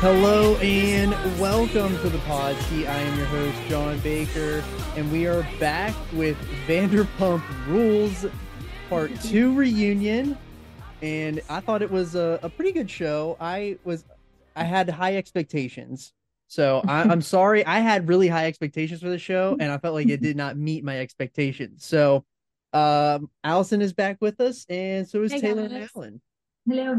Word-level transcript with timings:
Hello 0.00 0.54
and 0.58 1.10
welcome 1.40 1.90
to 2.02 2.08
the 2.08 2.18
pod. 2.18 2.54
See, 2.66 2.86
I 2.86 2.96
am 3.00 3.18
your 3.18 3.26
host, 3.26 3.58
John 3.68 3.98
Baker, 3.98 4.62
and 4.94 5.10
we 5.10 5.26
are 5.26 5.44
back 5.58 5.92
with 6.12 6.36
Vanderpump 6.68 7.42
Rules 7.66 8.24
Part 8.88 9.10
2 9.22 9.52
reunion. 9.56 10.38
And 11.02 11.40
I 11.48 11.58
thought 11.58 11.82
it 11.82 11.90
was 11.90 12.14
a, 12.14 12.38
a 12.44 12.48
pretty 12.48 12.70
good 12.70 12.88
show. 12.88 13.36
I 13.40 13.76
was 13.84 14.04
I 14.54 14.62
had 14.62 14.88
high 14.88 15.16
expectations. 15.16 16.12
So 16.46 16.80
I, 16.86 17.02
I'm 17.02 17.20
sorry. 17.36 17.66
I 17.66 17.80
had 17.80 18.08
really 18.08 18.28
high 18.28 18.46
expectations 18.46 19.00
for 19.00 19.08
the 19.08 19.18
show, 19.18 19.56
and 19.58 19.72
I 19.72 19.78
felt 19.78 19.94
like 19.94 20.08
it 20.08 20.22
did 20.22 20.36
not 20.36 20.56
meet 20.56 20.84
my 20.84 21.00
expectations. 21.00 21.84
So 21.84 22.24
um 22.72 23.28
Allison 23.42 23.82
is 23.82 23.92
back 23.92 24.18
with 24.20 24.40
us, 24.40 24.64
and 24.68 25.08
so 25.08 25.24
is 25.24 25.32
Hey, 25.32 25.40
Taylor 25.40 25.62
and 25.62 25.72
guys. 25.72 25.90
Alan. 25.96 26.20
Hello, 26.68 26.94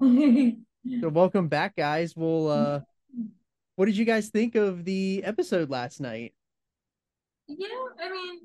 hello. 0.00 0.52
So 1.00 1.08
welcome 1.08 1.48
back, 1.48 1.76
guys. 1.76 2.16
We'll 2.16 2.48
uh 2.48 2.80
what 3.76 3.86
did 3.86 3.96
you 3.96 4.04
guys 4.04 4.28
think 4.28 4.54
of 4.54 4.84
the 4.84 5.22
episode 5.24 5.70
last 5.70 6.00
night? 6.00 6.34
yeah, 7.58 7.68
I 8.00 8.10
mean, 8.10 8.40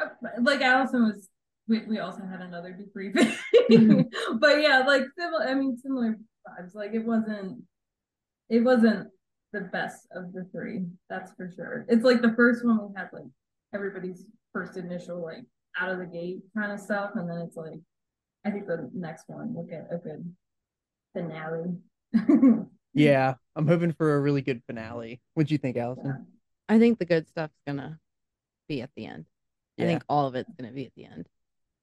uh, 0.00 0.06
like 0.42 0.60
Allison 0.60 1.04
was, 1.04 1.28
we, 1.68 1.84
we 1.86 1.98
also 1.98 2.22
had 2.24 2.40
another 2.40 2.76
debriefing, 2.76 3.36
but 4.40 4.62
yeah, 4.62 4.80
like 4.80 5.04
similar. 5.18 5.46
I 5.46 5.54
mean, 5.54 5.76
similar 5.76 6.16
vibes. 6.46 6.74
Like 6.74 6.92
it 6.94 7.04
wasn't, 7.04 7.62
it 8.48 8.60
wasn't 8.60 9.08
the 9.52 9.60
best 9.60 10.06
of 10.14 10.32
the 10.32 10.46
three. 10.52 10.86
That's 11.08 11.32
for 11.34 11.50
sure. 11.54 11.86
It's 11.88 12.04
like 12.04 12.22
the 12.22 12.34
first 12.34 12.64
one 12.64 12.78
we 12.78 12.94
had 12.96 13.08
like 13.12 13.24
everybody's 13.74 14.24
first 14.52 14.76
initial 14.76 15.22
like 15.22 15.44
out 15.78 15.90
of 15.90 15.98
the 15.98 16.06
gate 16.06 16.40
kind 16.56 16.72
of 16.72 16.80
stuff, 16.80 17.12
and 17.14 17.28
then 17.28 17.38
it's 17.38 17.56
like, 17.56 17.80
I 18.44 18.50
think 18.50 18.66
the 18.66 18.90
next 18.92 19.24
one 19.28 19.54
will 19.54 19.64
get 19.64 19.88
a 19.90 19.98
good 19.98 20.34
finale. 21.12 21.76
Yeah, 22.94 23.36
I'm 23.56 23.66
hoping 23.66 23.94
for 23.94 24.16
a 24.16 24.20
really 24.20 24.42
good 24.42 24.62
finale. 24.66 25.22
What 25.32 25.46
do 25.46 25.54
you 25.54 25.58
think, 25.58 25.78
Allison? 25.78 26.04
Yeah. 26.06 26.74
I 26.74 26.78
think 26.78 26.98
the 26.98 27.06
good 27.06 27.26
stuff's 27.26 27.56
gonna 27.66 27.98
be 28.68 28.82
at 28.82 28.90
the 28.96 29.06
end. 29.06 29.24
I 29.80 29.84
think 29.84 30.04
all 30.10 30.26
of 30.26 30.34
it's 30.34 30.52
gonna 30.60 30.72
be 30.72 30.84
at 30.84 30.92
the 30.94 31.06
end. 31.06 31.26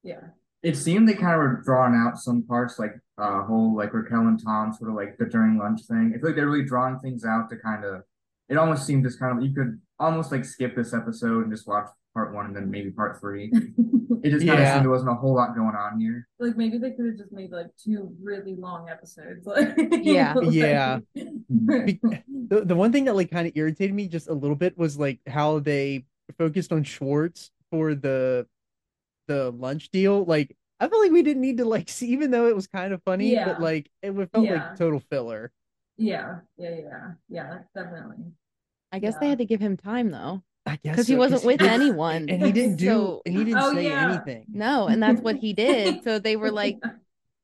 yeah. 0.03 0.21
It 0.61 0.75
seemed 0.75 1.07
they 1.09 1.13
kind 1.13 1.31
of 1.33 1.39
were 1.39 1.61
drawing 1.65 1.95
out 1.95 2.19
some 2.19 2.43
parts, 2.43 2.77
like 2.77 2.93
uh 3.17 3.41
whole 3.43 3.75
like 3.75 3.91
Raquel 3.93 4.27
and 4.27 4.39
Tom 4.43 4.71
sort 4.71 4.91
of 4.91 4.95
like 4.95 5.17
the 5.17 5.25
during 5.25 5.57
lunch 5.57 5.81
thing. 5.87 6.13
I 6.13 6.19
feel 6.19 6.27
like 6.29 6.35
they're 6.35 6.45
really 6.49 6.65
drawing 6.65 6.99
things 6.99 7.25
out 7.25 7.49
to 7.49 7.55
kind 7.57 7.83
of. 7.85 8.03
It 8.47 8.57
almost 8.57 8.85
seemed 8.85 9.03
just 9.03 9.19
kind 9.19 9.35
of 9.35 9.43
you 9.43 9.53
could 9.53 9.79
almost 9.97 10.31
like 10.31 10.45
skip 10.45 10.75
this 10.75 10.93
episode 10.93 11.43
and 11.45 11.51
just 11.51 11.67
watch 11.67 11.87
part 12.19 12.33
one 12.35 12.45
and 12.47 12.55
then 12.55 12.69
maybe 12.69 12.91
part 12.91 13.19
three. 13.19 13.51
It 14.21 14.31
just 14.31 14.45
kind 14.45 14.59
of 14.59 14.65
Yeah. 14.65 14.73
seemed 14.73 14.83
there 14.83 14.89
wasn't 14.91 15.11
a 15.11 15.15
whole 15.15 15.33
lot 15.33 15.55
going 15.55 15.75
on 15.75 15.97
here. 15.97 16.27
like 16.39 16.57
maybe 16.57 16.77
they 16.77 16.91
could 16.91 17.05
have 17.05 17.15
just 17.17 17.31
made 17.31 17.51
like 17.51 17.67
two 17.81 18.13
really 18.21 18.53
long 18.55 18.89
episodes 18.89 19.45
like 19.53 19.73
Yeah. 20.03 20.33
like- 20.33 20.51
Yeah. 20.53 20.99
Be- 21.15 22.01
The 22.49 22.65
the 22.65 22.75
one 22.75 22.91
thing 22.91 23.05
that 23.05 23.15
like 23.15 23.31
kind 23.31 23.47
of 23.47 23.53
irritated 23.55 23.95
me 23.95 24.09
just 24.09 24.27
a 24.27 24.33
little 24.33 24.57
bit 24.57 24.77
was 24.77 24.97
like 24.99 25.19
how 25.25 25.59
they 25.59 26.03
focused 26.37 26.73
on 26.73 26.83
Schwartz 26.83 27.51
for 27.71 27.95
the 27.95 28.45
the 29.27 29.51
lunch 29.51 29.89
deal. 29.89 30.25
Like 30.25 30.57
I 30.81 30.89
felt 30.89 31.01
like 31.01 31.11
we 31.13 31.23
didn't 31.23 31.41
need 31.41 31.57
to 31.59 31.65
like 31.65 31.87
see, 31.87 32.07
even 32.07 32.29
though 32.31 32.47
it 32.47 32.55
was 32.55 32.67
kind 32.67 32.91
of 32.93 33.01
funny, 33.03 33.31
Yeah. 33.31 33.45
but 33.45 33.61
like 33.61 33.89
it 34.01 34.09
would- 34.13 34.31
felt 34.31 34.43
Yeah. 34.45 34.53
like 34.69 34.75
total 34.77 34.99
filler. 34.99 35.51
yeah 35.97 36.39
yeah 36.57 36.75
yeah 36.83 37.11
yeah 37.29 37.57
definitely 37.75 38.25
I 38.91 38.99
guess 38.99 39.15
they 39.17 39.27
Yeah. 39.27 39.29
had 39.29 39.37
to 39.39 39.45
give 39.45 39.61
him 39.61 39.77
time 39.77 40.11
though, 40.11 40.43
I 40.69 40.79
guess 40.83 40.93
because 40.95 41.07
he 41.07 41.15
wasn't 41.15 41.43
with 41.45 41.61
he- 41.61 41.67
anyone, 41.67 42.29
and 42.29 42.43
he 42.45 42.51
didn't 42.51 42.77
do 42.77 42.85
So- 42.85 43.21
and 43.25 43.35
he 43.37 43.43
didn't 43.43 43.59
Oh, 43.61 43.73
say 43.73 43.85
yeah. 43.89 44.11
anything. 44.11 44.45
no, 44.49 44.87
and 44.87 45.01
that's 45.01 45.21
what 45.21 45.35
he 45.37 45.53
did. 45.53 46.01
So 46.03 46.19
they 46.19 46.35
were 46.35 46.51
like, 46.51 46.77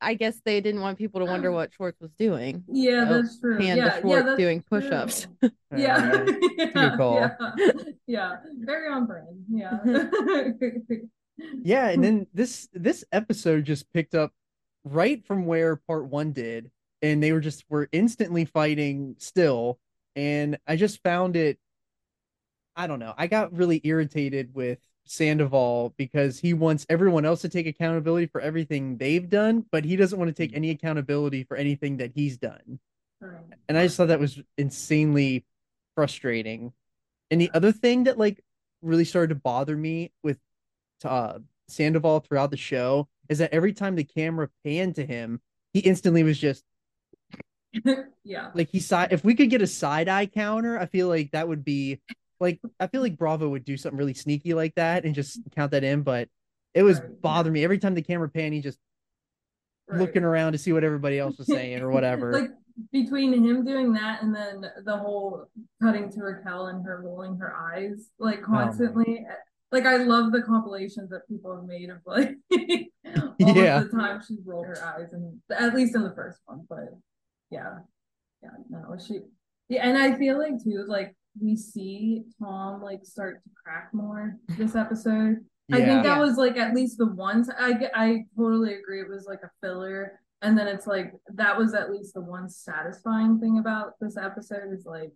I 0.02 0.14
guess 0.14 0.40
they 0.46 0.62
didn't 0.62 0.82
want 0.82 0.98
people 0.98 1.20
to 1.22 1.26
wonder 1.26 1.50
oh. 1.50 1.54
what 1.54 1.74
Schwartz 1.74 2.00
was 2.00 2.12
doing. 2.14 2.64
yeah 2.68 3.06
Oh, 3.10 3.22
that's 3.22 3.40
true 3.40 3.58
Hand 3.58 3.78
yeah, 3.78 3.90
to 3.90 3.96
yeah 3.96 4.02
Schwartz 4.02 4.26
that's 4.26 4.38
doing 4.38 4.62
push-ups. 4.70 5.28
Yeah 5.76 6.26
yeah, 6.58 6.96
call. 6.96 7.16
yeah 7.16 7.36
yeah 8.08 8.36
very 8.60 8.88
on 8.90 9.06
brand 9.08 9.44
yeah 9.52 9.80
Yeah, 11.64 11.90
and 11.90 12.02
then 12.04 12.28
this 12.34 12.70
this 12.74 13.04
episode 13.12 13.66
just 13.66 13.92
picked 13.92 14.16
up 14.16 14.32
right 14.86 15.26
from 15.26 15.46
where 15.46 15.76
part 15.76 16.06
one 16.06 16.32
did, 16.32 16.72
and 17.02 17.22
they 17.22 17.34
were 17.34 17.42
just 17.42 17.66
were 17.70 17.90
instantly 17.92 18.46
fighting 18.46 19.16
still, 19.20 19.80
and 20.16 20.58
I 20.66 20.76
just 20.78 21.04
found 21.04 21.36
it. 21.36 21.60
I 22.76 22.88
don't 22.88 23.00
know. 23.00 23.14
I 23.18 23.28
got 23.28 23.54
really 23.56 23.82
irritated 23.84 24.54
with 24.54 24.80
Sandoval 25.06 25.94
because 25.98 26.40
he 26.40 26.54
wants 26.54 26.86
everyone 26.90 27.26
else 27.26 27.42
to 27.42 27.50
take 27.50 27.68
accountability 27.68 28.26
for 28.28 28.42
everything 28.42 28.98
they've 28.98 29.30
done, 29.30 29.66
but 29.72 29.86
he 29.86 29.96
doesn't 29.96 30.18
want 30.18 30.30
to 30.30 30.34
take 30.34 30.56
any 30.56 30.72
accountability 30.72 31.44
for 31.44 31.56
anything 31.56 31.98
that 31.98 32.12
he's 32.14 32.38
done. 32.38 32.80
And 33.68 33.78
I 33.78 33.86
just 33.86 33.98
thought 33.98 34.10
that 34.10 34.20
was 34.20 34.42
insanely 34.58 35.46
frustrating. 35.96 36.74
And 37.32 37.40
the 37.40 37.52
other 37.54 37.72
thing 37.72 38.06
that 38.06 38.18
like 38.18 38.44
really 38.82 39.06
started 39.06 39.30
to 39.30 39.36
bother 39.36 39.76
me 39.76 40.12
with 40.24 40.40
uh 41.04 41.40
Sandoval 41.68 42.20
throughout 42.22 42.52
the 42.52 42.58
show 42.58 43.08
is 43.30 43.40
that 43.40 43.54
every 43.54 43.74
time 43.74 43.96
the 43.96 44.04
camera 44.04 44.50
panned 44.64 44.96
to 44.96 45.06
him, 45.06 45.42
he 45.74 45.80
instantly 45.80 46.24
was 46.24 46.38
just 46.38 46.64
yeah 48.24 48.52
like 48.54 48.70
he 48.70 48.80
side 48.80 49.12
if 49.12 49.24
we 49.26 49.36
could 49.36 49.50
get 49.50 49.62
a 49.62 49.68
side 49.68 50.08
eye 50.10 50.26
counter, 50.26 50.80
I 50.80 50.86
feel 50.86 51.08
like 51.08 51.32
that 51.32 51.48
would 51.48 51.66
be 51.66 52.00
like 52.40 52.60
I 52.80 52.88
feel 52.88 53.02
like 53.02 53.18
Bravo 53.18 53.50
would 53.50 53.66
do 53.66 53.78
something 53.78 53.98
really 53.98 54.14
sneaky 54.14 54.54
like 54.54 54.76
that 54.76 55.06
and 55.06 55.16
just 55.16 55.40
mm-hmm. 55.40 55.50
count 55.56 55.72
that 55.72 55.84
in, 55.84 56.02
but 56.04 56.30
it 56.74 56.84
was 56.84 57.00
Right, 57.00 57.22
bothering 57.22 57.54
me 57.54 57.64
every 57.64 57.78
time 57.80 57.96
the 57.96 58.02
camera 58.02 58.30
panned, 58.30 58.54
he 58.54 58.62
just 58.62 58.80
right. 59.88 60.00
looking 60.00 60.24
around 60.24 60.52
to 60.54 60.58
see 60.58 60.74
what 60.74 60.84
everybody 60.84 61.18
else 61.20 61.38
was 61.38 61.48
saying 61.48 61.82
or 61.82 61.90
whatever. 61.92 62.34
like 62.34 62.52
between 62.92 63.32
him 63.34 63.64
doing 63.64 63.94
that 63.94 64.22
and 64.22 64.36
then 64.36 64.66
the 64.84 64.98
whole 64.98 65.46
cutting 65.82 66.12
to 66.12 66.20
Raquel 66.22 66.68
and 66.68 66.86
her 66.86 67.02
rolling 67.06 67.38
her 67.38 67.56
eyes 67.56 68.10
like 68.20 68.40
Oh, 68.44 68.48
constantly. 68.48 69.20
Eh, 69.30 69.34
like 69.72 69.86
I 69.86 69.98
love 69.98 70.32
the 70.34 70.42
compilations 70.42 71.10
that 71.12 71.28
people 71.30 71.56
have 71.56 71.66
made 71.66 71.90
of 71.90 72.00
like 72.06 72.36
all 72.54 73.34
Yeah. 73.40 73.80
of 73.82 73.90
the 73.92 73.98
time 73.98 74.22
she 74.28 74.38
rolled 74.46 74.68
her 74.68 74.84
eyes 74.84 75.14
and 75.14 75.40
at 75.58 75.74
least 75.74 75.96
in 75.96 76.04
the 76.04 76.14
first 76.14 76.40
one, 76.46 76.66
but 76.70 76.90
yeah. 77.50 77.80
Yeah, 78.44 78.50
no, 78.70 78.98
she 79.06 79.20
yeah, 79.70 79.88
and 79.88 79.98
I 79.98 80.16
feel 80.18 80.38
like 80.38 80.62
too, 80.64 80.86
like 80.88 81.16
we 81.42 81.56
see 81.56 82.24
Tom 82.42 82.82
like 82.82 83.04
start 83.06 83.44
to 83.44 83.50
crack 83.64 83.90
more 83.94 84.38
this 84.58 84.76
episode. 84.76 85.38
I 85.72 85.78
think 85.78 86.04
that 86.04 86.18
Yeah. 86.18 86.20
was 86.20 86.38
like 86.38 86.58
at 86.58 86.76
least 86.76 86.98
the 86.98 87.08
one. 87.08 87.44
t- 87.44 87.52
I 87.58 87.74
g- 87.74 87.88
I 87.94 88.26
totally 88.38 88.76
agree. 88.76 89.02
It 89.02 89.10
was 89.10 89.26
like 89.26 89.42
a 89.44 89.50
filler, 89.62 90.20
and 90.42 90.58
then 90.58 90.68
it's 90.68 90.86
like 90.88 91.14
that 91.34 91.58
was 91.58 91.74
at 91.74 91.92
least 91.92 92.14
the 92.14 92.22
one 92.22 92.48
satisfying 92.50 93.40
thing 93.40 93.58
about 93.60 93.94
this 94.00 94.16
episode 94.16 94.72
is 94.72 94.86
like, 94.86 95.12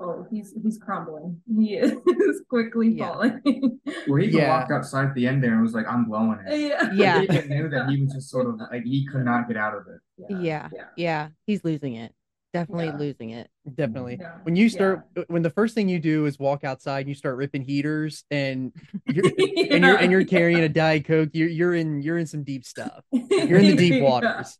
oh, 0.00 0.26
he's 0.30 0.52
he's 0.60 0.76
crumbling. 0.78 1.40
He 1.56 1.74
is 1.76 2.42
quickly 2.48 2.88
Yeah. 2.88 3.12
falling. 3.12 3.40
Where 4.08 4.18
he 4.18 4.26
even 4.26 4.40
Yeah. 4.40 4.58
walked 4.58 4.72
outside 4.72 5.06
at 5.06 5.14
the 5.14 5.28
end 5.28 5.42
there 5.44 5.52
and 5.52 5.62
was 5.62 5.72
like, 5.74 5.86
"I'm 5.88 6.04
blowing 6.06 6.40
it." 6.46 6.58
yeah, 6.58 6.92
Yeah. 6.92 7.20
He 7.20 7.48
knew 7.48 7.68
that 7.68 7.88
he 7.88 8.02
was 8.02 8.12
just 8.12 8.28
sort 8.28 8.46
of 8.48 8.56
like 8.58 8.82
he 8.82 9.06
could 9.06 9.24
not 9.24 9.46
get 9.46 9.56
out 9.56 9.74
of 9.76 9.82
it. 9.86 10.00
Yeah. 10.40 10.68
yeah, 10.72 10.84
Yeah, 10.96 11.28
he's 11.46 11.62
losing 11.64 11.94
it. 11.94 12.12
Definitely 12.60 12.86
Yeah. 12.86 12.96
losing 12.98 13.30
it. 13.30 13.50
Definitely. 13.74 14.18
Yeah. 14.20 14.36
When 14.42 14.56
you 14.56 14.68
start, 14.68 15.06
when 15.28 15.42
the 15.42 15.50
first 15.50 15.74
thing 15.74 15.88
you 15.88 15.98
do 15.98 16.26
is 16.26 16.38
walk 16.38 16.64
outside 16.64 17.00
and 17.00 17.08
you 17.08 17.14
start 17.14 17.36
ripping 17.36 17.62
heaters, 17.62 18.24
and 18.30 18.72
you're 19.06 19.26
and 19.26 19.84
you're 19.84 19.96
and 19.96 20.12
you're 20.12 20.24
carrying 20.24 20.60
a 20.60 20.68
diet 20.68 21.04
coke, 21.04 21.30
you're 21.32 21.48
you're 21.48 21.74
in 21.74 22.02
you're 22.02 22.18
in 22.18 22.26
some 22.26 22.42
deep 22.44 22.64
stuff. 22.64 23.04
You're 23.12 23.58
in 23.58 23.66
the 23.66 23.76
deep 23.76 23.94
Yeah. 24.02 24.02
waters. 24.02 24.58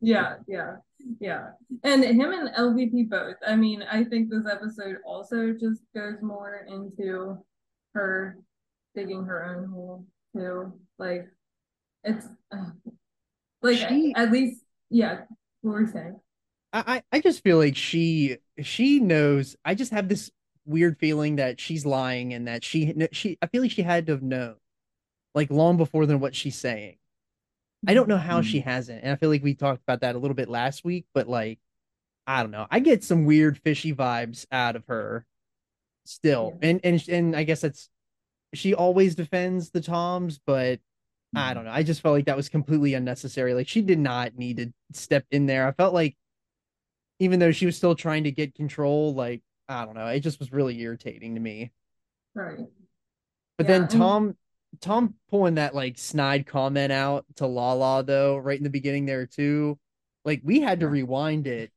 yeah, 0.00 0.34
yeah, 0.46 0.76
yeah. 1.20 1.48
And 1.82 2.02
him 2.04 2.32
and 2.32 2.48
LVP 2.54 3.08
both. 3.08 3.36
I 3.46 3.56
mean, 3.56 3.82
I 3.82 4.04
think 4.04 4.30
this 4.30 4.44
episode 4.50 4.96
also 5.04 5.52
just 5.52 5.82
goes 5.94 6.16
more 6.22 6.66
into 6.68 7.38
her 7.94 8.38
digging 8.94 9.24
her 9.24 9.44
own 9.44 9.68
hole 9.68 10.04
too. 10.34 10.72
Like 10.98 11.26
it's 12.04 12.26
uh, 12.52 12.70
like 13.62 13.78
She- 13.78 14.14
at 14.16 14.30
least 14.32 14.62
yeah. 14.90 15.22
What 15.62 15.72
were 15.72 15.80
you 15.82 15.88
saying? 15.88 16.20
I 16.86 17.02
I 17.12 17.20
just 17.20 17.42
feel 17.42 17.58
like 17.58 17.76
she 17.76 18.38
she 18.62 19.00
knows. 19.00 19.56
I 19.64 19.74
just 19.74 19.92
have 19.92 20.08
this 20.08 20.30
weird 20.64 20.98
feeling 20.98 21.36
that 21.36 21.60
she's 21.60 21.86
lying 21.86 22.34
and 22.34 22.48
that 22.48 22.64
she 22.64 22.94
she 23.12 23.38
I 23.40 23.46
feel 23.46 23.62
like 23.62 23.70
she 23.70 23.82
had 23.82 24.06
to 24.06 24.12
have 24.12 24.22
known, 24.22 24.56
like 25.34 25.50
long 25.50 25.76
before 25.76 26.06
than 26.06 26.20
what 26.20 26.34
she's 26.34 26.56
saying. 26.56 26.96
I 27.86 27.94
don't 27.94 28.08
know 28.08 28.16
how 28.16 28.42
she 28.42 28.58
mm-hmm. 28.58 28.68
hasn't, 28.68 29.02
and 29.02 29.12
I 29.12 29.16
feel 29.16 29.28
like 29.28 29.42
we 29.42 29.54
talked 29.54 29.82
about 29.82 30.00
that 30.00 30.16
a 30.16 30.18
little 30.18 30.34
bit 30.34 30.48
last 30.48 30.84
week, 30.84 31.06
but 31.14 31.28
like 31.28 31.58
I 32.26 32.42
don't 32.42 32.50
know. 32.50 32.66
I 32.70 32.80
get 32.80 33.04
some 33.04 33.24
weird 33.24 33.58
fishy 33.58 33.94
vibes 33.94 34.46
out 34.50 34.76
of 34.76 34.84
her 34.86 35.24
still. 36.04 36.58
Yeah. 36.60 36.68
And 36.70 36.80
and 36.84 37.08
and 37.08 37.36
I 37.36 37.44
guess 37.44 37.60
that's 37.60 37.88
she 38.54 38.74
always 38.74 39.14
defends 39.14 39.70
the 39.70 39.80
Toms, 39.80 40.40
but 40.44 40.80
I 41.34 41.38
mm-hmm. 41.38 41.54
don't 41.54 41.64
know. 41.66 41.70
I 41.70 41.82
just 41.82 42.00
felt 42.00 42.14
like 42.14 42.26
that 42.26 42.36
was 42.36 42.48
completely 42.48 42.94
unnecessary. 42.94 43.54
Like 43.54 43.68
she 43.68 43.82
did 43.82 43.98
not 43.98 44.36
need 44.36 44.56
to 44.58 44.72
step 44.92 45.24
in 45.30 45.46
there. 45.46 45.66
I 45.66 45.72
felt 45.72 45.94
like 45.94 46.16
even 47.18 47.38
though 47.40 47.52
she 47.52 47.66
was 47.66 47.76
still 47.76 47.94
trying 47.94 48.24
to 48.24 48.30
get 48.30 48.54
control, 48.54 49.14
like 49.14 49.42
I 49.68 49.84
don't 49.84 49.94
know, 49.94 50.06
it 50.06 50.20
just 50.20 50.38
was 50.38 50.52
really 50.52 50.78
irritating 50.80 51.34
to 51.34 51.40
me. 51.40 51.72
Right. 52.34 52.58
But 53.58 53.66
Yeah, 53.66 53.72
then 53.72 53.82
and- 53.82 53.90
Tom 53.90 54.36
Tom 54.80 55.14
pulling 55.30 55.54
that 55.54 55.74
like 55.74 55.96
snide 55.98 56.46
comment 56.46 56.92
out 56.92 57.24
to 57.36 57.46
Lala 57.46 58.02
though, 58.02 58.36
right 58.36 58.58
in 58.58 58.64
the 58.64 58.70
beginning 58.70 59.06
there 59.06 59.26
too. 59.26 59.78
Like 60.24 60.40
we 60.44 60.60
had 60.60 60.80
to 60.80 60.88
rewind 60.88 61.46
it 61.46 61.72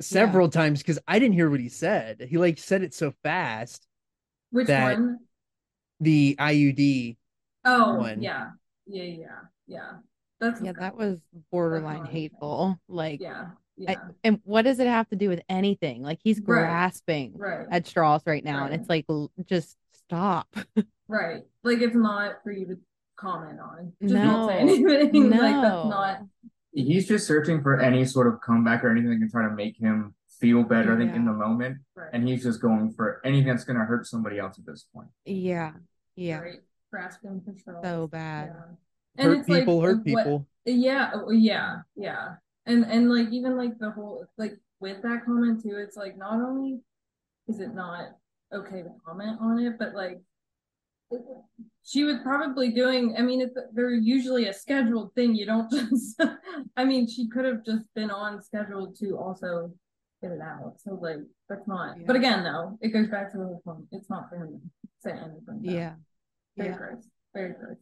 several 0.00 0.48
times 0.48 0.80
because 0.80 0.98
I 1.06 1.18
didn't 1.18 1.34
hear 1.34 1.48
what 1.48 1.60
he 1.60 1.68
said. 1.68 2.26
He 2.28 2.36
like 2.38 2.58
said 2.58 2.82
it 2.82 2.92
so 2.94 3.12
fast. 3.22 3.86
Which 4.50 4.66
that- 4.66 4.98
one? 4.98 5.18
The 6.00 6.34
IUD. 6.38 7.16
Oh, 7.64 7.94
one. 7.98 8.20
yeah, 8.20 8.50
yeah, 8.86 9.04
yeah, 9.04 9.38
yeah. 9.68 9.90
That's 10.40 10.60
Yeah, 10.60 10.72
that 10.72 10.96
was 10.96 11.18
borderline 11.52 12.04
hateful. 12.04 12.78
Like, 12.88 13.20
yeah, 13.20 13.50
I- 13.88 13.96
and 14.22 14.40
what 14.44 14.62
does 14.62 14.78
it 14.78 14.86
have 14.86 15.08
to 15.10 15.16
do 15.16 15.28
with 15.28 15.40
anything? 15.48 16.02
Like, 16.02 16.20
he's 16.22 16.40
grasping 16.40 17.32
right, 17.36 17.66
at 17.70 17.86
straws 17.86 18.22
right 18.26 18.44
now, 18.44 18.64
and 18.66 18.74
it's 18.74 18.88
like, 18.88 19.04
l- 19.08 19.30
just 19.46 19.76
stop. 19.92 20.48
right. 21.08 21.42
Like 21.62 21.78
it's 21.78 21.96
not 21.96 22.42
for 22.42 22.52
you 22.52 22.66
to 22.66 22.78
comment 23.16 23.58
on. 23.60 23.92
Just 24.02 24.14
don't 24.14 24.48
say 24.48 24.78
No. 25.12 25.28
like 25.36 25.54
No. 25.54 25.62
that's 25.62 25.88
not. 25.88 26.20
He's 26.72 27.06
just 27.08 27.26
searching 27.26 27.62
for 27.62 27.80
any 27.80 28.04
sort 28.04 28.26
of 28.26 28.40
comeback 28.40 28.84
or 28.84 28.90
anything 28.90 29.10
that 29.10 29.18
can 29.18 29.30
try 29.30 29.48
to 29.48 29.54
make 29.54 29.76
him 29.78 30.14
feel 30.40 30.62
better, 30.64 30.94
I 30.94 30.98
think, 30.98 31.14
in 31.14 31.24
the 31.24 31.32
moment. 31.32 31.78
Right. 31.94 32.10
And 32.12 32.26
he's 32.28 32.42
just 32.42 32.60
going 32.60 32.92
for 32.92 33.20
anything 33.24 33.46
that's 33.48 33.64
gonna 33.64 33.84
hurt 33.84 34.06
somebody 34.06 34.38
else 34.38 34.58
at 34.58 34.66
this 34.66 34.84
point. 34.94 35.08
Yeah, 35.24 35.72
yeah, 36.16 36.38
Right. 36.40 36.60
Grasping 36.90 37.40
control. 37.42 37.80
so 37.82 38.06
bad. 38.08 38.52
Yeah. 39.16 39.24
Hurt 39.24 39.38
it's 39.38 39.48
like, 39.48 39.60
people, 39.60 39.80
hurt 39.80 39.96
what- 39.98 40.04
people. 40.04 40.46
Yeah, 40.64 41.10
oh, 41.14 41.30
yeah, 41.30 41.78
yeah. 41.96 42.34
And 42.66 42.84
and 42.84 43.10
like 43.10 43.28
even 43.30 43.56
like 43.56 43.78
the 43.78 43.90
whole 43.90 44.24
like 44.38 44.54
with 44.80 45.02
that 45.02 45.24
comment 45.24 45.62
too, 45.62 45.76
it's 45.76 45.96
like 45.96 46.16
not 46.16 46.34
only 46.34 46.80
is 47.48 47.60
it 47.60 47.74
not 47.74 48.08
okay 48.52 48.82
to 48.82 48.90
comment 49.04 49.38
on 49.40 49.58
it, 49.58 49.78
but 49.78 49.94
like 49.94 50.20
she 51.84 52.04
was 52.04 52.16
probably 52.22 52.70
doing 52.70 53.14
I 53.18 53.22
mean 53.22 53.40
it's 53.42 53.56
they're 53.72 53.90
usually 53.90 54.46
a 54.48 54.52
scheduled 54.52 55.14
thing. 55.14 55.34
You 55.34 55.46
don't 55.46 55.70
just 55.90 56.20
I 56.76 56.84
mean 56.84 57.06
she 57.06 57.28
could 57.28 57.44
have 57.44 57.64
just 57.64 57.92
been 57.94 58.10
on 58.10 58.42
schedule 58.42 58.92
to 59.00 59.18
also 59.18 59.72
get 60.22 60.32
it 60.32 60.40
out. 60.40 60.76
So 60.78 60.94
like 60.94 61.18
that's 61.48 61.68
not 61.68 61.96
but 62.06 62.16
again 62.16 62.42
though, 62.44 62.78
it 62.80 62.88
goes 62.88 63.08
back 63.08 63.30
to 63.32 63.38
the 63.38 63.44
whole 63.44 63.62
point. 63.64 63.84
It's 63.92 64.08
not 64.08 64.30
for 64.30 64.36
him 64.36 64.48
to 64.48 64.88
say 65.02 65.10
anything. 65.10 65.42
though. 65.46 65.58
Yeah, 65.60 65.94
Very 66.56 66.70
yeah. 66.70 66.76
gross. 66.76 67.08
Very 67.34 67.52
gross. 67.52 67.76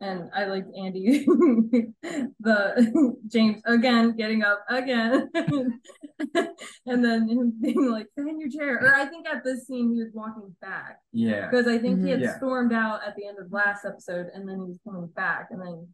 And 0.00 0.28
I 0.34 0.44
liked 0.44 0.68
Andy, 0.76 1.24
the 2.40 3.16
James 3.28 3.62
again 3.64 4.14
getting 4.16 4.42
up 4.42 4.62
again, 4.68 5.30
and 5.34 7.02
then 7.04 7.28
him 7.28 7.54
being 7.62 7.90
like, 7.90 8.06
"Sit 8.14 8.26
in 8.28 8.38
your 8.38 8.50
chair." 8.50 8.74
Or 8.76 8.94
I 8.94 9.06
think 9.06 9.26
at 9.26 9.42
this 9.42 9.66
scene 9.66 9.94
he 9.94 10.02
was 10.02 10.12
walking 10.12 10.54
back 10.60 10.98
Yeah. 11.12 11.48
because 11.48 11.66
I 11.66 11.78
think 11.78 12.04
he 12.04 12.10
had 12.10 12.20
Mhm. 12.20 12.24
Yeah. 12.24 12.36
stormed 12.36 12.74
out 12.74 13.00
at 13.06 13.16
the 13.16 13.26
end 13.26 13.38
of 13.38 13.50
last 13.52 13.86
episode, 13.86 14.26
and 14.34 14.46
then 14.46 14.56
he 14.56 14.66
was 14.66 14.78
coming 14.86 15.06
back, 15.16 15.48
and 15.50 15.62
then 15.62 15.88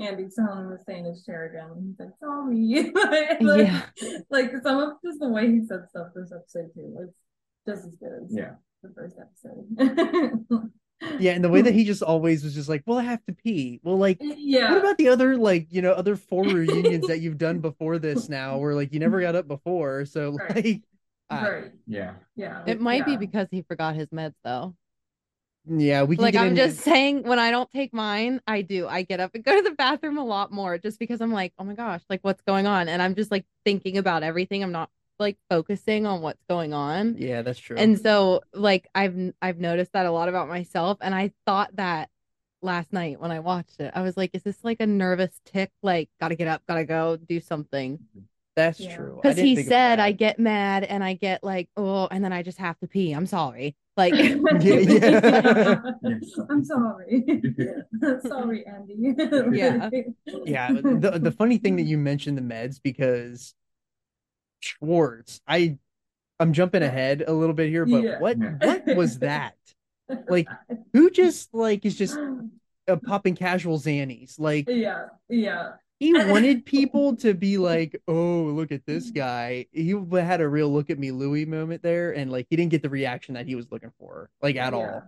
Andy's 0.00 0.34
telling 0.34 0.64
him 0.64 0.70
to 0.74 0.82
stay 0.82 0.98
in 0.98 1.04
his 1.04 1.22
chair 1.22 1.44
again. 1.50 1.70
And 1.70 1.84
he's 1.88 2.00
like, 2.00 2.16
"Sorry." 2.18 3.36
like, 3.42 3.66
Yeah. 3.66 4.18
like 4.30 4.52
some 4.62 4.78
of 4.78 4.92
just 5.04 5.20
the 5.20 5.28
way 5.28 5.50
he 5.50 5.66
said 5.66 5.86
stuff 5.90 6.08
this 6.14 6.32
episode 6.32 6.70
too 6.74 6.86
was 6.96 7.10
just 7.68 7.84
as 7.86 7.94
good 7.96 8.22
as 8.24 8.34
Yeah. 8.34 8.54
the 8.82 8.88
first 8.94 9.18
episode. 9.20 10.62
Yeah, 11.18 11.32
and 11.32 11.44
the 11.44 11.48
way 11.48 11.62
that 11.62 11.74
he 11.74 11.84
just 11.92 12.02
always 12.02 12.44
was 12.44 12.54
just 12.54 12.68
like, 12.68 12.82
"Well, 12.86 12.98
I 12.98 13.02
have 13.04 13.24
to 13.26 13.32
pee." 13.32 13.80
Well, 13.82 13.98
like, 13.98 14.20
uh, 14.20 14.34
yeah. 14.36 14.70
what 14.70 14.78
about 14.78 14.98
the 14.98 15.08
other 15.08 15.36
like 15.36 15.68
you 15.72 15.82
know 15.82 15.92
other 15.92 16.16
four 16.16 16.44
reunions 16.44 17.06
that 17.08 17.20
you've 17.20 17.38
done 17.38 17.58
before 17.60 17.98
this 17.98 18.28
now, 18.28 18.58
where 18.58 18.74
like 18.74 18.92
you 18.92 19.00
never 19.00 19.18
mm-hmm. 19.18 19.26
got 19.26 19.36
up 19.36 19.48
before? 19.48 20.04
So 20.06 20.32
Right. 20.38 20.64
like, 20.64 20.82
I- 21.30 21.50
right. 21.50 21.72
Yeah. 21.86 22.14
Yeah. 22.36 22.62
It 22.66 22.80
might 22.80 23.04
be 23.06 23.16
because 23.16 23.48
he 23.50 23.62
forgot 23.62 23.94
his 23.94 24.08
meds, 24.08 24.34
though. 24.44 24.74
yeah, 25.66 26.02
we 26.02 26.16
can 26.16 26.24
Like, 26.24 26.34
I'm 26.36 26.48
into- 26.48 26.62
just 26.66 26.80
saying, 26.80 27.22
when 27.22 27.38
I 27.38 27.50
don't 27.50 27.70
take 27.70 27.92
mine, 27.94 28.40
I 28.46 28.62
do. 28.62 28.88
I 28.88 29.02
get 29.02 29.20
up 29.20 29.32
and 29.34 29.44
go 29.44 29.54
to 29.56 29.62
the 29.62 29.74
bathroom 29.76 30.18
a 30.18 30.24
lot 30.24 30.52
more 30.52 30.76
just 30.78 30.98
because 30.98 31.20
I'm 31.20 31.32
like, 31.32 31.52
oh 31.58 31.64
my 31.64 31.74
gosh, 31.74 32.02
like, 32.10 32.20
what's 32.22 32.42
going 32.42 32.66
on? 32.66 32.88
And 32.88 33.00
I'm 33.00 33.14
just 33.14 33.30
like 33.30 33.46
thinking 33.64 33.96
about 33.98 34.22
everything. 34.24 34.62
I'm 34.62 34.72
not 34.72 34.90
like 35.22 35.38
focusing 35.48 36.04
on 36.06 36.20
what's 36.20 36.42
going 36.48 36.74
on. 36.74 37.16
Yeah, 37.18 37.42
that's 37.42 37.58
true. 37.58 37.76
And 37.76 37.98
so 37.98 38.42
like 38.52 38.88
I've 38.94 39.16
I've 39.40 39.58
noticed 39.58 39.92
that 39.94 40.06
a 40.06 40.10
lot 40.12 40.28
about 40.28 40.48
myself 40.48 40.98
and 41.00 41.14
I 41.14 41.32
thought 41.46 41.74
that 41.76 42.10
last 42.60 42.92
night 42.92 43.18
when 43.20 43.30
I 43.32 43.40
watched 43.40 43.80
it. 43.80 43.90
I 43.94 44.02
was 44.02 44.16
like 44.16 44.30
is 44.34 44.42
this 44.42 44.62
like 44.62 44.80
a 44.80 44.86
nervous 44.86 45.40
tick 45.46 45.70
like 45.82 46.10
got 46.20 46.28
to 46.28 46.36
get 46.36 46.48
up, 46.48 46.62
got 46.68 46.74
to 46.76 46.84
go 46.84 47.16
do 47.16 47.40
something. 47.40 47.98
Mm-hmm. 47.98 48.20
that's 48.56 48.78
Yeah. 48.80 48.96
true. 48.96 49.20
Cuz 49.22 49.36
he 49.36 49.56
think 49.56 49.68
said. 49.68 49.98
I 50.00 50.12
get 50.12 50.38
mad 50.38 50.84
and 50.84 51.02
I 51.02 51.14
get 51.14 51.42
like 51.42 51.68
oh 51.76 52.06
and 52.10 52.22
then 52.22 52.32
I 52.32 52.42
just 52.42 52.58
have 52.58 52.78
to 52.80 52.86
pee. 52.86 53.12
I'm 53.12 53.26
sorry. 53.26 53.74
Like 53.96 54.14
yeah. 54.60 55.80
I'm 56.50 56.64
sorry. 56.64 57.24
sorry, 58.26 58.66
Andy. 58.66 58.94
Yeah. 59.52 59.90
yeah 60.44 60.72
the 60.72 61.18
the 61.22 61.32
funny 61.32 61.58
thing 61.58 61.76
that 61.76 61.82
you 61.82 61.98
mentioned 61.98 62.38
the 62.38 62.42
meds 62.42 62.80
because 62.82 63.54
Schwartz, 64.62 65.40
I 65.46 65.78
I'm 66.40 66.52
jumping 66.52 66.82
ahead 66.82 67.24
a 67.26 67.32
little 67.32 67.54
bit 67.54 67.68
here, 67.68 67.84
but 67.86 68.02
Yeah. 68.02 68.18
what 68.18 68.36
what 68.38 68.96
was 68.96 69.18
that? 69.20 69.54
Like 70.28 70.46
who 70.92 71.08
just 71.10 71.54
like 71.54 71.86
is 71.86 71.96
just 71.96 72.18
uh, 72.86 72.96
popping 72.96 73.34
casual 73.34 73.78
zannies? 73.78 74.38
Like 74.38 74.68
yeah, 74.68 75.06
yeah, 75.28 75.72
he 75.98 76.12
wanted 76.26 76.66
people 76.66 77.16
to 77.18 77.32
be 77.32 77.56
like, 77.56 77.96
"Oh, 78.06 78.42
look 78.54 78.72
at 78.72 78.84
this 78.84 79.10
guy." 79.10 79.66
He 79.72 79.90
had 80.12 80.40
a 80.42 80.48
real 80.48 80.70
look 80.70 80.90
at 80.90 80.98
me 80.98 81.12
Louis 81.12 81.46
moment 81.46 81.82
there 81.82 82.10
and 82.14 82.30
like 82.30 82.46
he 82.50 82.56
didn't 82.56 82.72
get 82.72 82.82
the 82.82 82.90
reaction 82.90 83.34
that 83.36 83.46
he 83.46 83.54
was 83.54 83.70
looking 83.70 83.92
for 83.98 84.28
like 84.42 84.56
at 84.56 84.72
yeah. 84.74 84.78
all. 84.78 85.02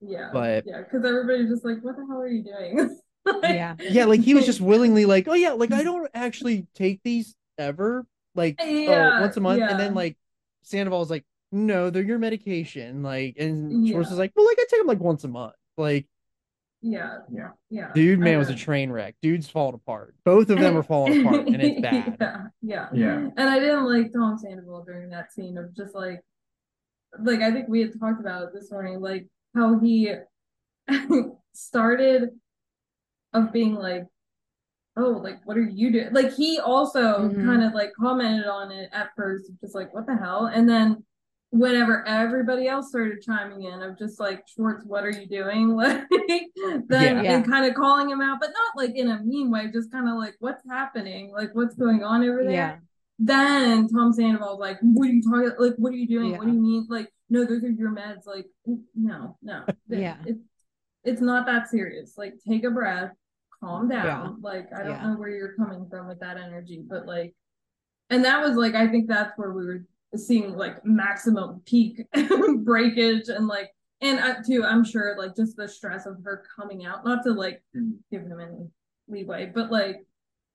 Yeah, 0.00 0.30
But- 0.32 0.64
yeah, 0.66 0.78
because 0.82 1.04
everybody's 1.04 1.50
just 1.50 1.64
like, 1.64 1.84
"What 1.84 1.96
the 1.96 2.06
hell 2.06 2.20
are 2.22 2.28
you 2.28 2.42
doing?" 2.42 2.98
Like- 3.26 3.42
yeah. 3.44 3.76
Yeah, 3.78 4.06
like 4.06 4.22
he 4.22 4.34
was 4.34 4.46
just 4.46 4.60
willingly 4.60 5.04
like, 5.04 5.28
"Oh 5.28 5.34
yeah, 5.34 5.52
like 5.52 5.70
I 5.70 5.84
don't 5.84 6.10
actually 6.14 6.66
take 6.74 7.02
these 7.04 7.36
ever." 7.58 8.06
Like 8.38 8.56
oh, 8.60 8.64
Yeah, 8.66 9.16
oh, 9.18 9.20
once 9.20 9.36
a 9.36 9.40
month, 9.40 9.60
and 9.60 9.78
then 9.78 9.92
like 9.94 10.16
Sandoval 10.62 11.00
was 11.00 11.10
like, 11.10 11.24
"No, 11.52 11.90
they're 11.90 12.02
your 12.02 12.18
medication." 12.18 13.02
Like, 13.02 13.36
and 13.38 13.70
Schwartz 13.88 14.06
Yeah. 14.06 14.10
was 14.12 14.18
like, 14.18 14.32
"Well, 14.34 14.46
like 14.46 14.56
I 14.58 14.64
take 14.70 14.80
them 14.80 14.86
like 14.86 15.00
once 15.00 15.24
a 15.24 15.28
month." 15.28 15.54
Like, 15.76 16.06
yeah, 16.80 17.18
Yeah. 17.30 17.50
yeah. 17.70 17.90
dude, 17.94 18.18
man, 18.20 18.34
I 18.34 18.38
was 18.38 18.48
a 18.50 18.54
train 18.54 18.90
wreck. 18.92 19.16
Dude's 19.20 19.48
falling 19.48 19.74
apart. 19.74 20.14
Both 20.24 20.50
of 20.50 20.58
them 20.60 20.76
are 20.76 20.82
falling 20.82 21.20
apart, 21.26 21.48
and 21.48 21.60
it's 21.60 21.80
bad. 21.80 22.16
yeah, 22.20 22.46
yeah. 22.62 22.88
Yeah. 22.92 23.28
And 23.36 23.40
I 23.50 23.58
didn't 23.58 23.84
like 23.86 24.12
Tom 24.12 24.38
Sandoval 24.38 24.84
during 24.84 25.10
that 25.10 25.32
scene 25.32 25.58
of 25.58 25.74
just 25.74 25.94
like, 25.94 26.20
like 27.20 27.40
I 27.40 27.50
think 27.50 27.68
we 27.68 27.80
had 27.80 27.98
talked 27.98 28.20
about 28.20 28.44
it 28.44 28.50
this 28.54 28.70
morning, 28.70 29.00
like 29.00 29.26
how 29.54 29.78
he 29.80 30.12
started 31.54 32.30
of 33.32 33.52
being 33.52 33.74
like, 33.74 34.04
oh, 34.98 35.10
like 35.22 35.38
what 35.46 35.56
are 35.56 35.62
you 35.62 35.90
doing? 35.92 36.12
Like 36.12 36.32
he 36.34 36.58
also 36.58 37.30
Mhm. 37.30 37.44
kind 37.46 37.62
of 37.62 37.72
like 37.72 37.92
commented 37.98 38.46
on 38.46 38.70
it 38.72 38.90
at 38.92 39.10
first, 39.16 39.50
just 39.60 39.74
like 39.74 39.94
what 39.94 40.06
the 40.06 40.16
hell, 40.16 40.46
and 40.46 40.68
then 40.68 41.04
whenever 41.50 42.06
everybody 42.06 42.68
else 42.68 42.90
started 42.90 43.22
chiming 43.22 43.62
in 43.62 43.80
of 43.82 43.96
just 43.98 44.20
like 44.20 44.44
Schwartz, 44.48 44.84
what 44.84 45.04
are 45.04 45.10
you 45.10 45.26
doing? 45.26 45.70
Like 45.76 46.06
then 46.88 47.24
Yeah. 47.24 47.32
and 47.36 47.46
kind 47.46 47.64
of 47.64 47.74
calling 47.74 48.10
him 48.10 48.20
out, 48.20 48.38
but 48.40 48.50
not 48.50 48.76
like 48.82 48.94
in 48.96 49.08
a 49.10 49.22
mean 49.22 49.50
way, 49.50 49.70
just 49.72 49.90
kind 49.90 50.08
of 50.08 50.16
like 50.16 50.34
what's 50.40 50.62
happening, 50.68 51.32
like 51.32 51.54
what's 51.54 51.74
going 51.74 52.02
on 52.04 52.22
over 52.28 52.42
there. 52.42 52.52
Yeah. 52.52 52.76
Then 53.18 53.88
Tom 53.88 54.12
Sandoval 54.12 54.58
was 54.58 54.60
like, 54.60 54.78
"What 54.80 55.08
are 55.08 55.12
you 55.12 55.22
talking? 55.22 55.52
Like, 55.58 55.74
what 55.76 55.92
are 55.92 55.96
you 55.96 56.06
doing? 56.06 56.36
What 56.36 56.46
do 56.46 56.52
you 56.52 56.60
mean? 56.60 56.86
Like, 56.88 57.12
no, 57.30 57.44
those 57.44 57.64
are 57.64 57.70
your 57.70 57.90
meds. 57.90 58.26
Like, 58.26 58.46
no, 58.94 59.36
no. 59.42 59.64
Yeah. 59.88 60.16
It's 60.26 60.40
it's 61.04 61.20
not 61.22 61.46
that 61.46 61.68
serious. 61.68 62.18
Like, 62.18 62.34
take 62.46 62.64
a 62.64 62.70
breath, 62.70 63.12
calm 63.60 63.88
down. 63.88 64.04
Yeah. 64.06 64.30
Like, 64.40 64.68
I 64.72 64.78
don't 64.82 64.90
Yeah. 64.92 65.06
know 65.08 65.16
where 65.18 65.30
you're 65.30 65.54
coming 65.54 65.86
from 65.90 66.08
with 66.08 66.20
that 66.20 66.36
energy, 66.36 66.82
but 66.88 67.06
like, 67.06 67.34
and 68.10 68.24
that 68.24 68.40
was 68.42 68.56
like, 68.56 68.74
I 68.74 68.88
think 68.88 69.08
that's 69.08 69.36
where 69.36 69.52
we 69.52 69.66
were 69.66 69.84
seeing 70.16 70.56
like 70.56 70.84
maximum 70.84 71.60
peak 71.66 72.02
breakage 72.64 73.28
and 73.28 73.46
like, 73.46 73.70
and 74.00 74.18
uh, 74.18 74.36
too, 74.46 74.64
I'm 74.64 74.84
sure 74.84 75.16
like 75.18 75.34
just 75.36 75.56
the 75.56 75.68
stress 75.68 76.06
of 76.06 76.16
her 76.24 76.44
coming 76.56 76.86
out, 76.86 77.04
not 77.04 77.24
to 77.24 77.32
like 77.32 77.62
Mhm. 77.76 77.98
give 78.10 78.22
him 78.22 78.40
any 78.40 78.70
leeway, 79.08 79.50
but 79.54 79.70
like 79.70 80.06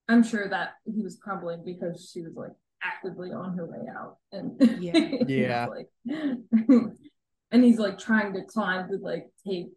I'm 0.08 0.24
sure 0.24 0.48
that 0.50 0.76
he 0.86 1.02
was 1.02 1.18
crumbling 1.18 1.64
because 1.64 2.10
she 2.12 2.22
was 2.22 2.34
like 2.36 2.52
actively 2.82 3.32
on 3.32 3.58
her 3.58 3.66
way 3.66 3.86
out. 3.96 4.18
And 4.32 4.60
Yeah. 4.82 5.26
Yeah. 5.28 5.66
like 5.68 5.90
and 7.52 7.64
he's 7.64 7.80
like 7.80 7.98
trying 8.00 8.34
to 8.34 8.44
climb 8.44 8.90
to 8.90 8.98
like 8.98 9.28
take 9.46 9.68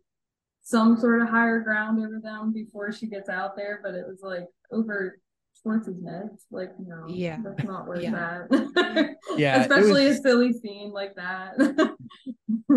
some 0.68 0.96
sort 0.98 1.22
of 1.22 1.28
higher 1.28 1.60
ground 1.60 1.96
over 2.04 2.18
them 2.20 2.52
before 2.52 2.90
she 2.90 3.06
gets 3.06 3.28
out 3.28 3.54
there, 3.56 3.78
but 3.84 3.94
it 3.94 4.04
was 4.04 4.18
like 4.20 4.48
over 4.72 5.20
Schwartz's 5.62 5.94
meds. 6.02 6.42
Like, 6.50 6.70
no, 6.80 7.04
Yeah. 7.08 7.38
that's 7.44 7.62
not 7.62 7.86
worth 7.86 8.02
Yeah. 8.02 8.46
that. 8.50 9.14
Yeah, 9.36 9.60
Especially 9.60 10.06
was- 10.08 10.18
a 10.18 10.22
silly 10.22 10.52
scene 10.52 10.90
like 10.92 11.14
that. 11.14 11.54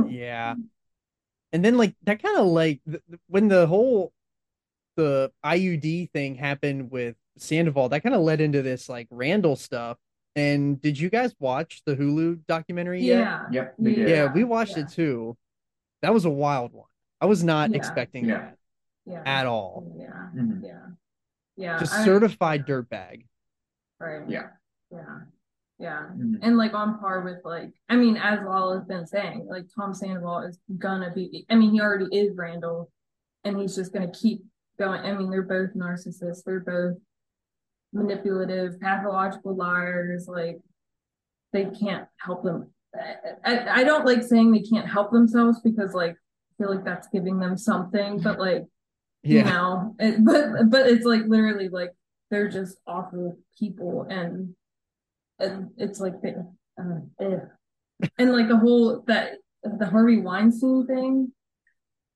Yeah. 0.08 0.54
And 1.52 1.66
then 1.66 1.78
like 1.78 1.96
that 2.04 2.22
kind 2.22 2.38
of 2.38 2.46
like 2.46 2.80
th- 2.88 3.02
th- 3.10 3.20
when 3.28 3.48
the 3.48 3.66
whole 3.66 4.14
the 4.98 5.32
IUD 5.44 6.12
thing 6.12 6.36
happened 6.36 6.92
with 6.92 7.16
Sandoval, 7.38 7.90
that 7.90 8.04
kind 8.04 8.14
of 8.14 8.22
led 8.22 8.40
into 8.40 8.62
this 8.62 8.88
like 8.88 9.08
Randall 9.10 9.56
stuff. 9.56 9.98
And 10.36 10.80
did 10.80 11.00
you 11.00 11.10
guys 11.10 11.34
watch 11.40 11.82
the 11.86 11.96
Hulu 11.96 12.42
documentary 12.48 13.02
yet? 13.02 13.20
yeah. 13.20 13.42
Yep. 13.52 13.76
They 13.80 13.96
did. 13.96 14.10
Yeah, 14.10 14.32
we 14.32 14.44
watched 14.44 14.78
yeah. 14.78 14.84
it 14.84 14.90
too. 14.90 15.36
That 16.04 16.14
was 16.14 16.26
a 16.26 16.30
wild 16.30 16.72
one. 16.74 16.86
I 17.22 17.26
was 17.26 17.44
not 17.44 17.72
Yeah. 17.72 17.78
expecting 17.78 18.26
Yeah. 18.26 18.38
that 18.40 18.58
Yeah. 19.06 19.24
at 19.26 19.46
all. 19.46 19.94
Yeah. 19.98 20.30
Mhm. 20.36 20.64
Yeah. 20.64 20.88
Yeah. 21.56 21.80
Just 21.80 21.94
I- 21.94 22.06
certified 22.06 22.66
dirtbag. 22.66 23.26
Right. 24.00 24.28
Yeah. 24.30 24.50
Yeah. 24.92 25.22
yeah. 25.78 26.10
Mhm. 26.16 26.40
And 26.42 26.58
like 26.58 26.74
on 26.74 27.00
par 27.00 27.22
with 27.22 27.44
like, 27.44 27.74
I 27.90 27.96
mean, 27.96 28.18
as 28.18 28.40
Lala's 28.46 28.86
been 28.86 29.06
saying, 29.06 29.46
like 29.48 29.66
Tom 29.76 29.94
Sandoval 29.94 30.42
is 30.44 30.60
gonna 30.78 31.12
be. 31.14 31.46
I 31.50 31.56
mean, 31.56 31.72
he 31.72 31.82
already 31.82 32.08
is 32.18 32.36
Randall, 32.36 32.92
and 33.44 33.58
he's 33.58 33.76
just 33.76 33.92
gonna 33.94 34.12
keep 34.12 34.46
going. 34.78 35.02
I 35.02 35.14
mean, 35.16 35.30
they're 35.30 35.42
both 35.42 35.74
narcissists. 35.74 36.44
They're 36.44 36.62
both 36.62 36.98
manipulative, 37.92 38.80
pathological 38.80 39.56
liars. 39.56 40.28
Like 40.28 40.62
they 41.52 41.66
can't 41.66 42.08
help 42.18 42.44
them. 42.44 42.72
I, 42.96 43.16
I, 43.44 43.82
I 43.82 43.84
don't 43.84 44.06
like 44.06 44.24
saying 44.24 44.52
they 44.52 44.62
can't 44.62 44.88
help 44.88 45.12
themselves 45.12 45.60
because 45.62 45.94
like 45.94 46.12
I 46.12 46.16
feel 46.60 46.70
like 46.76 46.86
that's 46.86 47.08
giving 47.08 47.40
them 47.40 47.58
something, 47.58 48.20
but 48.20 48.38
like 48.48 48.66
you 49.24 49.44
know 49.44 49.96
it, 50.00 50.24
but 50.24 50.70
but 50.70 50.88
it's 50.88 51.06
like 51.06 51.24
literally 51.28 51.70
like 51.70 51.90
they're 52.30 52.48
just 52.50 52.78
awful 52.86 53.38
people 53.58 54.06
and 54.10 54.54
and 55.40 55.72
it's 55.78 56.00
like 56.00 56.22
they 56.22 56.36
uh, 56.80 57.00
and 58.18 58.32
like 58.32 58.48
the 58.48 58.58
whole 58.58 59.04
that 59.08 59.32
the 59.64 59.86
Harvey 59.88 60.20
Weinstein 60.22 60.86
thing 60.86 61.32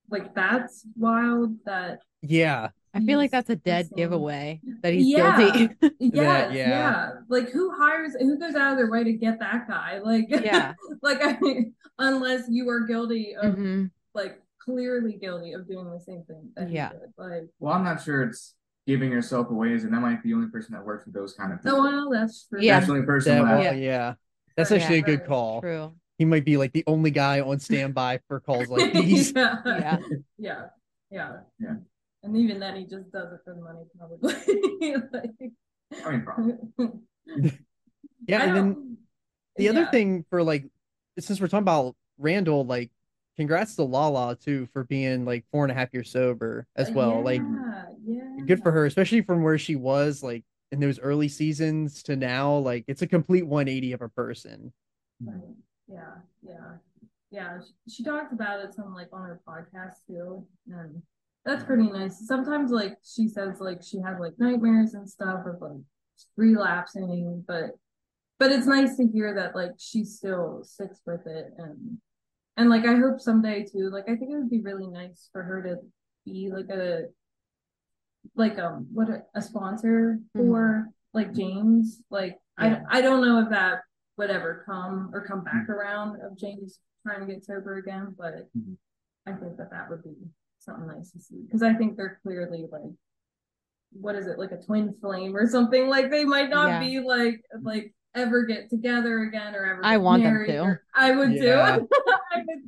like 0.10 0.36
that's 0.36 0.86
wild 0.96 1.56
that 1.66 2.00
yeah, 2.22 2.70
I 2.94 3.02
feel 3.02 3.18
like 3.18 3.32
that's 3.32 3.50
a 3.50 3.56
dead 3.58 3.86
insane. 3.86 3.98
giveaway 3.98 4.62
that 4.82 4.94
he's 4.94 5.08
Yeah. 5.08 5.52
guilty. 5.52 5.76
yeah, 6.00 6.52
yeah. 6.52 6.70
yeah 6.70 7.10
like 7.28 7.50
who 7.50 7.72
hires 7.76 8.14
who 8.18 8.38
goes 8.38 8.56
out 8.56 8.72
of 8.72 8.78
their 8.78 8.90
way 8.90 9.04
to 9.04 9.14
get 9.14 9.40
that 9.40 9.68
guy 9.68 10.00
like 10.00 10.28
yeah. 10.30 10.74
like 11.02 11.20
I 11.22 11.38
mean 11.42 11.74
unless 12.00 12.44
you 12.50 12.70
are 12.70 12.82
guilty 12.82 13.36
of 13.36 13.56
hmm 13.56 13.86
like 14.14 14.40
clearly 14.60 15.14
guilty 15.14 15.54
of 15.54 15.68
doing 15.68 15.90
the 15.92 16.00
same 16.00 16.24
thing 16.24 16.50
that 16.56 16.70
he 16.70 16.76
Yeah. 16.76 16.90
did 16.90 17.00
like 17.18 17.44
Well, 17.60 17.74
I'm 17.74 17.84
not 17.84 18.02
sure 18.02 18.24
it's 18.24 18.56
giving 18.88 19.12
yourself 19.12 19.50
away, 19.50 19.74
is 19.74 19.84
and 19.84 19.94
that 19.94 20.00
might 20.02 20.22
be 20.24 20.30
the 20.30 20.36
only 20.36 20.50
person 20.50 20.74
that 20.74 20.86
works 20.86 21.06
with 21.06 21.14
those 21.14 21.34
kind 21.34 21.52
of 21.54 21.62
people. 21.62 21.78
oh 21.78 21.84
well 21.84 22.10
that's 22.12 22.48
true 22.48 22.62
Yeah. 22.62 22.76
That's 22.76 22.88
the 22.88 22.94
only 22.94 23.06
person 23.06 23.36
That, 23.36 23.44
left. 23.44 23.64
Yeah. 23.64 23.72
yeah. 23.74 24.14
Oh, 24.16 24.20
that's 24.58 24.72
Right, 24.72 24.82
actually 24.82 25.00
a 25.00 25.02
good 25.04 25.26
call. 25.26 25.62
True. 25.62 25.94
He 26.20 26.26
might 26.26 26.46
be 26.46 26.58
like 26.58 26.72
the 26.74 26.84
only 26.88 27.12
guy 27.12 27.42
on 27.42 27.60
standby 27.60 28.20
for 28.28 28.40
calls 28.40 28.68
like 28.70 28.94
these. 28.94 29.34
yeah. 29.36 29.56
Yeah. 29.66 29.98
yeah, 30.38 30.62
yeah, 31.10 31.38
Yeah. 31.60 31.76
And 32.24 32.38
even 32.38 32.60
then, 32.60 32.78
he 32.78 32.84
just 32.86 33.12
does 33.12 33.34
it 33.34 33.40
for 33.44 33.54
the 33.54 33.62
money, 33.62 33.82
probably. 33.98 34.34
I 36.06 36.12
mean, 36.12 36.22
probably. 36.24 36.56
Yeah, 38.28 38.40
I 38.42 38.46
and 38.46 38.56
then 38.56 38.74
don't- 38.74 38.98
the 39.58 39.70
other 39.70 39.82
yeah. 39.82 39.92
thing 39.92 40.26
for 40.30 40.42
like 40.42 40.66
since 41.20 41.40
we're 41.42 41.48
talking 41.48 41.64
about 41.64 41.96
Randall, 42.18 42.66
like 42.66 42.92
congrats 43.38 43.76
to 43.76 43.84
Lala 43.84 44.36
too 44.36 44.68
for 44.74 44.84
being 44.84 45.26
like 45.26 45.46
four 45.52 45.64
and 45.64 45.72
a 45.72 45.76
half 45.76 45.94
years 45.94 46.12
sober 46.12 46.68
as 46.76 46.90
uh, 46.90 46.94
well. 46.96 47.22
Like 47.24 47.42
yeah, 47.42 48.24
yeah, 48.38 48.44
good 48.46 48.62
for 48.62 48.72
her, 48.72 48.86
especially 48.86 49.22
from 49.22 49.44
where 49.44 49.58
she 49.58 49.76
was 49.76 50.24
like 50.24 50.44
in 50.72 50.80
those 50.80 51.00
early 51.00 51.28
seasons 51.28 52.04
to 52.04 52.16
now. 52.16 52.56
Like 52.58 52.86
it's 52.88 53.02
a 53.02 53.08
complete 53.08 53.46
180 53.46 53.94
of 53.94 54.02
a 54.02 54.10
person. 54.10 54.74
Right. 55.24 55.42
Yeah, 55.88 56.16
yeah, 56.42 56.72
yeah. 57.32 57.60
She, 57.60 57.92
she 57.92 58.04
talked 58.04 58.34
about 58.34 58.64
it 58.64 58.74
some 58.74 58.94
like 58.94 59.10
on 59.14 59.24
her 59.24 59.42
podcast 59.48 60.06
too, 60.08 60.46
and 60.68 61.02
that's 61.46 61.64
pretty 61.64 61.90
nice. 61.90 62.26
Sometimes 62.28 62.72
like 62.72 62.98
she 63.04 63.28
says 63.28 63.60
like 63.60 63.82
she 63.84 64.00
has 64.00 64.20
like 64.20 64.34
nightmares 64.38 64.94
and 64.94 65.10
stuff 65.10 65.46
of 65.46 65.62
like 65.62 65.82
relapsing, 66.38 67.44
but 67.48 67.72
but 68.40 68.52
it's 68.52 68.68
nice 68.68 68.98
to 68.98 69.08
hear 69.08 69.34
that 69.36 69.56
like 69.56 69.72
she 69.78 70.04
still 70.04 70.64
sticks 70.64 71.00
with 71.06 71.26
it 71.28 71.54
and 71.58 71.98
and 72.58 72.70
like 72.70 72.86
I 72.86 72.96
hope 72.96 73.20
someday 73.20 73.66
too. 73.66 73.90
Like 73.92 74.04
I 74.10 74.16
think 74.16 74.32
it 74.32 74.38
would 74.38 74.50
be 74.50 74.62
really 74.62 74.88
nice 74.88 75.30
for 75.32 75.44
her 75.44 75.62
to 75.64 75.78
be 76.26 76.50
like 76.54 76.70
a 76.70 77.06
like 78.36 78.58
um 78.60 78.88
what 78.94 79.10
a, 79.10 79.24
a 79.36 79.42
sponsor 79.42 80.20
for 80.36 80.88
like 81.14 81.34
James. 81.34 82.02
Like 82.10 82.38
Yeah. 82.60 82.82
I 82.90 83.00
I 83.00 83.02
don't 83.02 83.22
know 83.26 83.40
if 83.42 83.50
that 83.50 83.82
would 84.18 84.30
ever 84.30 84.64
come 84.66 85.10
or 85.14 85.26
come 85.26 85.44
back 85.44 85.70
around 85.70 86.22
of 86.22 86.38
James 86.38 86.80
trying 87.06 87.26
to 87.26 87.34
get 87.34 87.44
sober 87.46 87.78
again, 87.78 88.16
but 88.18 88.50
Mhm. 88.58 88.78
I 89.26 89.34
think 89.34 89.58
that 89.58 89.72
that 89.72 89.90
would 89.90 90.04
be 90.04 90.16
something 90.60 90.88
nice 90.88 91.12
to 91.12 91.20
see 91.20 91.42
because 91.46 91.64
I 91.64 91.74
think 91.74 91.98
they're 91.98 92.20
clearly 92.24 92.66
like 92.72 92.82
what 93.92 94.16
is 94.16 94.28
it 94.28 94.40
like 94.40 94.52
a 94.52 94.58
twin 94.62 94.94
flame 95.02 95.36
or 95.36 95.48
something 95.48 95.88
like 95.88 96.10
they 96.10 96.24
might 96.26 96.50
not 96.50 96.70
Yeah. 96.70 96.80
be 96.80 97.00
like 97.00 97.42
like 97.62 97.94
ever 98.16 98.44
get 98.46 98.70
together 98.70 99.20
again 99.24 99.56
or 99.56 99.66
ever 99.66 99.82
I 99.84 99.94
get 99.94 100.02
want 100.02 100.24
them 100.24 100.46
to. 100.46 100.58
or- 100.60 100.84
I 100.96 101.12
would 101.12 101.34
Yeah. 101.34 101.42
too 101.42 101.52
I 101.52 101.78
would 101.78 101.88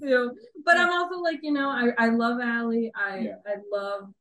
too 0.05 0.31
but 0.65 0.77
I'm 0.77 0.91
also 0.91 1.19
like 1.19 1.39
you 1.41 1.51
know 1.51 1.69
I 1.69 1.91
I 1.97 2.09
love 2.09 2.39
Allie 2.41 2.91
I 2.95 3.17
Yeah. 3.19 3.35
I 3.45 3.55
love 3.71 4.13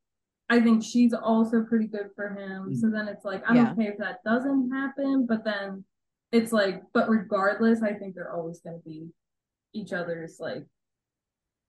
I 0.49 0.59
think 0.59 0.83
she's 0.83 1.13
also 1.13 1.63
pretty 1.63 1.87
good 1.87 2.09
for 2.15 2.29
him 2.29 2.75
so 2.75 2.87
mm-hmm. 2.87 2.95
then 2.95 3.07
it's 3.07 3.25
like 3.25 3.43
I'm 3.47 3.55
Yeah. 3.55 3.71
okay 3.71 3.87
if 3.87 3.97
that 3.97 4.23
doesn't 4.23 4.71
happen 4.71 5.25
but 5.25 5.43
then 5.43 5.83
it's 6.31 6.51
like 6.51 6.81
but 6.93 7.09
regardless 7.09 7.81
I 7.81 7.93
think 7.93 8.15
they're 8.15 8.33
always 8.33 8.59
going 8.59 8.77
to 8.77 8.83
be 8.83 9.09
each 9.73 9.93
other's 9.93 10.39
like 10.39 10.65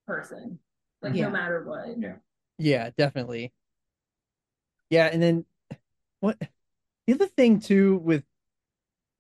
person 0.06 0.58
like 1.02 1.14
Yeah. 1.14 1.26
no 1.26 1.30
matter 1.30 1.64
what 1.64 1.99
Yeah. 1.99 2.16
Yeah, 2.58 2.90
definitely. 2.96 3.52
Yeah, 4.90 5.06
and 5.12 5.23
then 5.23 5.44
what 6.20 6.38
the 7.06 7.14
other 7.14 7.26
thing 7.26 7.61
too 7.61 7.96
with 7.99 8.25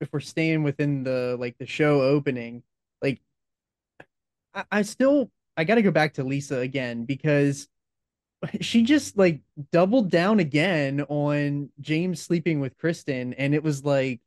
if 0.00 0.12
we're 0.12 0.20
staying 0.20 0.62
within 0.62 1.04
the 1.04 1.36
like 1.38 1.56
the 1.58 1.66
show 1.66 2.02
opening, 2.02 2.56
like 2.56 2.62
I, 4.56 4.64
I 4.72 4.82
still 4.82 5.30
I 5.56 5.64
gotta 5.64 5.82
go 5.82 5.90
back 5.92 6.14
to 6.14 6.24
Lisa 6.24 6.58
again 6.58 7.04
because 7.04 7.68
she 8.60 8.82
just 8.82 9.16
like 9.16 9.40
doubled 9.72 10.10
down 10.10 10.40
again 10.40 11.02
on 11.08 11.70
James 11.80 12.20
sleeping 12.20 12.60
with 12.60 12.76
Kristen, 12.78 13.34
and 13.34 13.54
it 13.54 13.62
was 13.62 13.84
like 13.84 14.20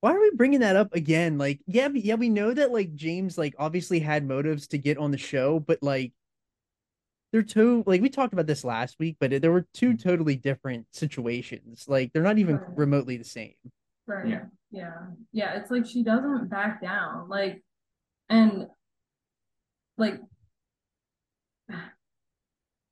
why 0.00 0.12
are 0.14 0.20
we 0.20 0.30
bringing 0.34 0.60
that 0.60 0.76
up 0.76 0.94
again? 0.94 1.38
Like, 1.38 1.60
yeah, 1.66 1.88
but- 1.88 2.04
yeah, 2.04 2.16
we 2.16 2.28
know 2.28 2.52
that 2.52 2.70
like 2.70 2.94
James 2.94 3.38
like 3.38 3.54
obviously 3.58 4.00
had 4.00 4.26
motives 4.26 4.66
to 4.68 4.78
get 4.78 4.98
on 4.98 5.10
the 5.10 5.16
show, 5.18 5.58
but 5.60 5.82
like 5.82 6.12
they're 7.32 7.42
two 7.42 7.82
like 7.86 8.02
we 8.02 8.10
talked 8.10 8.34
about 8.34 8.46
this 8.46 8.64
last 8.64 8.98
week, 8.98 9.16
but 9.18 9.30
there 9.40 9.50
were 9.50 9.66
two 9.72 9.96
totally 9.96 10.36
different 10.36 10.86
situations. 10.92 11.86
Like 11.88 12.12
they're 12.12 12.22
not 12.22 12.38
even 12.38 12.56
Right. 12.56 12.76
remotely 12.76 13.16
the 13.16 13.24
same. 13.24 13.54
Right. 14.06 14.28
Yeah. 14.28 14.44
Yeah. 14.70 14.92
Yeah. 15.32 15.54
It's 15.54 15.70
like 15.70 15.86
she 15.86 16.02
doesn't 16.04 16.48
back 16.50 16.82
down. 16.82 17.30
Like, 17.30 17.64
and 18.28 18.66
like, 19.96 20.20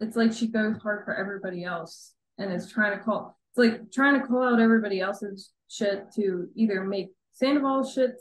it's 0.00 0.16
like 0.16 0.32
she 0.32 0.48
goes 0.48 0.76
hard 0.78 1.04
for 1.04 1.14
everybody 1.14 1.64
else 1.64 2.14
and 2.38 2.52
is 2.52 2.70
trying 2.70 2.96
to 2.98 3.04
call, 3.04 3.38
it's 3.50 3.58
like 3.58 3.92
trying 3.92 4.20
to 4.20 4.26
call 4.26 4.42
out 4.42 4.60
everybody 4.60 5.00
else's 5.00 5.50
shit 5.68 6.12
to 6.14 6.48
either 6.54 6.84
make 6.84 7.10
Sandoval's 7.32 7.92
shit 7.92 8.14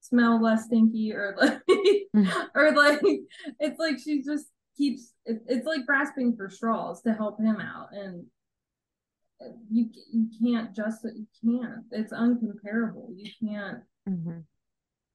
smell 0.00 0.42
less 0.42 0.64
stinky 0.64 1.12
or 1.12 1.36
like, 1.40 1.60
or 2.54 2.72
like, 2.72 3.00
it's 3.58 3.78
like 3.78 3.98
she 3.98 4.22
just 4.22 4.46
keeps, 4.76 5.12
it, 5.24 5.42
it's 5.46 5.66
like 5.66 5.86
grasping 5.86 6.36
for 6.36 6.48
straws 6.48 7.02
to 7.02 7.12
help 7.12 7.40
him 7.40 7.60
out. 7.60 7.88
And, 7.92 8.26
you 9.70 9.88
you 10.12 10.28
can't 10.38 10.76
just 10.76 11.02
you 11.02 11.26
can't 11.42 11.84
it's 11.92 12.12
uncomparable 12.12 13.06
you 13.16 13.30
can't 13.42 13.78
Mhm. 14.06 14.44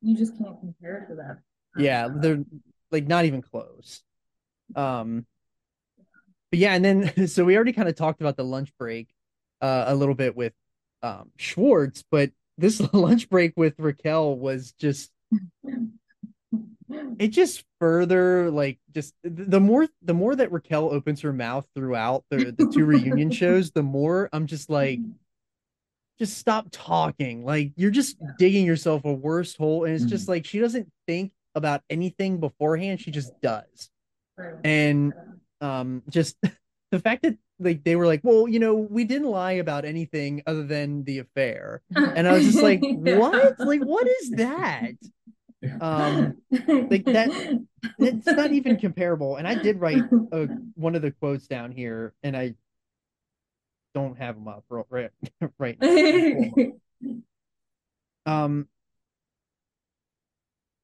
You 0.06 0.16
just 0.16 0.38
can't 0.38 0.60
compare 0.60 0.98
it 0.98 1.08
to 1.08 1.16
that 1.16 1.40
Yeah, 1.78 2.08
they're 2.14 2.44
like 2.92 3.08
not 3.08 3.26
even 3.26 3.42
close. 3.42 4.02
Um 4.76 5.26
but 6.52 6.60
yeah, 6.60 6.74
and 6.74 6.86
then 6.86 7.28
so 7.28 7.44
we 7.44 7.56
already 7.56 7.74
kind 7.74 7.90
of 7.90 7.96
talked 7.96 8.22
about 8.22 8.38
the 8.38 8.44
lunch 8.44 8.72
break 8.78 9.10
uh 9.62 9.86
a 9.88 9.96
little 9.96 10.16
bit 10.16 10.36
with 10.36 10.54
um 11.04 11.32
Schwartz, 11.38 12.04
but 12.10 12.32
this 12.58 12.80
lunch 12.94 13.30
break 13.30 13.54
with 13.58 13.74
Raquel 13.80 14.38
was 14.38 14.72
just 14.74 15.12
it 17.18 17.30
just 17.30 17.64
further 17.80 18.52
like 18.52 18.80
just 18.94 19.14
the 19.24 19.60
more 19.60 19.88
the 20.04 20.14
more 20.14 20.36
that 20.36 20.52
Raquel 20.52 20.94
opens 20.94 21.22
her 21.22 21.34
mouth 21.34 21.68
throughout 21.76 22.24
the 22.30 22.54
the 22.58 22.72
two 22.74 22.86
reunion 22.86 23.32
shows, 23.32 23.72
the 23.72 23.84
more 23.84 24.30
I'm 24.32 24.46
just 24.46 24.70
like 24.70 25.00
just 26.20 26.38
stop 26.38 26.68
talking. 26.72 27.44
Like 27.46 27.72
you're 27.76 27.92
just 27.92 28.18
Yeah. 28.22 28.30
digging 28.38 28.66
yourself 28.66 29.04
a 29.06 29.14
worse 29.14 29.56
hole 29.56 29.84
and 29.86 29.94
it's 29.94 30.06
Mhm. 30.06 30.10
just 30.10 30.28
like 30.28 30.46
she 30.46 30.60
doesn't 30.60 30.90
think 31.08 31.34
about 31.56 31.82
anything 31.90 32.40
beforehand, 32.40 33.00
she 33.02 33.12
just 33.12 33.34
does. 33.42 33.90
And 34.64 35.14
um 35.62 36.04
just 36.10 36.38
the 36.92 37.00
fact 37.00 37.24
that 37.24 37.38
like 37.60 37.84
they 37.86 37.96
were 37.96 38.06
like, 38.06 38.22
"Well, 38.24 38.48
you 38.50 38.60
know, 38.60 38.76
we 38.76 39.06
didn't 39.06 39.30
lie 39.30 39.54
about 39.54 39.86
anything 39.86 40.44
other 40.46 40.64
than 40.64 41.04
the 41.06 41.20
affair." 41.20 41.82
And 42.18 42.28
I 42.28 42.34
was 42.34 42.46
just 42.46 42.62
like, 42.64 42.82
Yeah. 42.82 43.18
"What? 43.18 43.60
Like 43.60 43.82
what 43.82 44.08
is 44.22 44.32
that?" 44.32 44.92
Um 45.82 46.38
like 46.52 47.06
that- 47.16 47.60
It's 48.00 48.26
not 48.26 48.52
even 48.52 48.78
comparable. 48.78 49.36
And 49.38 49.48
I 49.48 49.56
did 49.56 49.80
write 49.80 50.04
uh, 50.32 50.48
one 50.76 50.96
of 50.96 51.02
the 51.02 51.12
quotes 51.12 51.48
down 51.48 51.72
here 51.72 52.14
and 52.24 52.36
I 52.36 52.56
don't 53.96 54.20
have 54.20 54.36
them 54.36 54.50
up 54.50 54.66
right 54.70 55.12
right 55.60 55.80
now. 55.80 56.62
um 58.26 58.68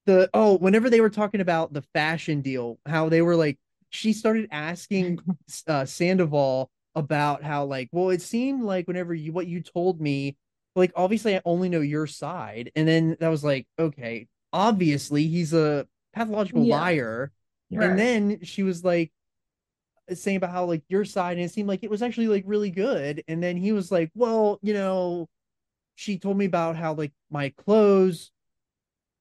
the 0.05 0.29
oh 0.33 0.57
whenever 0.57 0.89
they 0.89 1.01
were 1.01 1.09
talking 1.09 1.41
about 1.41 1.73
the 1.73 1.81
fashion 1.93 2.41
deal 2.41 2.79
how 2.85 3.09
they 3.09 3.21
were 3.21 3.35
like 3.35 3.57
she 3.89 4.13
started 4.13 4.47
asking 4.51 5.19
uh 5.67 5.85
sandoval 5.85 6.69
about 6.95 7.43
how 7.43 7.63
like 7.65 7.87
well 7.91 8.09
it 8.09 8.21
seemed 8.21 8.63
like 8.63 8.87
whenever 8.87 9.13
you 9.13 9.31
what 9.31 9.47
you 9.47 9.61
told 9.61 10.01
me 10.01 10.35
like 10.75 10.91
obviously 10.95 11.35
I 11.35 11.41
only 11.43 11.67
know 11.67 11.81
your 11.81 12.07
side. 12.07 12.71
And 12.77 12.87
then 12.87 13.17
that 13.19 13.27
was 13.27 13.43
like, 13.43 13.67
okay, 13.77 14.27
obviously 14.53 15.27
he's 15.27 15.51
a 15.53 15.85
pathological 16.13 16.65
Yeah. 16.65 16.67
liar. 16.67 17.31
Right. 17.71 17.89
And 17.89 17.99
then 17.99 18.39
she 18.43 18.63
was 18.63 18.81
like 18.83 19.11
saying 20.17 20.37
about 20.37 20.51
how 20.51 20.65
like 20.65 20.83
your 20.89 21.05
side, 21.05 21.37
and 21.37 21.45
it 21.45 21.51
seemed 21.51 21.69
like 21.69 21.83
it 21.83 21.89
was 21.89 22.01
actually 22.01 22.27
like 22.27 22.43
really 22.47 22.71
good. 22.71 23.23
And 23.27 23.41
then 23.43 23.57
he 23.57 23.71
was 23.71 23.91
like, 23.91 24.11
Well, 24.15 24.59
you 24.61 24.73
know, 24.73 25.27
she 25.95 26.17
told 26.19 26.37
me 26.37 26.45
about 26.45 26.75
how 26.77 26.93
like 26.95 27.13
my 27.31 27.49
clothes, 27.51 28.31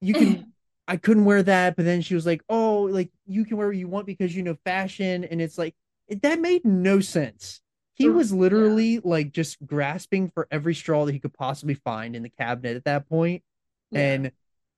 you 0.01 0.15
can 0.15 0.39
I 0.87 0.97
couldn't 0.97 1.25
wear 1.25 1.43
that, 1.43 1.75
but 1.75 1.85
then 1.85 2.01
she 2.01 2.15
was 2.15 2.25
like, 2.25 2.41
"Oh, 2.49 2.83
like 2.83 3.09
you 3.27 3.45
can 3.45 3.57
wear 3.57 3.67
what 3.67 3.77
you 3.77 3.87
want 3.87 4.05
because 4.07 4.35
you 4.35 4.43
know 4.43 4.57
fashion," 4.65 5.23
and 5.23 5.41
it's 5.41 5.57
like 5.57 5.75
it, 6.07 6.21
that 6.23 6.39
made 6.39 6.65
no 6.65 6.99
sense. 6.99 7.61
He 7.93 8.09
was 8.09 8.33
literally 8.33 8.99
like 8.99 9.31
just 9.31 9.63
grasping 9.65 10.29
for 10.29 10.47
every 10.51 10.73
straw 10.75 11.05
that 11.05 11.13
he 11.13 11.19
could 11.19 11.33
possibly 11.33 11.75
find 11.75 12.15
in 12.15 12.23
the 12.23 12.29
cabinet 12.29 12.75
at 12.75 12.85
that 12.85 13.07
point, 13.09 13.43
Yeah. 13.91 14.25
and 14.25 14.31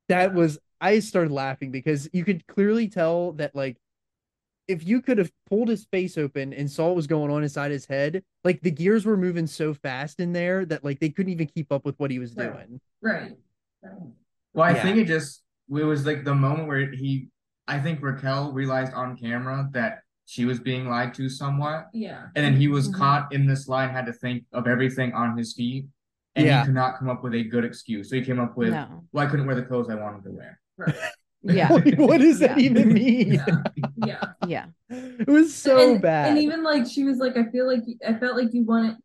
that 0.10 0.34
Yeah. 0.34 0.34
was 0.34 0.60
I 0.82 1.00
started 1.00 1.32
laughing 1.32 1.72
because 1.72 2.10
you 2.13 2.25
could 2.25 2.46
clearly 2.48 2.88
tell 2.89 3.34
that 3.34 3.55
like 3.55 3.77
if 4.67 4.86
you 4.86 5.01
could 5.01 5.17
have 5.17 5.32
pulled 5.50 5.67
his 5.67 5.86
face 5.86 6.17
open 6.17 6.53
and 6.53 6.70
saw 6.70 6.88
what 6.88 6.96
was 6.96 7.08
going 7.08 7.32
on 7.32 7.43
inside 7.43 7.72
his 7.72 7.86
head, 7.86 8.24
like 8.43 8.62
the 8.62 8.72
gears 8.72 9.05
were 9.05 9.17
moving 9.17 9.48
so 9.48 9.74
fast 9.74 10.20
in 10.20 10.32
there 10.34 10.65
that 10.65 10.84
like 10.84 11.00
they 11.00 11.10
couldn't 11.10 11.32
even 11.34 11.48
keep 11.48 11.72
up 11.72 11.86
with 11.86 12.00
what 12.00 12.12
he 12.12 12.20
was 12.20 12.34
Right. 12.36 12.51
doing. 12.53 12.82
right. 13.01 13.38
Right. 13.84 13.93
Well, 14.53 14.65
I 14.65 14.75
Yeah. 14.75 14.82
think 14.84 14.98
it 14.98 15.05
just 15.05 15.43
it 15.70 15.84
was 15.84 16.05
like 16.05 16.24
the 16.24 16.36
moment 16.36 16.67
where 16.67 16.91
he, 16.91 17.29
I 17.67 17.79
think 17.79 18.01
Raquel 18.01 18.51
realized 18.53 18.93
on 18.93 19.17
camera 19.17 19.67
that 19.74 20.00
she 20.25 20.46
was 20.46 20.60
being 20.60 20.88
lied 20.88 21.13
to 21.15 21.27
somewhat, 21.29 21.88
Yeah. 21.93 22.27
and 22.36 22.46
then 22.46 22.55
he 22.55 22.67
was 22.67 22.89
Mhm. 22.89 22.93
caught 22.96 23.34
in 23.34 23.48
this 23.48 23.67
lie 23.67 23.84
and 23.86 23.91
had 23.91 24.05
to 24.05 24.13
think 24.13 24.46
of 24.53 24.67
everything 24.67 25.13
on 25.13 25.38
his 25.38 25.53
feet, 25.53 25.86
and 26.36 26.46
Yeah. 26.46 26.60
he 26.62 26.65
could 26.67 26.75
not 26.75 26.98
come 27.00 27.10
up 27.10 27.24
with 27.24 27.34
a 27.34 27.43
good 27.43 27.65
excuse. 27.65 28.10
So 28.10 28.15
he 28.17 28.22
came 28.24 28.39
up 28.39 28.55
with, 28.55 28.72
No. 28.72 29.05
"Well, 29.12 29.25
I 29.25 29.29
couldn't 29.29 29.46
wear 29.46 29.55
the 29.55 29.63
clothes 29.63 29.89
I 29.89 29.96
wanted 29.96 30.24
to 30.25 30.32
wear." 30.32 30.60
Right. 30.77 30.96
Yeah. 31.43 31.67
Like, 31.73 31.97
what 31.97 32.21
does 32.21 32.39
that 32.39 32.59
even 32.59 32.93
mean? 32.93 33.33
Yeah. 33.45 33.62
Yeah. 34.05 34.23
Yeah. 34.47 34.65
It 34.89 35.27
was 35.27 35.53
so 35.53 35.93
and, 35.93 36.01
bad. 36.01 36.29
And 36.29 36.38
even 36.39 36.63
like 36.63 36.85
she 36.88 37.03
was 37.03 37.17
like, 37.17 37.38
I 37.38 37.45
feel 37.51 37.67
like 37.67 37.83
I 38.07 38.13
felt 38.15 38.35
like 38.38 38.53
you 38.53 38.63
wanted. 38.63 38.95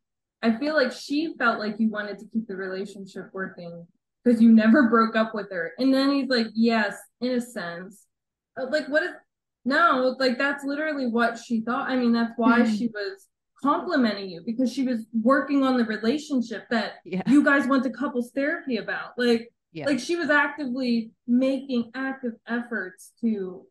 I 0.43 0.57
feel 0.57 0.75
like 0.75 0.93
she 0.93 1.35
felt 1.39 1.59
like 1.59 1.77
you 1.81 1.91
wanted 1.91 2.19
to 2.21 2.27
keep 2.33 2.47
the 2.47 2.57
relationship 2.57 3.31
working 3.33 3.87
because 4.25 4.41
you 4.41 4.53
never 4.53 4.89
broke 4.89 5.17
up 5.17 5.35
with 5.35 5.51
her. 5.51 5.73
And 5.79 5.93
then 5.93 6.11
he's 6.13 6.29
like, 6.29 6.47
yes, 6.55 6.97
in 7.21 7.33
a 7.33 7.41
sense. 7.41 8.05
Uh, 8.61 8.67
Like 8.71 8.89
what 8.89 9.03
is? 9.03 9.11
No, 9.65 10.17
like 10.19 10.39
that's 10.39 10.65
literally 10.65 11.07
what 11.09 11.39
she 11.39 11.61
thought. 11.63 11.91
I 11.91 11.97
mean, 11.97 12.13
that's 12.13 12.33
why 12.37 12.61
Mhm. 12.61 12.79
she 12.79 12.87
was 12.89 13.27
complimenting 13.63 14.31
you 14.31 14.43
because 14.47 14.73
she 14.73 14.85
was 14.85 15.05
working 15.23 15.65
on 15.65 15.77
the 15.77 15.85
relationship 15.85 16.65
that 16.71 16.93
Yeah. 17.05 17.23
you 17.27 17.43
guys 17.45 17.67
went 17.67 17.83
to 17.85 17.91
couples 17.91 18.31
therapy 18.35 18.77
about. 18.77 19.19
Like 19.19 19.53
Yeah. 19.73 19.87
like 19.87 19.99
she 20.01 20.17
was 20.17 20.31
actively 20.31 21.11
making 21.27 21.91
active 21.95 22.33
efforts 22.47 23.13
to 23.21 23.67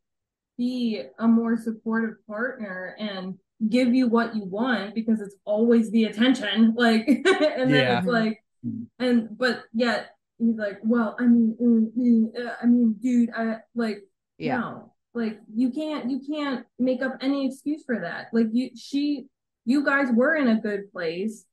be 0.57 1.03
a 1.19 1.27
more 1.27 1.57
supportive 1.57 2.15
partner 2.27 2.95
and 2.99 3.35
give 3.67 3.93
you 3.93 4.07
what 4.07 4.35
you 4.35 4.43
want 4.43 4.93
because 4.95 5.19
it's 5.21 5.35
always 5.45 5.89
the 5.91 6.03
attention 6.05 6.73
like 6.77 7.07
and 7.07 7.25
then 7.25 7.69
Yeah. 7.69 7.97
it's 7.99 8.07
like 8.07 8.43
Mhm. 8.65 8.87
and 8.99 9.37
but 9.37 9.63
yet 9.73 10.15
he's 10.39 10.55
like 10.57 10.79
well 10.83 11.15
i 11.19 11.25
mean 11.25 11.55
mm, 11.61 11.91
mm, 11.95 12.47
uh, 12.47 12.55
i 12.61 12.65
mean 12.65 12.95
dude 12.99 13.29
i 13.35 13.57
like 13.75 13.99
yeah. 14.39 14.57
no 14.59 14.93
like 15.13 15.39
you 15.53 15.69
can't 15.71 16.09
you 16.09 16.19
can't 16.27 16.65
make 16.79 17.01
up 17.03 17.17
any 17.21 17.45
excuse 17.47 17.83
for 17.85 17.99
that 18.01 18.27
like 18.33 18.47
you 18.51 18.71
she 18.75 19.27
you 19.65 19.83
guys 19.85 20.07
were 20.11 20.35
in 20.35 20.47
a 20.47 20.59
good 20.59 20.91
place 20.91 21.45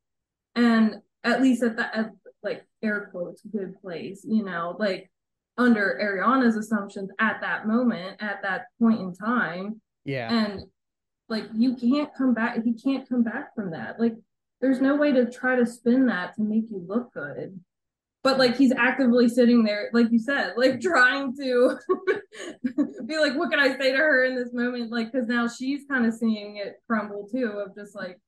and 0.55 0.97
at 1.25 1.43
least 1.43 1.63
at 1.63 1.77
that 1.77 1.95
at, 1.95 2.11
like 2.45 2.65
air 2.83 3.09
quotes 3.11 3.43
good 3.51 3.75
place 3.81 4.25
you 4.29 4.45
know 4.45 4.77
like 4.79 5.11
under 5.57 5.99
ariana's 6.03 6.57
assumptions 6.57 7.11
at 7.21 7.41
that 7.41 7.67
moment 7.67 8.21
at 8.21 8.43
that 8.43 8.67
point 8.81 9.01
in 9.01 9.15
time. 9.15 9.81
Yeah. 10.05 10.31
and 10.31 10.65
like 11.29 11.45
you 11.55 11.77
can't 11.77 12.11
come 12.17 12.35
back 12.35 12.63
he 12.63 12.75
can't 12.75 13.09
come 13.09 13.23
back 13.23 13.55
from 13.55 13.71
that. 13.71 13.99
Like 13.99 14.15
there's 14.61 14.81
no 14.81 14.97
way 14.97 15.13
to 15.13 15.31
try 15.31 15.57
to 15.57 15.67
spin 15.67 16.07
that 16.07 16.35
to 16.37 16.43
make 16.43 16.65
you 16.71 16.85
look 16.87 17.13
good. 17.15 17.59
But 18.23 18.39
like 18.39 18.57
he's 18.57 18.73
actively 18.73 19.29
sitting 19.29 19.65
there 19.65 19.91
like 19.93 20.11
you 20.11 20.19
said 20.19 20.55
like 20.57 20.81
trying 20.81 21.37
to 21.37 21.79
be 23.07 23.19
like 23.19 23.35
what 23.35 23.51
can 23.51 23.61
i 23.61 23.77
say 23.77 23.93
to 23.93 23.99
her 23.99 24.25
in 24.25 24.35
this 24.35 24.53
moment? 24.53 24.91
Like 24.91 25.13
because 25.13 25.29
now 25.29 25.49
she's 25.49 25.85
kind 25.89 26.05
of 26.05 26.15
seeing 26.15 26.57
it 26.57 26.77
crumble 26.89 27.29
too 27.31 27.63
of 27.65 27.75
just 27.75 27.95
like 27.95 28.19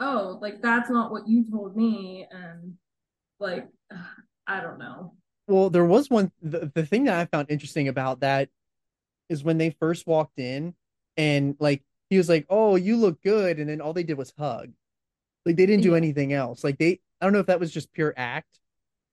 oh 0.00 0.38
like 0.40 0.62
that's 0.62 0.88
not 0.90 1.10
what 1.10 1.28
you 1.28 1.44
told 1.48 1.76
me 1.76 2.26
and 2.30 2.74
like 3.40 3.66
i 4.46 4.60
don't 4.60 4.78
know 4.78 5.14
Well, 5.48 5.70
there 5.70 5.84
was 5.84 6.08
one 6.10 6.30
the, 6.42 6.70
the 6.74 6.86
thing 6.86 7.04
that 7.04 7.18
I 7.18 7.24
found 7.24 7.50
interesting 7.50 7.88
about 7.88 8.20
that 8.20 8.48
is 9.28 9.42
when 9.42 9.58
they 9.58 9.70
first 9.70 10.06
walked 10.06 10.38
in 10.38 10.74
and 11.16 11.56
like 11.58 11.82
he 12.08 12.18
was 12.18 12.28
like, 12.28 12.46
"Oh, 12.48 12.74
you 12.76 12.96
look 12.96 13.22
good," 13.22 13.58
and 13.58 13.68
then 13.68 13.80
all 13.80 13.92
they 13.92 14.02
did 14.02 14.18
was 14.18 14.32
hug. 14.36 14.72
Like 15.46 15.56
they 15.56 15.66
didn't 15.66 15.82
do 15.82 15.94
anything 15.94 16.32
else. 16.32 16.62
Like 16.64 16.78
they 16.78 17.00
I 17.20 17.26
don't 17.26 17.32
know 17.32 17.38
if 17.40 17.46
that 17.46 17.60
was 17.60 17.72
just 17.72 17.92
pure 17.92 18.12
act, 18.16 18.58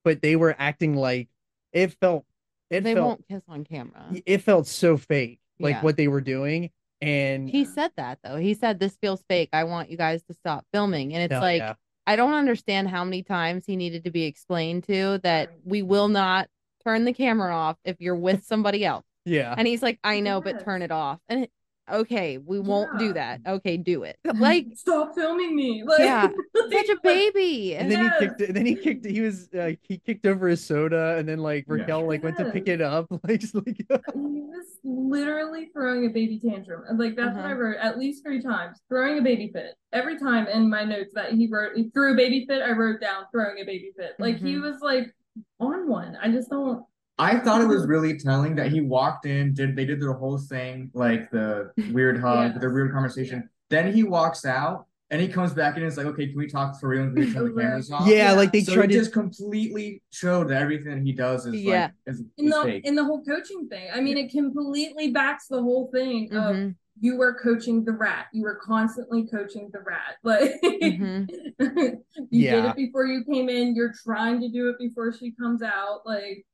but 0.03 0.21
they 0.21 0.35
were 0.35 0.55
acting 0.57 0.95
like 0.95 1.29
it 1.73 1.93
felt 2.01 2.25
it 2.69 2.83
they 2.83 2.93
felt 2.93 3.05
won't 3.05 3.27
kiss 3.27 3.43
on 3.47 3.63
camera. 3.63 4.05
it 4.25 4.39
felt 4.41 4.67
so 4.67 4.97
fake, 4.97 5.39
like 5.59 5.75
Yeah. 5.75 5.81
what 5.83 5.97
they 5.97 6.07
were 6.07 6.21
doing. 6.21 6.71
And 7.01 7.47
He 7.49 7.65
said 7.65 7.91
that 7.97 8.19
though. 8.23 8.37
He 8.37 8.53
said 8.55 8.79
this 8.79 8.97
feels 8.97 9.23
fake. 9.29 9.49
I 9.53 9.63
want 9.65 9.89
you 9.91 9.97
guys 9.97 10.23
to 10.23 10.33
stop 10.33 10.65
filming. 10.73 11.13
And 11.13 11.23
it's 11.23 11.31
Hell 11.33 11.41
like 11.41 11.59
yeah. 11.59 11.75
I 12.07 12.15
don't 12.15 12.33
understand 12.33 12.89
how 12.89 13.03
many 13.03 13.21
times 13.21 13.65
he 13.67 13.75
needed 13.75 14.05
to 14.05 14.11
be 14.11 14.23
explained 14.23 14.85
to 14.85 15.19
that 15.23 15.51
we 15.65 15.81
will 15.81 16.07
not 16.07 16.47
turn 16.83 17.03
the 17.03 17.13
camera 17.13 17.53
off 17.53 17.75
if 17.83 17.97
you're 17.99 18.15
with 18.15 18.45
somebody 18.45 18.85
else. 18.85 19.05
yeah. 19.25 19.53
And 19.55 19.67
he's 19.67 19.83
like, 19.83 19.99
I 20.05 20.21
know, 20.21 20.39
but 20.39 20.63
turn 20.63 20.81
it 20.81 20.91
off. 20.91 21.19
And 21.27 21.47
okay, 21.91 22.37
we 22.37 22.59
won't 22.59 22.97
do 22.97 23.13
that. 23.13 23.41
Okay, 23.47 23.77
do 23.77 24.03
it. 24.03 24.17
Like 24.37 24.67
stop 24.75 25.15
filming 25.15 25.55
me 25.55 25.83
like 25.85 25.99
Yeah, 25.99 26.29
such 26.71 26.89
a 26.89 26.97
baby. 27.01 27.75
And 27.75 27.89
then 27.91 27.99
Yes. 28.01 28.13
he 28.19 28.25
kicked 28.27 28.41
it. 28.41 28.47
And 28.49 28.57
then 28.57 28.65
he 28.65 28.75
kicked. 28.75 29.05
it 29.05 29.11
He 29.11 29.21
was 29.21 29.49
uh, 29.53 29.71
he 29.81 29.97
kicked 29.97 30.25
over 30.25 30.47
his 30.47 30.63
soda, 30.63 31.15
and 31.17 31.27
then 31.27 31.39
like 31.39 31.65
Yeah. 31.67 31.73
Raquel 31.75 32.07
like 32.07 32.23
went 32.23 32.37
to 32.37 32.45
pick 32.45 32.67
it 32.67 32.81
up, 32.81 33.07
like 33.27 33.39
just 33.39 33.55
like 33.55 33.65
he 33.65 33.85
was 33.89 34.65
literally 34.83 35.69
throwing 35.73 36.05
a 36.05 36.09
baby 36.09 36.39
tantrum. 36.39 36.83
And 36.87 36.99
like 36.99 37.15
that's 37.15 37.35
what 37.35 37.45
I 37.45 37.51
Uh-huh. 37.51 37.59
wrote 37.61 37.77
at 37.77 37.97
least 37.97 38.23
three 38.23 38.41
times. 38.41 38.79
Throwing 38.89 39.17
a 39.19 39.21
baby 39.21 39.49
fit. 39.53 39.75
Every 39.93 40.19
time 40.19 40.47
in 40.47 40.69
my 40.69 40.83
notes 40.83 41.11
that 41.15 41.33
he 41.33 41.47
wrote 41.51 41.75
he 41.75 41.89
threw 41.89 42.13
a 42.13 42.15
baby 42.15 42.45
fit, 42.47 42.61
I 42.61 42.71
wrote 42.71 43.01
down 43.01 43.23
throwing 43.31 43.59
a 43.61 43.65
baby 43.65 43.91
fit. 43.97 44.13
Like 44.19 44.37
he 44.37 44.53
Mhm. 44.55 44.61
was 44.61 44.81
like 44.81 45.13
on 45.59 45.87
one. 45.87 46.17
I 46.21 46.29
just 46.31 46.49
don't 46.49 46.83
I 47.19 47.39
thought 47.39 47.61
it 47.61 47.67
was 47.67 47.87
really 47.87 48.17
telling 48.19 48.55
that 48.55 48.71
he 48.71 48.81
walked 48.81 49.25
in, 49.25 49.53
did 49.53 49.75
they 49.75 49.85
did 49.85 49.99
the 49.99 50.13
whole 50.13 50.37
thing, 50.37 50.91
like 50.93 51.31
the 51.31 51.71
weird 51.91 52.19
hug, 52.19 52.51
Yes. 52.53 52.61
the 52.61 52.69
weird 52.69 52.91
conversation. 52.91 53.49
Then 53.69 53.91
he 53.91 54.03
walks 54.03 54.45
out 54.45 54.85
and 55.09 55.19
he 55.21 55.27
comes 55.27 55.53
back 55.53 55.77
in 55.77 55.83
and 55.83 55.91
is 55.91 55.97
like, 55.97 56.05
okay, 56.07 56.27
can 56.27 56.37
we 56.37 56.47
talk 56.47 56.79
for 56.79 56.89
real 56.89 57.03
and 57.03 57.15
can 57.15 57.25
we 57.25 57.33
turn 57.33 57.55
the 57.55 57.61
cameras 57.61 57.91
off? 57.91 58.07
yeah, 58.07 58.33
like 58.33 58.51
they 58.51 58.61
so 58.61 58.75
tried 58.75 58.87
to 58.91 58.93
just 58.93 59.13
completely 59.13 60.01
showed 60.11 60.49
that 60.49 60.61
everything 60.61 61.03
he 61.05 61.11
does 61.11 61.45
is 61.47 61.55
Yeah. 61.55 61.85
like 61.85 61.91
is, 62.05 62.23
in 62.37 62.49
the 62.49 62.61
fake. 62.63 62.85
in 62.85 62.93
the 62.95 63.03
whole 63.03 63.23
coaching 63.23 63.67
thing. 63.67 63.87
I 63.93 63.99
mean 63.99 64.17
it 64.17 64.29
completely 64.31 65.11
backs 65.11 65.47
the 65.47 65.61
whole 65.61 65.89
thing 65.91 66.31
of 66.33 66.55
Mhm, 66.55 66.75
you 66.99 67.17
were 67.17 67.33
coaching 67.41 67.83
the 67.83 67.93
rat. 67.93 68.27
You 68.33 68.43
were 68.43 68.59
constantly 68.63 69.25
coaching 69.27 69.69
the 69.73 69.79
rat. 69.79 70.17
Like 70.23 70.61
mhm. 70.63 71.97
you 72.29 72.49
did 72.51 72.65
it 72.65 72.75
before 72.75 73.05
you 73.05 73.23
came 73.23 73.49
in. 73.49 73.75
You're 73.75 73.93
trying 74.03 74.39
to 74.41 74.49
do 74.49 74.69
it 74.69 74.77
before 74.77 75.11
she 75.13 75.31
comes 75.31 75.61
out. 75.63 76.01
Like, 76.05 76.45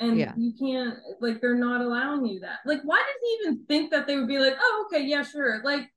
and 0.00 0.16
Yeah. 0.16 0.32
you 0.36 0.52
can't. 0.58 0.98
Like, 1.20 1.40
they're 1.40 1.54
not 1.54 1.80
allowing 1.80 2.26
you 2.26 2.40
that. 2.40 2.60
Like, 2.64 2.80
why 2.82 2.98
did 2.98 3.16
he 3.22 3.38
even 3.48 3.64
think 3.66 3.90
that 3.90 4.06
they 4.06 4.16
would 4.16 4.28
be 4.28 4.38
like, 4.38 4.56
oh, 4.60 4.86
okay, 4.86 5.04
yeah, 5.04 5.22
sure. 5.22 5.62
Like, 5.62 5.90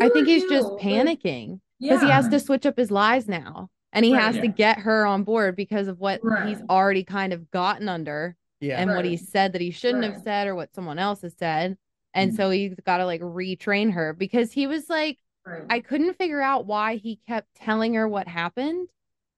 I 0.00 0.08
think 0.08 0.26
he's 0.26 0.42
you? 0.42 0.50
just 0.50 0.68
Like, 0.72 0.82
panicking 0.82 1.60
yeah, 1.78 1.92
because 1.94 2.02
he 2.02 2.08
has 2.08 2.28
to 2.28 2.40
switch 2.40 2.66
up 2.66 2.76
his 2.76 2.90
lies 2.90 3.28
now. 3.28 3.70
And 3.92 4.04
he 4.04 4.12
Right. 4.12 4.22
has 4.22 4.38
to 4.40 4.48
get 4.48 4.80
her 4.80 5.06
on 5.06 5.22
board 5.24 5.56
because 5.56 5.88
of 5.88 6.00
what 6.00 6.20
he's 6.42 6.60
already 6.68 7.04
kind 7.04 7.32
of 7.32 7.50
gotten 7.50 7.88
under 7.88 8.36
yeah. 8.60 8.80
and 8.80 8.92
what 8.92 9.04
he 9.06 9.16
said 9.16 9.52
that 9.52 9.60
he 9.62 9.70
shouldn't 9.70 10.04
have 10.04 10.16
said 10.18 10.48
or 10.48 10.54
what 10.54 10.74
someone 10.74 10.98
else 10.98 11.22
has 11.22 11.34
said. 11.38 11.78
And 12.12 12.32
Mhm. 12.32 12.36
so 12.36 12.50
he's 12.50 12.74
got 12.84 12.98
to 12.98 13.06
like 13.06 13.20
retrain 13.22 13.92
her 13.92 14.12
because 14.12 14.52
he 14.52 14.66
was 14.66 14.88
like, 14.90 15.18
Right. 15.46 15.64
I 15.70 15.80
couldn't 15.80 16.14
figure 16.18 16.40
out 16.42 16.66
why 16.66 16.96
he 16.96 17.16
kept 17.28 17.54
telling 17.54 17.94
her 17.94 18.08
what 18.08 18.28
happened 18.28 18.88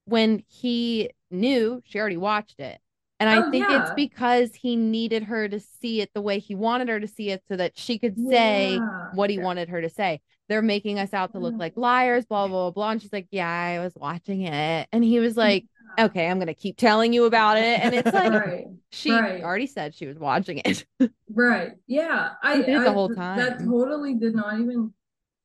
when 0.07 0.43
he 0.49 1.11
knew 1.31 1.83
she 1.85 2.01
already 2.01 2.17
watched 2.17 2.59
it. 2.61 2.81
And 3.21 3.29
I 3.29 3.39
Oh, 3.39 3.51
think 3.51 3.67
it's 3.69 3.91
because 3.97 4.55
he 4.55 4.77
needed 4.77 5.25
her 5.25 5.49
to 5.49 5.59
see 5.59 6.01
it 6.01 6.11
the 6.15 6.21
way 6.23 6.39
he 6.39 6.55
wanted 6.55 6.89
her 6.89 7.01
to 7.01 7.09
see 7.09 7.31
it 7.31 7.43
so 7.49 7.57
that 7.57 7.77
she 7.77 7.99
could 7.99 8.17
say 8.17 8.75
Yeah. 8.75 9.09
what 9.15 9.29
he 9.31 9.37
Yeah. 9.37 9.43
wanted 9.43 9.69
her 9.71 9.81
to 9.83 9.89
say. 9.89 10.21
They're 10.49 10.63
making 10.63 10.99
us 10.99 11.13
out 11.13 11.33
to 11.33 11.39
look 11.39 11.55
like 11.57 11.77
liars, 11.77 12.25
blah, 12.27 12.47
blah, 12.47 12.65
blah, 12.65 12.71
blah. 12.71 12.91
And 12.93 13.03
she's 13.03 13.13
like, 13.13 13.27
Yeah, 13.31 13.49
I 13.51 13.81
was 13.81 13.93
watching 13.97 14.43
it. 14.43 14.89
And 14.93 15.03
he 15.03 15.19
was 15.19 15.37
like, 15.37 15.67
Okay, 15.99 16.29
I'm 16.29 16.37
going 16.39 16.47
to 16.47 16.55
keep 16.55 16.77
telling 16.77 17.13
you 17.13 17.25
about 17.25 17.57
it. 17.59 17.81
And 17.81 17.93
it's 17.95 18.13
like, 18.13 18.33
right. 18.33 18.67
she 18.93 19.11
right. 19.11 19.43
already 19.43 19.67
said 19.67 19.95
she 19.97 20.07
was 20.07 20.19
watching 20.19 20.63
it. 20.65 20.87
Right. 21.31 21.73
Yeah. 21.87 22.31
I 22.43 22.57
He 22.59 22.63
did 22.63 22.83
the 22.83 22.89
I- 22.91 22.93
whole 22.93 23.09
That 23.09 23.59
totally 23.59 24.15
did 24.15 24.35
not 24.35 24.59
even 24.61 24.93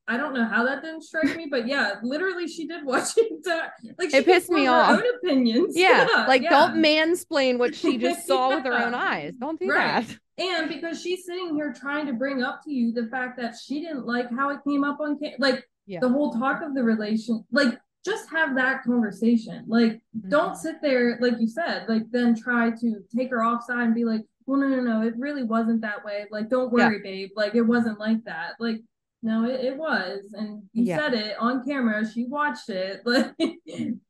I 0.08 0.18
don't 0.18 0.34
know 0.34 0.44
how 0.46 0.66
that 0.66 0.82
didn't 0.82 1.04
strike 1.04 1.36
me, 1.38 1.48
but 1.50 1.66
yeah, 1.68 1.94
literally 2.04 2.48
she 2.48 2.68
did 2.68 2.86
watch 2.86 3.10
it. 3.18 3.32
entire- 3.32 3.72
Like 3.98 4.10
she 4.12 4.18
It 4.18 4.26
pissed 4.26 4.50
me 4.50 4.68
off. 4.68 4.90
Own 5.00 5.04
opinions. 5.18 5.76
Yeah, 5.78 6.08
like 6.28 6.42
yeah. 6.42 6.50
don't 6.50 6.76
mansplain 6.84 7.58
what 7.58 7.74
she 7.74 7.98
just 7.98 8.28
saw 8.28 8.50
with 8.56 8.66
her 8.66 8.74
own 8.74 8.94
eyes. 8.94 9.34
Don't 9.40 9.60
do 9.60 9.70
Right. 9.70 10.06
that. 10.06 10.18
And 10.38 10.68
because 10.68 11.02
she's 11.02 11.26
sitting 11.26 11.56
here 11.56 11.72
trying 11.74 12.08
to 12.08 12.14
bring 12.14 12.42
up 12.44 12.62
to 12.66 12.72
you 12.72 12.92
the 12.92 13.06
fact 13.08 13.38
that 13.40 13.54
she 13.56 13.80
didn't 13.82 14.06
like 14.06 14.30
how 14.32 14.50
it 14.50 14.60
came 14.68 14.84
up 14.84 15.00
on 15.00 15.18
cam- 15.20 15.36
like 15.40 15.64
Yeah. 15.86 16.00
the 16.02 16.10
whole 16.10 16.34
talk 16.34 16.62
of 16.62 16.74
the 16.76 16.84
relation, 16.84 17.46
like 17.52 17.80
just 18.04 18.30
have 18.32 18.56
that 18.56 18.84
conversation. 18.84 19.64
Like 19.68 20.02
Mm-hmm. 20.18 20.30
don't 20.30 20.56
sit 20.58 20.82
there, 20.82 21.18
like 21.22 21.36
you 21.40 21.48
said, 21.48 21.86
like 21.88 22.04
then 22.12 22.36
try 22.36 22.72
to 22.72 23.04
take 23.16 23.30
her 23.30 23.44
offside 23.44 23.80
and 23.86 23.96
be 23.96 24.04
like, 24.06 24.22
well, 24.46 24.60
no, 24.60 24.68
no, 24.68 24.82
no, 24.82 25.08
it 25.08 25.14
really 25.18 25.44
wasn't 25.44 25.80
that 25.82 26.04
way. 26.04 26.26
Like, 26.30 26.50
don't 26.50 26.72
Yeah. 26.78 26.88
worry, 26.90 27.00
babe. 27.02 27.30
Like, 27.36 27.56
it 27.56 27.62
wasn't 27.62 27.98
like 27.98 28.22
that. 28.26 28.56
Like, 28.60 28.82
no, 29.24 29.46
it, 29.46 29.62
it 29.62 29.78
was. 29.78 30.20
And 30.34 30.64
you 30.74 30.84
Yeah. 30.84 30.98
said 30.98 31.14
it 31.16 31.36
on 31.40 31.66
camera. 31.66 32.04
She 32.08 32.26
watched 32.26 32.70
it. 32.70 33.02
Like, 33.06 33.34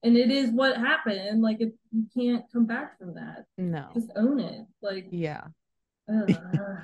and 0.04 0.18
it 0.18 0.32
is 0.32 0.50
what 0.52 0.76
happened. 0.76 1.42
Like, 1.42 1.62
it, 1.62 1.74
you 1.92 2.06
can't 2.14 2.44
come 2.52 2.66
back 2.66 2.98
from 3.00 3.14
that. 3.16 3.46
No. 3.58 3.88
Just 3.94 4.12
own 4.18 4.40
it. 4.40 4.66
Like, 4.82 5.08
Yeah. 5.12 5.46
ugh. 6.12 6.30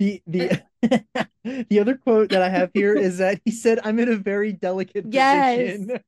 The 0.00 0.20
the 0.26 0.60
the 1.44 1.78
other 1.80 1.94
quote 1.96 2.30
that 2.30 2.42
I 2.42 2.48
have 2.48 2.70
here 2.74 2.96
is 2.96 3.18
that 3.18 3.40
he 3.44 3.52
said, 3.52 3.78
"I'm 3.84 4.00
in 4.00 4.08
a 4.08 4.16
very 4.16 4.52
delicate 4.52 5.06
Yes. 5.08 5.56
position. 5.78 6.00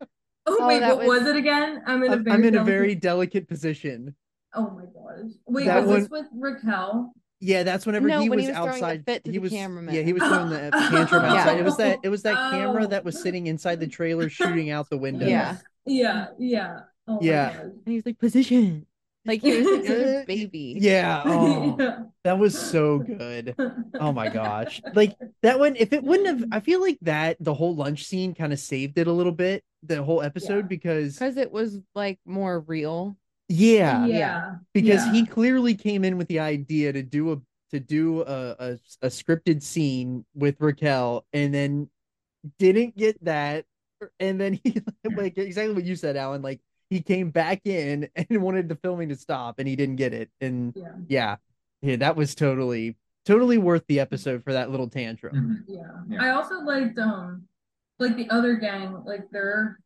oh, 0.46 0.56
Oh, 0.60 0.66
wait, 0.66 0.82
what 0.82 0.98
was... 0.98 1.06
was- 1.06 1.28
it 1.28 1.36
again? 1.36 1.82
I'm 1.86 2.02
in 2.02 2.10
a 2.12 2.16
I'm, 2.16 2.24
very 2.24 2.34
I'm 2.36 2.44
in 2.44 2.56
a 2.56 2.64
very 2.64 2.96
delicate 2.96 3.46
position." 3.48 4.16
Oh 4.54 4.70
my 4.70 4.86
gosh. 4.86 5.30
Wait, 5.46 5.66
That 5.66 5.86
was 5.86 6.08
this 6.08 6.10
with 6.10 6.26
Raquel? 6.34 7.12
Yeah, 7.40 7.62
that's 7.64 7.84
whenever 7.84 8.08
No, 8.08 8.20
he 8.20 8.28
when 8.30 8.38
was, 8.38 8.46
he 8.46 8.52
was 8.52 8.56
throwing 8.56 8.68
the 8.70 8.74
outside. 8.86 9.04
fit 9.06 9.24
to 9.24 9.30
he 9.30 9.36
the 9.38 9.42
was 9.42 9.52
cameraman. 9.52 9.94
yeah, 9.94 10.02
he 10.02 10.12
was 10.12 10.22
throwing 10.22 10.50
the 10.50 10.70
tantrum 10.70 11.22
Yeah. 11.24 11.34
outside. 11.34 11.58
It 11.58 11.64
was 11.64 11.76
that 11.76 11.98
it 12.02 12.08
was 12.08 12.22
that 12.22 12.50
camera 12.50 12.84
Oh. 12.84 12.86
that 12.86 13.04
was 13.04 13.20
sitting 13.20 13.46
inside 13.46 13.80
the 13.80 13.86
trailer 13.86 14.28
shooting 14.28 14.70
out 14.70 14.88
the 14.90 14.96
window. 14.98 15.26
Yeah. 15.26 15.58
Yeah, 15.84 16.28
yeah. 16.38 16.80
Oh 17.06 17.18
Yeah. 17.22 17.60
And 17.60 17.74
he's 17.86 18.04
like, 18.06 18.18
position. 18.18 18.86
Like 19.24 19.42
he 19.42 19.56
was 19.58 19.66
like 19.66 19.86
such 19.86 19.98
a 20.22 20.24
baby. 20.26 20.76
Yeah. 20.80 21.22
Oh, 21.26 21.76
Yeah. 21.78 21.98
that 22.24 22.38
was 22.38 22.58
so 22.58 22.98
good. 23.00 23.54
Oh 23.94 24.12
my 24.12 24.28
gosh. 24.28 24.80
Like 24.94 25.16
that 25.42 25.58
one, 25.58 25.76
if 25.76 25.92
it 25.92 26.02
wouldn't 26.04 26.28
have, 26.28 26.48
I 26.52 26.60
feel 26.60 26.80
like 26.80 26.98
that 27.02 27.36
the 27.40 27.52
whole 27.54 27.74
lunch 27.74 28.04
scene 28.04 28.34
kind 28.34 28.52
of 28.52 28.58
saved 28.60 28.98
it 28.98 29.08
a 29.08 29.12
little 29.12 29.32
bit, 29.32 29.62
the 29.82 30.02
whole 30.02 30.22
episode, 30.22 30.64
Yeah. 30.64 30.68
because 30.68 31.14
Because 31.14 31.36
it 31.36 31.52
was 31.52 31.78
like 31.94 32.18
more 32.24 32.60
real. 32.60 33.16
Yeah, 33.48 34.06
yeah. 34.06 34.54
because 34.74 35.06
yeah. 35.06 35.12
he 35.12 35.26
clearly 35.26 35.74
came 35.74 36.04
in 36.04 36.18
with 36.18 36.28
the 36.28 36.40
idea 36.40 36.92
to 36.92 37.02
do 37.02 37.32
a 37.32 37.36
to 37.70 37.80
do 37.80 38.22
a, 38.22 38.56
a 38.58 38.78
a 39.02 39.08
scripted 39.08 39.62
scene 39.62 40.24
with 40.34 40.60
Raquel 40.60 41.24
and 41.32 41.52
then 41.52 41.88
didn't 42.58 42.96
get 42.96 43.22
that 43.24 43.64
and 44.20 44.40
then 44.40 44.60
he 44.62 44.80
like 45.16 45.38
exactly 45.38 45.74
what 45.74 45.84
you 45.84 45.96
said 45.96 46.16
Alan 46.16 46.42
like 46.42 46.60
he 46.90 47.00
came 47.02 47.30
back 47.30 47.62
in 47.64 48.08
and 48.16 48.42
wanted 48.42 48.68
the 48.68 48.76
filming 48.76 49.08
to 49.08 49.16
stop 49.16 49.58
and 49.58 49.66
he 49.68 49.76
didn't 49.76 49.96
get 49.96 50.12
it 50.12 50.30
and 50.40 50.72
Yeah. 50.76 50.92
yeah 51.08 51.36
yeah 51.82 51.96
that 51.96 52.16
was 52.16 52.34
totally 52.34 52.96
totally 53.24 53.58
worth 53.58 53.84
the 53.88 54.00
episode 54.00 54.44
for 54.44 54.52
that 54.52 54.70
little 54.70 54.88
tantrum 54.88 55.34
Mhm. 55.34 55.64
Yeah. 55.66 55.90
Yeah. 56.08 56.22
I 56.22 56.30
also 56.30 56.60
liked 56.60 56.98
um 56.98 57.48
like 57.98 58.16
the 58.16 58.28
other 58.30 58.54
gang, 58.56 59.02
like 59.04 59.30
their 59.30 59.80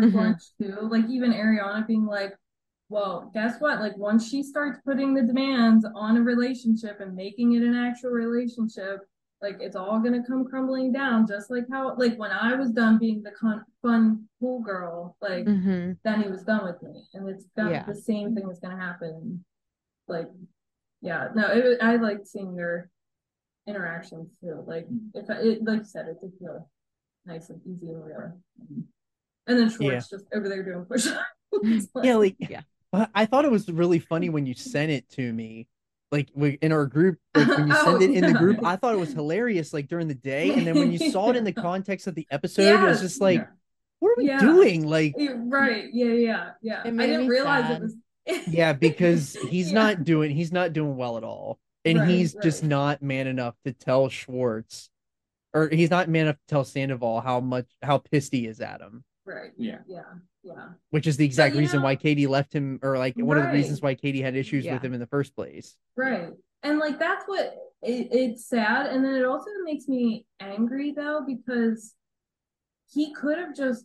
Mhm. 0.00 0.14
lunch 0.14 0.42
too. 0.60 0.76
Like 0.82 1.08
even 1.08 1.32
Ariana 1.32 1.86
being 1.86 2.06
like, 2.06 2.34
Well, 2.88 3.30
guess 3.32 3.58
what? 3.60 3.80
Like 3.80 3.96
once 3.96 4.28
she 4.28 4.42
starts 4.42 4.78
putting 4.84 5.14
the 5.14 5.22
demands 5.22 5.86
on 5.94 6.16
a 6.18 6.22
relationship 6.22 7.00
and 7.00 7.14
making 7.14 7.52
it 7.54 7.62
an 7.62 7.74
actual 7.74 8.10
relationship, 8.10 9.00
like 9.40 9.56
it's 9.60 9.76
all 9.76 9.98
gonna 10.00 10.22
come 10.26 10.44
crumbling 10.44 10.92
down, 10.92 11.26
just 11.26 11.50
like 11.50 11.64
how 11.70 11.96
like 11.96 12.16
when 12.18 12.30
I 12.30 12.54
was 12.54 12.70
done 12.70 12.98
being 12.98 13.22
the 13.22 13.30
con- 13.32 13.64
fun 13.80 14.28
cool 14.40 14.60
girl, 14.60 15.16
like 15.22 15.46
Mm-hmm. 15.46 15.92
then 16.04 16.22
he 16.22 16.28
was 16.28 16.42
done 16.44 16.64
with 16.64 16.82
me, 16.82 17.04
and 17.14 17.28
it's 17.28 17.46
Yeah. 17.56 17.84
the 17.86 17.94
same 17.94 18.34
thing 18.34 18.50
is 18.50 18.58
gonna 18.60 18.76
happen. 18.78 19.42
Like, 20.06 20.28
yeah, 21.00 21.28
no, 21.34 21.46
it, 21.48 21.78
I 21.82 21.96
liked 21.96 22.26
seeing 22.28 22.54
their 22.54 22.90
interactions 23.66 24.28
too. 24.40 24.62
Like, 24.66 24.86
if 25.14 25.30
I, 25.30 25.34
it, 25.36 25.64
like 25.64 25.78
you 25.80 25.84
said, 25.84 26.08
it 26.08 26.20
did 26.20 26.32
feel 26.38 26.68
nice 27.24 27.48
and 27.50 27.60
easy 27.66 27.88
and 27.90 28.04
real. 28.04 28.38
And 29.46 29.58
then 29.58 29.70
Schwartz 29.70 30.08
just 30.10 30.24
over 30.34 30.48
there 30.48 30.62
doing 30.62 30.84
push-ups. 30.84 31.18
Mm-hmm. 31.54 32.02
yeah 32.02 32.14
like 32.16 32.36
Yeah. 32.38 32.62
I- 32.94 33.08
I 33.14 33.26
thought 33.26 33.44
it 33.44 33.50
was 33.50 33.68
really 33.68 33.98
funny 34.12 34.30
when 34.30 34.46
you 34.46 34.54
sent 34.54 34.90
it 34.90 35.06
to 35.10 35.32
me 35.32 35.68
like 36.10 36.28
in 36.34 36.72
our 36.72 36.86
group 36.86 37.18
like 37.34 37.46
when 37.46 37.68
you 37.68 37.74
Oh, 37.76 37.84
sent 37.98 38.02
it 38.10 38.10
in 38.16 38.22
the 38.32 38.38
oh, 38.38 38.40
group 38.40 38.64
I 38.64 38.76
thought 38.76 38.94
it 38.94 38.98
was 38.98 39.12
hilarious 39.12 39.74
like 39.74 39.86
during 39.86 40.08
the 40.08 40.14
day 40.14 40.54
and 40.54 40.66
then 40.66 40.74
when 40.78 40.90
you 40.92 41.10
saw 41.10 41.28
it 41.28 41.36
in 41.36 41.44
the 41.44 41.52
context 41.52 42.06
of 42.06 42.14
the 42.14 42.26
episode 42.30 42.62
it 42.62 42.80
was 42.82 43.02
just 43.02 43.20
like 43.20 43.40
Yeah. 43.40 43.46
what 43.98 44.08
are 44.12 44.14
we 44.16 44.26
Yeah. 44.28 44.40
doing 44.40 44.86
like 44.88 45.14
right? 45.18 45.90
Yeah, 45.92 46.06
yeah, 46.14 46.50
yeah. 46.62 46.80
I 46.86 46.90
didn't 46.90 47.28
realize 47.28 47.64
sad. 47.66 47.82
it 47.82 47.82
was. 47.82 48.48
yeah 48.48 48.72
because 48.72 49.34
he's 49.50 49.68
Yeah. 49.68 49.74
not 49.74 50.04
doing 50.04 50.30
he's 50.34 50.52
not 50.52 50.72
doing 50.72 50.96
well 50.96 51.18
at 51.18 51.22
all 51.24 51.58
and 51.84 51.98
Right, 51.98 52.08
he's 52.08 52.32
just 52.42 52.64
not 52.64 53.02
man 53.02 53.26
enough 53.26 53.56
to 53.66 53.74
tell 53.74 54.08
Schwartz 54.08 54.88
or 55.52 55.68
he's 55.68 55.90
not 55.90 56.08
man 56.08 56.22
enough 56.28 56.36
to 56.36 56.46
tell 56.48 56.64
Sandoval 56.64 57.20
how 57.20 57.40
much 57.40 57.66
how 57.82 57.98
pissed 57.98 58.32
he 58.32 58.46
is 58.46 58.60
at 58.62 58.80
him 58.80 59.04
Right. 59.24 59.50
Yeah. 59.56 59.78
Yeah. 59.86 60.02
Yeah. 60.42 60.68
which 60.90 61.06
is 61.06 61.16
the 61.16 61.24
exact 61.24 61.54
you 61.54 61.60
reason 61.60 61.78
know- 61.78 61.84
why 61.84 61.94
Katie 61.96 62.26
left 62.26 62.52
him 62.52 62.80
or 62.82 62.98
like 62.98 63.14
one 63.16 63.36
of 63.38 63.44
the 63.44 63.52
reasons 63.52 63.80
why 63.80 63.94
Katie 63.94 64.20
had 64.22 64.34
issues 64.34 64.64
Yeah. 64.64 64.74
with 64.74 64.84
him 64.84 64.92
in 64.94 64.98
the 65.00 65.06
first 65.06 65.36
place 65.36 65.76
Right. 65.96 66.30
And 66.64 66.78
like 66.78 66.98
that's 66.98 67.24
what 67.26 67.54
it, 67.82 68.08
it's 68.10 68.46
sad. 68.46 68.86
And 68.86 69.04
then 69.04 69.14
it 69.14 69.24
also 69.24 69.50
makes 69.64 69.86
me 69.88 70.26
angry 70.40 70.92
though, 70.92 71.24
because 71.26 71.94
he 72.92 73.12
could 73.14 73.38
have 73.38 73.54
just 73.54 73.84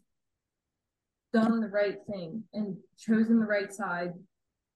done 1.33 1.59
the 1.59 1.67
right 1.69 1.97
thing 2.11 2.43
and 2.53 2.77
chosen 2.97 3.39
the 3.39 3.45
right 3.45 3.71
side. 3.73 4.13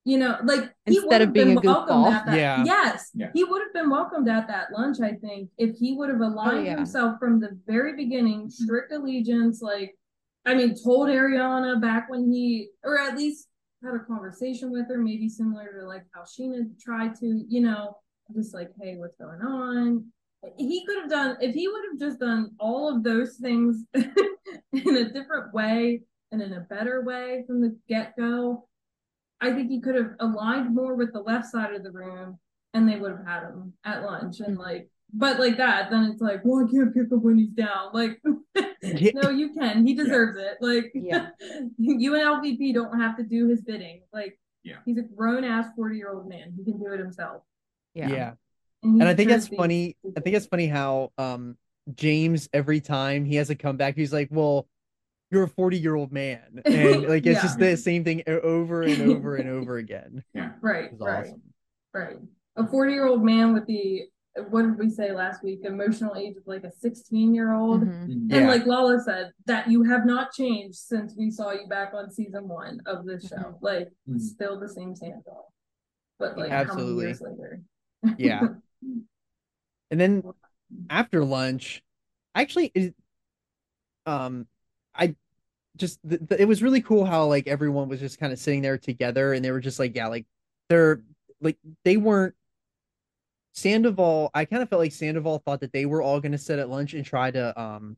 You 0.04 0.18
know, 0.18 0.38
like 0.44 0.74
Instead 0.88 1.06
would 1.06 1.22
of 1.22 1.34
being 1.34 1.48
been 1.56 1.58
a 1.60 1.62
welcomed 1.62 2.06
goofball. 2.06 2.12
at 2.12 2.26
that. 2.26 2.38
Yeah. 2.38 2.64
Yes. 2.66 3.12
Yeah. 3.14 3.30
He 3.34 3.44
would 3.44 3.62
have 3.62 3.74
been 3.74 3.90
welcomed 3.90 4.28
at 4.30 4.48
that 4.48 4.72
lunch, 4.72 4.98
I 5.00 5.14
think, 5.14 5.50
if 5.60 5.76
he 5.78 5.94
would 5.96 6.10
have 6.10 6.22
oh, 6.22 6.26
aligned 6.26 6.66
yeah. 6.66 6.76
himself 6.76 7.20
from 7.20 7.40
the 7.40 7.58
very 7.68 7.96
beginning, 7.96 8.50
strict 8.50 8.92
allegiance, 8.92 9.62
like 9.62 9.96
I 10.46 10.56
mean, 10.56 10.76
told 10.82 11.10
Ariana 11.10 11.80
back 11.82 12.10
when 12.10 12.32
he 12.32 12.70
or 12.84 13.00
at 13.00 13.18
least 13.18 13.48
had 13.84 13.94
a 13.96 14.00
conversation 14.00 14.72
with 14.72 14.88
her, 14.88 14.98
maybe 14.98 15.30
similar 15.30 15.80
to 15.80 15.88
like 15.88 16.04
how 16.14 16.22
Scheana 16.22 16.68
tried 16.80 17.16
to, 17.16 17.44
you 17.48 17.62
know, 17.62 17.98
just 18.36 18.54
like, 18.54 18.70
hey, 18.80 18.96
what's 18.98 19.18
going 19.18 19.42
on? 19.42 20.06
He 20.58 20.86
could 20.86 21.00
have 21.02 21.10
done 21.10 21.38
if 21.42 21.54
he 21.54 21.68
would 21.68 21.84
have 21.92 22.00
just 22.00 22.20
done 22.20 22.52
all 22.60 22.96
of 22.96 23.04
those 23.04 23.36
things 23.36 23.84
in 23.94 24.98
a 24.98 25.12
different 25.12 25.54
way 25.54 26.02
and 26.32 26.42
in 26.42 26.54
a 26.54 26.62
better 26.62 27.04
way 27.04 27.44
from 27.46 27.62
the 27.62 27.78
get 27.88 28.16
go. 28.18 28.68
I 29.40 29.54
think 29.54 29.70
he 29.70 29.82
could 29.82 29.96
have 29.96 30.14
aligned 30.20 30.74
more 30.74 30.96
with 30.96 31.14
the 31.14 31.20
left 31.20 31.48
side 31.48 31.74
of 31.74 31.84
the 31.84 31.92
room 31.92 32.40
and 32.74 32.88
they 32.88 32.98
would 32.98 33.12
have 33.12 33.26
had 33.26 33.44
him 33.44 33.74
at 33.84 34.04
lunch 34.04 34.40
and 34.40 34.58
mm-hmm. 34.58 34.62
like 34.62 34.90
but 35.14 35.40
like 35.40 35.58
that, 35.58 35.90
then 35.92 36.06
it's 36.06 36.22
like, 36.22 36.42
well, 36.44 36.66
I 36.66 36.72
can't 36.72 36.94
pick 36.94 37.12
up 37.12 37.22
when 37.22 37.38
he's 37.38 37.50
down. 37.52 37.90
Like, 37.94 38.22
Yeah. 38.82 39.12
no, 39.22 39.30
you 39.30 39.54
can. 39.54 39.86
He 39.86 39.94
deserves 39.94 40.38
it. 40.38 40.58
Like, 40.62 40.92
Yeah. 40.94 41.30
you 41.78 42.16
and 42.16 42.24
LVP 42.24 42.74
don't 42.74 43.00
have 43.00 43.18
to 43.18 43.24
do 43.24 43.48
his 43.50 43.62
bidding. 43.62 44.02
Like, 44.14 44.40
Yeah. 44.64 44.78
he's 44.86 44.98
a 44.98 45.04
grown 45.04 45.44
ass 45.44 45.68
40 45.76 45.98
year 45.98 46.12
old 46.14 46.28
man. 46.30 46.54
He 46.58 46.64
can 46.64 46.80
do 46.80 46.92
it 46.94 47.00
himself. 47.00 47.44
Yeah. 47.94 48.10
yeah. 48.10 48.32
he 48.82 48.90
and 48.90 49.04
I 49.04 49.14
think 49.14 49.30
that's 49.30 49.48
funny. 49.48 49.98
these- 50.04 50.14
I 50.18 50.22
think 50.22 50.36
it's 50.36 50.46
funny 50.48 50.68
how 50.68 51.12
um 51.18 51.58
James 51.96 52.48
every 52.54 52.80
time 52.80 53.26
he 53.26 53.36
has 53.36 53.50
a 53.50 53.56
comeback, 53.56 53.96
he's 53.98 54.14
like, 54.14 54.30
"Well, 54.32 54.68
you're 55.32 55.44
a 55.44 55.48
40 55.50 55.78
year 55.80 55.96
old 55.96 56.12
man," 56.12 56.62
and 56.66 57.04
like 57.08 57.26
it's 57.26 57.36
Yeah. 57.38 57.42
just 57.42 57.60
the 57.60 57.76
same 57.76 58.04
thing 58.04 58.24
over 58.28 58.84
and 58.84 59.02
over 59.12 59.36
and 59.36 59.50
over 59.50 59.78
again. 59.78 60.24
Yeah. 60.34 60.52
right, 60.62 60.92
right, 61.00 61.26
awesome. 61.26 61.42
right. 61.94 62.18
A 62.56 62.68
40 62.68 62.94
year 62.94 63.08
old 63.08 63.24
man 63.26 63.54
with 63.54 63.66
the, 63.66 64.04
what 64.50 64.62
did 64.62 64.78
we 64.80 64.90
say 64.90 65.12
last 65.12 65.44
week? 65.44 65.60
Emotional 65.64 66.16
age 66.16 66.38
of 66.38 66.44
like 66.48 66.64
a 66.64 66.72
16 66.72 67.36
year 67.36 67.54
old. 67.54 67.82
Mhm. 67.82 68.04
And 68.06 68.32
Yeah. 68.32 68.48
like 68.48 68.66
Lala 68.66 69.00
said, 69.02 69.32
that 69.46 69.70
you 69.70 69.84
have 69.84 70.06
not 70.06 70.32
changed 70.32 70.78
since 70.78 71.16
we 71.18 71.30
saw 71.30 71.52
you 71.52 71.68
back 71.68 71.94
on 71.94 72.10
season 72.12 72.48
one 72.48 72.80
of 72.86 73.06
this 73.06 73.28
show. 73.28 73.58
Like, 73.62 73.92
Mhm. 74.08 74.20
still 74.20 74.60
the 74.60 74.70
same 74.70 74.96
Sandoval. 74.96 75.52
But 76.18 76.38
like, 76.38 76.52
Absolutely. 76.52 77.06
years 77.08 77.22
later? 77.22 77.62
Yeah. 78.18 78.48
And 79.92 80.00
then 80.00 80.24
after 80.90 81.26
lunch, 81.26 81.84
actually, 82.34 82.72
it, 82.74 82.96
um, 84.06 84.48
I 84.96 85.16
just 85.78 86.00
th- 86.08 86.22
th- 86.28 86.40
it 86.40 86.46
was 86.46 86.64
really 86.64 86.82
cool 86.82 87.06
how 87.06 87.26
like 87.26 87.48
everyone 87.48 87.90
was 87.90 88.00
just 88.00 88.20
kind 88.20 88.32
of 88.32 88.40
sitting 88.40 88.62
there 88.62 88.78
together, 88.78 89.34
and 89.34 89.44
they 89.44 89.52
were 89.52 89.60
just 89.60 89.80
like, 89.80 89.96
yeah, 89.96 90.08
like 90.08 90.26
they're 90.70 91.02
like 91.42 91.58
they 91.84 91.98
weren't. 91.98 92.36
Sandoval, 93.54 94.32
I 94.34 94.46
kind 94.46 94.64
of 94.64 94.70
felt 94.70 94.80
like 94.80 94.92
Sandoval 94.92 95.40
thought 95.40 95.60
that 95.62 95.74
they 95.74 95.86
were 95.86 96.02
all 96.02 96.20
going 96.20 96.32
to 96.32 96.38
sit 96.38 96.60
at 96.60 96.70
lunch 96.70 96.94
and 96.94 97.06
try 97.06 97.32
to 97.32 97.60
um 97.60 97.98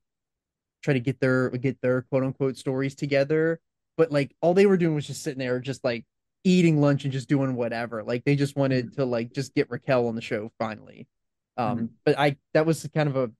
try 0.82 0.94
to 0.94 1.00
get 1.00 1.20
their 1.20 1.50
get 1.52 1.80
their 1.82 2.04
quote 2.04 2.24
unquote 2.24 2.58
stories 2.58 2.96
together, 2.96 3.60
but 3.98 4.12
like 4.12 4.36
all 4.42 4.54
they 4.54 4.66
were 4.66 4.78
doing 4.78 4.96
was 4.96 5.08
just 5.08 5.24
sitting 5.24 5.40
there, 5.40 5.60
just 5.60 5.84
like 5.84 6.06
eating 6.44 6.82
lunch 6.82 7.04
and 7.04 7.14
just 7.14 7.30
doing 7.30 7.56
whatever. 7.56 8.04
Like 8.04 8.26
they 8.26 8.36
just 8.36 8.56
wanted 8.56 8.94
to 8.96 9.06
like 9.06 9.34
just 9.34 9.54
get 9.56 9.70
Raquel 9.70 10.08
on 10.08 10.16
the 10.16 10.22
show 10.22 10.52
finally. 10.60 11.08
Um, 11.56 11.92
but 12.04 12.18
I 12.18 12.38
that 12.54 12.66
was 12.66 12.88
kind 12.94 13.08
of 13.08 13.16
a 13.16 13.32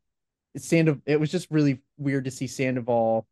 Sandoval. 0.58 1.02
It 1.06 1.20
was 1.20 1.32
just 1.32 1.50
really 1.50 1.82
weird 1.98 2.26
to 2.26 2.32
see 2.32 2.48
Sandoval, 2.48 3.28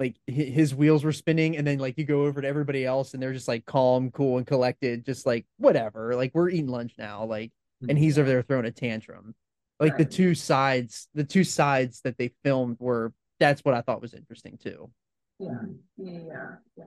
like 0.00 0.16
his 0.26 0.74
wheels 0.74 1.04
were 1.04 1.12
spinning, 1.12 1.56
and 1.56 1.66
then 1.66 1.78
like 1.78 1.96
you 1.96 2.04
go 2.04 2.24
over 2.24 2.42
to 2.42 2.48
everybody 2.48 2.84
else, 2.84 3.14
and 3.14 3.22
they're 3.22 3.32
just 3.32 3.48
like 3.48 3.64
calm, 3.66 4.10
cool, 4.10 4.38
and 4.38 4.46
collected, 4.46 5.04
just 5.04 5.26
like 5.26 5.46
whatever. 5.58 6.16
Like 6.16 6.32
we're 6.34 6.48
eating 6.50 6.68
lunch 6.68 6.94
now, 6.98 7.24
like, 7.24 7.52
and 7.88 7.98
he's 7.98 8.18
over 8.18 8.28
there 8.28 8.42
throwing 8.42 8.66
a 8.66 8.70
tantrum. 8.70 9.34
Like 9.78 9.96
the 9.96 10.04
two 10.04 10.34
sides, 10.34 11.08
the 11.14 11.24
two 11.24 11.44
sides 11.44 12.00
that 12.04 12.18
they 12.18 12.32
filmed 12.44 12.76
were. 12.80 13.12
That's 13.38 13.64
what 13.64 13.74
I 13.74 13.80
thought 13.80 14.02
was 14.02 14.12
interesting 14.12 14.58
too. 14.62 14.90
Yeah, 15.38 15.52
yeah, 15.96 16.18
yeah, 16.26 16.46
yeah. 16.76 16.84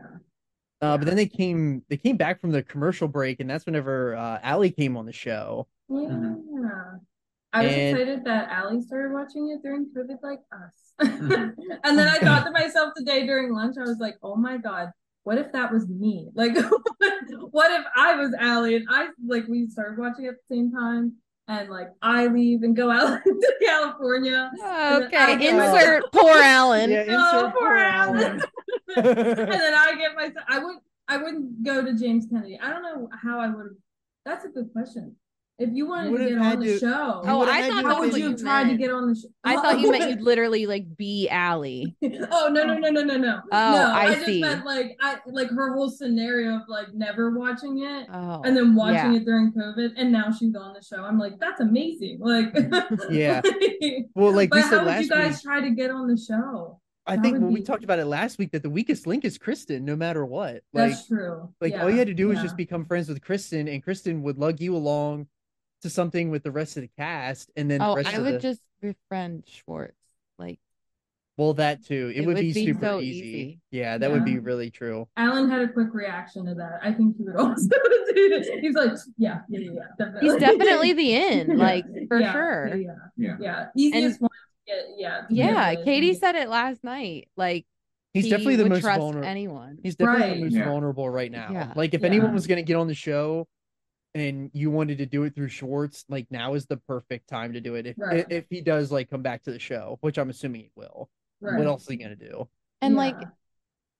Uh, 0.81 0.97
but 0.97 1.07
then 1.07 1.15
they 1.15 1.25
came, 1.25 1.81
they 1.89 1.97
came 1.97 2.17
back 2.17 2.39
from 2.39 2.51
the 2.51 2.61
commercial 2.61 3.07
break, 3.07 3.39
and 3.39 3.49
that's 3.49 3.65
whenever 3.65 4.15
uh, 4.15 4.37
Allie 4.43 4.69
came 4.69 4.95
on 4.95 5.07
the 5.07 5.13
show. 5.13 5.67
Yeah. 5.89 5.95
Mhm. 6.09 6.99
I 7.53 7.63
was 7.63 7.71
And- 7.73 7.97
excited 7.97 8.23
that 8.25 8.49
Allie 8.49 8.81
started 8.81 9.13
watching 9.13 9.49
it 9.49 9.63
during 9.63 9.87
COVID 9.95 10.17
like 10.21 10.41
us. 10.51 10.93
Mhm. 11.01 11.55
and 11.83 11.97
then 11.97 12.07
I 12.07 12.17
thought 12.19 12.45
to 12.45 12.51
myself 12.51 12.93
today 12.95 13.25
during 13.25 13.53
lunch, 13.53 13.75
I 13.79 13.83
was 13.83 13.97
like, 13.99 14.17
oh 14.21 14.35
my 14.35 14.57
God, 14.57 14.91
what 15.23 15.37
if 15.37 15.51
that 15.53 15.71
was 15.71 15.87
me? 15.87 16.29
Like, 16.35 16.55
what 17.51 17.71
if 17.71 17.85
I 17.95 18.15
was 18.15 18.33
Allie 18.39 18.75
and 18.75 18.87
I, 18.89 19.07
like, 19.25 19.47
we 19.47 19.67
started 19.67 19.97
watching 19.97 20.25
at 20.27 20.35
the 20.35 20.55
same 20.55 20.71
time 20.71 21.13
and, 21.47 21.69
like, 21.69 21.89
I 22.01 22.27
leave 22.27 22.63
and 22.63 22.75
go 22.75 22.89
out 22.91 23.21
to 23.23 23.53
California. 23.65 24.51
And 24.63 25.03
Okay, 25.05 25.37
get 25.37 25.55
my- 25.55 25.65
insert 25.79 26.03
poor 26.13 26.37
Alan. 26.37 26.89
Yeah, 26.91 27.05
Oh, 27.09 27.51
poor 27.51 27.61
poor 27.61 27.75
Alan. 27.77 28.23
Alan. 28.23 28.41
and 28.97 29.05
then 29.07 29.73
I 29.73 29.95
get 29.97 30.15
myself, 30.15 30.45
I 30.47 30.59
would, 30.59 30.75
I 31.07 31.17
wouldn't 31.17 31.63
go 31.63 31.83
to 31.83 31.93
James 31.95 32.25
Kennedy. 32.29 32.59
I 32.61 32.69
don't 32.69 32.83
know 32.83 33.09
how 33.21 33.39
I 33.39 33.47
would 33.49 33.75
that's 34.25 34.45
a 34.45 34.47
good 34.49 34.71
question. 34.71 35.17
If 35.59 35.69
you 35.71 35.87
wanted 35.87 36.17
to 36.17 36.29
get 36.29 36.37
on 36.39 36.59
the 36.59 36.65
to- 36.65 36.79
show, 36.79 37.21
Oh, 37.25 37.43
I 37.47 37.69
thought 37.69 37.83
to 37.83 37.87
how 37.87 37.99
would 37.99 38.13
you 38.13 38.23
you 38.23 38.29
have 38.31 38.39
tried 38.39 38.69
to 38.69 38.75
get 38.75 38.89
on 38.89 39.09
the 39.09 39.15
show? 39.15 39.27
I 39.43 39.55
thought 39.55 39.79
you 39.79 39.89
oh. 39.89 39.91
meant 39.91 40.09
you'd 40.09 40.21
literally 40.21 40.65
like 40.65 40.97
be 40.97 41.29
Allie. 41.29 41.95
oh 42.03 42.49
no 42.51 42.63
no 42.63 42.73
no 42.79 42.89
no 42.89 43.01
no 43.03 43.17
no. 43.17 43.41
Oh, 43.51 43.71
no, 43.71 43.91
I 43.93 44.15
just 44.15 44.25
see. 44.25 44.41
meant 44.41 44.65
like 44.65 44.97
I 44.99 45.17
like 45.27 45.49
her 45.51 45.73
whole 45.73 45.91
scenario 45.91 46.55
of 46.55 46.63
like 46.67 46.87
never 46.95 47.37
watching 47.37 47.83
it 47.83 48.07
Oh, 48.11 48.41
and 48.43 48.57
then 48.57 48.73
watching 48.73 49.13
yeah. 49.13 49.19
it 49.19 49.25
during 49.25 49.53
COVID 49.53 49.91
and 49.95 50.11
now 50.11 50.31
she's 50.31 50.55
on 50.55 50.73
the 50.73 50.81
show. 50.81 51.03
I'm 51.03 51.19
like, 51.19 51.39
that's 51.39 51.61
amazing. 51.61 52.19
Like 52.19 52.51
Yeah. 53.09 53.41
Well, 54.15 54.31
like 54.33 54.49
but 54.49 54.55
we 54.57 54.61
how 54.63 54.69
said 54.69 54.77
would 54.79 54.87
last 54.87 55.03
you 55.03 55.09
guys 55.09 55.33
week, 55.33 55.41
try 55.43 55.61
to 55.61 55.69
get 55.69 55.91
on 55.91 56.07
the 56.07 56.17
show? 56.17 56.79
I 57.05 57.15
that 57.15 57.21
think 57.21 57.33
would 57.33 57.43
when 57.43 57.53
we 57.53 57.61
talked 57.61 57.83
about 57.83 57.99
it 57.99 58.05
last 58.05 58.37
week 58.37 58.51
that 58.53 58.63
the 58.63 58.69
weakest 58.69 59.05
link 59.05 59.25
is 59.25 59.37
Kristen, 59.37 59.85
no 59.85 59.95
matter 59.95 60.25
what. 60.25 60.63
Like, 60.73 60.91
That's 60.91 61.07
true. 61.07 61.49
like 61.61 61.73
all 61.75 61.89
you 61.89 61.97
had 61.97 62.07
to 62.07 62.13
do 62.13 62.29
was 62.29 62.37
yeah. 62.37 62.43
just 62.43 62.57
become 62.57 62.85
friends 62.85 63.09
with 63.09 63.21
Kristen, 63.21 63.67
and 63.67 63.83
Kristen 63.83 64.23
would 64.23 64.37
lug 64.37 64.61
you 64.61 64.75
along 64.75 65.27
to 65.83 65.89
something 65.89 66.29
with 66.31 66.43
the 66.43 66.51
rest 66.51 66.77
of 66.77 66.81
the 66.81 66.89
cast, 66.97 67.51
and 67.55 67.69
then 67.69 67.81
Oh, 67.81 67.91
the 67.91 68.03
rest 68.03 68.15
I 68.15 68.17
of 68.17 68.23
would 68.25 68.33
the 68.35 68.39
just 68.39 68.61
befriend 68.81 69.43
Schwartz. 69.47 69.93
Like, 70.39 70.59
well, 71.37 71.53
that 71.55 71.83
too. 71.85 72.11
It, 72.13 72.17
It 72.17 72.25
would, 72.27 72.35
would 72.35 72.41
be, 72.41 72.53
be 72.53 72.65
super 72.65 72.85
so 72.85 72.99
easy. 72.99 73.27
easy. 73.27 73.59
Yeah, 73.71 73.97
that 73.97 74.11
would 74.11 74.25
be 74.25 74.37
really 74.39 74.69
true. 74.69 75.07
Alan 75.17 75.49
had 75.49 75.61
a 75.61 75.67
quick 75.67 75.93
reaction 75.93 76.45
to 76.45 76.55
that. 76.55 76.79
I 76.83 76.91
think 76.93 77.17
he 77.17 77.23
would 77.23 77.35
also 77.37 77.67
do 78.13 78.29
this. 78.29 78.47
He's 78.61 78.75
like, 78.75 78.91
yeah, 79.17 79.39
yeah, 79.49 79.59
yeah, 79.59 79.71
yeah, 79.73 79.81
definitely. 79.97 80.29
he's 80.29 80.37
definitely 80.37 80.93
the 80.93 81.15
in, 81.15 81.47
Yeah. 81.57 81.57
like 81.57 81.85
for 82.07 82.19
Yeah, 82.19 82.31
sure. 82.33 82.75
Yeah, 82.77 82.91
Yeah. 83.17 83.35
yeah. 83.39 83.65
Easiest 83.75 84.21
one 84.21 84.29
to 84.29 84.71
get, 84.71 84.85
yeah. 84.97 85.21
Yeah, 85.29 85.75
with. 85.75 85.85
Katie 85.85 86.13
said 86.13 86.35
it 86.35 86.49
last 86.49 86.83
night. 86.83 87.29
Like, 87.35 87.65
He's 88.13 88.25
he 88.25 88.29
definitely 88.29 88.57
the 88.57 88.63
would 88.63 88.71
most 88.73 88.81
trust 88.81 88.99
vulnerable. 88.99 89.27
anyone. 89.27 89.79
He's 89.81 89.95
definitely 89.95 90.21
Right. 90.21 90.37
the 90.39 90.45
most 90.45 90.53
Yeah. 90.55 90.65
vulnerable 90.65 91.09
right 91.09 91.31
now. 91.31 91.51
Yeah. 91.51 91.73
Like 91.75 91.93
if 91.95 92.01
Yeah. 92.01 92.07
anyone 92.07 92.31
was 92.33 92.45
gonna 92.45 92.61
get 92.61 92.75
on 92.75 92.87
the 92.87 92.93
show 92.93 93.47
and 94.15 94.51
you 94.53 94.69
wanted 94.69 94.99
to 94.99 95.05
do 95.05 95.23
it 95.23 95.35
through 95.35 95.49
Schwartz, 95.49 96.05
like 96.09 96.27
now 96.29 96.53
is 96.53 96.65
the 96.65 96.77
perfect 96.77 97.27
time 97.27 97.53
to 97.53 97.61
do 97.61 97.75
it. 97.75 97.87
If 97.87 97.95
Right. 97.97 98.25
if 98.29 98.45
he 98.49 98.61
does 98.61 98.91
like 98.91 99.09
come 99.09 99.21
back 99.21 99.43
to 99.43 99.51
the 99.51 99.59
show, 99.59 99.97
which 100.01 100.17
I'm 100.17 100.29
assuming 100.29 100.61
he 100.61 100.71
will. 100.75 101.09
Right. 101.41 101.57
What 101.57 101.67
else 101.67 101.83
is 101.83 101.89
he 101.89 101.97
gonna 101.97 102.15
do? 102.15 102.47
And 102.81 102.95
like 102.95 103.15
Yeah. 103.19 103.27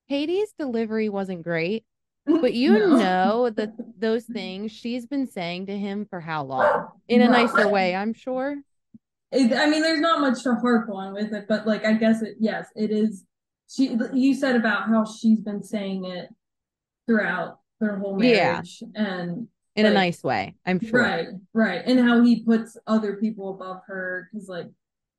Katie's 0.09 0.53
delivery 0.57 1.09
wasn't 1.09 1.43
great, 1.43 1.85
but 2.25 2.53
you 2.53 2.73
No. 2.73 2.97
know 2.97 3.49
that 3.49 3.73
those 3.97 4.25
things 4.25 4.71
she's 4.71 5.05
been 5.05 5.27
saying 5.27 5.67
to 5.67 5.77
him 5.77 6.05
for 6.05 6.19
how 6.19 6.43
long? 6.43 6.87
In 7.07 7.21
a 7.21 7.25
Right. 7.29 7.47
nicer 7.47 7.67
way, 7.67 7.95
I'm 7.95 8.13
sure. 8.13 8.61
It, 9.31 9.51
I 9.53 9.67
mean, 9.67 9.81
there's 9.81 9.99
not 10.01 10.21
much 10.21 10.43
to 10.43 10.53
harp 10.55 10.89
on 10.89 11.13
with 11.13 11.33
it, 11.33 11.47
but 11.47 11.65
like, 11.65 11.85
I 11.85 11.93
guess 11.93 12.21
it, 12.21 12.35
yes, 12.39 12.67
it 12.75 12.91
is. 12.91 13.25
She, 13.67 13.97
you 14.13 14.35
said 14.35 14.55
about 14.55 14.87
how 14.89 15.05
she's 15.05 15.39
been 15.41 15.63
saying 15.63 16.05
it 16.05 16.29
throughout 17.07 17.59
their 17.79 17.97
whole 17.97 18.21
Yeah. 18.21 18.51
marriage, 18.53 18.83
and 18.93 19.47
In 19.75 19.85
a 19.85 19.91
nice 19.91 20.23
way, 20.23 20.55
I'm 20.65 20.79
sure. 20.79 20.99
right, 21.01 21.27
right, 21.53 21.81
and 21.85 21.99
how 21.99 22.23
he 22.23 22.43
puts 22.43 22.77
other 22.85 23.15
people 23.17 23.49
above 23.55 23.81
her 23.87 24.29
because 24.31 24.47
like 24.47 24.67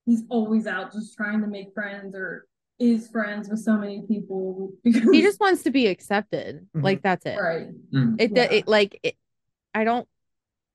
he's 0.07 0.23
always 0.29 0.67
out 0.67 0.93
just 0.93 1.17
trying 1.17 1.41
to 1.41 1.47
make 1.49 1.75
friends 1.75 2.15
or 2.15 2.47
is 2.79 3.09
friends 3.09 3.49
with 3.49 3.59
so 3.61 3.77
many 3.77 4.03
people 4.07 4.73
because 4.85 5.03
He 5.11 5.23
just 5.23 5.41
wants 5.41 5.63
to 5.65 5.71
be 5.71 5.87
accepted. 5.89 6.67
Mhm. 6.77 6.83
Like 6.85 7.03
that's 7.03 7.27
it. 7.27 7.39
right, 7.41 7.69
Mhm. 7.93 8.17
It, 8.21 8.31
Yeah. 8.35 8.45
it 8.45 8.69
like 8.69 9.01
it, 9.03 9.17
I 9.75 9.83
don't 9.85 10.09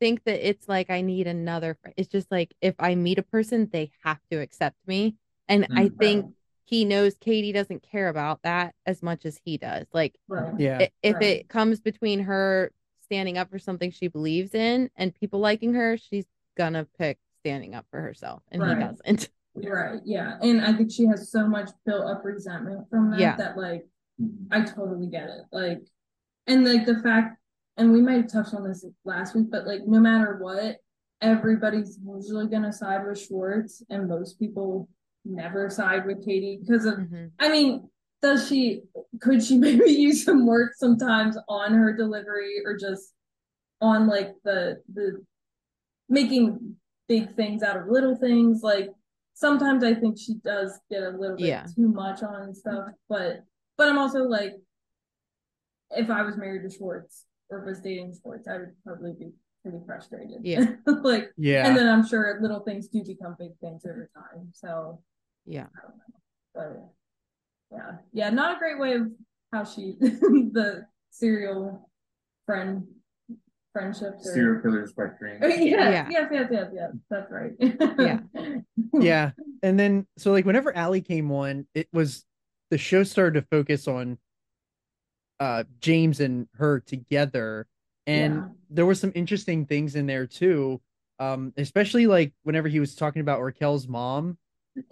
think 0.01 0.23
that 0.25 0.45
it's 0.47 0.67
like 0.67 0.89
I 0.89 1.01
need 1.01 1.27
another 1.27 1.77
friend. 1.81 1.93
It's 1.97 2.09
just 2.09 2.29
like 2.31 2.53
if 2.61 2.75
I 2.79 2.95
meet 2.95 3.17
a 3.19 3.23
person, 3.23 3.69
they 3.71 3.91
have 4.03 4.19
to 4.31 4.41
accept 4.41 4.77
me. 4.87 5.15
And 5.47 5.67
I 5.71 5.87
Mm. 5.89 5.97
think 5.97 6.25
he 6.65 6.85
knows 6.85 7.15
Katie 7.17 7.51
doesn't 7.53 7.81
care 7.81 8.09
about 8.09 8.41
that 8.43 8.75
as 8.85 9.01
much 9.01 9.25
as 9.25 9.39
he 9.43 9.57
does. 9.57 9.87
Like 9.93 10.15
right, 10.27 10.53
Yeah. 10.59 10.87
if 11.01 11.15
Right. 11.15 11.23
it 11.23 11.47
comes 11.49 11.79
between 11.79 12.19
her 12.21 12.71
standing 13.09 13.39
up 13.39 13.49
for 13.49 13.57
something 13.57 13.89
she 13.89 14.07
believes 14.07 14.53
in 14.53 14.87
and 14.95 15.15
people 15.15 15.39
liking 15.39 15.73
her, 15.73 15.97
she's 15.97 16.25
gonna 16.55 16.85
pick 16.99 17.17
standing 17.39 17.73
up 17.73 17.85
for 17.89 17.99
herself, 17.99 18.43
and 18.51 18.61
Right. 18.61 18.77
he 18.77 18.83
doesn't. 18.83 19.29
right, 19.55 19.99
yeah, 20.05 20.37
and 20.43 20.61
I 20.61 20.73
think 20.73 20.91
she 20.91 21.05
has 21.07 21.31
so 21.31 21.47
much 21.47 21.71
built 21.85 22.05
up 22.05 22.23
resentment 22.23 22.87
from 22.89 23.09
that 23.11 23.19
Yeah. 23.19 23.35
that 23.37 23.57
like 23.57 23.87
Mhm. 24.21 24.47
I 24.51 24.61
totally 24.61 25.07
get 25.07 25.29
it. 25.29 25.41
Like, 25.51 25.81
and 26.45 26.65
like 26.65 26.85
the 26.85 26.99
fact, 26.99 27.39
and 27.77 27.91
we 27.93 28.01
might 28.01 28.17
have 28.21 28.31
touched 28.31 28.53
on 28.53 28.67
this 28.67 28.85
last 29.05 29.33
week, 29.33 29.49
but 29.49 29.65
like, 29.65 29.87
no 29.87 29.99
matter 29.99 30.37
what, 30.39 30.77
everybody's 31.21 31.97
usually 32.05 32.47
gonna 32.47 32.71
side 32.73 33.07
with 33.07 33.19
Schwartz, 33.19 33.81
and 33.89 34.07
most 34.07 34.37
people 34.37 34.87
never 35.25 35.69
side 35.69 36.05
with 36.05 36.23
Katie 36.23 36.59
because 36.61 36.85
of. 36.85 36.95
Mhm. 36.95 37.31
I 37.39 37.49
mean, 37.49 37.89
does 38.21 38.47
she? 38.47 38.81
Could 39.21 39.43
she 39.43 39.57
maybe 39.65 39.89
use 39.91 40.23
some 40.23 40.45
work 40.45 40.73
sometimes 40.75 41.37
on 41.47 41.73
her 41.73 41.93
delivery, 41.95 42.61
or 42.65 42.77
just 42.77 43.13
on 43.81 44.07
like 44.07 44.33
the 44.43 44.81
the 44.93 45.23
making 46.09 46.75
big 47.07 47.35
things 47.35 47.63
out 47.63 47.77
of 47.77 47.87
little 47.87 48.15
things? 48.15 48.61
Like 48.63 48.89
sometimes 49.33 49.83
I 49.83 49.93
think 49.93 50.17
she 50.19 50.35
does 50.43 50.77
get 50.91 51.03
a 51.03 51.09
little 51.11 51.37
bit 51.37 51.45
Yeah. 51.47 51.65
too 51.75 51.87
much 51.87 52.23
on 52.23 52.53
stuff, 52.53 52.89
but 53.07 53.43
but 53.77 53.87
I'm 53.87 53.97
also 53.97 54.23
like, 54.23 54.53
if 55.91 56.09
I 56.09 56.21
was 56.23 56.35
married 56.37 56.69
to 56.69 56.75
Schwartz 56.75 57.25
or 57.49 57.63
was 57.65 57.79
dating 57.79 58.13
Schwartz, 58.21 58.47
I 58.47 58.57
would 58.57 58.73
probably 58.85 59.13
be 59.17 59.31
pretty 59.63 59.79
frustrated. 59.85 60.39
Yeah. 60.43 60.75
like, 61.03 61.31
Yeah. 61.37 61.65
and 61.65 61.77
then 61.77 61.87
I'm 61.87 62.05
sure 62.05 62.39
little 62.41 62.59
things 62.59 62.89
do 62.89 63.03
become 63.03 63.35
big 63.39 63.51
things 63.61 63.85
over 63.85 64.09
time. 64.13 64.49
So, 64.53 65.01
Yeah. 65.45 65.67
I 65.77 65.81
don't 65.87 65.97
know. 65.97 66.19
But 66.53 66.89
yeah, 67.71 67.91
yeah, 68.13 68.29
not 68.29 68.55
a 68.55 68.59
great 68.59 68.79
way 68.79 68.93
of 68.93 69.07
how 69.53 69.63
she 69.63 69.95
the 69.99 70.85
serial 71.11 71.89
friend 72.45 72.85
friendships. 73.73 74.27
Or, 74.27 74.33
Serial 74.33 74.61
killers 74.61 74.93
by 74.93 75.05
dream. 75.19 75.37
Yes, 75.41 75.63
Yeah. 75.63 76.07
yes, 76.09 76.29
yes, 76.31 76.47
yes, 76.51 76.67
yes. 76.73 76.91
That's 77.09 77.31
right. 77.31 77.51
Yeah. 77.99 78.19
yeah. 78.99 79.31
And 79.61 79.79
then 79.79 80.07
so 80.17 80.31
like 80.31 80.45
whenever 80.45 80.75
Allie 80.75 81.01
came 81.01 81.31
on, 81.31 81.67
it 81.73 81.87
was 81.93 82.25
the 82.71 82.77
show 82.77 83.03
started 83.03 83.39
to 83.41 83.47
focus 83.47 83.87
on 83.87 84.17
uh 85.39 85.63
James 85.79 86.19
and 86.19 86.47
her 86.55 86.79
together. 86.79 87.67
And 88.07 88.33
Yeah. 88.35 88.41
there 88.71 88.85
were 88.85 88.95
some 88.95 89.11
interesting 89.15 89.65
things 89.65 89.95
in 89.95 90.05
there 90.07 90.27
too. 90.27 90.81
Um, 91.19 91.53
especially 91.57 92.07
like 92.07 92.33
whenever 92.43 92.67
he 92.67 92.79
was 92.79 92.95
talking 92.95 93.21
about 93.21 93.41
Raquel's 93.41 93.87
mom. 93.87 94.37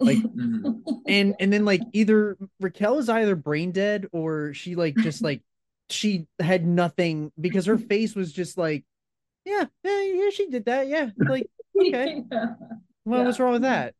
Like 0.00 0.18
Mhm. 0.18 0.82
and 1.06 1.34
and 1.40 1.52
then 1.52 1.64
like 1.64 1.80
either 1.92 2.36
Raquel 2.60 2.98
is 2.98 3.08
either 3.08 3.36
brain 3.36 3.70
dead 3.72 4.06
or 4.12 4.52
she 4.54 4.74
like 4.74 4.96
just 4.96 5.22
like 5.22 5.42
she 5.88 6.26
had 6.40 6.66
nothing 6.66 7.32
because 7.40 7.66
her 7.66 7.78
face 7.78 8.14
was 8.14 8.32
just 8.32 8.58
like 8.58 8.84
yeah 9.46 9.64
yeah 9.84 10.02
yeah 10.02 10.30
she 10.30 10.48
did 10.50 10.66
that 10.66 10.88
yeah 10.88 11.10
like 11.18 11.46
okay. 11.80 12.22
Yeah. 12.30 12.46
well 13.04 13.20
Yeah. 13.20 13.24
what's 13.26 13.40
wrong 13.40 13.52
with 13.52 13.62
that 13.62 13.94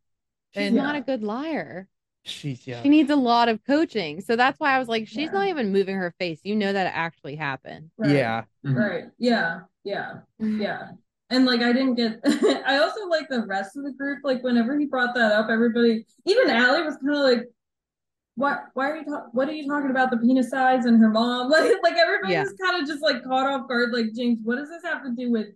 She's 0.55 0.67
And- 0.67 0.77
not 0.77 0.97
a 0.97 1.01
good 1.01 1.23
liar. 1.23 1.89
she's 2.25 2.67
yeah 2.67 2.83
She 2.83 2.89
needs 2.91 3.11
a 3.11 3.17
lot 3.17 3.49
of 3.49 3.65
coaching. 3.65 4.21
So 4.21 4.37
that's 4.37 4.59
why 4.61 4.73
I 4.75 4.79
was 4.79 4.89
like, 4.89 5.07
she's 5.09 5.27
Yeah. 5.27 5.33
not 5.33 5.49
even 5.49 5.73
moving 5.73 5.97
her 5.97 6.13
face. 6.19 6.41
You 6.43 6.57
know 6.57 6.73
that 6.73 6.87
it 6.89 6.93
actually 6.95 7.37
happened. 7.37 7.91
Right. 7.97 8.11
yeah 8.11 8.45
Mhm. 8.67 8.75
Right. 8.77 9.05
Yeah. 9.19 9.61
Yeah. 9.85 10.21
Yeah. 10.39 10.91
And 11.31 11.45
like 11.45 11.61
I 11.61 11.73
didn't 11.73 11.95
get 11.95 12.21
I 12.67 12.79
also 12.79 13.07
like 13.09 13.29
the 13.29 13.45
rest 13.47 13.77
of 13.77 13.85
the 13.85 13.93
group, 13.93 14.21
like 14.25 14.43
whenever 14.43 14.79
he 14.79 14.87
brought 14.87 15.15
that 15.15 15.33
up, 15.33 15.49
everybody 15.51 16.07
even 16.25 16.51
Allie 16.51 16.83
was 16.83 16.97
kind 16.97 17.15
of 17.17 17.23
like, 17.23 17.45
What 18.37 18.65
why 18.75 18.91
are 18.91 18.97
you 18.97 19.05
talking 19.05 19.29
what 19.33 19.49
are 19.49 19.53
you 19.53 19.69
talking 19.69 19.91
about 19.91 20.11
the 20.11 20.17
penis 20.17 20.51
size 20.51 20.87
and 20.87 20.99
her 21.01 21.11
mom? 21.11 21.51
Like 21.51 21.73
like 21.83 21.97
everybody 21.99 22.33
Yeah. 22.33 22.45
was 22.45 22.55
kind 22.61 22.81
of 22.81 22.89
just 22.89 23.03
like 23.03 23.23
caught 23.25 23.47
off 23.47 23.69
guard, 23.69 23.93
like 23.93 24.07
James, 24.17 24.39
what 24.43 24.57
does 24.57 24.69
this 24.71 24.83
have 24.85 25.03
to 25.05 25.11
do 25.15 25.31
with 25.31 25.49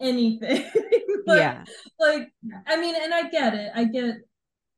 anything? 0.00 0.64
like, 1.26 1.38
yeah. 1.38 1.64
like 1.98 2.32
I 2.66 2.80
mean, 2.80 2.94
and 3.00 3.12
I 3.12 3.28
get 3.28 3.54
it. 3.54 3.70
I 3.74 3.84
get 3.84 4.16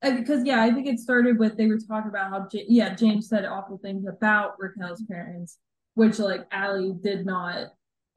because 0.03 0.45
yeah, 0.45 0.61
I 0.61 0.73
think 0.73 0.89
it 0.89 0.99
started 0.99 1.39
with 1.39 1.57
they 1.57 1.69
were 1.69 1.79
talking 1.79 2.11
about 2.11 2.31
how 2.31 2.49
J- 2.51 2.67
yeah 2.69 2.95
James 2.97 3.29
said 3.29 3.45
awful 3.45 3.79
things 3.79 4.07
about 4.09 4.55
Raquel's 4.59 5.05
parents, 5.09 5.59
which 5.95 6.19
like 6.19 6.47
Allie 6.51 6.95
did 7.01 7.25
not, 7.25 7.69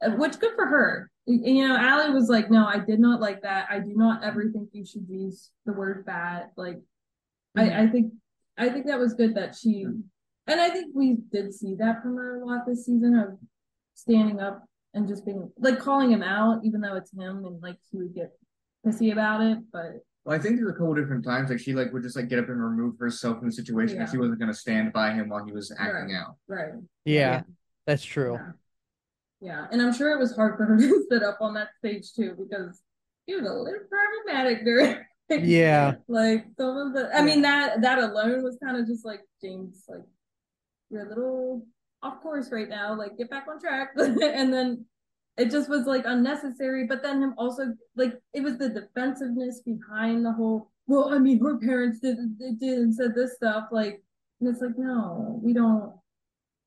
uh, 0.04 0.10
which 0.16 0.40
good 0.40 0.54
for 0.56 0.66
her. 0.66 1.08
You 1.26 1.66
know, 1.66 1.76
Allie 1.76 2.14
was 2.14 2.28
like, 2.28 2.50
no, 2.50 2.66
I 2.66 2.78
did 2.78 3.00
not 3.00 3.20
like 3.20 3.42
that. 3.42 3.66
I 3.68 3.80
do 3.80 3.92
not 3.96 4.22
ever 4.22 4.48
think 4.52 4.68
you 4.72 4.86
should 4.86 5.06
use 5.08 5.50
the 5.64 5.72
word 5.72 6.04
bad. 6.06 6.50
Like, 6.56 6.78
Mm-hmm. 7.56 7.70
I 7.72 7.82
I 7.84 7.86
think 7.88 8.12
I 8.58 8.68
think 8.68 8.86
that 8.86 8.98
was 8.98 9.14
good 9.14 9.34
that 9.36 9.54
she, 9.56 9.82
and 9.82 10.60
I 10.60 10.68
think 10.68 10.94
we 10.94 11.16
did 11.32 11.54
see 11.54 11.74
that 11.76 12.02
from 12.02 12.16
her 12.16 12.42
a 12.42 12.44
lot 12.44 12.66
this 12.66 12.84
season 12.84 13.14
of 13.18 13.38
standing 13.94 14.40
up 14.40 14.62
and 14.92 15.08
just 15.08 15.24
being 15.24 15.50
like 15.58 15.78
calling 15.78 16.10
him 16.12 16.22
out, 16.22 16.60
even 16.64 16.82
though 16.82 16.96
it's 16.96 17.12
him, 17.14 17.44
and 17.46 17.62
like 17.62 17.76
he 17.90 17.96
would 17.98 18.14
get 18.14 18.30
pissy 18.86 19.10
about 19.12 19.40
it, 19.40 19.58
but. 19.72 20.04
Well, 20.26 20.34
I 20.36 20.38
think 20.38 20.56
there 20.56 20.66
were 20.66 20.72
a 20.72 20.74
couple 20.74 20.92
different 20.94 21.24
times 21.24 21.48
like 21.50 21.60
she 21.60 21.72
like 21.72 21.92
would 21.94 22.02
just 22.02 22.16
like 22.16 22.28
get 22.28 22.40
up 22.40 22.48
and 22.50 22.62
remove 22.62 22.98
herself 22.98 23.38
from 23.38 23.48
the 23.48 23.52
situation 23.54 23.96
Yeah. 23.96 24.02
and 24.02 24.10
she 24.10 24.18
wasn't 24.18 24.38
gonna 24.40 24.52
stand 24.52 24.92
by 24.92 25.12
him 25.12 25.28
while 25.30 25.44
he 25.46 25.52
was 25.52 25.72
acting 25.78 26.12
Right. 26.12 26.20
out. 26.20 26.36
Right. 26.46 26.72
Yeah, 27.06 27.20
Yeah. 27.20 27.42
that's 27.86 28.04
true. 28.04 28.34
Yeah. 28.34 28.50
Yeah. 29.40 29.66
And 29.70 29.82
I'm 29.82 29.92
sure 29.92 30.12
it 30.12 30.18
was 30.18 30.34
hard 30.34 30.56
for 30.56 30.64
her 30.64 30.76
to 30.78 31.06
sit 31.10 31.22
up 31.22 31.38
on 31.40 31.54
that 31.54 31.68
stage 31.78 32.12
too 32.14 32.34
because 32.38 32.80
he 33.26 33.34
was 33.34 33.46
a 33.46 33.52
little 33.52 33.80
problematic 33.90 34.64
during 34.64 34.98
Yeah. 35.44 35.94
like 36.06 36.46
some 36.58 36.76
of 36.76 36.92
the 36.94 37.10
I 37.14 37.22
mean 37.22 37.42
that 37.42 37.82
that 37.82 37.98
alone 37.98 38.44
was 38.44 38.56
kind 38.62 38.76
of 38.76 38.86
just 38.86 39.04
like 39.04 39.20
James 39.42 39.84
like 39.88 40.02
you're 40.88 41.04
a 41.04 41.08
little 41.08 41.66
off 42.02 42.22
course 42.22 42.52
right 42.52 42.68
now, 42.68 42.96
like 42.96 43.18
get 43.18 43.30
back 43.30 43.46
on 43.48 43.60
track. 43.60 43.90
and 43.96 44.52
then 44.52 44.84
it 45.36 45.50
just 45.50 45.68
was 45.68 45.86
like 45.86 46.04
unnecessary. 46.06 46.86
But 46.86 47.02
then 47.02 47.22
him 47.22 47.34
also 47.36 47.74
like 47.96 48.14
it 48.32 48.42
was 48.42 48.58
the 48.58 48.68
defensiveness 48.68 49.60
behind 49.60 50.24
the 50.24 50.32
whole 50.32 50.70
well, 50.86 51.12
I 51.12 51.18
mean 51.18 51.40
her 51.42 51.58
parents 51.58 51.98
did 51.98 52.16
did, 52.38 52.60
did 52.60 52.78
and 52.78 52.94
said 52.94 53.14
this 53.14 53.34
stuff, 53.34 53.68
like 53.72 54.02
and 54.40 54.48
it's 54.48 54.60
like, 54.60 54.78
no, 54.78 55.40
we 55.42 55.52
don't 55.52 55.94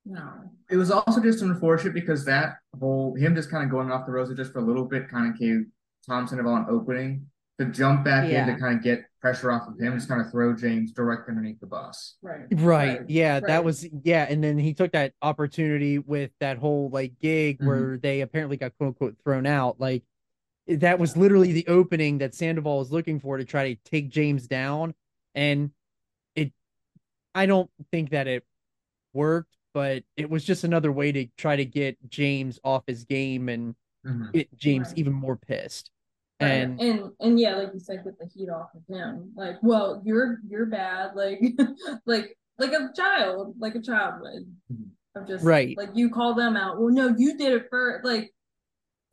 no. 0.09 0.51
It 0.69 0.75
was 0.77 0.91
also 0.91 1.21
just 1.21 1.41
unfortunate 1.41 1.93
because 1.93 2.25
that 2.25 2.57
whole 2.79 3.15
him 3.15 3.33
just 3.35 3.49
kind 3.49 3.63
of 3.63 3.69
going 3.71 3.91
off 3.91 4.05
the 4.05 4.11
rails 4.11 4.33
just 4.35 4.51
for 4.53 4.59
a 4.59 4.63
little 4.63 4.85
bit 4.85 5.09
kind 5.09 5.31
of 5.33 5.39
gave 5.39 5.65
Tom 6.07 6.27
Sandoval 6.27 6.55
an 6.57 6.65
opening 6.69 7.27
to 7.59 7.65
jump 7.65 8.03
back 8.05 8.29
Yeah. 8.29 8.47
in 8.47 8.53
to 8.53 8.59
kind 8.59 8.77
of 8.77 8.83
get 8.83 9.05
pressure 9.19 9.51
off 9.51 9.67
of 9.67 9.77
him, 9.79 9.93
just 9.95 10.07
kind 10.07 10.21
of 10.21 10.31
throw 10.31 10.53
James 10.55 10.91
directly 10.93 11.31
underneath 11.31 11.59
the 11.59 11.65
bus. 11.67 12.15
Right. 12.21 12.45
Right. 12.51 13.01
Yeah, 13.09 13.33
Right. 13.35 13.47
that 13.47 13.63
was 13.65 13.85
yeah, 14.03 14.25
and 14.29 14.43
then 14.43 14.57
he 14.57 14.73
took 14.73 14.91
that 14.93 15.13
opportunity 15.21 15.99
with 15.99 16.31
that 16.39 16.57
whole 16.57 16.89
like 16.89 17.19
gig 17.19 17.59
Mhm. 17.59 17.65
where 17.67 17.97
they 17.97 18.21
apparently 18.21 18.55
got 18.57 18.77
quote 18.77 18.89
unquote 18.89 19.17
thrown 19.23 19.45
out. 19.45 19.79
Like 19.79 20.03
that 20.67 20.99
was 20.99 21.17
literally 21.17 21.51
the 21.51 21.67
opening 21.67 22.19
that 22.19 22.35
Sandoval 22.35 22.77
was 22.77 22.91
looking 22.91 23.19
for 23.19 23.37
to 23.37 23.43
try 23.43 23.73
to 23.73 23.81
take 23.89 24.09
James 24.09 24.47
down. 24.47 24.93
And 25.35 25.71
it 26.35 26.53
I 27.35 27.45
don't 27.45 27.69
think 27.91 28.11
that 28.11 28.27
it 28.27 28.45
worked, 29.13 29.57
but 29.79 30.03
it 30.17 30.29
was 30.29 30.43
just 30.43 30.65
another 30.65 30.91
way 30.91 31.09
to 31.09 31.25
try 31.37 31.55
to 31.55 31.63
get 31.63 31.97
James 32.09 32.59
off 32.65 32.83
his 32.85 33.05
game 33.05 33.47
and 33.47 33.75
Mhm. 34.05 34.33
get 34.33 34.53
James 34.57 34.89
Right. 34.89 34.97
even 34.97 35.13
more 35.13 35.37
pissed. 35.37 35.89
Right. 36.41 36.49
And 36.49 36.81
and 36.81 37.11
and 37.21 37.39
yeah, 37.39 37.55
like 37.55 37.73
you 37.73 37.79
said, 37.79 38.03
get 38.03 38.19
the 38.19 38.25
heat 38.25 38.49
off 38.49 38.71
of 38.75 38.81
him. 38.93 39.31
Like, 39.37 39.55
well, 39.63 40.01
you're 40.03 40.39
you're 40.49 40.65
bad. 40.65 41.11
Like, 41.15 41.39
like 42.05 42.37
like 42.57 42.73
a 42.73 42.91
child, 42.93 43.55
like 43.57 43.75
a 43.75 43.81
child 43.81 44.15
would. 44.21 44.53
Of 45.15 45.27
just 45.27 45.45
Right. 45.45 45.77
Like 45.77 45.91
you 45.93 46.09
call 46.09 46.33
them 46.33 46.57
out. 46.57 46.77
Well, 46.77 46.89
no, 46.93 47.15
you 47.17 47.37
did 47.37 47.53
it 47.53 47.67
first. 47.69 48.03
Like, 48.03 48.33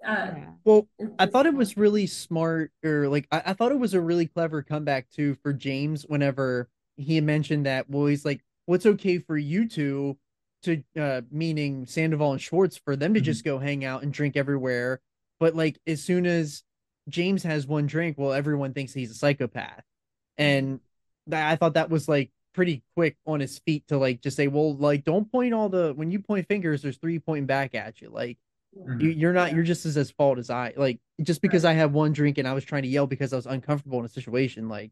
uh, 0.05 0.33
well, 0.65 0.89
I 1.21 1.27
thought 1.27 1.47
it 1.47 1.55
was 1.55 1.77
really 1.77 2.09
smart, 2.09 2.73
or 2.85 3.09
like 3.09 3.29
I, 3.31 3.43
I 3.47 3.53
thought 3.53 3.71
it 3.71 3.79
was 3.79 3.95
a 3.95 4.01
really 4.01 4.27
clever 4.27 4.63
comeback 4.63 5.11
too 5.11 5.37
for 5.45 5.53
James. 5.53 6.03
Whenever 6.07 6.69
he 6.97 7.21
mentioned 7.21 7.67
that, 7.67 7.89
well, 7.89 8.07
he's 8.07 8.25
like, 8.25 8.43
"What's 8.67 8.85
okay 8.87 9.19
for 9.19 9.37
you 9.39 9.69
two 9.69 10.19
to 10.67 10.83
uh 10.97 11.23
meaning 11.31 11.87
Sandoval 11.87 12.33
and 12.33 12.41
Schwartz 12.41 12.77
for 12.77 12.95
them 12.95 13.15
to 13.15 13.21
Mhm. 13.21 13.25
just 13.25 13.45
go 13.45 13.59
hang 13.59 13.85
out 13.85 14.03
and 14.03 14.13
drink 14.13 14.37
everywhere." 14.37 15.01
But 15.41 15.57
like 15.57 15.79
as 15.87 16.03
soon 16.03 16.27
as 16.27 16.63
James 17.09 17.43
has 17.43 17.67
one 17.67 17.87
drink, 17.87 18.19
well, 18.19 18.33
everyone 18.33 18.75
thinks 18.75 18.93
he's 18.93 19.11
a 19.11 19.15
psychopath, 19.15 19.85
and 20.39 20.81
that, 21.29 21.51
I 21.51 21.57
thought 21.57 21.75
that 21.75 21.91
was 21.91 22.09
like 22.09 22.31
pretty 22.53 22.83
quick 22.95 23.17
on 23.27 23.41
his 23.41 23.59
feet 23.61 23.87
to 23.89 23.99
like 23.99 24.21
just 24.23 24.37
say, 24.37 24.49
"Well, 24.49 24.77
like 24.77 25.05
don't 25.05 25.31
point 25.31 25.55
all 25.55 25.69
the 25.69 25.93
when 25.95 26.11
you 26.11 26.21
point 26.21 26.47
fingers, 26.49 26.83
there's 26.83 26.99
three 26.99 27.19
pointing 27.19 27.47
back 27.47 27.75
at 27.75 28.01
you." 28.03 28.11
Like 28.11 28.39
Mhm. 28.77 29.01
you, 29.01 29.09
you're 29.11 29.33
not 29.33 29.55
you're 29.55 29.65
just 29.65 29.87
as 29.87 29.97
at 29.97 30.11
fault 30.11 30.39
as 30.39 30.51
i 30.51 30.75
like 30.77 31.01
just 31.23 31.41
because 31.41 31.65
i 31.65 31.73
had 31.73 31.95
one 31.95 32.13
drink 32.13 32.37
and 32.37 32.47
i 32.47 32.53
was 32.53 32.63
trying 32.65 32.83
to 32.83 32.89
yell 32.89 33.07
because 33.07 33.33
i 33.33 33.37
was 33.37 33.47
uncomfortable 33.47 33.99
in 34.01 34.05
a 34.05 34.09
situation 34.09 34.69
like 34.69 34.91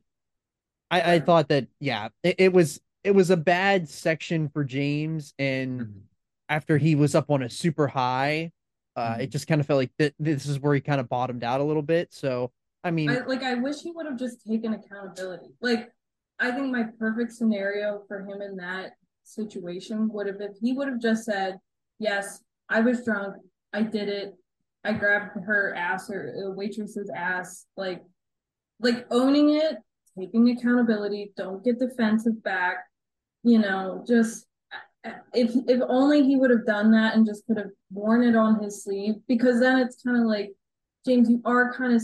i 0.91 1.15
i 1.15 1.21
thought 1.21 1.49
that 1.49 1.67
yeah 1.81 2.09
it, 2.23 2.37
it 2.39 2.53
was 2.55 2.81
it 3.05 3.15
was 3.15 3.31
a 3.31 3.37
bad 3.37 3.89
section 3.89 4.49
for 4.49 4.65
james 4.65 5.35
and 5.39 5.81
Mhm. 5.83 6.01
after 6.49 6.79
he 6.79 6.95
was 6.95 7.15
up 7.15 7.31
on 7.31 7.43
a 7.43 7.51
super 7.51 7.87
high 7.87 8.51
uh 8.97 9.19
it 9.21 9.29
Mhm. 9.29 9.33
just 9.33 9.47
kind 9.47 9.61
of 9.61 9.67
felt 9.67 9.79
like 9.79 9.93
th- 9.99 10.15
this 10.19 10.47
is 10.47 10.59
where 10.59 10.75
he 10.75 10.81
kind 10.81 11.01
of 11.01 11.09
bottomed 11.09 11.45
out 11.45 11.61
a 11.61 11.65
little 11.65 11.83
bit 11.83 12.13
so 12.13 12.51
i 12.83 12.91
mean 12.91 13.11
I 13.11 13.21
like. 13.27 13.43
I 13.43 13.55
wish 13.55 13.81
he 13.83 13.93
would 13.93 14.07
have 14.07 14.19
just 14.19 14.45
taken 14.47 14.75
accountability. 14.75 15.55
Like, 15.61 15.91
I 16.39 16.51
think 16.51 16.71
my 16.71 16.85
perfect 16.99 17.33
scenario 17.33 18.03
for 18.09 18.21
him 18.27 18.43
in 18.43 18.57
that 18.57 18.93
situation 19.23 20.09
would 20.11 20.27
have 20.27 20.41
if 20.41 20.53
he 20.61 20.73
would 20.75 20.89
have 20.89 21.01
just 21.01 21.25
said, 21.25 21.59
"Yes, 21.99 22.43
I 22.69 22.81
was 22.81 23.03
drunk. 23.05 23.37
I 23.73 23.83
did 23.83 24.09
it. 24.11 24.35
I 24.85 24.93
grabbed 24.93 25.31
her 25.45 25.75
ass 25.75 26.11
or 26.11 26.35
a 26.45 26.51
waitress's 26.53 27.09
ass." 27.15 27.65
Like, 27.77 28.03
like 28.81 29.07
owning 29.11 29.51
it, 29.55 29.79
taking 30.19 30.51
accountability. 30.51 31.33
Don't 31.39 31.65
get 31.65 31.79
defensive 31.79 32.43
back. 32.43 32.85
You 33.45 33.59
know, 33.59 34.05
just 34.09 34.47
if 35.35 35.53
if 35.69 35.81
only 35.89 36.25
he 36.25 36.37
would 36.37 36.51
have 36.51 36.67
done 36.67 36.91
that 36.93 37.15
and 37.15 37.27
just 37.27 37.47
could 37.47 37.59
have 37.59 37.71
worn 37.93 38.23
it 38.23 38.35
on 38.35 38.63
his 38.63 38.83
sleeve 38.83 39.17
because 39.29 39.61
then 39.61 39.79
it's 39.79 40.03
kind 40.03 40.17
of 40.17 40.25
like 40.25 40.53
James, 41.07 41.29
you 41.29 41.41
are 41.45 41.73
kind 41.75 41.95
of 41.95 42.03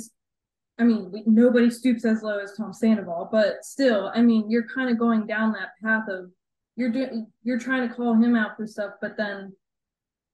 I 0.78 0.84
mean, 0.84 1.10
we, 1.12 1.22
nobody 1.26 1.68
stoops 1.70 2.04
as 2.06 2.22
low 2.22 2.38
as 2.38 2.54
Tom 2.56 2.72
Sandoval, 2.72 3.28
but 3.30 3.64
still, 3.64 4.10
I 4.14 4.22
mean, 4.22 4.50
you're 4.50 4.66
kind 4.66 4.88
of 4.88 4.98
going 4.98 5.26
down 5.26 5.52
that 5.52 5.70
path 5.82 6.08
of 6.08 6.30
you're 6.76 6.90
doing, 6.90 7.26
you're 7.42 7.58
trying 7.58 7.86
to 7.86 7.94
call 7.94 8.14
him 8.14 8.34
out 8.34 8.56
for 8.56 8.66
stuff, 8.66 8.92
but 9.02 9.14
then, 9.18 9.52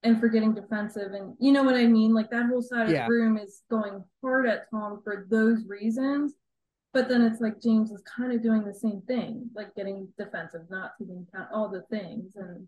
and 0.04 0.20
for 0.20 0.28
getting 0.28 0.54
defensive, 0.54 1.14
and 1.14 1.34
you 1.40 1.50
know 1.50 1.64
what 1.64 1.74
I 1.74 1.86
mean? 1.86 2.14
Like 2.14 2.30
that 2.30 2.46
whole 2.46 2.62
side 2.62 2.90
Yeah. 2.90 3.02
of 3.02 3.08
the 3.08 3.12
room 3.14 3.36
is 3.36 3.62
going 3.70 4.04
hard 4.22 4.46
at 4.46 4.70
Tom 4.70 5.00
for 5.02 5.26
those 5.28 5.64
reasons, 5.66 6.34
but 6.96 7.08
then 7.08 7.22
it's 7.22 7.40
like 7.40 7.60
James 7.60 7.90
is 7.90 8.02
kind 8.02 8.32
of 8.32 8.42
doing 8.42 8.64
the 8.64 8.74
same 8.74 9.02
thing, 9.06 9.50
like 9.54 9.74
getting 9.74 10.08
defensive, 10.18 10.62
not 10.70 10.92
taking 10.98 11.26
account 11.28 11.50
all 11.52 11.68
the 11.68 11.82
things, 11.90 12.36
and 12.36 12.66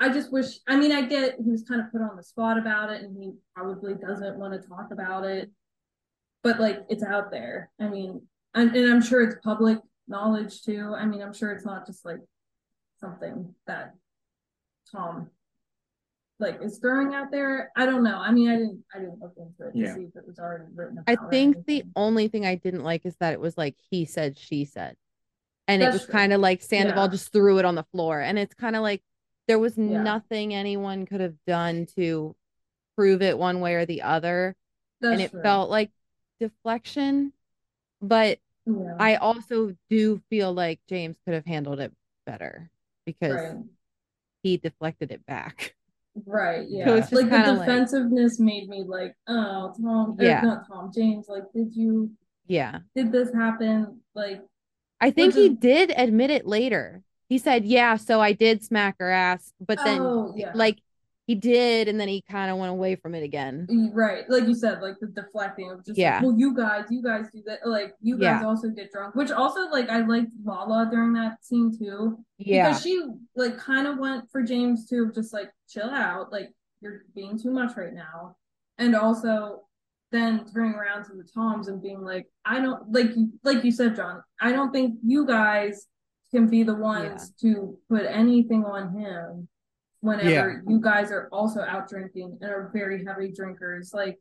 I 0.00 0.08
just 0.10 0.32
wish. 0.32 0.58
I 0.66 0.76
mean, 0.76 0.92
I 0.92 1.02
get 1.02 1.36
he 1.42 1.50
was 1.50 1.62
kind 1.62 1.80
of 1.80 1.90
put 1.92 2.02
on 2.02 2.16
the 2.16 2.22
spot 2.22 2.58
about 2.58 2.90
it, 2.90 3.02
and 3.02 3.16
he 3.16 3.32
probably 3.54 3.94
doesn't 3.94 4.38
want 4.38 4.60
to 4.60 4.68
talk 4.68 4.88
about 4.90 5.24
it 5.24 5.50
but 6.42 6.60
like 6.60 6.84
it's 6.88 7.02
out 7.02 7.30
there. 7.30 7.70
I 7.80 7.88
mean, 7.88 8.22
and, 8.54 8.74
and 8.74 8.90
I'm 8.90 9.02
sure 9.02 9.22
it's 9.22 9.36
public 9.42 9.78
knowledge 10.06 10.62
too. 10.62 10.94
I 10.96 11.04
mean, 11.04 11.22
I'm 11.22 11.34
sure 11.34 11.52
it's 11.52 11.64
not 11.64 11.86
just 11.86 12.04
like 12.04 12.20
something 13.00 13.54
that 13.66 13.94
Tom 14.90 15.28
like 16.40 16.60
is 16.62 16.78
throwing 16.78 17.14
out 17.14 17.30
there. 17.30 17.70
I 17.76 17.86
don't 17.86 18.02
know. 18.02 18.18
I 18.18 18.30
mean, 18.30 18.48
I 18.48 18.56
didn't 18.56 18.84
I 18.94 18.98
didn't 18.98 19.20
look 19.20 19.34
into 19.36 19.68
it 19.68 19.72
to 19.72 19.78
Yeah. 19.78 19.94
see 19.94 20.02
if 20.02 20.16
it 20.16 20.26
was 20.26 20.38
already 20.38 20.64
written 20.74 21.02
I 21.06 21.12
about 21.12 21.26
or 21.26 21.30
think 21.30 21.66
the 21.66 21.84
only 21.96 22.28
thing 22.28 22.46
I 22.46 22.54
didn't 22.54 22.84
like 22.84 23.04
is 23.04 23.16
that 23.16 23.32
it 23.32 23.40
was 23.40 23.56
like 23.58 23.76
he 23.90 24.04
said, 24.04 24.38
she 24.38 24.64
said. 24.64 24.96
And 25.66 25.82
it 25.82 25.92
was 25.92 26.06
kind 26.06 26.32
of 26.32 26.40
like 26.40 26.62
Sandoval 26.62 27.04
Yeah. 27.04 27.10
just 27.10 27.32
threw 27.32 27.58
it 27.58 27.64
on 27.64 27.74
the 27.74 27.82
floor. 27.92 28.20
And 28.20 28.38
it's 28.38 28.54
kind 28.54 28.76
of 28.76 28.82
like 28.82 29.02
there 29.48 29.58
was 29.58 29.76
Yeah. 29.76 30.02
nothing 30.02 30.54
anyone 30.54 31.06
could 31.06 31.20
have 31.20 31.36
done 31.46 31.86
to 31.96 32.34
prove 32.96 33.20
it 33.22 33.38
one 33.38 33.60
way 33.60 33.74
or 33.74 33.84
the 33.84 34.02
other. 34.02 34.56
That's 35.00 35.12
and 35.12 35.20
it 35.20 35.30
true. 35.30 35.42
felt 35.42 35.70
like 35.70 35.90
deflection. 36.40 37.32
But 38.00 38.38
yeah. 38.64 38.96
I 38.98 39.16
also 39.16 39.76
do 39.90 40.22
feel 40.30 40.52
like 40.52 40.80
James 40.88 41.16
could 41.24 41.34
have 41.34 41.46
handled 41.46 41.80
it 41.80 41.92
better 42.26 42.70
because 43.04 43.34
right. 43.34 43.64
he 44.42 44.56
deflected 44.56 45.10
it 45.10 45.26
back. 45.26 45.74
Right, 46.26 46.66
yeah. 46.68 46.90
it's 46.94 47.10
just 47.10 47.12
like 47.12 47.30
the 47.30 47.36
kinda 47.36 47.52
like- 47.52 47.66
defensiveness 47.66 48.38
made 48.40 48.68
me 48.68 48.84
like, 48.86 49.14
oh, 49.26 49.72
Tom, 49.80 50.16
or 50.18 50.24
Yeah. 50.24 50.40
not 50.42 50.66
Tom, 50.66 50.90
James. 50.94 51.28
Like, 51.28 51.44
did 51.54 51.74
you 51.74 52.10
Yeah. 52.46 52.80
did 52.94 53.12
this 53.12 53.32
happen? 53.34 54.00
Like, 54.14 54.42
I 55.00 55.10
think 55.10 55.34
he 55.34 55.46
is- 55.46 55.58
did 55.58 55.92
admit 55.96 56.30
it 56.30 56.46
later. 56.46 57.02
He 57.28 57.38
said, 57.38 57.64
"Yeah, 57.66 57.96
so 57.96 58.20
I 58.20 58.32
did 58.32 58.64
smack 58.64 58.96
her 58.98 59.10
ass," 59.10 59.52
but 59.60 59.78
then 59.84 60.00
oh 60.00 60.32
yeah, 60.34 60.52
like 60.54 60.78
he 61.28 61.34
did, 61.34 61.88
and 61.88 62.00
then 62.00 62.08
he 62.08 62.22
kind 62.22 62.50
of 62.50 62.56
went 62.56 62.72
away 62.72 62.96
from 62.96 63.14
it 63.14 63.22
again. 63.22 63.66
Right, 63.92 64.28
like 64.30 64.44
you 64.48 64.54
said, 64.54 64.80
like 64.80 64.94
the 64.98 65.08
deflecting 65.08 65.70
of 65.70 65.84
just 65.84 65.98
Yeah. 65.98 66.14
like, 66.14 66.22
well, 66.22 66.34
you 66.38 66.54
guys, 66.56 66.86
you 66.88 67.02
guys 67.02 67.26
do 67.32 67.42
that, 67.46 67.68
like 67.68 67.94
you 68.00 68.14
guys 68.16 68.40
Yeah. 68.40 68.46
also 68.46 68.70
get 68.70 68.90
drunk, 68.90 69.14
which 69.14 69.30
also 69.30 69.68
like 69.68 69.90
I 69.90 70.00
liked 70.00 70.32
Lala 70.42 70.88
during 70.90 71.12
that 71.12 71.44
scene 71.44 71.70
too 71.78 72.24
Yeah, 72.38 72.68
because 72.68 72.82
she 72.82 73.04
like 73.36 73.58
kind 73.58 73.86
of 73.86 73.98
went 73.98 74.30
for 74.30 74.42
James 74.42 74.88
to 74.88 75.12
just 75.12 75.34
like 75.34 75.50
chill 75.68 75.90
out, 75.90 76.32
like 76.32 76.48
you're 76.80 77.02
being 77.14 77.38
too 77.38 77.50
much 77.50 77.76
right 77.76 77.92
now, 77.92 78.36
and 78.78 78.96
also 78.96 79.64
then 80.10 80.46
turning 80.54 80.72
around 80.72 81.04
to 81.04 81.12
the 81.14 81.24
Toms 81.34 81.68
and 81.68 81.82
being 81.82 82.00
like, 82.02 82.26
I 82.46 82.60
don't 82.62 82.90
like 82.90 83.10
like 83.44 83.64
you 83.64 83.70
said, 83.70 83.94
John, 83.96 84.22
I 84.40 84.52
don't 84.52 84.72
think 84.72 84.94
you 85.04 85.26
guys 85.26 85.86
can 86.30 86.46
be 86.48 86.62
the 86.62 86.74
ones 86.74 87.32
to 87.42 87.76
put 87.90 88.06
anything 88.06 88.64
on 88.64 88.96
him 88.98 89.46
whenever 90.00 90.28
Yeah. 90.30 90.60
you 90.72 90.80
guys 90.80 91.10
are 91.10 91.28
also 91.32 91.60
out 91.60 91.88
drinking 91.88 92.38
and 92.40 92.50
are 92.50 92.70
very 92.72 93.04
heavy 93.04 93.32
drinkers. 93.32 93.92
Like 93.92 94.18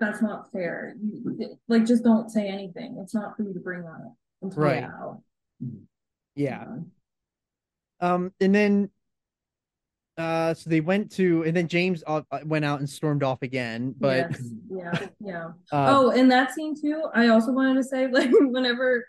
that's 0.00 0.20
not 0.20 0.50
fair. 0.52 0.94
You- 1.00 1.58
Like 1.68 1.84
just 1.86 2.04
don't 2.04 2.30
say 2.30 2.48
anything. 2.48 2.98
It's 3.02 3.14
not 3.14 3.36
for 3.36 3.42
you 3.42 3.52
to 3.54 3.60
bring 3.60 3.84
on 3.84 4.00
it. 4.02 4.12
and 4.42 4.56
Right. 4.56 4.84
about. 4.84 5.22
Yeah. 6.34 6.66
Um, 8.00 8.32
and 8.40 8.54
then, 8.54 8.90
uh, 10.18 10.52
so 10.52 10.68
they 10.68 10.80
went 10.80 11.10
to, 11.12 11.42
and 11.44 11.56
then 11.56 11.66
James 11.68 12.04
uh, 12.06 12.20
uh, 12.30 12.40
went 12.44 12.64
out 12.66 12.80
and 12.80 12.88
stormed 12.88 13.22
off 13.22 13.40
again. 13.42 13.94
But 13.98 14.30
Yes. 14.30 14.50
yeah, 14.70 15.06
yeah. 15.20 15.44
uh, 15.72 15.86
oh, 15.88 16.10
in 16.10 16.28
that 16.28 16.52
scene 16.52 16.74
too, 16.78 17.04
I 17.14 17.28
also 17.28 17.52
wanted 17.52 17.76
to 17.76 17.84
say 17.84 18.06
like 18.10 18.30
whenever, 18.32 19.06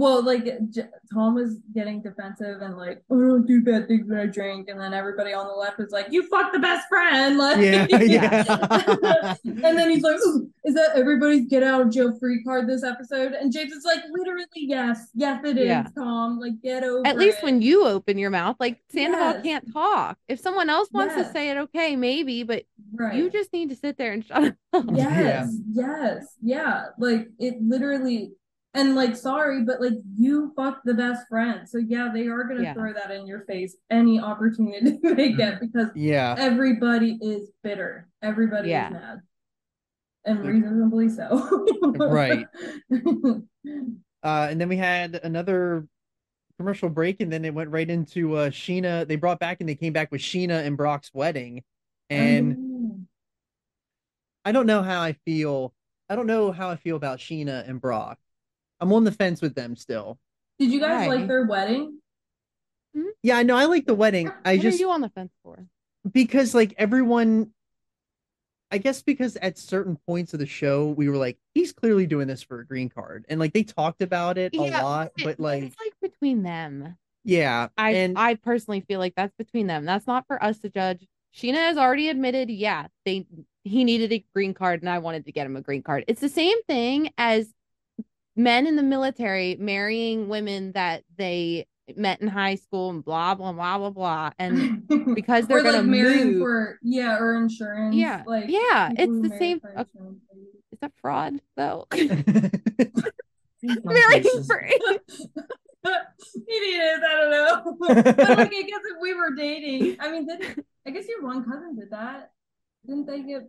well, 0.00 0.22
like 0.24 0.44
J- 0.70 0.88
Tom 1.12 1.34
was 1.34 1.56
getting 1.74 2.00
defensive 2.00 2.62
and 2.62 2.76
like, 2.78 3.02
oh, 3.10 3.22
I 3.22 3.28
don't 3.28 3.46
do 3.46 3.60
bad 3.60 3.86
things 3.86 4.08
when 4.08 4.18
I 4.18 4.24
drink, 4.26 4.68
and 4.70 4.80
then 4.80 4.94
everybody 4.94 5.34
on 5.34 5.46
the 5.46 5.52
left 5.52 5.76
was 5.78 5.90
like, 5.90 6.06
you 6.10 6.26
fucked 6.28 6.54
the 6.54 6.58
best 6.58 6.88
friend, 6.88 7.36
like, 7.36 7.58
Yeah, 7.58 7.86
yeah. 8.00 9.34
and 9.44 9.78
then 9.78 9.90
he's 9.90 10.02
like, 10.02 10.16
is 10.64 10.74
that 10.74 10.92
everybody's 10.94 11.46
get 11.48 11.62
out 11.62 11.82
of 11.82 11.90
jail 11.90 12.16
free 12.18 12.42
card 12.42 12.66
this 12.66 12.82
episode? 12.82 13.32
And 13.32 13.52
James 13.52 13.72
is 13.72 13.84
like, 13.84 14.02
literally, 14.10 14.46
yes, 14.54 15.08
yes, 15.14 15.44
it 15.44 15.58
is, 15.58 15.66
Yeah. 15.66 15.86
Tom. 15.94 16.40
Like, 16.40 16.62
get 16.62 16.82
over. 16.82 17.06
At 17.06 17.18
least 17.18 17.38
it. 17.38 17.44
when 17.44 17.60
you 17.60 17.84
open 17.86 18.16
your 18.16 18.30
mouth, 18.30 18.56
like 18.58 18.80
Sandoval 18.90 19.34
Yes. 19.34 19.42
can't 19.44 19.72
talk. 19.72 20.16
If 20.28 20.40
someone 20.40 20.70
else 20.70 20.88
wants 20.92 21.14
Yes. 21.14 21.26
to 21.26 21.32
say 21.32 21.50
it, 21.50 21.58
okay, 21.58 21.94
maybe, 21.96 22.42
but 22.42 22.64
right. 22.94 23.14
you 23.16 23.28
just 23.28 23.52
need 23.52 23.68
to 23.68 23.76
sit 23.76 23.98
there 23.98 24.12
and 24.12 24.24
shut 24.24 24.54
up. 24.72 24.84
Yes, 24.94 25.54
yes, 25.72 26.36
yeah. 26.42 26.86
Like 26.98 27.28
it 27.38 27.60
literally 27.60 28.32
and 28.74 28.94
like 28.94 29.16
sorry, 29.16 29.64
but 29.64 29.80
like 29.80 29.94
you 30.16 30.52
fucked 30.56 30.84
the 30.84 30.94
best 30.94 31.26
friend. 31.28 31.68
So 31.68 31.78
yeah, 31.78 32.10
they 32.12 32.26
are 32.28 32.44
gonna 32.44 32.62
Yeah. 32.62 32.74
throw 32.74 32.92
that 32.92 33.10
in 33.10 33.26
your 33.26 33.40
face 33.46 33.76
any 33.90 34.20
opportunity 34.20 34.98
they 35.02 35.32
get 35.32 35.60
because 35.60 35.88
yeah, 35.94 36.34
everybody 36.38 37.18
is 37.20 37.50
bitter. 37.62 38.08
Everybody 38.22 38.70
Yeah. 38.70 38.86
is 38.88 38.92
mad. 38.92 39.18
And 40.24 40.44
reasonably 40.44 41.08
so. 41.08 41.66
Right. 41.98 42.46
uh, 42.92 43.42
and 44.22 44.60
then 44.60 44.68
we 44.68 44.76
had 44.76 45.18
another 45.22 45.86
commercial 46.58 46.90
break, 46.90 47.20
and 47.20 47.32
then 47.32 47.44
it 47.44 47.54
went 47.54 47.70
right 47.70 47.88
into 47.88 48.36
uh 48.36 48.50
Scheana. 48.50 49.08
They 49.08 49.16
brought 49.16 49.38
back 49.40 49.60
and 49.60 49.68
they 49.68 49.74
came 49.74 49.92
back 49.94 50.10
with 50.12 50.20
Scheana 50.20 50.64
and 50.66 50.76
Brock's 50.76 51.10
wedding, 51.14 51.62
and 52.10 52.56
Mm. 52.56 53.06
I 54.44 54.52
don't 54.52 54.66
know 54.66 54.82
how 54.82 55.00
I 55.02 55.12
feel. 55.24 55.74
I 56.08 56.16
don't 56.16 56.26
know 56.26 56.50
how 56.52 56.70
I 56.70 56.76
feel 56.76 56.96
about 56.96 57.18
Scheana 57.18 57.68
and 57.68 57.80
Brock. 57.80 58.18
I'm 58.80 58.92
on 58.92 59.04
the 59.04 59.12
fence 59.12 59.40
with 59.42 59.54
them 59.54 59.76
still. 59.76 60.18
did 60.58 60.70
you 60.72 60.80
guys 60.80 61.06
Why? 61.08 61.16
like 61.16 61.28
their 61.28 61.44
wedding? 61.46 61.98
Hmm? 62.94 63.04
Yeah, 63.22 63.36
I 63.36 63.42
know 63.42 63.56
I 63.56 63.66
like 63.66 63.86
the 63.86 63.94
wedding. 63.94 64.30
I 64.44 64.56
what 64.56 64.62
just 64.62 64.78
are 64.78 64.80
you 64.80 64.90
on 64.90 65.00
the 65.00 65.08
fence 65.10 65.32
for? 65.42 65.66
because 66.10 66.54
like 66.54 66.74
everyone 66.78 67.50
I 68.72 68.78
guess 68.78 69.02
because 69.02 69.36
at 69.36 69.58
certain 69.58 69.98
points 70.06 70.32
of 70.32 70.38
the 70.40 70.46
show 70.46 70.90
we 70.90 71.08
were 71.08 71.16
like, 71.16 71.36
he's 71.54 71.72
clearly 71.72 72.06
doing 72.06 72.28
this 72.28 72.42
for 72.42 72.60
a 72.60 72.66
green 72.66 72.88
card. 72.88 73.26
And 73.28 73.40
like 73.40 73.52
they 73.52 73.64
talked 73.64 74.00
about 74.00 74.38
it 74.38 74.54
a 74.54 74.58
lot, 74.70 75.12
It- 75.18 75.24
but 75.24 75.40
like 75.40 75.64
it's 75.64 75.76
like 75.78 75.94
between 76.12 76.42
them. 76.44 76.96
yeah. 77.24 77.68
I 77.76 77.90
and 77.92 78.16
I 78.18 78.36
personally 78.36 78.80
feel 78.80 78.98
like 79.00 79.14
that's 79.16 79.34
between 79.36 79.66
them. 79.66 79.84
That's 79.84 80.06
not 80.06 80.26
for 80.26 80.42
us 80.42 80.58
to 80.60 80.70
judge. 80.70 81.06
Scheana 81.34 81.56
has 81.56 81.76
already 81.76 82.08
admitted, 82.08 82.48
yeah, 82.50 82.86
they 83.04 83.26
he 83.64 83.84
needed 83.84 84.12
a 84.12 84.24
green 84.34 84.54
card 84.54 84.80
and 84.82 84.88
I 84.88 84.98
wanted 84.98 85.24
to 85.26 85.32
get 85.32 85.46
him 85.46 85.56
a 85.56 85.60
green 85.60 85.82
card. 85.82 86.04
It's 86.08 86.20
the 86.20 86.28
same 86.28 86.60
thing 86.64 87.10
as 87.18 87.52
men 88.42 88.66
in 88.66 88.76
the 88.76 88.82
military 88.82 89.56
marrying 89.58 90.28
women 90.28 90.72
that 90.72 91.04
they 91.16 91.66
met 91.96 92.20
in 92.20 92.28
high 92.28 92.54
school 92.54 92.90
and 92.90 93.04
blah 93.04 93.34
blah 93.34 93.52
blah 93.52 93.78
blah 93.78 93.90
blah. 93.90 94.30
And 94.38 94.86
because 95.14 95.46
they're 95.46 95.62
gonna 95.62 95.82
marrying 95.82 96.32
move- 96.32 96.42
for 96.42 96.78
yeah, 96.82 97.18
or 97.18 97.34
insurance. 97.36 97.94
yeah, 97.96 98.22
Like 98.26 98.46
yeah, 98.48 98.90
it's 98.96 99.20
the 99.28 99.36
same. 99.38 99.60
for 99.60 99.76
uh, 99.76 99.84
insurance. 99.84 100.20
is 100.72 100.78
that 100.80 100.92
fraud 101.00 101.40
though? 101.56 101.86
Marrying 103.62 104.24
for 104.46 104.62
Maybe 105.82 106.66
it 106.66 106.82
is. 106.82 107.00
I 107.06 107.12
don't 107.16 107.30
know. 107.30 107.76
but 107.80 108.18
like, 108.18 108.38
I 108.54 108.62
guess 108.62 108.80
if 108.84 108.96
we 109.00 109.14
were 109.14 109.34
dating, 109.34 109.96
I 110.00 110.10
mean, 110.10 110.26
did 110.26 110.64
I 110.86 110.90
guess 110.90 111.08
your 111.08 111.22
one 111.22 111.44
cousin 111.44 111.76
did 111.76 111.90
that? 111.90 112.32
Didn't 112.86 113.06
they 113.06 113.22
get? 113.22 113.48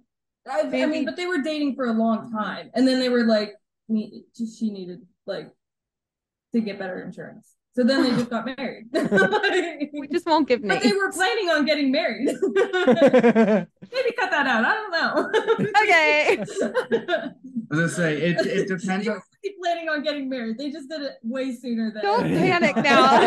I, 0.49 0.61
I 0.61 0.85
mean, 0.85 1.05
but 1.05 1.15
they 1.15 1.27
were 1.27 1.41
dating 1.41 1.75
for 1.75 1.85
a 1.85 1.93
long 1.93 2.31
time, 2.31 2.71
and 2.73 2.87
then 2.87 2.99
they 2.99 3.09
were 3.09 3.23
like, 3.25 3.53
me, 3.91 4.23
she 4.35 4.71
needed 4.71 5.01
like 5.25 5.51
to 6.53 6.61
get 6.61 6.79
better 6.79 7.01
insurance. 7.01 7.55
So 7.73 7.85
then 7.85 8.03
they 8.03 8.09
just 8.09 8.29
got 8.29 8.45
married. 8.45 8.87
we 9.93 10.07
just 10.09 10.25
won't 10.25 10.45
give 10.45 10.61
but 10.61 10.81
they 10.81 10.91
were 10.91 11.09
planning 11.13 11.49
on 11.49 11.65
getting 11.65 11.89
married. 11.89 12.27
Maybe 12.27 14.11
cut 14.19 14.29
that 14.29 14.45
out. 14.45 14.65
I 14.65 14.73
don't 14.73 14.91
know. 14.91 15.31
Okay. 15.81 16.37
As 17.71 17.79
I 17.79 17.87
say, 17.87 18.21
it 18.21 18.45
it 18.45 18.67
depends 18.67 19.05
They 19.05 19.11
on 19.11 19.15
were 19.15 19.23
really 19.41 19.55
planning 19.63 19.87
on 19.87 20.03
getting 20.03 20.29
married. 20.29 20.57
They 20.57 20.69
just 20.69 20.89
did 20.89 21.01
it 21.01 21.13
way 21.23 21.55
sooner 21.55 21.93
than. 21.93 22.01
Don't 22.01 22.23
panic 22.23 22.75
now. 22.75 23.21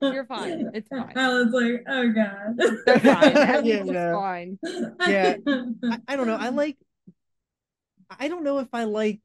You're 0.00 0.24
fine. 0.24 0.70
It's 0.72 0.88
fine. 0.88 1.12
Alan's 1.14 1.52
like, 1.52 1.84
oh 1.88 2.10
god. 2.10 2.56
They're 2.86 3.00
fine. 3.00 3.66
Yeah, 3.66 3.82
It's 3.86 4.14
fine. 4.16 4.58
Yeah. 5.06 5.36
I, 5.46 5.98
I 6.08 6.16
don't 6.16 6.26
know. 6.26 6.36
I 6.36 6.48
like 6.48 6.78
I 8.18 8.28
don't 8.28 8.44
know 8.44 8.58
if 8.58 8.68
I 8.72 8.84
like 8.84 9.20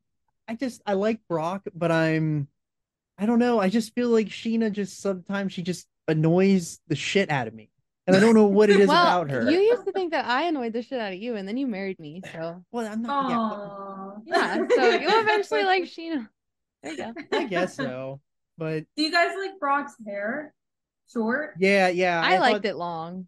I 0.47 0.55
just 0.55 0.81
I 0.86 0.93
like 0.93 1.19
Brock, 1.27 1.63
but 1.73 1.91
I'm 1.91 2.47
I 3.17 3.25
don't 3.25 3.39
know. 3.39 3.59
I 3.59 3.69
just 3.69 3.93
feel 3.93 4.09
like 4.09 4.27
Scheana 4.27 4.71
just 4.71 5.01
sometimes 5.01 5.53
she 5.53 5.61
just 5.61 5.88
annoys 6.07 6.79
the 6.88 6.95
shit 6.95 7.29
out 7.29 7.47
of 7.47 7.53
me. 7.53 7.69
And 8.05 8.15
I 8.17 8.19
don't 8.19 8.36
know 8.36 8.47
what 8.47 8.69
it 8.69 8.81
is 8.81 8.88
well, 8.89 9.01
about 9.01 9.29
her. 9.29 9.49
you 9.49 9.59
used 9.59 9.86
to 9.86 9.93
think 9.93 10.11
that 10.11 10.25
I 10.25 10.43
annoyed 10.43 10.73
the 10.73 10.81
shit 10.81 10.99
out 10.99 11.13
of 11.13 11.19
you, 11.19 11.36
and 11.36 11.47
then 11.47 11.55
you 11.55 11.67
married 11.67 11.99
me. 11.99 12.21
So 12.34 12.63
Well, 12.71 12.86
I'm 12.86 13.01
not 13.01 14.23
yeah, 14.25 14.57
yeah, 14.57 14.67
so 14.75 14.89
you 14.89 15.07
eventually 15.21 15.63
like 15.63 15.84
Scheana. 15.84 16.27
There 16.81 16.91
you 16.91 16.97
go. 16.97 17.13
I 17.31 17.45
guess 17.45 17.75
so. 17.75 18.19
But 18.57 18.84
Do 18.95 19.03
you 19.03 19.11
guys 19.11 19.31
like 19.39 19.57
Brock's 19.59 19.95
hair? 20.05 20.53
Short? 21.11 21.55
yeah, 21.59 21.88
yeah. 21.89 22.21
I, 22.23 22.38
liked 22.39 22.63
thought 22.63 22.69
it 22.69 22.75
long, 22.75 23.27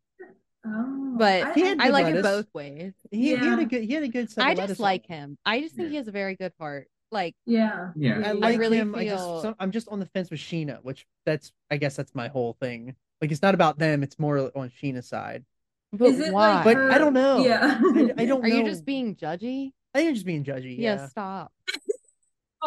Oh, 0.66 1.16
but 1.18 1.54
He 1.54 1.62
had 1.62 1.80
I 1.80 1.86
good 1.86 1.94
like 1.94 2.16
it 2.16 2.24
both 2.24 2.48
ways. 2.54 2.94
He, 3.12 3.30
he 3.30 3.36
had 3.36 3.60
a 3.60 3.66
good 3.66 3.84
he 3.84 3.94
had 3.94 4.04
a 4.04 4.08
good 4.08 4.30
set 4.32 4.44
I 4.46 4.50
just 4.54 4.62
lettuce 4.62 4.80
on 4.80 4.84
like 4.84 5.06
him. 5.06 5.38
I 5.46 5.62
just 5.62 5.76
think 5.76 5.86
Yeah. 5.88 5.92
he 5.92 5.96
has 5.98 6.08
a 6.08 6.12
very 6.12 6.36
good 6.36 6.54
heart. 6.60 6.88
Like 7.12 7.36
yeah. 7.46 7.92
Yeah. 7.96 8.34
I 8.42 8.54
I 8.54 8.56
really 8.56 8.78
him. 8.78 8.96
I 8.96 9.06
feel- 9.06 9.16
just 9.16 9.42
so, 9.44 9.56
I'm 9.60 9.72
just 9.72 9.88
on 9.90 10.00
the 10.00 10.08
fence 10.08 10.30
with 10.32 10.40
Scheana, 10.40 10.80
which 10.84 11.06
that's 11.26 11.52
I 11.70 11.78
guess 11.78 11.96
that's 11.96 12.16
my 12.16 12.28
whole 12.30 12.54
thing. 12.60 12.96
Like 13.22 13.32
it's 13.32 13.42
not 13.42 13.54
about 13.54 13.78
them, 13.80 14.02
it's 14.04 14.18
more 14.20 14.52
on 14.58 14.70
Scheana's 14.70 15.08
side. 15.08 15.46
But 15.94 16.10
Is 16.10 16.20
it 16.20 16.34
why? 16.34 16.56
like 16.56 16.64
But 16.66 16.76
her- 16.78 16.92
I 16.92 16.98
don't 16.98 17.14
know. 17.14 17.46
Yeah. 17.46 17.80
I, 17.82 18.14
I 18.18 18.26
don't 18.26 18.44
Are 18.44 18.48
know. 18.50 18.56
you 18.56 18.66
just 18.66 18.84
being 18.86 19.16
judgy? 19.16 19.72
I 19.94 20.00
think 20.00 20.10
I'm 20.10 20.14
just 20.16 20.26
being 20.26 20.44
judgy. 20.44 20.78
Yeah, 20.78 20.96
Yeah. 20.96 21.08
stop. 21.08 21.52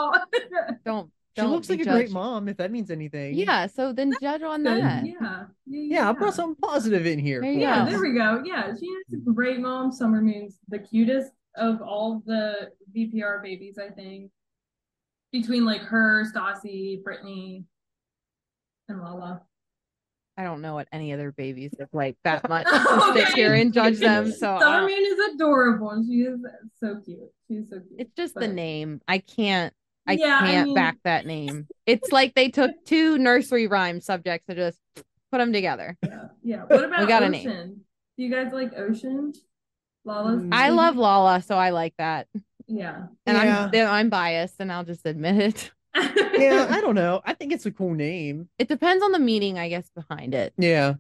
Oh. 0.01 0.13
Don't. 0.85 1.11
She 1.45 1.47
looks 1.47 1.69
be 1.69 1.77
like 1.77 1.87
a 1.87 1.91
great 1.91 2.11
mom, 2.11 2.49
if 2.49 2.57
that 2.57 2.71
means 2.71 2.91
anything. 2.91 3.35
Yeah, 3.35 3.67
so 3.67 3.93
then 3.93 4.13
judge 4.21 4.43
on 4.43 4.63
Good. 4.63 4.83
that. 4.83 5.05
Yeah. 5.07 5.45
Yeah, 5.67 6.09
I 6.09 6.13
brought 6.13 6.35
something 6.35 6.57
positive 6.63 7.07
in 7.07 7.19
here. 7.19 7.41
There 7.41 7.53
Yeah, 7.53 7.85
there 7.85 8.01
we 8.01 8.13
go. 8.15 8.43
Yeah, 8.45 8.73
she 8.79 8.87
is 8.87 9.27
a 9.27 9.33
great 9.33 9.61
mom. 9.61 9.93
Summer 9.93 10.21
Moon's 10.23 10.59
the 10.69 10.79
cutest 10.79 11.33
of 11.57 11.83
all 11.83 12.23
the 12.27 12.71
VPR 12.97 13.43
babies, 13.43 13.79
I 13.79 13.91
think. 13.91 14.31
Between 15.33 15.65
like 15.67 15.83
her, 15.83 16.25
Stassi, 16.35 17.03
Brittany, 17.03 17.65
and 18.89 19.01
Lala. 19.01 19.43
I 20.39 20.45
don't 20.45 20.63
know 20.63 20.75
what 20.75 20.87
any 20.93 21.13
other 21.13 21.33
babies 21.33 21.75
look 21.79 21.89
like 21.93 22.17
that 22.25 22.49
much 22.49 22.67
Oh, 22.71 23.13
to 23.15 23.27
sit 23.27 23.35
here 23.35 23.55
and 23.55 23.73
judge 23.73 23.99
them. 23.99 24.33
So 24.39 24.55
I 24.55 24.61
Summer 24.61 24.77
uh, 24.79 24.89
Moon 24.89 25.05
is 25.05 25.35
adorable. 25.35 25.91
and 25.91 26.07
She 26.07 26.21
is 26.21 26.39
so 26.81 27.01
cute. 27.05 27.19
She's 27.49 27.65
so 27.69 27.81
cute. 27.81 28.01
it's 28.01 28.13
just 28.17 28.35
the 28.35 28.49
name. 28.49 29.01
I 29.09 29.19
can't. 29.19 29.75
I 30.09 30.13
Yeah, 30.13 30.41
can't 30.41 30.67
mean- 30.69 30.75
back 30.75 30.97
that 31.05 31.27
name. 31.27 31.67
It's 31.87 32.11
like 32.11 32.35
they 32.35 32.49
took 32.49 32.71
two 32.87 33.19
nursery 33.19 33.67
rhyme 33.67 34.01
subjects 34.01 34.47
and 34.49 34.57
just 34.57 34.79
put 35.31 35.39
them 35.39 35.53
together. 35.53 35.97
Yeah. 36.05 36.29
yeah. 36.43 36.63
What 36.65 36.85
about 36.85 37.07
got 37.09 37.23
a 37.23 37.27
Ocean? 37.27 37.43
name. 37.45 37.81
Do 38.17 38.25
you 38.25 38.31
guys 38.31 38.53
like 38.53 38.73
Ocean? 38.77 39.33
Lala's 40.05 40.43
Mm. 40.43 40.49
I 40.55 40.71
love 40.71 40.97
Lala, 40.97 41.43
so 41.43 41.57
I 41.57 41.71
like 41.71 41.95
that. 41.99 42.27
Yeah. 42.67 43.07
And 43.27 43.37
Yeah. 43.37 43.69
I'm 43.73 43.89
I'm 43.89 44.09
biased, 44.11 44.57
and 44.61 44.73
I'll 44.73 44.85
just 44.85 45.05
admit 45.07 45.37
it. 45.37 45.71
Yeah, 46.39 46.69
I 46.71 46.81
don't 46.81 46.95
know. 46.95 47.21
I 47.25 47.35
think 47.35 47.53
it's 47.53 47.67
a 47.67 47.73
cool 47.73 47.93
name. 47.95 48.49
It 48.61 48.69
depends 48.69 49.03
on 49.03 49.11
the 49.11 49.19
meaning, 49.19 49.59
I 49.59 49.69
guess, 49.69 49.91
behind 49.91 50.35
it. 50.35 50.53
Yeah. 50.57 50.95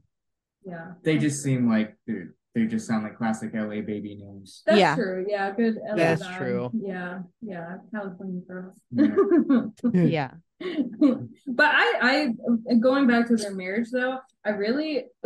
yeah. 0.64 0.92
They 1.04 1.16
just 1.18 1.42
seem 1.44 1.68
like 1.68 1.94
dude, 2.08 2.32
they 2.58 2.66
just 2.66 2.86
sound 2.86 3.04
like 3.04 3.16
classic 3.16 3.50
LA 3.54 3.80
baby 3.82 4.16
names. 4.20 4.62
That's 4.66 4.78
Yeah. 4.78 4.94
true. 4.96 5.24
Yeah, 5.28 5.50
good. 5.52 5.76
LA 5.88 5.94
That's 5.96 6.22
vibe. 6.26 6.36
true. 6.38 6.70
Yeah, 6.74 7.20
yeah, 7.40 7.76
California 7.94 8.40
girls. 8.46 8.74
Yeah. 9.94 10.32
but 10.60 11.70
I, 11.72 12.32
I, 12.68 12.74
going 12.80 13.06
back 13.06 13.28
to 13.28 13.36
their 13.36 13.54
marriage 13.54 13.90
though, 13.92 14.18
I 14.44 14.50
really 14.50 15.04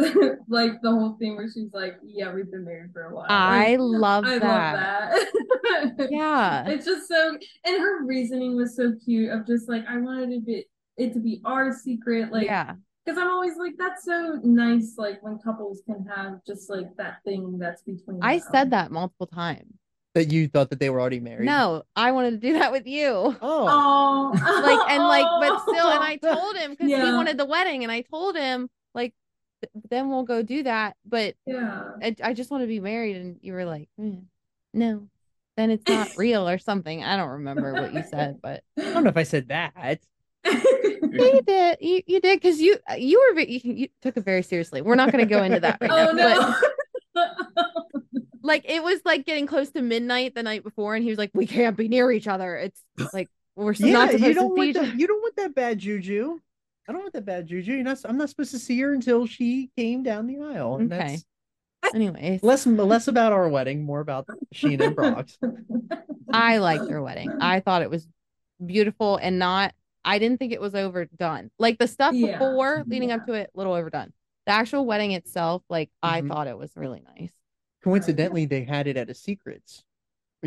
like 0.49 0.73
the 0.83 0.91
whole 0.91 1.17
thing 1.19 1.37
where 1.37 1.49
she's 1.49 1.73
like, 1.73 1.95
"Yeah, 2.05 2.35
we've 2.35 2.51
been 2.51 2.67
married 2.67 2.91
for 2.93 3.05
a 3.05 3.15
while." 3.15 3.27
I 3.31 3.77
Like, 3.77 3.79
love 3.79 4.25
I 4.27 4.39
that. 4.39 5.13
love 5.13 5.91
that. 5.97 6.09
Yeah. 6.11 6.69
it's 6.69 6.85
just 6.85 7.09
so, 7.09 7.31
and 7.65 7.81
her 7.81 8.05
reasoning 8.05 8.57
was 8.57 8.77
so 8.77 8.93
cute. 9.05 9.31
Of 9.33 9.47
just 9.47 9.69
like, 9.71 9.85
I 9.89 9.97
wanted 9.97 10.33
it, 10.33 10.45
be, 10.47 10.67
it 10.99 11.13
to 11.15 11.21
be 11.21 11.41
our 11.47 11.73
secret, 11.73 12.31
like, 12.31 12.45
yeah. 12.45 12.75
Because 13.05 13.19
I'm 13.19 13.31
always 13.31 13.57
like, 13.57 13.75
that's 13.79 14.05
so 14.05 14.39
nice, 14.43 14.95
like 14.97 15.23
when 15.23 15.39
couples 15.39 15.83
can 15.87 16.05
have 16.07 16.45
just 16.47 16.71
like 16.71 16.95
that 16.97 17.23
thing 17.25 17.59
that's 17.59 17.83
between. 17.83 18.21
I 18.23 18.39
them. 18.39 18.49
said 18.53 18.71
that 18.71 18.91
multiple 18.93 19.27
times. 19.27 19.73
That 20.15 20.31
you 20.31 20.47
thought 20.47 20.69
that 20.71 20.79
they 20.79 20.91
were 20.91 21.01
already 21.01 21.21
married. 21.21 21.47
No, 21.47 21.85
I 21.97 22.13
wanted 22.13 22.33
to 22.33 22.37
do 22.37 22.53
that 22.59 22.71
with 22.71 22.87
you. 22.87 23.09
Oh. 23.09 23.35
Oh, 23.43 24.33
Like 24.35 24.91
and 24.91 25.03
like, 25.05 25.25
but 25.41 25.63
still, 25.63 25.89
and 25.89 26.05
I 26.05 26.17
told 26.23 26.57
him 26.57 26.73
because 26.73 26.89
he 26.89 27.13
wanted 27.13 27.39
the 27.39 27.47
wedding, 27.47 27.83
and 27.83 27.91
I 27.91 28.03
told 28.03 28.37
him 28.37 28.69
like, 28.95 29.15
th- 29.63 29.85
then 29.89 30.11
we'll 30.11 30.25
go 30.25 30.43
do 30.43 30.65
that. 30.65 30.97
But 31.07 31.35
yeah. 31.47 31.83
I, 32.03 32.15
I 32.23 32.35
just 32.35 32.51
want 32.51 32.63
to 32.63 32.67
be 32.69 32.79
married, 32.79 33.17
and 33.17 33.39
you 33.41 33.55
were 33.55 33.65
like, 33.65 33.89
"Mm, 33.99 34.25
no, 34.75 35.09
then 35.57 35.71
it's 35.71 35.89
not 35.89 36.11
real 36.19 36.47
or 36.47 36.59
something. 36.59 37.03
I 37.03 37.17
don't 37.17 37.31
remember 37.31 37.73
what 37.73 37.95
you 37.95 38.03
said, 38.11 38.41
but 38.43 38.63
I 38.79 38.83
don't 38.93 39.05
know 39.05 39.11
if 39.11 39.17
I 39.17 39.23
said 39.23 39.49
that. 39.49 39.73
Yeah, 41.19 41.27
you 41.27 41.43
did. 41.47 41.79
You 41.81 42.03
you 42.07 42.21
did 42.21 42.41
because 42.41 42.61
you 42.61 42.77
you 42.97 43.21
were 43.21 43.37
ve- 43.37 43.61
you, 43.65 43.73
you 43.75 43.89
took 44.01 44.17
it 44.17 44.25
very 44.25 44.43
seriously. 44.43 44.83
We're 44.83 44.95
not 44.97 45.13
going 45.13 45.27
to 45.27 45.31
go 45.31 45.43
into 45.43 45.61
that 45.61 45.79
right 45.81 45.91
oh 45.91 46.11
now. 46.13 46.13
no. 46.13 46.55
But 47.15 47.31
like 48.43 48.65
it 48.69 48.83
was 48.83 49.01
like 49.05 49.25
getting 49.27 49.47
close 49.47 49.71
to 49.71 49.83
midnight 49.83 50.35
the 50.35 50.43
night 50.43 50.65
before, 50.65 50.95
and 50.95 51.03
he 51.05 51.11
was 51.11 51.19
like, 51.19 51.31
"We 51.35 51.47
can't 51.47 51.77
be 51.77 51.89
near 51.89 52.11
each 52.11 52.29
other." 52.29 52.57
It's 52.57 52.83
like 53.13 53.31
we're 53.57 53.75
Yeah, 53.79 53.93
not 53.93 54.11
supposed 54.11 54.25
you 54.29 54.35
don't 54.35 54.49
to 54.55 54.57
want 54.57 54.69
each 54.71 54.77
that. 54.77 54.95
You 54.95 55.07
don't 55.07 55.23
want 55.23 55.37
that 55.37 55.55
bad 55.55 55.79
juju. 55.79 56.39
I 56.89 56.93
don't 56.93 57.03
want 57.03 57.13
that 57.15 57.25
bad 57.25 57.47
juju. 57.47 57.73
You're 57.75 57.85
not. 57.85 57.99
I'm 58.05 58.17
not 58.17 58.29
supposed 58.31 58.51
to 58.53 58.59
see 58.59 58.81
her 58.81 58.93
until 58.93 59.27
she 59.27 59.71
came 59.77 60.03
down 60.03 60.27
the 60.27 60.41
aisle. 60.41 60.77
And 60.77 60.91
Okay. 60.93 60.99
that's 61.01 61.25
Anyways, 61.95 62.43
less 62.43 62.67
less 62.67 63.09
about 63.09 63.33
our 63.33 63.49
wedding, 63.49 63.85
more 63.85 64.01
about 64.01 64.27
Scheana 64.55 64.87
and 64.87 64.95
Brock's. 64.97 65.39
I 66.33 66.59
liked 66.59 66.89
their 66.89 67.03
wedding. 67.03 67.35
I 67.41 67.61
thought 67.61 67.83
it 67.83 67.91
was 67.91 68.07
beautiful 68.65 69.17
and 69.19 69.39
not. 69.39 69.75
I 70.05 70.19
didn't 70.19 70.39
think 70.39 70.53
it 70.53 70.61
was 70.61 70.75
overdone. 70.75 71.51
Like 71.59 71.79
the 71.79 71.87
stuff 71.89 72.15
Yeah, 72.15 72.39
before, 72.39 72.85
leading 72.89 73.13
up 73.13 73.25
to 73.27 73.35
it, 73.35 73.51
a 73.55 73.59
little 73.59 73.73
overdone. 73.75 74.13
The 74.47 74.53
actual 74.53 74.85
wedding 74.87 75.13
itself, 75.13 75.63
like 75.69 75.91
I 76.03 76.23
Mhm. 76.23 76.29
thought 76.29 76.47
it 76.49 76.59
was 76.59 76.77
really 76.77 77.01
nice. 77.17 77.33
Coincidentally, 77.83 78.47
they 78.47 78.65
had 78.65 78.87
it 78.87 78.97
at 78.97 79.11
a 79.11 79.15
secrets 79.15 79.85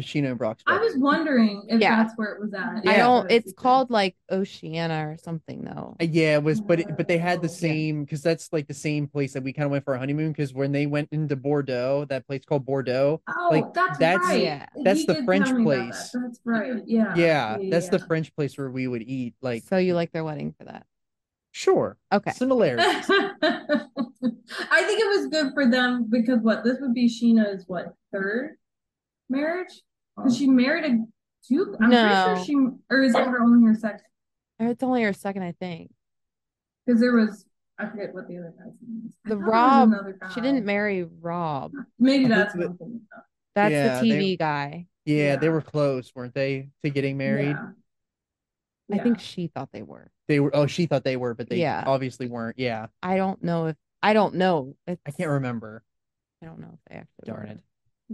Scheana 0.01 0.29
and 0.31 0.37
Brock's 0.37 0.63
I 0.67 0.77
was 0.77 0.93
wondering 0.97 1.63
if 1.69 1.79
Yeah. 1.79 2.03
that's 2.03 2.17
where 2.17 2.33
it 2.33 2.41
was 2.41 2.53
at. 2.53 2.83
Yeah. 2.83 2.91
I 2.91 2.97
don't. 2.97 3.31
It's 3.31 3.53
called 3.53 3.89
like 3.89 4.15
Oceana 4.31 5.07
or 5.09 5.17
something 5.17 5.63
though. 5.63 5.95
Uh, 6.01 6.05
Yeah, 6.05 6.35
it 6.35 6.43
was, 6.43 6.59
but 6.61 6.79
it, 6.81 6.97
but 6.97 7.07
they 7.07 7.17
had 7.17 7.41
the 7.41 7.47
Oh, 7.47 7.51
same 7.51 8.03
because 8.03 8.21
that's 8.21 8.51
like 8.51 8.67
the 8.67 8.73
same 8.73 9.07
place 9.07 9.33
that 9.33 9.43
we 9.43 9.53
kind 9.53 9.65
of 9.65 9.71
went 9.71 9.83
for 9.85 9.93
our 9.93 9.99
honeymoon. 9.99 10.31
Because 10.31 10.53
when 10.53 10.71
they 10.71 10.85
went 10.85 11.09
into 11.11 11.35
Bordeaux, 11.35 12.05
that 12.09 12.27
place 12.27 12.43
called 12.45 12.65
Bordeaux, 12.65 13.21
Oh, 13.27 13.49
like, 13.51 13.73
that's, 13.73 13.97
that's- 13.97 14.27
right. 14.29 14.41
Yeah. 14.43 14.65
that's 14.83 15.01
He 15.01 15.05
the 15.05 15.23
French 15.23 15.45
tell 15.47 15.57
me 15.59 15.63
about 15.63 15.75
that. 15.75 15.89
place. 15.91 16.11
That's 16.13 16.39
right. 16.45 16.83
Yeah. 16.85 17.15
yeah, 17.15 17.57
that's 17.69 17.89
the. 17.89 17.99
French 18.05 18.35
place 18.35 18.55
where 18.57 18.69
we 18.69 18.87
would 18.87 19.01
eat. 19.01 19.33
Like, 19.41 19.63
so 19.63 19.77
you 19.77 19.95
like 19.95 20.11
their 20.11 20.23
wedding 20.23 20.53
for 20.57 20.65
that? 20.65 20.85
sure, 21.51 21.97
Okay. 22.11 22.31
similarities. 22.31 23.09
I 23.49 24.83
think 24.83 24.99
it 25.01 25.07
was 25.07 25.27
good 25.31 25.53
for 25.53 25.65
them 25.65 26.05
because 26.09 26.39
what 26.41 26.63
this 26.65 26.77
would 26.81 26.93
be 26.93 27.07
Scheana's 27.07 27.63
what 27.67 27.93
third 28.11 28.57
marriage 29.29 29.81
because 30.15 30.37
she 30.37 30.47
married 30.47 30.85
a 30.85 30.97
duke. 31.49 31.75
I'm 31.81 31.89
No. 31.89 32.25
pretty 32.25 32.35
sure 32.35 32.45
she 32.45 32.77
or 32.89 33.01
is 33.01 33.15
it 33.15 33.25
her 33.27 33.41
only 33.41 33.67
her 33.67 33.75
second? 33.75 34.01
It's 34.59 34.83
only 34.83 35.03
her 35.03 35.13
second, 35.13 35.43
I 35.43 35.51
think. 35.53 35.91
Because 36.85 37.01
there 37.01 37.13
was 37.13 37.45
I 37.77 37.89
forget 37.89 38.13
what 38.13 38.27
the 38.29 38.37
other 38.37 38.53
guy's 38.57 38.73
name 38.81 39.03
is. 39.07 39.15
The 39.25 39.31
thought 39.31 39.89
there 39.89 40.03
was 40.03 40.15
Rob. 40.21 40.31
She 40.33 40.39
didn't 40.41 40.65
marry 40.65 41.03
Rob. 41.03 41.73
Maybe 41.99 42.25
that's 42.27 42.53
that- 42.53 42.59
what 42.59 42.67
I'm 42.71 42.77
thinking 42.77 43.01
of. 43.15 43.23
That's 43.55 43.71
Yeah, 43.71 44.01
the 44.01 44.09
they- 44.09 44.15
TV 44.19 44.37
guy. 44.39 44.87
Yeah, 45.05 45.35
they 45.35 45.49
were 45.49 45.61
close, 45.61 46.13
weren't 46.15 46.33
they, 46.33 46.69
to 46.83 46.89
getting 46.89 47.15
married? 47.17 47.55
Yeah. 48.89 48.95
I 48.95 48.97
think 49.03 49.19
she 49.19 49.47
thought 49.47 49.69
they 49.71 49.81
were. 49.83 50.09
They 50.27 50.39
were. 50.39 50.55
Oh, 50.55 50.65
she 50.67 50.85
thought 50.87 51.03
they 51.03 51.15
were, 51.17 51.33
but 51.35 51.49
they 51.49 51.57
Yeah. 51.59 51.83
obviously 51.85 52.27
weren't. 52.27 52.57
Yeah, 52.57 52.87
I 53.03 53.15
don't 53.17 53.43
know 53.43 53.67
if 53.67 53.75
I 54.01 54.13
don't 54.13 54.35
know. 54.35 54.75
It's, 54.87 55.01
I 55.05 55.11
can't 55.11 55.29
remember. 55.31 55.83
I 56.41 56.45
don't 56.45 56.59
know 56.59 56.71
if 56.73 56.79
they 56.87 56.95
actually. 56.95 57.25
Darn 57.25 57.47
were. 57.47 57.53
it. 57.53 57.59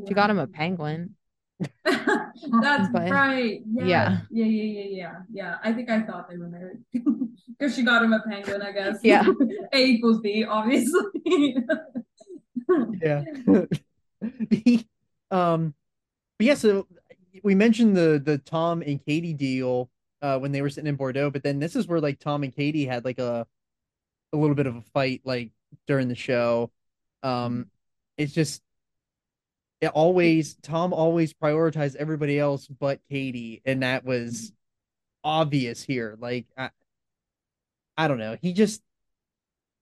She 0.07 0.13
got 0.13 0.29
him 0.29 0.39
a 0.39 0.47
penguin. 0.47 1.15
That's 1.85 2.89
But- 2.91 3.11
right. 3.11 3.61
Yeah. 3.71 3.85
Yeah. 3.85 4.17
yeah. 4.31 4.45
Yeah. 4.45 4.45
Yeah. 4.45 4.85
Yeah. 4.89 5.13
Yeah. 5.31 5.57
I 5.63 5.73
think 5.73 5.89
I 5.89 6.01
thought 6.01 6.29
they 6.29 6.37
were 6.37 6.49
married 6.49 6.79
because 6.93 7.75
she 7.75 7.83
got 7.83 8.03
him 8.03 8.13
a 8.13 8.21
penguin. 8.21 8.61
I 8.61 8.71
guess. 8.71 8.99
Yeah. 9.03 9.25
A 9.73 9.83
equals 9.83 10.19
B, 10.21 10.43
obviously. 10.43 11.57
Yeah. 13.01 13.23
the 14.49 14.85
um, 15.29 15.73
but 16.37 16.47
yeah. 16.47 16.53
So 16.55 16.87
we 17.43 17.53
mentioned 17.55 17.95
the 17.95 18.21
the 18.23 18.37
Tom 18.37 18.81
and 18.81 19.03
Katie 19.03 19.33
deal 19.33 19.89
uh 20.21 20.37
when 20.39 20.51
they 20.51 20.61
were 20.61 20.69
sitting 20.69 20.87
in 20.87 20.95
Bordeaux, 20.95 21.29
but 21.29 21.43
then 21.43 21.59
this 21.59 21.75
is 21.75 21.87
where 21.87 21.99
like 21.99 22.19
Tom 22.19 22.43
and 22.43 22.55
Katie 22.55 22.85
had 22.85 23.03
like 23.05 23.19
a 23.19 23.45
a 24.33 24.37
little 24.37 24.55
bit 24.55 24.67
of 24.67 24.75
a 24.77 24.81
fight 24.93 25.21
like 25.25 25.51
during 25.87 26.07
the 26.07 26.15
show. 26.15 26.71
Um, 27.23 27.67
it's 28.17 28.33
just 28.33 28.61
it 29.81 29.87
always 29.87 30.55
Tom 30.61 30.93
always 30.93 31.33
prioritized 31.33 31.95
everybody 31.95 32.39
else 32.39 32.67
but 32.67 32.99
Katie, 33.09 33.61
and 33.65 33.81
that 33.83 34.05
was 34.05 34.53
obvious 35.23 35.83
here. 35.83 36.15
Like 36.19 36.45
I, 36.55 36.69
I 37.97 38.07
don't 38.07 38.19
know. 38.19 38.37
He 38.41 38.53
just 38.53 38.81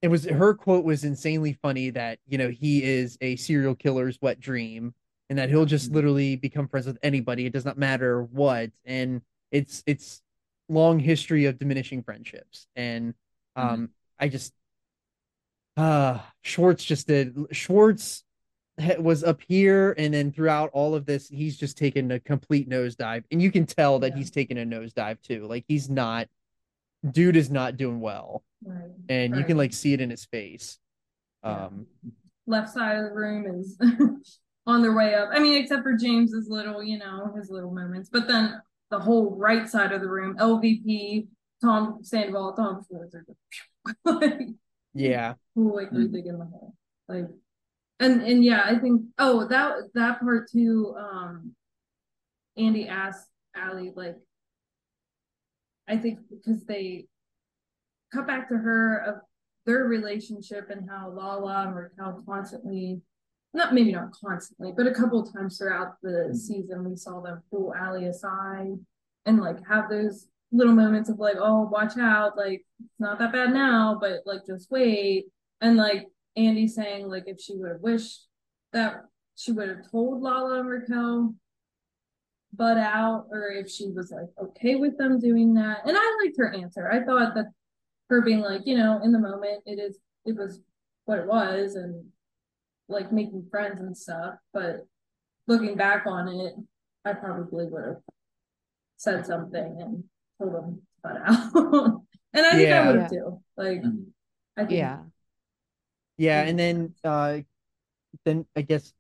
it 0.02 0.08
was 0.08 0.24
her 0.26 0.54
quote 0.54 0.86
was 0.86 1.04
insanely 1.04 1.54
funny 1.62 1.89
that 1.91 2.20
you 2.26 2.38
know 2.38 2.50
he 2.50 2.82
is 2.82 3.18
a 3.20 3.36
serial 3.36 3.76
killer's 3.76 4.18
wet 4.22 4.39
dream 4.39 4.93
and 5.30 5.38
that 5.38 5.50
he'll 5.50 5.66
just 5.66 5.91
literally 5.91 6.38
become 6.38 6.68
friends 6.68 6.88
with 6.88 6.97
anybody. 7.04 7.45
It 7.45 7.54
does 7.54 7.66
not 7.66 7.78
matter 7.78 8.24
what, 8.24 8.72
and 8.86 9.22
it's 9.52 9.84
it's 9.86 10.22
long 10.70 11.00
history 11.00 11.45
of 11.45 11.60
diminishing 11.60 12.04
friendships. 12.04 12.68
And 12.76 13.14
um, 13.56 13.89
I 14.18 14.30
just 14.30 14.54
uh 15.76 16.20
Schwartz 16.41 16.86
just 16.86 17.08
did 17.08 17.36
Schwartz 17.52 18.24
was 18.99 19.23
up 19.23 19.41
here 19.47 19.93
and 19.97 20.13
then 20.13 20.32
throughout 20.32 20.69
all 20.73 20.95
of 20.95 21.05
this 21.05 21.27
he's 21.27 21.57
just 21.57 21.77
taken 21.77 22.11
a 22.11 22.19
complete 22.19 22.69
nosedive 22.69 23.23
and 23.32 23.41
you 23.41 23.51
can 23.51 23.65
tell 23.65 23.99
that 23.99 24.11
Yeah. 24.11 24.17
he's 24.17 24.32
taken 24.32 24.57
a 24.57 24.65
nosedive 24.65 25.21
too 25.21 25.45
like 25.47 25.65
he's 25.67 25.89
not 25.89 26.27
dude 27.11 27.36
is 27.36 27.49
not 27.49 27.77
doing 27.77 27.99
well 27.99 28.43
right. 28.63 28.89
and 29.09 29.36
you 29.36 29.43
can 29.43 29.57
like 29.57 29.73
see 29.73 29.93
it 29.93 30.01
in 30.01 30.09
his 30.09 30.25
face 30.25 30.77
Yeah. 31.43 31.65
um 31.65 31.88
Left 32.47 32.69
side 32.69 32.97
of 32.97 33.03
the 33.05 33.11
room 33.11 33.45
is 33.59 33.77
on 34.65 34.82
their 34.82 34.95
way 34.95 35.13
up. 35.13 35.30
I 35.32 35.38
mean, 35.39 35.61
except 35.61 35.84
for 35.84 35.93
James's 35.95 36.47
little, 36.49 36.82
you 36.82 36.97
know, 36.97 37.32
his 37.36 37.51
little 37.51 37.71
moments. 37.71 38.09
But 38.11 38.27
then 38.27 38.59
the 38.89 38.97
whole 38.99 39.36
right 39.36 39.69
side 39.69 39.91
of 39.91 40.01
the 40.01 40.07
room, 40.09 40.36
LVP, 40.38 41.27
Tom 41.61 41.99
Sandoval, 42.01 42.53
Tom 42.53 42.84
just 43.11 43.15
like 44.05 44.47
yeah 44.95 45.36
like 45.55 45.91
big 45.91 46.25
in 46.25 46.39
the 46.39 46.45
hole. 46.45 46.73
Like 47.07 47.27
and 48.00 48.22
and 48.22 48.43
yeah, 48.43 48.64
I 48.66 48.78
think 48.78 49.02
oh 49.18 49.47
that 49.47 49.76
that 49.93 50.20
part 50.20 50.50
too, 50.52 50.95
um 50.97 51.54
Andy 52.58 52.88
asked 52.88 53.28
Allie 53.56 53.93
like 53.95 54.18
I 55.88 55.97
think 55.97 56.20
because 56.30 56.64
they 56.66 57.08
cut 58.14 58.28
back 58.28 58.50
to 58.50 58.58
her 58.58 58.97
of 58.97 59.16
their 59.66 59.86
relationship 59.86 60.70
and 60.70 60.89
how 60.89 61.10
Lala 61.10 61.68
and 61.68 61.76
Raquel 61.76 62.24
constantly 62.28 63.02
not 63.54 63.74
maybe 63.74 63.91
not 63.91 64.12
constantly, 64.12 64.72
but 64.76 64.86
a 64.88 64.93
couple 64.93 65.20
of 65.20 65.34
times 65.34 65.58
throughout 65.58 65.93
the 66.04 66.30
season 66.34 66.88
we 66.88 66.95
saw 66.95 67.20
them 67.22 67.41
pull 67.50 67.74
Allie 67.74 68.06
aside 68.06 68.78
and 69.26 69.39
like 69.39 69.58
have 69.68 69.89
those 69.89 70.28
little 70.52 70.74
moments 70.74 71.10
of 71.10 71.20
like, 71.20 71.38
oh, 71.39 71.68
watch 71.72 71.97
out, 71.97 72.38
like 72.38 72.66
it's 72.80 73.00
not 73.00 73.20
that 73.20 73.32
bad 73.32 73.54
now, 73.54 73.97
but 74.00 74.22
like 74.26 74.41
just 74.45 74.70
wait. 74.72 75.26
And 75.62 75.78
like 75.78 76.06
Andy 76.36 76.67
saying 76.67 77.07
like 77.07 77.23
if 77.27 77.39
she 77.39 77.55
would 77.55 77.71
have 77.71 77.82
wished 77.82 78.27
that 78.73 79.05
she 79.36 79.51
would 79.51 79.69
have 79.69 79.89
told 79.89 80.21
Lala 80.21 80.59
and 80.59 80.69
Raquel 80.69 81.34
butt 82.53 82.77
out, 82.77 83.27
or 83.32 83.49
if 83.51 83.69
she 83.69 83.89
was 83.89 84.11
like 84.11 84.30
okay 84.41 84.75
with 84.75 84.97
them 84.97 85.19
doing 85.19 85.53
that. 85.53 85.80
And 85.86 85.95
I 85.97 86.17
liked 86.23 86.38
her 86.38 86.53
answer. 86.53 86.89
I 86.91 87.03
thought 87.03 87.36
that 87.36 87.45
her 88.09 88.21
being 88.21 88.41
like, 88.41 88.61
you 88.65 88.75
know, 88.77 88.99
in 89.03 89.11
the 89.11 89.19
moment 89.19 89.63
it 89.65 89.80
is 89.80 89.99
it 90.25 90.36
was 90.36 90.61
what 91.05 91.19
it 91.19 91.27
was 91.27 91.75
and 91.75 92.05
like 92.88 93.11
making 93.11 93.47
friends 93.51 93.80
and 93.80 93.95
stuff. 93.95 94.36
But 94.53 94.86
looking 95.47 95.75
back 95.75 96.05
on 96.07 96.27
it, 96.27 96.53
I 97.05 97.13
probably 97.13 97.65
would 97.67 97.86
have 97.86 97.97
said 98.97 99.25
something 99.25 99.77
and 99.80 100.03
told 100.41 100.53
them 100.55 100.75
to 100.75 100.82
butt 101.03 101.17
out. 101.23 102.01
and 102.34 102.45
I 102.45 102.51
think 102.51 102.69
Yeah. 102.69 102.82
I 102.82 102.88
would 102.88 102.95
Yeah. 102.95 103.01
have 103.03 103.11
too. 103.11 103.43
Like 103.57 103.82
Mhm. 103.82 104.05
I 104.57 104.61
think 104.65 104.71
Yeah. 104.77 105.03
Yeah 106.20 106.41
and 106.43 106.59
then 106.59 106.93
uh 107.03 107.39
then 108.26 108.45
I 108.55 108.61
guess, 108.61 108.93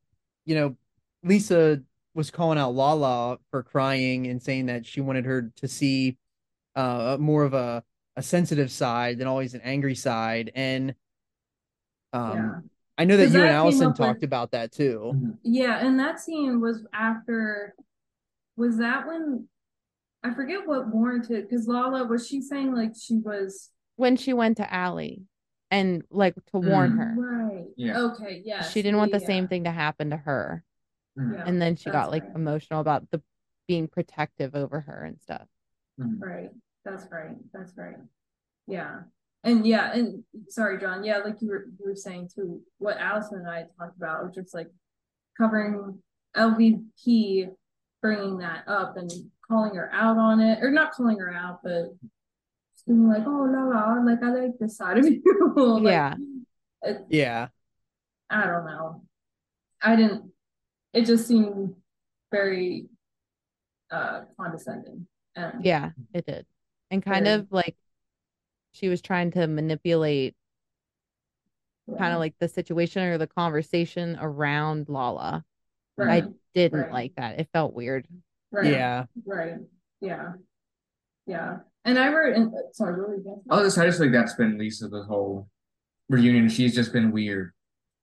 you 0.45 0.55
know, 0.55 0.75
Lisa 1.23 1.81
was 2.15 2.31
calling 2.31 2.57
out 2.57 2.73
Lala 2.73 3.37
for 3.51 3.61
crying 3.63 4.27
and 4.27 4.41
saying 4.41 4.67
that 4.67 4.85
she 4.85 5.01
wanted 5.01 5.25
her 5.25 5.51
to 5.57 5.67
see 5.67 6.17
uh 6.75 7.17
more 7.19 7.43
of 7.43 7.53
a 7.53 7.83
a 8.15 8.21
sensitive 8.23 8.71
side 8.71 9.17
than 9.17 9.27
always 9.27 9.53
an 9.53 9.61
angry 9.63 9.95
side. 9.95 10.51
And 10.55 10.95
um 12.13 12.35
Yeah. 12.37 12.59
I 12.97 13.05
know 13.05 13.15
that 13.17 13.29
you 13.29 13.35
and 13.35 13.43
that 13.43 13.47
came 13.47 13.55
Allison 13.55 13.87
up 13.87 13.91
with- 13.91 13.97
talked 13.97 14.23
about 14.23 14.51
that 14.51 14.71
too. 14.71 15.11
Mhm. 15.15 15.37
Yeah, 15.43 15.85
and 15.85 15.99
that 15.99 16.19
scene 16.19 16.59
was 16.59 16.85
after. 16.93 17.75
Was 18.57 18.77
that 18.79 19.07
when? 19.07 19.47
I 20.21 20.33
forget 20.33 20.67
what 20.67 20.89
warranted 20.89 21.47
because 21.47 21.65
Lala 21.65 22.05
was 22.05 22.27
she 22.27 22.41
saying 22.41 22.73
like 22.75 22.91
she 22.99 23.15
was 23.15 23.69
when 23.95 24.17
she 24.17 24.33
went 24.33 24.57
to 24.57 24.73
Allie 24.73 25.23
and 25.71 26.03
like 26.09 26.35
to 26.35 26.57
warn 26.57 26.93
Mm. 26.93 26.97
her. 26.97 27.15
right. 27.17 27.67
Yeah. 27.77 27.99
Okay. 27.99 28.41
Yeah. 28.45 28.61
She 28.63 28.81
didn't 28.81 28.97
want 28.97 29.11
the 29.11 29.19
same 29.19 29.47
thing 29.47 29.63
to 29.65 29.71
happen 29.71 30.09
to 30.09 30.17
her. 30.17 30.63
Mhm. 31.17 31.33
Yeah. 31.35 31.43
And 31.45 31.61
then 31.61 31.75
she 31.75 31.89
got 31.91 32.11
like 32.11 32.23
right. 32.23 32.35
emotional 32.35 32.79
about 32.79 33.09
the 33.11 33.21
being 33.67 33.87
protective 33.87 34.55
over 34.55 34.81
her 34.81 35.03
and 35.03 35.19
stuff. 35.21 35.47
Mhm. 35.99 36.19
Right. 36.21 36.49
That's 36.83 37.05
right. 37.11 37.35
That's 37.53 37.77
right. 37.77 37.97
Yeah. 38.67 39.01
And 39.43 39.65
yeah, 39.65 39.93
and 39.93 40.23
sorry, 40.49 40.79
John. 40.79 41.03
Yeah, 41.03 41.19
like 41.19 41.41
you 41.41 41.49
were 41.49 41.65
you 41.79 41.85
were 41.85 41.95
saying 41.95 42.29
too, 42.33 42.61
what 42.77 42.97
Allison 42.97 43.39
and 43.39 43.47
I 43.49 43.65
talked 43.77 43.95
about 43.97 44.23
was 44.25 44.33
just 44.35 44.53
like 44.53 44.69
covering 45.37 46.01
LVP, 46.35 47.49
bringing 48.01 48.37
that 48.39 48.67
up 48.67 48.97
and 48.97 49.09
calling 49.47 49.75
her 49.75 49.89
out 49.93 50.17
on 50.17 50.39
it, 50.41 50.61
or 50.63 50.71
not 50.71 50.91
calling 50.91 51.19
her 51.19 51.33
out, 51.33 51.61
but 51.63 51.95
just 52.89 52.97
being 52.97 53.07
like, 53.09 53.23
"Oh, 53.25 53.47
la 53.51 53.63
la, 53.63 54.01
like 54.03 54.23
I 54.23 54.31
like 54.31 54.59
this 54.59 54.77
side 54.77 54.97
of 54.97 55.05
you." 55.07 55.21
Like, 55.55 55.83
Yeah. 55.83 56.15
it, 56.83 57.05
Yeah. 57.09 57.47
I 58.29 58.45
don't 58.45 58.65
know. 58.65 59.03
I 59.81 59.95
didn't. 59.95 60.31
It 60.93 61.05
just 61.05 61.27
seemed 61.27 61.75
very 62.31 62.87
uh 63.91 64.21
condescending. 64.39 65.07
And 65.35 65.65
Yeah, 65.65 65.91
it 66.13 66.25
did. 66.25 66.45
And 66.91 67.03
kind 67.03 67.25
Very. 67.25 67.39
of 67.39 67.51
like 67.51 67.75
she 68.71 68.87
was 68.87 69.01
trying 69.01 69.31
to 69.31 69.47
manipulate 69.47 70.35
kind 71.97 72.13
of 72.13 72.19
like 72.19 72.35
the 72.39 72.47
situation 72.47 73.01
or 73.03 73.17
the 73.17 73.25
conversation 73.27 74.17
around 74.21 74.89
Lala. 74.89 75.43
right, 75.97 76.23
I 76.23 76.27
didn't 76.53 76.81
right. 76.81 76.91
like 76.91 77.15
that. 77.15 77.39
It 77.39 77.49
felt 77.51 77.73
weird. 77.73 78.07
right. 78.51 78.71
Yeah. 78.71 79.05
Right. 79.25 79.55
Yeah. 80.01 80.33
Yeah. 81.29 81.57
And 81.85 81.97
I 81.99 82.11
wrote 82.11 82.35
in 82.35 82.47
uh, 82.47 82.73
sorry, 82.73 82.99
what 82.99 83.09
were 83.09 83.15
you? 83.15 83.41
Oh, 83.49 83.63
this 83.63 83.77
I 83.77 83.85
just 83.85 83.99
think 83.99 84.11
that's 84.11 84.33
been 84.33 84.57
Lisa 84.57 84.87
the 84.87 85.03
whole 85.03 85.47
reunion. 86.09 86.49
She's 86.49 86.73
just 86.75 86.91
been 86.91 87.11
weird 87.11 87.51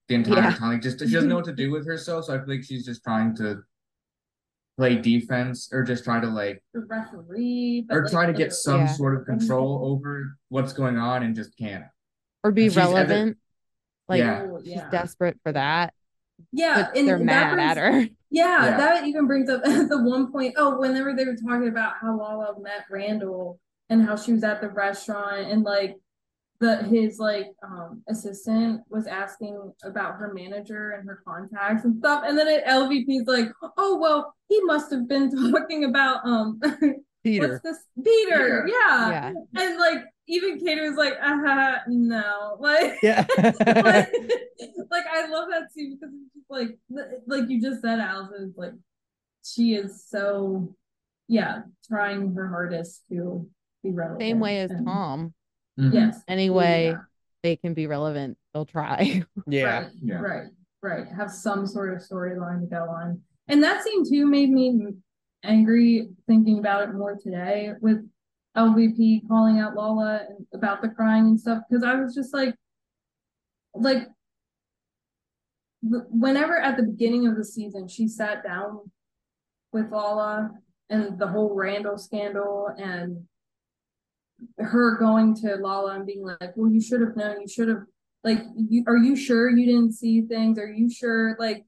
the 0.09 0.14
entire 0.14 0.37
Yeah. 0.45 0.55
time. 0.55 0.72
Like 0.72 0.83
just 0.83 1.01
she 1.01 1.11
doesn't 1.11 1.29
know 1.29 1.37
what 1.37 1.45
to 1.47 1.53
do 1.55 1.70
with 1.74 1.87
herself. 1.87 2.27
So 2.27 2.35
I 2.35 2.39
feel 2.39 2.55
like 2.57 2.64
she's 2.64 2.87
just 2.87 3.03
trying 3.03 3.35
to 3.37 3.62
play 4.79 4.97
defense 4.97 5.70
or 5.72 5.83
just 5.83 6.05
try 6.05 6.20
to 6.20 6.27
like 6.29 6.62
the 6.72 6.81
referee, 6.81 7.87
or 7.91 8.03
like 8.03 8.11
try 8.12 8.27
to 8.27 8.33
get 8.33 8.53
some 8.53 8.83
Yeah. 8.83 8.87
sort 8.87 9.18
of 9.18 9.27
control 9.33 9.85
over 9.91 10.37
what's 10.49 10.72
going 10.72 10.97
on 10.99 11.22
and 11.22 11.35
just 11.35 11.57
can't. 11.59 11.85
Or 12.45 12.53
be 12.53 12.64
And 12.64 12.72
she's 12.72 12.77
relevant. 12.77 13.39
Like 14.09 14.18
Yeah. 14.20 14.47
Oh, 14.49 14.61
she's 14.62 14.74
yeah. 14.74 14.91
desperate 14.91 15.39
for 15.43 15.53
that. 15.53 15.93
Yeah, 16.53 16.83
But 16.93 16.97
and 16.99 17.09
they're 17.09 17.18
that 17.18 17.24
mad 17.24 17.59
at 17.59 17.77
her. 17.79 18.09
Yeah, 18.37 18.64
Yeah. 18.66 18.76
that 18.76 19.07
even 19.07 19.26
brings 19.26 19.49
up 19.49 19.62
the 19.64 20.01
one 20.03 20.30
point. 20.30 20.55
Oh, 20.57 20.78
whenever 20.78 21.14
they 21.14 21.24
were 21.24 21.37
talking 21.37 21.68
about 21.68 21.95
how 22.01 22.16
Lala 22.18 22.55
met 22.61 22.84
Randall 22.91 23.59
and 23.89 24.03
how 24.05 24.16
she 24.16 24.32
was 24.32 24.45
at 24.45 24.61
the 24.61 24.68
restaurant 24.68 25.51
and 25.51 25.62
like 25.62 25.97
the 26.59 26.82
his 26.84 27.18
like 27.18 27.49
um 27.62 28.03
assistant 28.09 28.80
was 28.89 29.07
asking 29.07 29.55
about 29.84 30.14
her 30.14 30.32
manager 30.32 30.93
and 30.93 31.07
her 31.07 31.20
contacts 31.26 31.84
and 31.84 31.99
stuff, 31.99 32.24
and 32.26 32.37
then 32.39 32.49
it, 32.49 32.64
LVP's 32.64 33.26
like, 33.26 33.49
oh 33.76 33.99
well, 33.99 34.34
he 34.49 34.61
must 34.64 34.91
have 34.91 35.07
been 35.09 35.30
talking 35.53 35.84
about 35.84 36.24
um 36.26 36.59
Peter. 37.24 37.49
what's 37.49 37.62
this 37.62 37.78
Peter, 38.03 38.64
Peter. 38.64 38.68
yeah. 38.68 39.11
Yeah. 39.11 39.32
and 39.62 39.78
like 39.78 39.99
even 40.29 40.59
Cater's 40.59 40.97
like, 40.97 41.14
uh-huh, 41.22 41.79
no, 41.89 42.57
like 42.61 42.95
Yeah. 43.03 43.24
like, 43.39 44.12
like 44.91 45.07
I 45.11 45.27
love 45.29 45.49
that 45.51 45.72
scene 45.72 45.99
because 45.99 46.14
it's 46.14 46.35
just 46.35 46.51
like 46.51 46.79
like 47.27 47.49
you 47.49 47.61
just 47.61 47.83
said, 47.83 47.99
Allison. 48.01 48.49
It's 48.49 48.59
like 48.59 48.72
she 49.45 49.74
is 49.74 50.05
so 50.09 50.74
yeah, 51.29 51.62
trying 51.89 52.35
her 52.35 52.49
hardest 52.49 53.03
to 53.11 53.49
be 53.83 53.91
relevant. 53.91 54.20
Same 54.20 54.41
way 54.41 54.61
as 54.61 54.70
and- 54.70 54.87
Tom. 54.87 55.35
Mhm. 55.79 55.93
Yes. 55.93 56.22
Anyway, 56.29 56.87
Yeah. 56.93 56.99
they 57.43 57.57
can 57.57 57.74
be 57.74 57.87
relevant. 57.87 58.39
They'll 58.55 58.64
try. 58.64 59.22
yeah. 59.47 59.64
Right, 59.83 59.91
Yeah. 60.03 60.20
right, 60.20 60.47
right. 60.83 61.07
Have 61.16 61.31
some 61.31 61.66
sort 61.66 61.93
of 61.95 62.01
storyline 62.01 62.61
to 62.61 62.66
go 62.66 62.89
on. 62.89 63.20
And 63.49 63.62
that 63.62 63.85
scene 63.85 64.03
too 64.09 64.27
made 64.27 64.51
me 64.51 64.81
angry 65.45 66.09
thinking 66.27 66.59
about 66.59 66.89
it 66.89 66.95
more 66.95 67.16
today 67.22 67.72
with 67.81 68.09
LVP 68.57 69.27
calling 69.29 69.59
out 69.59 69.75
Lala 69.75 70.23
and 70.29 70.47
about 70.55 70.83
the 70.83 70.89
crying 70.89 71.27
and 71.27 71.41
stuff 71.41 71.63
because 71.69 71.85
I 71.85 71.95
was 71.95 72.15
just 72.15 72.33
like, 72.33 72.55
like, 73.75 74.09
whenever 75.83 76.59
at 76.59 76.77
the 76.77 76.83
beginning 76.83 77.27
of 77.27 77.37
the 77.37 77.45
season 77.45 77.87
she 77.87 78.09
sat 78.09 78.43
down 78.43 78.91
with 79.73 79.91
Lala 79.91 80.51
and 80.91 81.19
the 81.19 81.29
whole 81.29 81.55
Randall 81.55 81.99
scandal 81.99 82.69
and 82.77 83.27
her 84.59 84.97
going 84.99 85.35
to 85.37 85.57
Lala 85.57 85.95
and 85.97 86.07
being 86.07 86.23
like, 86.25 86.57
"Well, 86.57 86.71
you 86.71 86.81
should 86.81 87.01
have 87.01 87.17
known. 87.17 87.41
You 87.41 87.49
should 87.49 87.69
have 87.69 87.83
like 88.25 88.43
you 88.57 88.85
are 88.87 88.97
you 88.97 89.15
sure 89.17 89.49
you 89.49 89.67
didn't 89.67 89.93
see 89.93 90.23
things 90.23 90.59
are 90.59 90.71
you 90.71 90.91
sure 90.91 91.37
like 91.39 91.65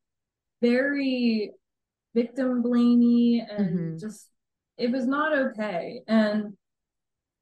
very 0.61 1.53
victim 2.15 2.63
blamey 2.63 3.41
and 3.49 3.95
Mhm. 3.95 4.01
just 4.01 4.29
it 4.77 4.91
was 4.91 5.07
not 5.07 5.33
okay 5.39 6.03
and 6.09 6.57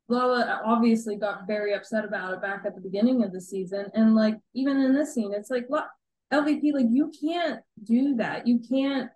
Lala 0.08 0.62
obviously 0.64 1.16
got 1.16 1.46
very 1.46 1.74
upset 1.74 2.04
about 2.04 2.32
it 2.32 2.40
back 2.40 2.62
at 2.64 2.74
the 2.74 2.80
beginning 2.80 3.24
of 3.24 3.32
the 3.32 3.40
season 3.40 3.86
and 3.94 4.14
like 4.14 4.36
even 4.54 4.76
in 4.78 4.94
this 4.94 5.14
scene 5.14 5.32
it's 5.34 5.50
like 5.50 5.66
LVP 6.32 6.72
like 6.72 6.86
you 6.90 7.10
can't 7.20 7.60
do 7.82 8.14
that 8.16 8.46
you 8.46 8.60
can't 8.68 9.10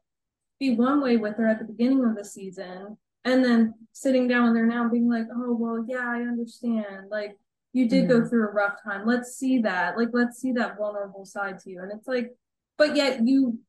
be 0.59 0.75
one 0.75 1.01
way 1.01 1.17
with 1.17 1.37
her 1.37 1.47
at 1.47 1.59
the 1.59 1.65
beginning 1.65 2.05
of 2.05 2.17
the 2.17 2.25
season 2.25 2.97
and 3.25 3.45
then 3.45 3.75
sitting 3.93 4.27
down 4.29 4.49
with 4.49 4.57
her 4.57 4.67
now 4.67 4.83
and 4.83 4.91
being 4.91 5.09
like 5.09 5.27
oh 5.35 5.55
well 5.55 5.85
yeah 5.89 6.05
I 6.07 6.23
understand 6.23 7.09
like 7.11 7.37
you 7.73 7.89
did 7.89 8.09
go 8.09 8.27
through 8.27 8.49
a 8.49 8.53
rough 8.53 8.83
time. 8.83 9.07
Let's 9.07 9.37
see 9.37 9.61
that. 9.61 9.97
Like, 9.97 10.09
let's 10.13 10.41
see 10.41 10.51
that 10.55 10.77
vulnerable 10.77 11.25
side 11.25 11.61
to 11.61 11.71
you. 11.71 11.81
And 11.81 11.93
it's 11.93 12.09
like, 12.09 12.33
but 12.77 12.97
yet 12.97 13.21
you 13.25 13.61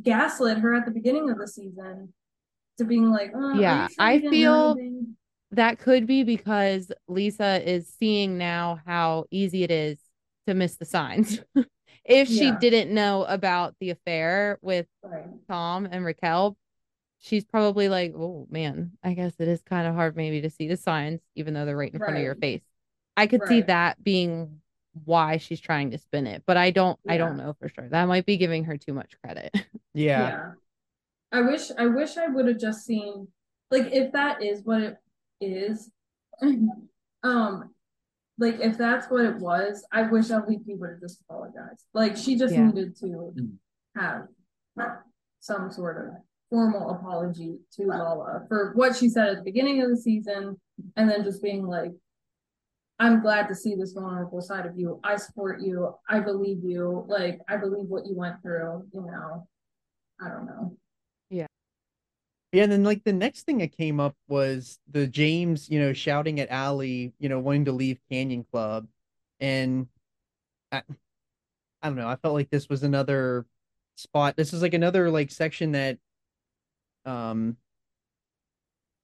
gaslit 0.00 0.58
her 0.58 0.72
at 0.72 0.84
the 0.84 0.92
beginning 0.92 1.30
of 1.30 1.36
the 1.38 1.48
season 1.48 2.14
to 2.78 2.84
being 2.84 3.10
like, 3.10 3.32
oh, 3.34 3.54
you 3.54 3.60
Yeah, 3.62 3.88
sure 3.88 3.96
I 3.98 4.12
you 4.12 4.20
didn't 4.20 4.40
know 4.42 4.74
feel- 4.74 4.76
anything?" 4.78 5.16
That 5.52 5.78
could 5.78 6.06
be 6.06 6.22
because 6.22 6.92
Lisa 7.08 7.60
is 7.68 7.88
seeing 7.88 8.38
now 8.38 8.80
how 8.86 9.24
easy 9.30 9.64
it 9.64 9.70
is 9.70 9.98
to 10.46 10.54
miss 10.54 10.76
the 10.76 10.84
signs. 10.84 11.40
if 12.04 12.28
she 12.28 12.46
Yeah. 12.46 12.58
didn't 12.58 12.94
know 12.94 13.24
about 13.24 13.74
the 13.80 13.90
affair 13.90 14.58
with 14.62 14.86
Right. 15.02 15.26
Tom 15.48 15.86
and 15.90 16.04
Raquel, 16.04 16.56
she's 17.18 17.44
probably 17.44 17.88
like, 17.88 18.14
oh 18.14 18.46
man, 18.50 18.92
I 19.02 19.14
guess 19.14 19.34
it 19.38 19.48
is 19.48 19.62
kind 19.62 19.86
of 19.86 19.94
hard 19.94 20.16
maybe 20.16 20.40
to 20.42 20.50
see 20.50 20.68
the 20.68 20.76
signs, 20.76 21.20
even 21.34 21.54
though 21.54 21.64
they're 21.64 21.76
right 21.76 21.92
in 21.92 21.98
front 21.98 22.16
of 22.16 22.22
your 22.22 22.36
face. 22.36 22.62
I 23.16 23.26
could 23.26 23.46
see 23.46 23.62
that 23.62 24.02
being 24.02 24.60
why 25.04 25.36
she's 25.36 25.60
trying 25.60 25.90
to 25.92 25.98
spin 25.98 26.26
it, 26.26 26.42
but 26.46 26.56
I 26.56 26.70
don't 26.70 26.98
I 27.08 27.16
don't 27.16 27.36
know 27.36 27.54
for 27.60 27.68
sure. 27.68 27.88
That 27.88 28.06
might 28.06 28.26
be 28.26 28.36
giving 28.36 28.64
her 28.64 28.76
too 28.76 28.92
much 28.92 29.14
credit. 29.22 29.54
Yeah. 29.92 30.28
Yeah. 30.28 30.52
I 31.32 31.40
wish 31.40 31.70
I 31.76 31.86
wish 31.86 32.16
I 32.16 32.28
would 32.28 32.46
have 32.46 32.58
just 32.58 32.86
seen 32.86 33.26
like 33.72 33.92
if 33.92 34.12
that 34.12 34.42
is 34.42 34.62
what 34.62 34.80
it 34.82 34.96
is. 35.40 35.90
um 37.22 37.70
like 38.38 38.58
if 38.60 38.78
that's 38.78 39.10
what 39.10 39.24
it 39.26 39.36
was, 39.36 39.84
I 39.92 40.02
wish 40.02 40.26
LVP 40.28 40.78
would 40.78 40.90
have 40.90 41.00
just 41.00 41.20
apologized. 41.28 41.84
Like 41.92 42.16
she 42.16 42.36
just 42.36 42.54
Yeah. 42.54 42.66
needed 42.68 42.96
to 42.96 43.06
Mhm. 43.06 43.58
have 43.96 44.28
some 45.40 45.70
sort 45.70 46.06
of 46.08 46.14
formal 46.48 46.90
apology 46.90 47.58
to 47.72 47.86
Lala 47.86 48.44
for 48.48 48.72
what 48.74 48.96
she 48.96 49.08
said 49.08 49.28
at 49.28 49.36
the 49.38 49.42
beginning 49.44 49.82
of 49.82 49.90
the 49.90 49.96
season 49.96 50.58
and 50.96 51.08
then 51.08 51.22
just 51.24 51.42
being 51.42 51.66
like 51.66 51.92
I'm 52.98 53.20
glad 53.22 53.48
to 53.48 53.54
see 53.54 53.74
this 53.74 53.92
vulnerable 53.92 54.42
side 54.42 54.66
of 54.66 54.78
you. 54.78 55.00
I 55.02 55.16
support 55.16 55.62
you. 55.62 55.94
I 56.08 56.20
believe 56.20 56.62
you. 56.62 57.04
Like 57.08 57.40
I 57.48 57.56
believe 57.56 57.86
what 57.88 58.06
you 58.06 58.14
went 58.14 58.42
through, 58.42 58.86
you 58.92 59.00
know. 59.02 59.46
I 60.20 60.28
don't 60.28 60.44
know. 60.44 60.76
Yeah, 62.52 62.64
and 62.64 62.72
then 62.72 62.82
like 62.84 63.04
the 63.04 63.12
next 63.12 63.42
thing 63.42 63.58
that 63.58 63.76
came 63.76 64.00
up 64.00 64.16
was 64.28 64.80
the 64.90 65.06
James, 65.06 65.68
you 65.70 65.78
know, 65.78 65.92
shouting 65.92 66.40
at 66.40 66.50
Allie, 66.50 67.12
you 67.18 67.28
know, 67.28 67.38
wanting 67.38 67.66
to 67.66 67.72
leave 67.72 68.00
Canyon 68.10 68.44
Club. 68.50 68.88
And 69.38 69.88
I, 70.72 70.82
I 71.82 71.88
don't 71.88 71.96
know, 71.96 72.08
I 72.08 72.16
felt 72.16 72.34
like 72.34 72.50
this 72.50 72.68
was 72.68 72.82
another 72.82 73.46
spot. 73.96 74.36
This 74.36 74.52
is 74.52 74.62
like 74.62 74.74
another 74.74 75.10
like 75.10 75.30
section 75.30 75.72
that 75.72 75.98
um 77.04 77.56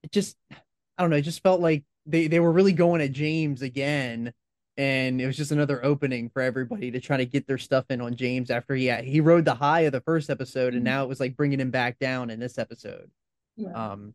it 0.03 0.13
just 0.13 0.37
I 0.51 1.03
don't 1.03 1.11
know, 1.11 1.17
it 1.17 1.23
just 1.23 1.43
felt 1.43 1.61
like 1.61 1.85
they 2.07 2.29
they 2.29 2.41
were 2.41 2.53
really 2.53 2.73
going 2.73 3.01
at 3.01 3.13
James 3.13 3.63
again. 3.63 4.33
and 4.79 5.21
it 5.23 5.27
was 5.27 5.37
just 5.39 5.53
another 5.53 5.83
opening 5.85 6.29
for 6.31 6.43
everybody 6.43 6.91
to 6.91 7.01
try 7.01 7.17
to 7.17 7.25
get 7.27 7.47
their 7.47 7.57
stuff 7.59 7.87
in 7.91 8.01
on 8.03 8.15
James 8.17 8.51
after 8.51 8.75
he 8.75 8.91
he 9.05 9.21
rode 9.21 9.45
the 9.47 9.55
high 9.55 9.81
of 9.83 9.93
the 9.93 10.01
first 10.03 10.29
episode, 10.31 10.75
and 10.75 10.83
Mhm. 10.83 10.87
now 10.87 11.05
it 11.05 11.09
was 11.09 11.21
like 11.21 11.37
bringing 11.37 11.61
him 11.61 11.71
back 11.71 11.99
down 11.99 12.31
in 12.31 12.41
this 12.41 12.59
episode. 12.59 13.11
Yeah. 13.57 13.73
Um, 13.73 14.15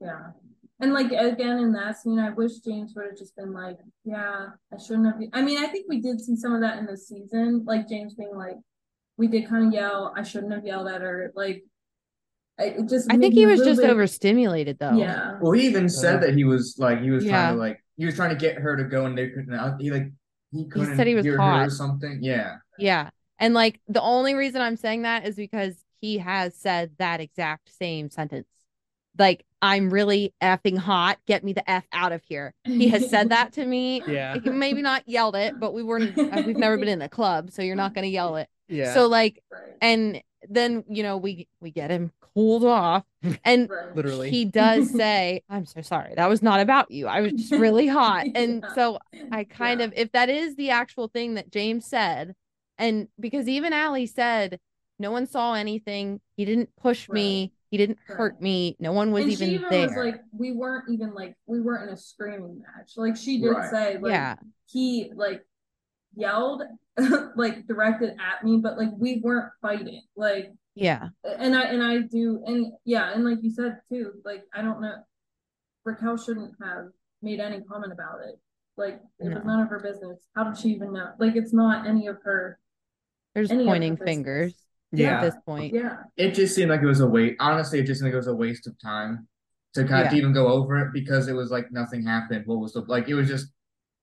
Yeah. 0.00 0.30
And 0.80 0.92
like 0.92 1.10
again 1.10 1.58
in 1.58 1.72
that 1.72 1.96
scene, 1.98 2.18
I 2.20 2.30
wish 2.30 2.58
James 2.60 2.92
would 2.94 3.06
have 3.06 3.16
just 3.18 3.34
been 3.36 3.52
like, 3.52 3.78
Yeah, 4.04 4.46
I 4.72 4.78
shouldn't 4.78 5.06
have 5.06 5.16
I 5.32 5.42
mean, 5.42 5.58
I 5.58 5.66
think 5.66 5.86
we 5.88 6.00
did 6.00 6.20
see 6.20 6.36
some 6.36 6.54
of 6.54 6.60
that 6.60 6.78
in 6.78 6.86
the 6.86 6.96
season, 6.96 7.64
like 7.66 7.88
James 7.88 8.14
being 8.14 8.34
like, 8.36 8.56
We 9.16 9.26
did 9.26 9.48
kind 9.48 9.66
of 9.68 9.72
yell, 9.74 10.12
I 10.16 10.22
shouldn't 10.22 10.52
have 10.52 10.64
yelled 10.64 10.88
at 10.88 11.00
her. 11.00 11.32
Like 11.34 11.64
I- 12.60 12.74
it 12.78 12.88
just 12.88 13.10
I 13.12 13.16
think 13.18 13.34
he 13.34 13.46
was 13.46 13.60
just 13.60 13.80
bit- 13.80 13.90
overstimulated 13.90 14.78
though. 14.78 14.92
Yeah. 14.96 15.38
Well, 15.40 15.52
he 15.52 15.66
even 15.66 15.88
said 15.88 16.16
Uh, 16.16 16.20
that 16.26 16.34
he 16.34 16.44
was 16.44 16.76
like 16.78 17.00
he 17.00 17.10
was 17.10 17.24
Yeah. 17.24 17.30
trying 17.32 17.54
to 17.54 17.58
like 17.60 17.84
he 17.96 18.06
was 18.06 18.14
trying 18.14 18.30
to 18.30 18.36
get 18.36 18.56
her 18.56 18.76
to 18.76 18.84
go 18.84 19.06
and 19.06 19.18
they 19.18 19.28
couldn't. 19.30 19.52
uh, 19.54 19.76
He 19.78 19.90
like 19.90 20.12
he 20.52 20.66
couldn't 20.68 20.96
said 20.96 21.06
he 21.08 21.14
was 21.16 21.24
hear 21.24 21.36
hot. 21.36 21.66
or 21.66 21.70
something. 21.70 22.18
Yeah. 22.22 22.56
Yeah. 22.78 23.10
And 23.40 23.52
like 23.52 23.80
the 23.88 24.00
only 24.00 24.34
reason 24.34 24.60
I'm 24.62 24.76
saying 24.76 25.02
that 25.02 25.26
is 25.26 25.34
because 25.36 25.76
he 26.00 26.18
has 26.18 26.54
said 26.54 26.92
that 26.98 27.20
exact 27.20 27.70
same 27.76 28.10
sentence. 28.10 28.46
Like, 29.18 29.44
I'm 29.60 29.90
really 29.90 30.32
effing 30.42 30.78
hot. 30.78 31.18
Get 31.26 31.42
me 31.42 31.52
the 31.52 31.68
F 31.68 31.84
out 31.92 32.12
of 32.12 32.22
here. 32.24 32.54
He 32.78 32.88
has 32.88 33.08
said 33.08 33.28
that 33.30 33.52
to 33.54 33.64
me. 33.64 34.04
yeah, 34.06 34.36
He 34.40 34.48
maybe 34.50 34.82
not 34.82 35.02
yelled 35.06 35.34
it, 35.36 35.58
but 35.58 35.74
we 35.74 35.82
weren't, 35.82 36.14
uh, 36.30 36.42
we've 36.44 36.58
never 36.58 36.78
been 36.78 36.88
in 36.88 37.02
a 37.02 37.08
club, 37.08 37.50
so 37.50 37.62
you're 37.62 37.76
not 37.76 37.94
going 37.94 38.04
to 38.04 38.08
yell 38.08 38.36
it. 38.36 38.48
yeah. 38.68 38.94
So, 38.94 39.06
like, 39.06 39.42
and 39.80 40.22
then, 40.48 40.84
you 40.88 41.02
know, 41.02 41.16
we, 41.16 41.48
we 41.60 41.70
get 41.70 41.90
him 41.90 42.12
cooled 42.34 42.64
off 42.64 43.04
and 43.44 43.70
literally, 43.94 44.30
he 44.30 44.44
does 44.44 44.88
say, 44.96 45.42
I'm 45.50 45.66
so 45.66 45.80
sorry. 45.82 46.14
That 46.14 46.28
was 46.28 46.42
not 46.42 46.60
about 46.60 46.90
you. 46.90 47.06
I 47.08 47.20
was 47.20 47.32
just 47.32 47.52
really 47.52 47.86
hot. 47.88 48.28
And 48.34 48.62
Yeah. 48.62 48.74
so 48.74 48.98
I 49.30 49.44
kind 49.44 49.80
Yeah. 49.80 49.86
of, 49.86 49.92
if 49.96 50.12
that 50.12 50.28
is 50.28 50.56
the 50.56 50.70
actual 50.70 51.08
thing 51.08 51.34
that 51.34 51.50
James 51.50 51.86
said, 51.86 52.34
and 52.78 53.08
because 53.18 53.48
even 53.48 53.72
Allie 53.72 54.06
said, 54.06 54.60
no 54.98 55.10
one 55.10 55.26
saw 55.26 55.54
anything. 55.54 56.20
He 56.36 56.44
didn't 56.44 56.70
push 56.80 57.08
me. 57.08 57.52
He 57.70 57.76
didn't 57.76 57.98
hurt 58.06 58.40
me. 58.40 58.76
No 58.80 58.92
one 58.92 59.12
was 59.12 59.24
and 59.24 59.32
even 59.32 59.48
she 59.48 59.54
even 59.56 59.68
there. 59.70 59.86
was 59.88 59.96
like, 59.96 60.20
we 60.32 60.52
weren't 60.52 60.90
even 60.90 61.12
like 61.14 61.34
we 61.46 61.60
weren't 61.60 61.88
in 61.88 61.94
a 61.94 61.96
screaming 61.96 62.60
match. 62.60 62.92
Like 62.96 63.16
she 63.16 63.40
did 63.40 63.48
Right. 63.50 63.70
say, 63.70 63.98
like 63.98 64.10
yeah. 64.10 64.36
he 64.66 65.10
like 65.14 65.44
yelled, 66.14 66.62
like 67.36 67.66
directed 67.66 68.10
at 68.10 68.44
me, 68.44 68.58
but 68.58 68.78
like 68.78 68.90
we 68.96 69.20
weren't 69.22 69.52
fighting. 69.60 70.02
Like 70.16 70.52
Yeah. 70.74 71.08
and 71.24 71.54
I 71.54 71.62
and 71.64 71.82
I 71.82 71.98
do 71.98 72.42
and 72.46 72.72
yeah, 72.84 73.12
and 73.12 73.24
like 73.24 73.38
you 73.42 73.50
said 73.50 73.80
too, 73.90 74.12
like 74.24 74.44
I 74.54 74.62
don't 74.62 74.80
know 74.80 74.94
Raquel 75.84 76.16
shouldn't 76.16 76.54
have 76.62 76.86
made 77.22 77.40
any 77.40 77.60
comment 77.62 77.92
about 77.92 78.20
it. 78.26 78.38
Like 78.76 79.00
it 79.20 79.26
No. 79.28 79.36
was 79.36 79.44
none 79.44 79.60
of 79.60 79.68
her 79.68 79.80
business. 79.80 80.26
How 80.34 80.44
did 80.44 80.56
she 80.56 80.70
even 80.70 80.92
know? 80.92 81.10
Like 81.18 81.36
it's 81.36 81.52
not 81.52 81.86
any 81.86 82.06
of 82.06 82.16
her 82.24 82.58
There's 83.34 83.50
Any 83.50 83.64
pointing 83.66 83.92
her 83.92 83.96
business. 83.96 84.08
fingers 84.16 84.54
yeah. 84.92 85.16
at 85.16 85.22
this 85.22 85.34
point. 85.44 85.74
yeah. 85.74 85.96
It 86.16 86.34
just 86.34 86.54
seemed 86.54 86.70
like 86.70 86.82
it 86.82 86.86
was 86.86 87.00
a 87.00 87.06
waste. 87.06 87.36
Honestly, 87.40 87.78
it 87.78 87.84
just 87.84 88.00
seemed 88.00 88.08
like 88.08 88.14
it 88.14 88.18
was 88.18 88.26
a 88.26 88.34
waste 88.34 88.66
of 88.66 88.78
time 88.80 89.28
to 89.74 89.84
kind 89.84 90.06
of 90.06 90.14
even 90.14 90.32
go 90.32 90.48
over 90.48 90.78
it 90.78 90.92
because 90.92 91.28
it 91.28 91.34
was 91.34 91.50
like 91.50 91.70
nothing 91.70 92.04
happened. 92.04 92.46
What 92.46 92.60
was 92.60 92.72
the 92.72 92.80
like? 92.80 93.08
It 93.08 93.14
was 93.14 93.28
just 93.28 93.48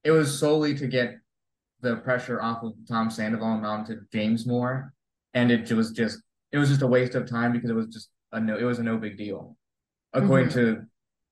it 0.04 0.12
was 0.12 0.40
solely 0.40 0.76
to 0.76 0.88
get 0.88 1.18
the 1.82 1.98
pressure 1.98 2.42
off 2.42 2.64
of 2.64 2.74
Tom 2.88 3.10
Sandoval 3.10 3.54
and 3.54 3.66
onto 3.66 4.02
James 4.12 4.46
Moore, 4.46 4.94
and 5.34 5.52
it 5.52 5.72
was 5.72 5.92
just 5.92 6.20
it 6.52 6.58
was 6.58 6.70
just 6.70 6.82
a 6.82 6.88
waste 6.88 7.16
of 7.16 7.30
time 7.30 7.52
because 7.52 7.70
it 7.70 7.76
was 7.76 7.88
just 7.88 8.10
a 8.32 8.40
no. 8.40 8.58
It 8.58 8.64
was 8.64 8.80
a 8.80 8.84
no 8.84 8.98
big 8.98 9.18
deal, 9.18 9.58
according 10.14 10.50
mm-hmm. 10.50 10.76
to 10.76 10.86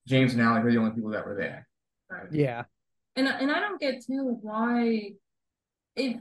James 0.08 0.34
and 0.34 0.42
Allie, 0.42 0.62
who 0.62 0.68
are 0.68 0.72
the 0.72 0.78
only 0.78 0.92
people 0.92 1.12
that 1.12 1.26
were 1.26 1.36
there. 1.36 1.68
Right. 2.10 2.32
yeah, 2.32 2.64
And 3.16 3.28
and 3.28 3.52
I 3.52 3.60
don't 3.60 3.80
get 3.80 4.04
too 4.06 4.38
why 4.42 5.14
if 5.96 6.18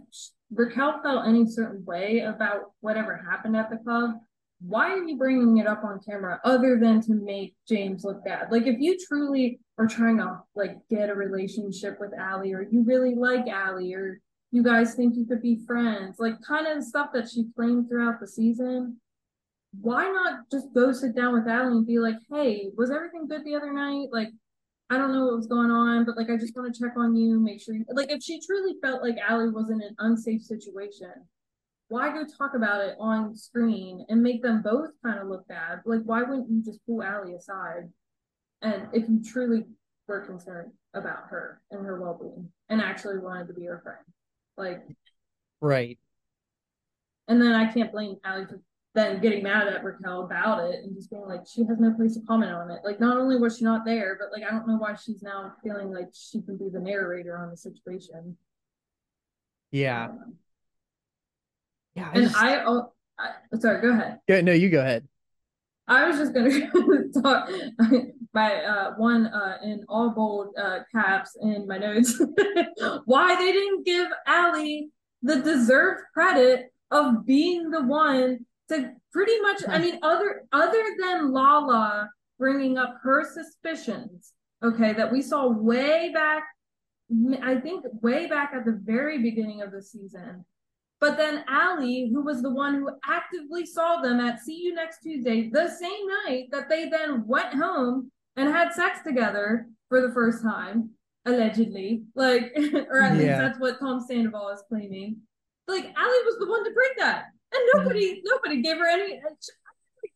Raquel 0.55 1.01
felt 1.03 1.27
any 1.27 1.47
certain 1.47 1.85
way 1.85 2.21
about 2.21 2.73
whatever 2.81 3.17
happened 3.17 3.57
at 3.57 3.71
the 3.71 3.79
club, 3.79 4.13
why 4.61 4.91
are 4.93 5.03
you 5.03 5.17
bringing 5.17 5.57
it 5.57 5.67
up 5.67 5.83
on 5.83 6.01
camera 6.09 6.41
other 6.45 6.79
than 6.79 7.01
to 7.03 7.15
make 7.15 7.55
James 7.69 8.05
look 8.05 8.25
bad? 8.25 8.53
Like 8.53 8.67
if 8.67 8.79
you 8.79 8.97
truly 9.09 9.61
are 9.79 9.89
trying 9.89 10.19
to 10.19 10.41
like 10.55 10.77
get 10.89 11.11
a 11.11 11.15
relationship 11.15 11.99
with 11.99 12.13
Allie 12.17 12.53
or 12.53 12.63
you 12.63 12.85
really 12.85 13.15
like 13.15 13.49
Allie 13.49 13.95
or 13.95 14.21
you 14.53 14.63
guys 14.63 14.95
think 14.95 15.17
you 15.17 15.27
could 15.27 15.43
be 15.43 15.65
friends, 15.67 16.17
like 16.19 16.35
kind 16.47 16.67
of 16.67 16.85
stuff 16.85 17.09
that 17.15 17.29
she 17.29 17.47
claimed 17.57 17.89
throughout 17.89 18.21
the 18.21 18.29
season. 18.29 18.99
Why 19.81 20.05
not 20.05 20.51
just 20.51 20.75
go 20.75 20.93
sit 20.93 21.17
down 21.17 21.33
with 21.33 21.49
Allie 21.49 21.79
and 21.79 21.87
be 21.87 21.99
like, 21.99 22.19
hey, 22.31 22.69
was 22.77 22.91
everything 22.91 23.27
good 23.27 23.45
the 23.45 23.55
other 23.55 23.73
night? 23.73 24.09
Like, 24.13 24.29
I 24.93 24.99
don't 24.99 25.15
know 25.15 25.25
what 25.25 25.37
was 25.37 25.47
going 25.47 25.71
on, 25.71 26.05
but 26.05 26.19
like 26.19 26.29
I 26.29 26.37
just 26.37 26.55
want 26.55 26.73
to 26.73 26.79
check 26.79 26.93
on 26.99 27.17
you, 27.17 27.41
make 27.41 27.63
sure 27.63 27.75
you 27.75 27.87
like 27.95 28.11
if 28.11 28.23
she 28.23 28.39
truly 28.45 28.75
felt 28.83 29.03
like 29.03 29.17
Allie 29.27 29.49
was 29.49 29.71
in 29.71 29.81
an 29.81 29.95
unsafe 29.99 30.43
situation, 30.43 31.11
why 31.89 32.13
go 32.13 32.25
talk 32.27 32.53
about 32.55 32.85
it 32.85 32.97
on 33.01 33.35
screen 33.35 34.05
and 34.11 34.23
make 34.23 34.43
them 34.43 34.61
both 34.61 34.91
kind 35.03 35.19
of 35.19 35.29
look 35.29 35.49
bad? 35.49 35.81
Like 35.87 36.03
why 36.05 36.21
wouldn't 36.25 36.51
you 36.51 36.63
just 36.63 36.85
pull 36.85 37.03
Allie 37.03 37.33
aside 37.33 37.89
and 38.61 38.89
if 38.93 39.09
you 39.09 39.23
truly 39.25 39.65
were 40.07 40.27
concerned 40.27 40.73
about 40.93 41.29
her 41.31 41.63
and 41.71 41.87
her 41.87 41.99
well 41.99 42.19
being 42.21 42.53
and 42.69 42.83
actually 42.83 43.19
wanted 43.19 43.47
to 43.47 43.55
be 43.55 43.65
her 43.65 43.81
friend? 43.83 44.05
Like 44.59 44.83
right. 45.63 45.99
and 47.29 47.41
then 47.41 47.55
I 47.55 47.73
can't 47.73 47.93
blame 47.93 48.17
Allie 48.27 48.45
for 48.45 48.61
then 48.95 49.21
getting 49.21 49.43
mad 49.43 49.69
at 49.69 49.83
Raquel 49.83 50.25
about 50.25 50.65
it 50.71 50.85
and 50.85 50.95
just 50.95 51.11
being 51.11 51.25
like, 51.27 51.41
she 51.51 51.65
has 51.65 51.79
no 51.81 51.93
place 51.95 52.15
to 52.15 52.21
comment 52.27 52.53
on 52.53 52.71
it. 52.71 52.81
Like, 52.85 53.01
not 53.01 53.17
only 53.17 53.37
was 53.39 53.57
she 53.57 53.65
not 53.65 53.85
there, 53.87 54.19
but 54.21 54.29
like, 54.39 54.47
I 54.47 54.55
don't 54.55 54.69
know 54.69 54.77
why 54.77 54.95
she's 54.95 55.23
now 55.23 55.53
feeling 55.63 55.91
like 55.91 56.09
she 56.13 56.43
can 56.43 56.59
be 56.59 56.69
the 56.69 56.79
narrator 56.81 57.39
on 57.39 57.51
the 57.51 57.57
situation. 57.57 58.37
Yeah, 59.71 60.09
Um, 60.11 60.35
yeah. 61.95 62.09
I 62.09 62.13
and 62.13 62.23
just- 62.25 62.37
I, 62.37 62.65
oh, 62.65 62.93
I, 63.19 63.31
sorry, 63.59 63.81
go 63.81 63.91
ahead. 63.93 64.19
Yeah, 64.29 64.41
no, 64.43 64.53
you 64.53 64.69
go 64.69 64.81
ahead. 64.81 65.09
I 65.89 66.07
was 66.09 66.17
just 66.19 66.33
gonna 66.33 66.71
talk 67.23 67.51
my 68.33 68.55
uh 68.65 68.93
one 68.97 69.27
uh 69.27 69.59
in 69.65 69.85
all 69.89 70.11
bold 70.11 70.55
uh 70.57 70.79
caps 70.95 71.37
in 71.43 71.67
my 71.67 71.77
notes 71.77 72.23
why 73.05 73.35
they 73.35 73.51
didn't 73.53 73.85
give 73.85 74.07
Allie 74.27 74.91
the 75.23 75.41
deserved 75.41 76.03
credit 76.15 76.73
of 76.93 77.27
being 77.27 77.71
the 77.71 77.83
one 77.83 78.47
to 78.73 78.93
pretty 79.13 79.39
much 79.41 79.63
I 79.69 79.79
mean 79.79 79.99
other 80.03 80.43
other 80.53 80.85
than 81.01 81.33
Lala 81.33 82.11
bringing 82.39 82.79
up 82.79 82.97
her 83.03 83.25
suspicions 83.25 84.33
okay 84.63 84.93
that 84.93 85.13
we 85.13 85.23
saw 85.23 85.49
way 85.49 86.11
back 86.13 86.45
I 87.43 87.57
think 87.57 87.85
way 88.01 88.27
back 88.27 88.53
at 88.55 88.65
the 88.65 88.81
very 88.83 89.19
beginning 89.23 89.63
of 89.63 89.71
the 89.71 89.83
season 89.83 90.45
but 91.03 91.17
then 91.17 91.43
Allie, 91.49 92.09
who 92.15 92.23
was 92.23 92.43
the 92.43 92.55
one 92.55 92.77
who 92.77 92.89
actively 93.05 93.67
saw 93.67 94.01
them 94.01 94.21
at 94.21 94.41
See 94.41 94.63
You 94.63 94.73
Next 94.73 95.01
Tuesday, 95.03 95.51
the 95.51 95.69
same 95.69 96.07
night 96.25 96.47
that 96.53 96.69
they 96.69 96.89
then 96.89 97.27
went 97.27 97.53
home 97.55 98.13
and 98.37 98.49
had 98.49 98.73
sex 98.73 99.01
together 99.05 99.67
for 99.89 100.01
the 100.01 100.15
first 100.15 100.45
time, 100.45 100.91
allegedly. 101.27 102.05
Like, 102.15 102.53
or 102.89 103.03
at 103.03 103.15
least 103.19 103.27
that's 103.27 103.59
what 103.59 103.81
Tom 103.81 103.99
Sandoval 103.99 104.51
is 104.51 104.63
claiming. 104.69 105.17
Like, 105.67 105.87
Allie 105.97 106.25
was 106.25 106.37
the 106.39 106.49
one 106.49 106.65
to 106.65 106.71
bring 106.71 106.91
that. 106.99 107.25
And 107.55 107.63
nobody, 107.75 108.23
nobody 108.25 108.63
gave 108.63 108.79
her 108.79 108.87
any. 108.87 109.21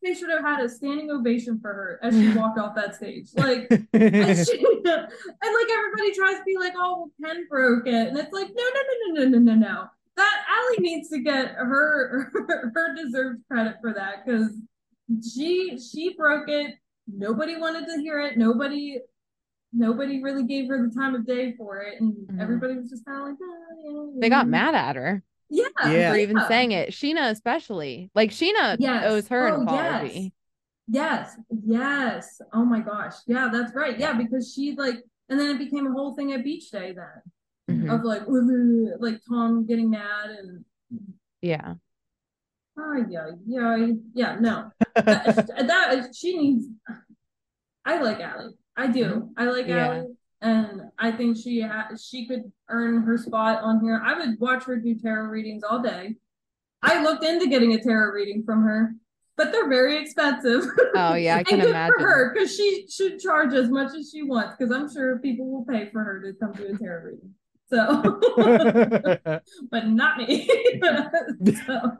They 0.03 0.13
should 0.13 0.29
have 0.29 0.41
had 0.43 0.63
a 0.63 0.69
standing 0.69 1.09
ovation 1.11 1.59
for 1.59 1.73
her 1.73 1.99
as 2.03 2.13
she 2.13 2.31
walked 2.37 2.59
off 2.59 2.75
that 2.75 2.95
stage. 2.95 3.29
Like, 3.35 3.67
and, 3.71 3.81
she, 3.93 4.57
and 4.85 4.85
like 4.85 5.67
everybody 5.71 6.13
tries 6.15 6.37
to 6.37 6.43
be 6.45 6.57
like, 6.57 6.73
oh, 6.75 7.09
well, 7.19 7.33
Ken 7.33 7.45
broke 7.49 7.87
it, 7.87 7.93
and 8.09 8.17
it's 8.17 8.31
like, 8.33 8.47
no, 8.47 8.63
no, 8.63 8.81
no, 8.81 9.23
no, 9.23 9.23
no, 9.23 9.37
no, 9.39 9.53
no, 9.53 9.55
no. 9.55 9.85
That 10.15 10.43
Allie 10.49 10.79
needs 10.79 11.09
to 11.09 11.19
get 11.19 11.49
her 11.51 12.31
her, 12.33 12.71
her 12.73 12.95
deserved 12.95 13.41
credit 13.49 13.75
for 13.81 13.93
that 13.93 14.25
because 14.25 14.51
she 15.33 15.77
she 15.79 16.15
broke 16.15 16.49
it. 16.49 16.73
Nobody 17.07 17.55
wanted 17.55 17.85
to 17.87 18.01
hear 18.01 18.19
it. 18.21 18.35
Nobody 18.37 18.99
nobody 19.73 20.23
really 20.23 20.43
gave 20.45 20.69
her 20.69 20.87
the 20.87 20.93
time 20.93 21.13
of 21.13 21.25
day 21.25 21.53
for 21.55 21.81
it, 21.81 22.01
and 22.01 22.13
Mhm. 22.27 22.41
everybody 22.41 22.75
was 22.77 22.89
just 22.89 23.05
kind 23.05 23.21
of 23.21 23.27
like, 23.29 23.37
oh, 23.41 24.11
yeah, 24.15 24.21
They 24.21 24.29
got 24.29 24.47
mad 24.47 24.73
at 24.73 24.95
her 24.95 25.21
Yeah, 25.49 25.65
Yeah. 25.85 26.11
for 26.11 26.17
even 26.17 26.37
yeah. 26.37 26.47
saying 26.47 26.71
it. 26.71 26.89
Scheana 26.89 27.31
especially. 27.31 28.09
Like 28.15 28.31
Scheana 28.31 28.77
Yes. 28.79 29.05
owes 29.05 29.27
her 29.29 29.47
Oh, 29.49 29.55
an 29.55 29.61
apology. 29.63 30.33
Yes, 30.89 31.35
yes. 31.65 32.41
Oh 32.53 32.63
my 32.63 32.79
gosh. 32.79 33.15
Yeah, 33.27 33.49
that's 33.51 33.73
right. 33.75 33.97
Yeah, 33.99 34.13
because 34.13 34.53
she 34.53 34.75
like, 34.75 34.95
and 35.29 35.39
then 35.39 35.55
it 35.55 35.59
became 35.59 35.85
a 35.87 35.91
whole 35.91 36.15
thing 36.15 36.31
at 36.33 36.43
beach 36.43 36.71
day 36.71 36.93
then 36.93 37.21
Mhm. 37.85 37.93
of 37.93 38.03
like, 38.03 38.23
like 39.01 39.21
Tom 39.27 39.65
getting 39.65 39.89
mad 39.89 40.29
and 40.29 40.63
Yeah. 41.41 41.75
oh 42.79 43.05
yeah, 43.09 43.31
yeah, 43.45 43.87
yeah. 44.13 44.39
No, 44.39 44.71
that, 44.95 45.25
that 45.67 46.15
she 46.15 46.37
needs. 46.37 46.67
I 47.83 48.01
like 48.01 48.19
Allie. 48.21 48.53
I 48.75 48.87
do. 48.87 49.31
I 49.37 49.45
like 49.45 49.67
Yeah. 49.67 49.87
Allie, 49.87 50.15
and 50.41 50.81
I 50.99 51.11
think 51.11 51.37
she 51.37 51.61
ha- 51.61 51.89
she 51.99 52.27
could 52.27 52.51
earn 52.69 53.01
her 53.03 53.17
spot 53.17 53.63
on 53.63 53.79
here. 53.81 54.01
I 54.03 54.17
would 54.17 54.39
watch 54.39 54.63
her 54.65 54.77
do 54.77 54.95
tarot 54.95 55.29
readings 55.29 55.63
all 55.63 55.81
day. 55.81 56.15
I 56.83 57.01
looked 57.03 57.23
into 57.23 57.47
getting 57.47 57.73
a 57.73 57.81
tarot 57.81 58.13
reading 58.13 58.43
from 58.45 58.61
her, 58.63 58.93
but 59.35 59.51
they're 59.51 59.67
very 59.69 59.97
expensive. 59.97 60.63
Oh 60.95 61.15
yeah, 61.15 61.37
I 61.37 61.43
can 61.45 61.59
good 61.59 61.69
imagine. 61.69 61.93
for 61.97 62.05
her 62.05 62.33
because 62.33 62.55
she 62.55 62.85
should 62.89 63.19
charge 63.19 63.53
as 63.53 63.69
much 63.69 63.95
as 63.95 64.11
she 64.11 64.23
wants 64.23 64.55
because 64.57 64.71
I'm 64.73 64.91
sure 64.91 65.17
people 65.19 65.49
will 65.51 65.65
pay 65.65 65.89
for 65.89 66.03
her 66.03 66.21
to 66.21 66.33
come 66.39 66.53
do 66.53 66.73
a 66.73 66.77
tarot 66.77 67.03
reading. 67.05 67.33
So, 67.69 68.21
but 69.71 69.87
not 69.87 70.17
me. 70.19 70.49
So- 71.65 71.91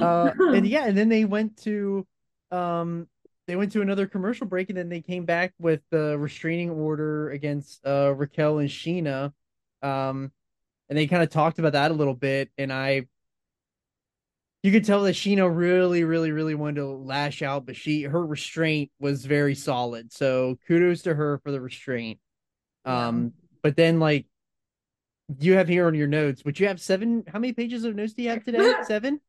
uh, 0.00 0.32
and 0.52 0.66
yeah, 0.66 0.86
and 0.86 0.96
then 0.96 1.08
they 1.08 1.24
went 1.24 1.56
to 1.62 2.06
um 2.50 3.06
they 3.46 3.56
went 3.56 3.72
to 3.72 3.82
another 3.82 4.06
commercial 4.06 4.46
break 4.46 4.68
and 4.68 4.78
then 4.78 4.88
they 4.88 5.00
came 5.00 5.24
back 5.24 5.52
with 5.58 5.80
the 5.90 6.18
restraining 6.18 6.70
order 6.70 7.30
against 7.30 7.86
uh 7.86 8.14
Raquel 8.14 8.58
and 8.58 8.68
Scheana. 8.68 9.32
Um 9.82 10.32
and 10.88 10.96
they 10.96 11.06
kind 11.06 11.22
of 11.22 11.30
talked 11.30 11.58
about 11.58 11.72
that 11.72 11.90
a 11.90 11.94
little 11.94 12.14
bit 12.14 12.50
and 12.58 12.72
I 12.72 13.06
you 14.62 14.72
could 14.72 14.84
tell 14.84 15.04
that 15.04 15.14
Scheana 15.14 15.48
really, 15.54 16.02
really, 16.02 16.32
really 16.32 16.56
wanted 16.56 16.80
to 16.80 16.86
lash 16.86 17.40
out, 17.40 17.66
but 17.66 17.76
she 17.76 18.02
her 18.02 18.26
restraint 18.26 18.90
was 18.98 19.24
very 19.24 19.54
solid. 19.54 20.12
So 20.12 20.58
kudos 20.66 21.02
to 21.02 21.14
her 21.14 21.38
for 21.44 21.52
the 21.52 21.60
restraint. 21.60 22.18
Yeah. 22.84 23.08
Um, 23.08 23.32
but 23.62 23.76
then 23.76 24.00
like 24.00 24.26
you 25.38 25.54
have 25.54 25.68
here 25.68 25.86
on 25.86 25.94
your 25.94 26.06
notes, 26.06 26.44
which 26.44 26.60
you 26.60 26.66
have 26.68 26.80
seven. 26.80 27.24
How 27.32 27.38
many 27.38 27.52
pages 27.52 27.84
of 27.84 27.94
notes 27.94 28.14
do 28.14 28.22
you 28.22 28.30
have 28.30 28.44
today? 28.44 28.74
Seven. 28.84 29.20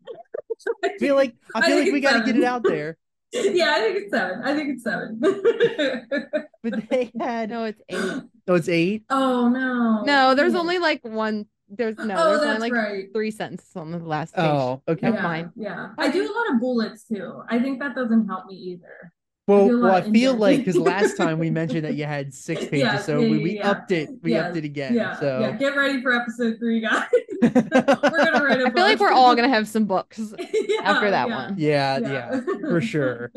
I 0.83 0.97
feel 0.97 1.15
like 1.15 1.35
I 1.53 1.59
I 1.59 1.61
feel 1.61 1.75
think 1.75 1.85
like 1.85 1.93
we 1.93 1.99
got 2.01 2.19
to 2.19 2.25
get 2.25 2.35
it 2.35 2.43
out 2.43 2.63
there. 2.63 2.97
Yeah, 3.33 3.73
I 3.75 3.79
think 3.81 3.97
it's 3.97 4.11
seven. 4.11 4.41
I 4.43 4.55
think 4.55 4.69
it's 4.75 4.83
seven. 4.83 5.21
But 6.63 6.89
they 6.89 7.11
had 7.19 7.49
No, 7.49 7.65
it's 7.65 7.81
eight. 7.87 8.23
oh, 8.47 8.55
it's 8.55 8.67
eight. 8.67 9.03
oh 9.09 9.47
no. 9.47 10.03
No, 10.03 10.35
there's 10.35 10.53
Yeah. 10.53 10.59
only 10.59 10.79
like 10.79 11.01
one. 11.03 11.45
There's 11.69 11.97
no. 11.97 12.15
oh, 12.17 12.29
there's 12.29 12.41
that's 12.41 12.55
only 12.55 12.59
like 12.59 12.73
right. 12.73 13.05
three 13.13 13.31
sentences 13.31 13.75
on 13.75 13.91
the 13.91 13.99
last 13.99 14.33
oh, 14.37 14.41
page. 14.41 14.51
Oh, 14.51 14.91
okay. 14.93 15.05
Never 15.07 15.17
yeah, 15.17 15.23
mind. 15.23 15.51
Yeah, 15.55 15.89
I 15.97 16.09
do 16.09 16.23
a 16.23 16.33
lot 16.33 16.53
of 16.53 16.59
bullets 16.59 17.03
too. 17.03 17.41
I 17.49 17.59
think 17.59 17.79
that 17.79 17.93
doesn't 17.95 18.27
help 18.27 18.47
me 18.47 18.55
either. 18.55 19.13
Well, 19.47 19.67
do 19.69 19.79
a 19.79 19.83
well, 19.83 19.95
I 19.95 20.01
feel 20.11 20.31
there. 20.33 20.39
like 20.41 20.59
because 20.59 20.75
last 20.77 21.15
time 21.15 21.39
we 21.39 21.49
mentioned 21.49 21.85
that 21.85 21.95
you 21.95 22.03
had 22.17 22.33
six 22.33 22.61
pages, 22.65 22.79
Yeah, 22.79 22.97
so 22.99 23.19
yeah, 23.21 23.29
we, 23.29 23.37
yeah, 23.37 23.43
we 23.43 23.55
yeah. 23.55 23.69
upped 23.71 23.91
it. 23.91 24.09
We 24.21 24.33
Yeah, 24.33 24.47
upped 24.47 24.57
it 24.57 24.65
again. 24.65 24.93
Yeah, 24.93 25.19
so 25.19 25.39
yeah. 25.39 25.51
Get 25.53 25.75
ready 25.75 26.01
for 26.01 26.11
episode 26.13 26.57
three, 26.59 26.81
guys. 26.81 27.07
we're 27.41 27.49
gonna 27.51 28.43
write 28.43 28.61
a 28.61 28.67
I 28.67 28.71
feel 28.71 28.83
like 28.83 28.99
we're 28.99 29.11
all 29.11 29.35
gonna 29.35 29.47
have 29.49 29.67
some 29.67 29.85
books. 29.85 30.19
Yeah, 30.39 30.81
after 30.83 31.09
that 31.11 31.29
yeah, 31.29 31.35
one. 31.35 31.55
yeah, 31.57 31.97
yeah, 31.99 32.41
for 32.61 32.81
sure. 32.81 33.31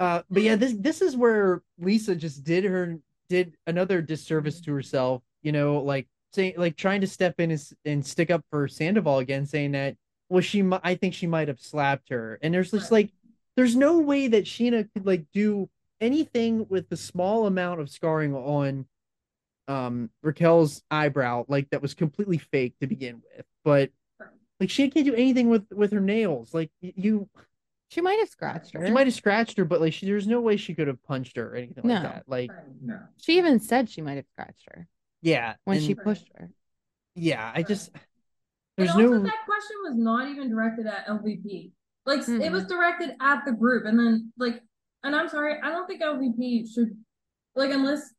Uh, 0.00 0.22
but 0.30 0.42
yeah, 0.42 0.56
this 0.56 0.74
this 0.78 1.02
is 1.02 1.16
where 1.16 1.62
Lisa 1.78 2.14
just 2.16 2.44
did 2.44 2.64
her 2.64 2.98
did 3.28 3.56
another 3.66 4.00
disservice 4.00 4.60
to 4.62 4.72
herself. 4.72 5.22
You 5.42 5.52
know, 5.52 5.80
like 5.80 6.06
saying 6.32 6.54
like 6.56 6.76
trying 6.76 7.00
to 7.02 7.06
step 7.06 7.40
in 7.40 7.50
and, 7.50 7.62
and 7.84 8.06
stick 8.06 8.30
up 8.30 8.44
for 8.50 8.68
Sandoval 8.68 9.18
again, 9.18 9.44
saying 9.46 9.72
that 9.72 9.96
well, 10.28 10.40
she 10.40 10.62
I 10.82 10.94
think 10.94 11.14
she 11.14 11.26
might 11.26 11.48
have 11.48 11.60
slapped 11.60 12.08
her, 12.10 12.38
and 12.42 12.54
there's 12.54 12.70
just 12.70 12.90
Right. 12.90 13.04
like 13.06 13.12
there's 13.56 13.74
no 13.76 13.98
way 13.98 14.28
that 14.28 14.44
Scheana 14.44 14.88
could 14.92 15.06
like 15.06 15.26
do 15.32 15.68
anything 16.00 16.66
with 16.68 16.88
the 16.88 16.96
small 16.96 17.46
amount 17.46 17.80
of 17.80 17.90
scarring 17.90 18.34
on 18.34 18.86
um 19.68 20.10
Raquel's 20.22 20.82
eyebrow, 20.90 21.44
like 21.48 21.70
that 21.70 21.82
was 21.82 21.94
completely 21.94 22.38
fake 22.38 22.74
to 22.80 22.86
begin 22.86 23.22
with, 23.36 23.46
but. 23.64 23.90
Like 24.58 24.70
she 24.70 24.88
can't 24.88 25.04
do 25.04 25.12
anything 25.14 25.50
with 25.50 25.66
with 25.70 25.92
her 25.92 26.00
nails. 26.00 26.54
Like 26.54 26.70
you, 26.80 27.28
She 27.90 28.00
might 28.00 28.18
have 28.20 28.30
scratched 28.30 28.72
her. 28.72 28.86
she 28.86 28.90
might 28.90 29.06
have 29.06 29.12
scratched 29.12 29.58
her, 29.58 29.66
but 29.66 29.82
like 29.82 29.92
she, 29.92 30.06
there's 30.06 30.26
no 30.26 30.40
way 30.40 30.56
she 30.56 30.74
could 30.74 30.88
have 30.88 31.02
punched 31.02 31.36
her 31.36 31.52
or 31.52 31.56
anything 31.56 31.84
like 31.86 32.02
that. 32.02 32.22
Like, 32.26 32.50
No. 32.80 32.98
She 33.18 33.36
even 33.36 33.60
said 33.60 33.90
she 33.90 34.00
might 34.00 34.14
have 34.16 34.24
scratched 34.32 34.64
her 34.72 34.88
yeah, 35.20 35.56
when 35.66 35.76
and- 35.76 35.84
she 35.86 35.94
pushed 35.94 36.30
her. 36.36 36.48
yeah, 37.14 37.52
I 37.54 37.64
just 37.64 37.90
And 38.78 38.88
also, 38.88 38.98
no 39.02 39.22
that 39.24 39.44
question 39.44 39.76
was 39.84 39.94
not 39.94 40.30
even 40.30 40.48
directed 40.48 40.86
at 40.86 41.06
LVP. 41.06 41.72
Like 42.06 42.20
it 42.20 42.26
Mm-mm. 42.26 42.50
was 42.52 42.62
mm-hmm. 42.62 42.72
directed 42.72 43.10
at 43.20 43.44
the 43.44 43.52
group, 43.52 43.84
and 43.84 43.98
then 43.98 44.32
like, 44.38 44.62
and 45.02 45.14
I'm 45.14 45.28
sorry, 45.28 45.56
I 45.62 45.70
don't 45.70 45.86
think 45.86 46.02
LVP 46.02 46.72
should 46.72 46.96
like 47.56 47.70
unless 47.70 48.10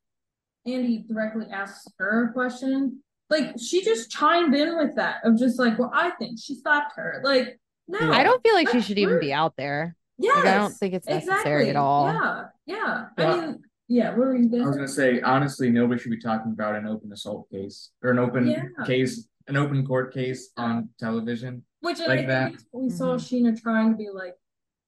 Andy 0.66 1.06
directly 1.08 1.46
asks 1.52 1.88
her 1.98 2.26
a 2.30 2.34
question. 2.34 3.02
Like 3.30 3.56
she 3.60 3.84
just 3.84 4.12
chimed 4.12 4.56
in 4.56 4.78
with 4.78 4.96
that 4.96 5.18
of 5.24 5.38
just 5.38 5.60
like, 5.60 5.80
well, 5.80 5.92
I 5.94 6.12
think 6.12 6.38
she 6.42 6.56
slapped 6.56 6.94
her. 6.98 7.22
Like, 7.24 7.60
no, 7.88 8.12
I 8.12 8.24
don't 8.24 8.42
feel 8.44 8.54
like 8.54 8.68
she 8.70 8.74
That's 8.76 8.88
should 8.88 9.00
even 9.00 9.20
be 9.20 9.34
out 9.34 9.56
there. 9.58 9.96
Yeah, 10.18 10.34
Like, 10.34 10.46
I 10.46 10.54
don't 10.56 10.74
think 10.74 10.94
it's 10.94 11.08
necessary 11.08 11.70
exactly. 11.70 11.70
at 11.70 11.76
all. 11.76 12.08
Yeah, 12.08 12.44
yeah. 12.66 13.06
Well, 13.18 13.40
I 13.40 13.46
mean, 13.46 13.60
yeah. 13.88 14.10
What 14.10 14.18
were 14.20 14.36
you 14.36 14.50
I 14.64 14.68
was 14.68 14.76
gonna 14.76 14.88
say, 14.88 15.22
honestly, 15.22 15.70
nobody 15.70 16.02
should 16.02 16.12
be 16.12 16.20
talking 16.20 16.52
about 16.52 16.76
an 16.76 16.88
open 16.88 17.12
assault 17.14 17.50
case 17.52 17.92
or 18.04 18.12
an 18.12 18.20
open 18.20 18.48
Yeah. 18.48 18.86
case, 18.86 19.28
an 19.48 19.56
open 19.56 19.86
court 19.86 20.14
case 20.14 20.52
on 20.58 20.90
television. 21.00 21.64
Which 21.82 22.00
like 22.00 22.10
I 22.10 22.16
think 22.18 22.28
that. 22.28 22.52
we- 22.74 22.84
we 22.84 22.90
saw 22.90 23.16
Mhm. 23.16 23.20
Scheana 23.46 23.62
trying 23.62 23.92
to 23.92 23.98
be 23.98 24.10
like, 24.10 24.36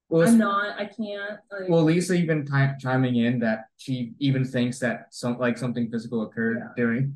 Well, 0.10 0.28
I'm 0.28 0.40
not, 0.40 0.80
I 0.80 0.86
can't. 0.86 1.40
Like, 1.52 1.70
well, 1.70 1.84
Lisa 1.84 2.14
even 2.16 2.44
ti- 2.44 2.76
chiming 2.80 3.18
in 3.18 3.40
that 3.40 3.66
she 3.78 4.14
even 4.18 4.44
thinks 4.44 4.80
that 4.80 5.14
some 5.14 5.38
like 5.38 5.56
something 5.58 5.90
physical 5.92 6.24
occurred 6.24 6.58
Yeah. 6.58 6.70
during 6.76 7.16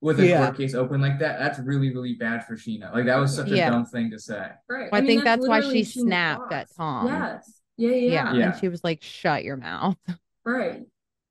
with 0.00 0.18
a 0.20 0.26
Yeah. 0.26 0.46
court 0.46 0.56
case 0.56 0.74
open 0.74 1.02
like 1.02 1.18
that. 1.18 1.38
That's 1.38 1.58
really 1.58 1.94
really 1.94 2.14
bad 2.14 2.46
for 2.46 2.54
Scheana. 2.56 2.92
Like 2.94 3.04
that 3.04 3.16
was 3.18 3.34
such 3.36 3.50
a 3.50 3.56
dumb 3.56 3.84
thing 3.84 4.10
to 4.12 4.18
say. 4.18 4.48
right. 4.70 4.88
I 4.90 5.02
think 5.04 5.22
that's 5.24 5.46
why 5.46 5.60
she 5.60 5.82
Scheana's 5.82 5.92
snapped 5.94 6.52
at. 6.52 6.68
Tom. 6.74 7.06
Yes. 7.08 7.60
Yeah, 7.76 7.90
yeah, 7.90 7.94
Yeah. 7.96 8.10
yeah. 8.32 8.32
Yeah. 8.38 8.50
And 8.52 8.58
she 8.60 8.68
was 8.68 8.82
like, 8.84 9.02
shut 9.02 9.44
your 9.44 9.56
mouth. 9.58 9.96
Right. 10.46 10.86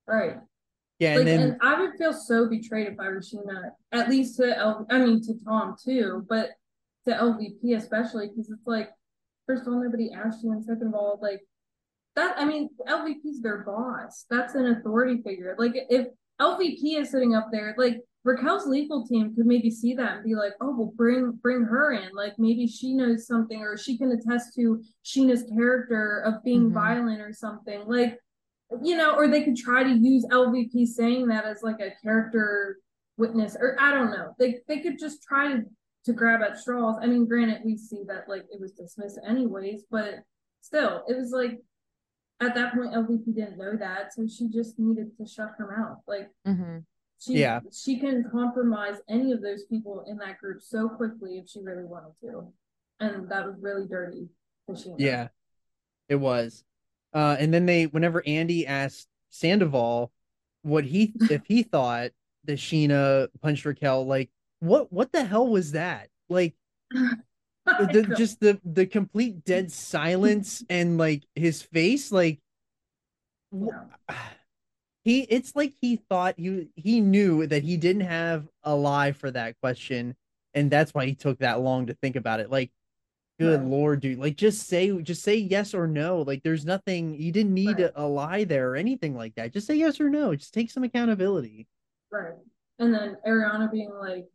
Right. 0.08 0.38
yeah, 1.00 1.12
like, 1.12 1.20
and 1.22 1.28
then 1.28 1.40
and 1.54 1.58
I 1.62 1.82
would 1.82 1.96
feel 1.98 2.14
so 2.14 2.48
betrayed 2.48 2.88
if 2.88 3.00
I 3.00 3.08
were 3.10 3.20
Scheana, 3.22 3.72
at 3.92 4.10
least 4.10 4.38
to 4.38 4.86
I 4.92 5.00
mean 5.00 5.22
to 5.24 5.34
Tom 5.44 5.76
too, 5.84 6.24
but 6.30 6.52
to 7.10 7.16
LVP 7.16 7.76
especially 7.76 8.28
because 8.30 8.49
it's 8.49 8.66
like, 8.66 8.89
first 9.47 9.64
of 9.64 9.74
all, 9.74 9.84
nobody 9.84 10.12
asked 10.12 10.43
you, 10.43 10.51
and 10.51 10.64
second 10.64 10.88
of 10.88 10.93
all, 10.93 11.20
like 11.22 11.41
that. 12.16 12.36
I 12.38 12.45
mean, 12.45 12.70
LVP's 12.88 13.41
their 13.41 13.60
boss. 13.64 14.26
That's 14.30 14.55
an 14.55 14.68
authority 14.68 15.22
figure. 15.24 15.55
Like 15.57 15.74
if 15.76 16.07
LVP 16.39 16.99
is 16.99 17.12
sitting 17.12 17.36
up 17.36 17.49
there, 17.51 17.76
like 17.78 17.97
Raquel's 18.26 18.68
legal 18.68 19.05
team 19.07 19.34
could 19.36 19.45
maybe 19.45 19.70
see 19.72 19.93
that 19.95 20.18
and 20.18 20.24
be 20.24 20.36
like, 20.36 20.53
oh, 20.62 20.76
well, 20.76 20.93
bring 20.95 21.32
bring 21.41 21.64
her 21.64 21.93
in. 21.93 22.14
Like 22.14 22.34
maybe 22.38 22.68
she 22.68 22.93
knows 22.93 23.28
something, 23.28 23.62
or 23.62 23.78
she 23.78 23.97
can 23.97 24.12
attest 24.12 24.55
to 24.55 24.82
Scheana's 25.05 25.43
character 25.55 26.20
of 26.26 26.43
being 26.43 26.70
Mhm. 26.70 26.74
violent 26.74 27.22
or 27.22 27.34
something. 27.34 27.82
Like 27.88 28.20
you 28.84 28.95
know, 28.97 29.16
or 29.16 29.28
they 29.28 29.43
could 29.43 29.55
try 29.55 29.82
to 29.84 29.89
use 29.89 30.26
LVP 30.30 30.86
saying 30.86 31.28
that 31.28 31.43
as 31.45 31.64
like 31.64 31.80
a 31.80 31.91
character 32.03 32.78
witness, 33.18 33.55
or 33.60 33.76
I 33.80 33.91
don't 33.93 34.12
know. 34.12 34.34
They 34.38 34.60
they 34.68 34.80
could 34.80 34.99
just 34.99 35.24
try 35.24 35.53
to 35.53 35.64
to 36.10 36.14
grab 36.14 36.41
at 36.41 36.57
straws. 36.57 36.97
I 37.01 37.07
mean, 37.07 37.26
granted, 37.28 37.62
we 37.64 37.78
see 37.78 38.01
that 38.07 38.28
like 38.28 38.45
it 38.51 38.60
was 38.60 38.72
dismissed 38.74 39.20
anyways, 39.28 39.84
but 39.89 40.16
still, 40.62 41.03
it 41.07 41.16
was 41.18 41.32
like 41.32 41.60
at 42.41 42.55
that 42.55 42.74
point 42.74 42.93
LVP 42.93 43.36
didn't 43.36 43.57
know 43.57 43.76
that, 43.78 44.14
so 44.14 44.28
she 44.28 44.47
just 44.49 44.80
needed 44.80 45.16
to 45.18 45.26
shut 45.28 45.51
her 45.57 45.78
mouth. 45.78 45.99
Like 46.07 46.30
hmm 46.45 46.80
she 47.22 47.34
Yeah. 47.39 47.60
she 47.72 47.99
can 47.99 48.24
compromise 48.32 48.95
any 49.10 49.32
of 49.34 49.41
those 49.41 49.66
people 49.66 50.05
in 50.07 50.18
that 50.18 50.38
group 50.39 50.62
so 50.62 50.88
quickly 50.89 51.38
if 51.38 51.49
she 51.49 51.60
really 51.62 51.84
wanted 51.84 52.14
to, 52.22 52.51
and 52.99 53.30
that 53.30 53.45
was 53.45 53.55
really 53.62 53.86
dirty. 53.88 54.30
for 54.66 54.76
Scheana. 54.76 54.95
yeah, 54.99 55.28
it 56.07 56.16
was. 56.16 56.64
Uh, 57.14 57.36
and 57.39 57.53
then 57.53 57.66
they, 57.66 57.88
whenever 57.88 58.22
Andy 58.26 58.66
asked 58.68 59.07
Sandoval 59.32 60.12
what 60.62 60.84
he 60.86 61.14
if 61.30 61.41
he 61.45 61.64
thought 61.64 62.12
that 62.45 62.57
Scheana 62.57 63.28
punched 63.41 63.66
Raquel, 63.66 64.05
like 64.05 64.30
what 64.60 64.91
what 64.91 65.12
the 65.12 65.24
hell 65.24 65.47
was 65.47 65.72
that? 65.74 66.10
Like 66.30 66.55
the, 66.91 68.14
just 68.16 68.39
the 68.39 68.60
the 68.64 68.86
complete 68.86 69.43
dead 69.45 69.72
silence 69.72 70.64
and 70.70 70.97
like 70.97 71.24
his 71.36 71.62
face, 71.62 72.12
like 72.12 72.39
Yeah. 73.51 73.86
he 75.03 75.22
it's 75.22 75.55
like 75.55 75.74
he 75.82 75.95
thought 75.95 76.36
he 76.38 76.70
he 76.76 76.99
knew 77.01 77.47
that 77.47 77.64
he 77.64 77.78
didn't 77.78 78.01
have 78.03 78.47
a 78.64 78.76
lie 78.76 79.12
for 79.14 79.32
that 79.32 79.55
question 79.62 80.16
and 80.53 80.70
that's 80.70 80.93
why 80.93 81.05
he 81.05 81.16
took 81.16 81.39
that 81.39 81.62
long 81.62 81.88
to 81.88 81.93
think 81.93 82.16
about 82.18 82.39
it 82.41 82.49
like 82.51 82.70
good 83.39 83.62
Right. 83.62 83.70
lord 83.70 84.01
dude 84.01 84.20
like 84.20 84.36
just 84.36 84.68
say 84.68 84.91
just 85.01 85.24
say 85.24 85.36
yes 85.36 85.74
or 85.74 85.88
no 85.88 86.22
like 86.24 86.43
there's 86.43 86.66
nothing 86.66 87.16
you 87.16 87.32
didn't 87.32 87.53
need 87.53 87.80
Right. 87.80 87.91
a, 87.95 88.03
a 88.03 88.05
lie 88.05 88.43
there 88.43 88.72
or 88.72 88.76
anything 88.76 89.16
like 89.16 89.36
that 89.36 89.53
just 89.53 89.68
say 89.68 89.76
yes 89.76 90.01
or 90.01 90.10
no 90.10 90.36
just 90.36 90.53
take 90.53 90.70
some 90.70 90.84
accountability 90.84 91.66
Right. 92.12 92.34
And 92.80 92.93
then 92.93 93.18
Ariana 93.28 93.72
being 93.72 93.91
like, 93.93 94.26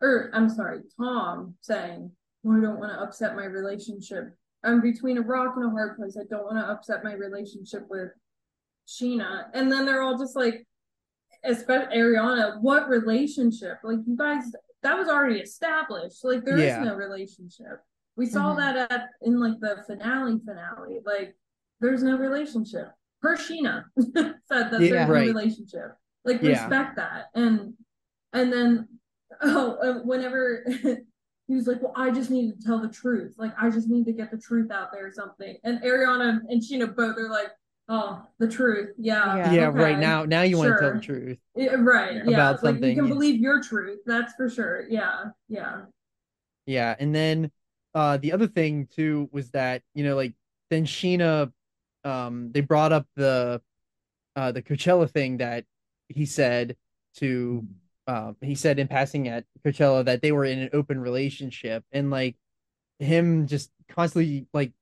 or 0.00 0.30
I'm 0.32 0.48
sorry, 0.48 0.80
Tom 0.96 1.54
saying, 1.60 2.10
well, 2.42 2.58
I 2.58 2.60
don't 2.60 2.78
want 2.78 2.92
to 2.92 3.00
upset 3.00 3.36
my 3.36 3.44
relationship. 3.44 4.34
I'm 4.64 4.80
between 4.80 5.18
a 5.18 5.22
rock 5.22 5.54
and 5.56 5.66
a 5.66 5.70
hard 5.70 5.96
place. 5.96 6.16
I 6.20 6.24
don't 6.28 6.44
want 6.44 6.56
to 6.58 6.70
upset 6.70 7.04
my 7.04 7.12
relationship 7.14 7.86
with 7.88 8.10
Scheana. 8.86 9.46
And 9.54 9.70
then 9.70 9.86
they're 9.86 10.02
all 10.02 10.18
just 10.18 10.36
like, 10.36 10.66
especially 11.44 11.96
Ariana, 11.96 12.60
what 12.60 12.88
relationship? 12.88 13.78
Like, 13.82 13.98
you 14.06 14.16
guys, 14.16 14.44
that 14.82 14.96
was 14.98 15.08
already 15.08 15.40
established. 15.40 16.24
Like, 16.24 16.44
there 16.44 16.56
is 16.56 16.64
Yeah. 16.64 16.84
no 16.84 16.94
relationship. 16.96 17.80
We 18.16 18.26
saw 18.26 18.54
Mhm. 18.54 18.56
that 18.58 18.90
at 18.92 19.08
in 19.22 19.38
like 19.38 19.60
the 19.60 19.84
finale 19.86 20.40
finale. 20.44 21.00
Like, 21.04 21.36
there's 21.80 22.02
no 22.02 22.16
relationship. 22.18 22.88
Her 23.22 23.36
Scheana 23.36 23.84
said 23.96 24.70
that 24.70 24.80
Yeah, 24.80 25.06
there's 25.06 25.08
right. 25.08 25.26
no 25.26 25.32
relationship. 25.32 25.96
Like 26.24 26.42
Yeah. 26.42 26.62
respect 26.62 26.96
that. 26.96 27.26
And 27.34 27.74
and 28.32 28.52
then 28.52 28.97
oh 29.42 29.76
uh, 29.82 30.02
whenever 30.04 30.64
he 31.48 31.54
was 31.54 31.66
like, 31.66 31.82
Well, 31.82 31.94
I 31.96 32.10
just 32.10 32.30
need 32.30 32.52
to 32.52 32.64
tell 32.64 32.78
the 32.78 32.88
truth. 32.88 33.34
Like 33.38 33.52
I 33.60 33.70
just 33.70 33.88
need 33.88 34.04
to 34.04 34.12
get 34.12 34.30
the 34.30 34.38
truth 34.38 34.70
out 34.70 34.92
there 34.92 35.06
or 35.06 35.12
something. 35.12 35.56
And 35.64 35.80
Ariana 35.82 36.40
and 36.48 36.62
Scheana 36.62 36.94
both 36.94 37.16
are 37.18 37.30
like, 37.30 37.48
Oh, 37.88 38.22
the 38.38 38.46
truth. 38.46 38.90
Yeah. 38.98 39.36
Yeah. 39.36 39.52
yeah, 39.52 39.68
okay. 39.68 39.78
right 39.78 39.98
now 39.98 40.24
now 40.26 40.42
you 40.42 40.58
want 40.58 40.76
to 40.76 40.78
tell 40.78 40.92
the 40.92 41.00
truth. 41.00 41.38
Yeah, 41.56 41.74
right. 41.78 42.16
Yeah. 42.16 42.22
Yeah. 42.26 42.34
About 42.34 42.62
like 42.62 42.74
something, 42.74 42.90
you 42.90 43.02
can 43.02 43.08
believe 43.08 43.40
your 43.40 43.62
truth. 43.62 44.00
That's 44.04 44.34
for 44.34 44.50
sure. 44.50 44.84
Yeah. 44.88 45.24
Yeah. 45.48 45.82
Yeah, 46.66 46.94
and 46.98 47.14
then 47.14 47.50
uh 47.94 48.18
the 48.18 48.32
other 48.32 48.46
thing 48.46 48.86
too 48.94 49.30
was 49.32 49.50
that, 49.52 49.82
you 49.94 50.04
know, 50.04 50.16
like 50.16 50.34
then 50.68 50.84
Scheana 50.84 51.50
um 52.04 52.52
they 52.52 52.60
brought 52.60 52.92
up 52.92 53.06
the 53.16 53.62
uh 54.36 54.52
the 54.52 54.60
Coachella 54.62 55.10
thing 55.10 55.38
that 55.38 55.64
he 56.08 56.26
said 56.26 56.76
to 57.16 57.66
um 58.08 58.36
he 58.40 58.56
said 58.56 58.80
in 58.80 58.88
passing 58.88 59.28
at 59.28 59.44
Coachella 59.64 60.04
that 60.06 60.22
they 60.22 60.32
were 60.32 60.44
in 60.44 60.58
an 60.58 60.70
open 60.72 61.00
relationship 61.00 61.84
and 61.92 62.10
like 62.10 62.36
him 62.98 63.46
just 63.46 63.70
constantly 63.88 64.46
like 64.52 64.72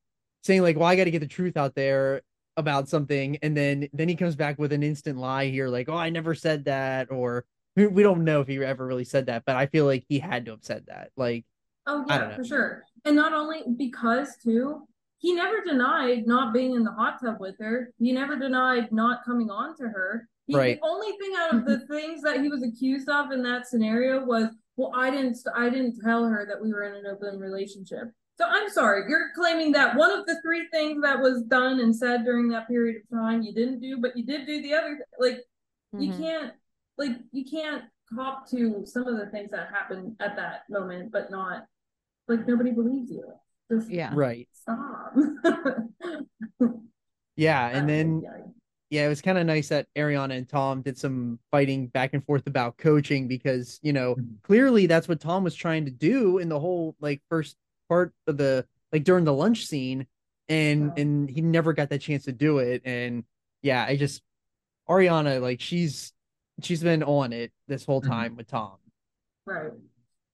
saying 0.43 0.63
like, 0.63 0.77
well, 0.77 0.87
I 0.87 0.97
got 0.97 1.05
to 1.05 1.11
get 1.11 1.21
the 1.21 1.27
truth 1.27 1.57
out 1.57 1.75
there 1.75 2.23
about 2.57 2.89
something, 2.89 3.37
and 3.43 3.55
then 3.55 3.89
then 3.93 4.09
he 4.09 4.17
comes 4.17 4.37
back 4.37 4.59
with 4.59 4.73
an 4.73 4.83
instant 4.83 5.19
lie 5.19 5.47
here, 5.47 5.69
like, 5.69 5.91
oh, 5.91 5.97
I 5.97 6.09
never 6.09 6.35
said 6.35 6.65
that, 6.65 7.11
or 7.11 7.45
we, 7.75 7.87
we 7.87 8.03
don't 8.03 8.25
know 8.25 8.41
if 8.41 8.49
he 8.49 8.57
ever 8.65 8.87
really 8.87 9.05
said 9.05 9.27
that, 9.27 9.43
but 9.45 9.57
I 9.57 9.67
feel 9.67 9.85
like 9.85 10.05
he 10.09 10.19
had 10.19 10.47
to 10.47 10.53
have 10.53 10.63
said 10.63 10.85
that, 10.87 11.11
like, 11.17 11.45
Oh 11.87 12.05
yeah, 12.09 12.35
for 12.35 12.45
sure. 12.45 12.85
And 13.05 13.15
not 13.15 13.33
only 13.33 13.63
because 13.77 14.37
too, 14.43 14.89
he 15.19 15.33
never 15.35 15.63
denied 15.65 16.27
not 16.27 16.53
being 16.53 16.75
in 16.75 16.83
the 16.83 16.91
hot 16.91 17.21
tub 17.21 17.37
with 17.39 17.57
her. 17.61 17.93
He 17.99 18.13
never 18.13 18.37
denied 18.37 18.91
not 18.93 19.25
coming 19.25 19.51
on 19.51 19.77
to 19.77 19.85
her. 19.85 20.29
He, 20.47 20.57
Right. 20.57 20.79
The 20.81 20.87
only 20.87 21.13
thing 21.19 21.33
out 21.39 21.55
of 21.55 21.65
the 21.65 21.81
things 21.87 22.23
that 22.23 22.41
he 22.41 22.49
was 22.49 22.63
accused 22.63 23.09
of 23.09 23.33
in 23.33 23.43
that 23.43 23.67
scenario 23.67 24.25
was, 24.25 24.49
well, 24.77 24.93
I 24.95 25.11
didn't, 25.11 25.39
I 25.55 25.69
didn't 25.69 26.01
tell 26.03 26.25
her 26.25 26.47
that 26.49 26.61
we 26.63 26.73
were 26.73 26.85
in 26.85 26.95
an 26.95 27.07
open 27.07 27.39
relationship. 27.41 28.13
So 28.39 28.45
I'm 28.47 28.69
sorry, 28.69 29.05
you're 29.09 29.31
claiming 29.35 29.73
that 29.73 29.97
one 29.97 30.11
of 30.11 30.27
the 30.27 30.41
three 30.43 30.69
things 30.71 31.03
that 31.03 31.19
was 31.19 31.43
done 31.45 31.81
and 31.81 31.97
said 31.97 32.25
during 32.25 32.49
that 32.51 32.69
period 32.69 33.03
of 33.03 33.19
time 33.19 33.43
you 33.43 33.55
didn't 33.55 33.81
do, 33.81 33.99
but 33.99 34.17
you 34.17 34.25
did 34.27 34.47
do 34.47 34.61
the 34.63 34.75
other. 34.75 34.99
Like 35.19 35.41
you 35.99 36.13
Mhm. 36.13 36.19
can't 36.19 36.53
like 36.99 37.13
you 37.33 37.45
can't 37.45 37.85
cop 38.15 38.49
to 38.51 38.85
some 38.85 39.07
of 39.07 39.17
the 39.19 39.27
things 39.27 39.51
that 39.51 39.69
happened 39.71 40.15
at 40.21 40.37
that 40.37 40.63
moment 40.71 41.11
but 41.11 41.31
not 41.31 41.67
like 42.29 42.47
nobody 42.47 42.71
believes 42.71 43.11
you 43.11 43.25
just 43.71 43.91
Yeah. 43.91 44.13
right, 44.15 44.49
stop 44.53 45.15
yeah, 47.37 47.69
and 47.69 47.89
then 47.89 48.21
Yeah. 48.21 48.31
yeah, 48.39 48.45
it 48.91 49.09
was 49.09 49.21
kind 49.21 49.37
of 49.39 49.47
nice 49.47 49.69
that 49.69 49.87
Ariana 49.97 50.37
and 50.37 50.49
Tom 50.49 50.83
did 50.83 50.97
some 50.97 51.39
fighting 51.51 51.89
back 51.89 52.15
and 52.15 52.25
forth 52.25 52.47
about 52.47 52.77
coaching 52.77 53.27
because, 53.29 53.81
you 53.83 53.93
know, 53.93 54.15
Mhm. 54.15 54.43
clearly 54.43 54.87
that's 54.87 55.09
what 55.09 55.21
Tom 55.21 55.43
was 55.45 55.55
trying 55.55 55.85
to 55.87 55.91
do 55.91 56.39
in 56.39 56.49
the 56.49 56.59
whole 56.61 56.95
like 57.01 57.21
first 57.29 57.57
part 57.89 58.15
of 58.27 58.37
the 58.37 58.67
like 58.93 59.05
during 59.05 59.25
the 59.25 59.33
lunch 59.33 59.67
scene 59.67 60.07
and 60.49 60.93
Yeah. 60.97 61.03
and 61.03 61.29
he 61.31 61.41
never 61.41 61.73
got 61.73 61.89
that 61.91 62.01
chance 62.01 62.25
to 62.27 62.33
do 62.33 62.59
it 62.59 62.83
and 62.85 63.25
yeah, 63.63 63.85
I 63.89 63.97
just 63.97 64.23
Ariana 64.89 65.41
like 65.41 65.61
she's 65.61 66.13
she's 66.63 66.83
been 66.83 67.03
on 67.03 67.33
it 67.33 67.53
this 67.67 67.85
whole 67.85 68.01
Mhm. 68.01 68.07
time 68.09 68.37
with 68.37 68.47
Tom. 68.47 68.77
right 69.47 69.73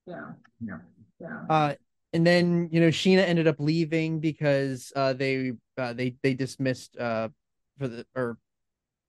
yeah 0.07 0.32
Yeah. 0.61 0.78
yeah 1.20 1.46
Uh 1.48 1.74
and 2.14 2.26
then, 2.26 2.68
you 2.70 2.80
know, 2.80 2.88
Scheana 2.88 3.22
ended 3.26 3.46
up 3.46 3.57
leaving 3.59 4.20
because 4.20 4.92
uh 4.94 5.14
they 5.14 5.53
uh 5.78 5.94
they 5.94 6.16
they 6.22 6.34
dismissed 6.34 6.96
uh 6.98 7.30
for 7.78 7.88
the 7.88 8.07
or 8.14 8.36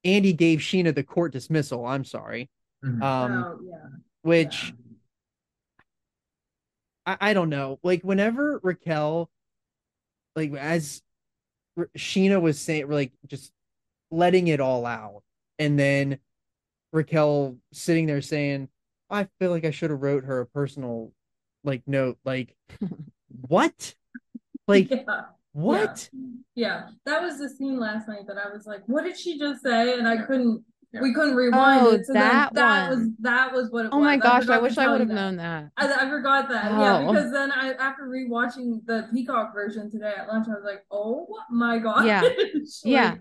Andy 0.04 0.34
gave 0.34 0.60
Scheana 0.60 0.94
the 0.94 1.04
court 1.04 1.32
dismissal. 1.32 1.86
I'm 1.86 2.04
sorry. 2.06 2.50
Mhm. 2.84 3.02
Um, 3.02 3.46
oh 3.48 3.60
yeah 3.64 3.88
which 4.24 4.74
I, 7.06 7.18
I 7.20 7.34
don't 7.34 7.50
know. 7.50 7.80
Like 7.84 8.02
whenever 8.02 8.60
Raquel, 8.64 9.30
like 10.36 10.54
as 10.54 11.02
R- 11.78 11.90
Scheana 11.98 12.42
was 12.42 12.60
saying, 12.60 12.90
like 12.90 13.12
just 13.28 13.52
letting 14.12 14.48
it 14.48 14.60
all 14.60 14.86
out, 14.86 15.24
and 15.60 15.78
then 15.78 16.20
Raquel 16.92 17.58
sitting 17.72 18.06
there 18.06 18.22
saying, 18.22 18.70
"I 19.10 19.28
feel 19.40 19.52
like 19.52 19.66
I 19.66 19.72
should 19.72 19.90
have 19.92 20.02
wrote 20.02 20.24
her 20.26 20.42
a 20.42 20.46
personal 20.48 21.12
like 21.64 21.84
note." 21.86 22.18
Like 22.24 22.56
what? 23.48 23.96
Like 24.68 24.90
yeah 24.90 25.04
what? 25.54 26.10
yeah 26.56 26.90
that 27.06 27.22
was 27.22 27.38
the 27.40 27.50
scene 27.50 27.80
last 27.80 28.08
night 28.08 28.28
that 28.28 28.38
i 28.38 28.52
was 28.52 28.66
like 28.66 28.82
what 28.88 29.04
did 29.04 29.18
she 29.18 29.38
just 29.40 29.62
say 29.64 29.98
and 29.98 30.08
i 30.08 30.18
couldn't 30.18 30.64
Yeah. 30.92 31.02
we 31.02 31.14
couldn't 31.14 31.34
oh, 31.34 31.38
rewind 31.38 31.82
Oh, 31.82 31.90
it 31.92 32.06
so 32.06 32.14
that 32.14 32.54
then 32.54 32.64
that 32.64 32.90
was 32.92 33.10
that 33.22 33.54
was 33.54 33.72
what 33.72 33.86
it 33.86 33.90
Oh 33.92 33.98
was 33.98 34.06
my 34.06 34.18
gosh, 34.18 34.44
I 34.44 34.46
forgot 34.46 34.56
to 34.58 34.62
wish 34.62 34.78
I 34.78 34.88
would 34.92 35.00
have 35.00 35.10
that. 35.10 35.16
known 35.16 35.36
that. 35.38 35.72
I, 35.78 36.06
I 36.06 36.10
forgot 36.10 36.50
that. 36.50 36.72
Yeah, 36.72 36.98
Oh. 37.00 37.12
because 37.12 37.32
then 37.32 37.52
I 37.52 37.74
after 37.74 38.04
rewatching 38.04 38.86
the 38.86 39.08
Peacock 39.12 39.54
version 39.56 39.90
today 39.90 40.14
at 40.16 40.28
lunch, 40.28 40.46
I 40.48 40.52
was 40.52 40.64
like, 40.64 40.86
oh 40.92 41.26
my 41.50 41.80
god. 41.80 42.06
Yeah. 42.06 42.22
Like, 42.38 42.38
Yeah. 42.84 43.16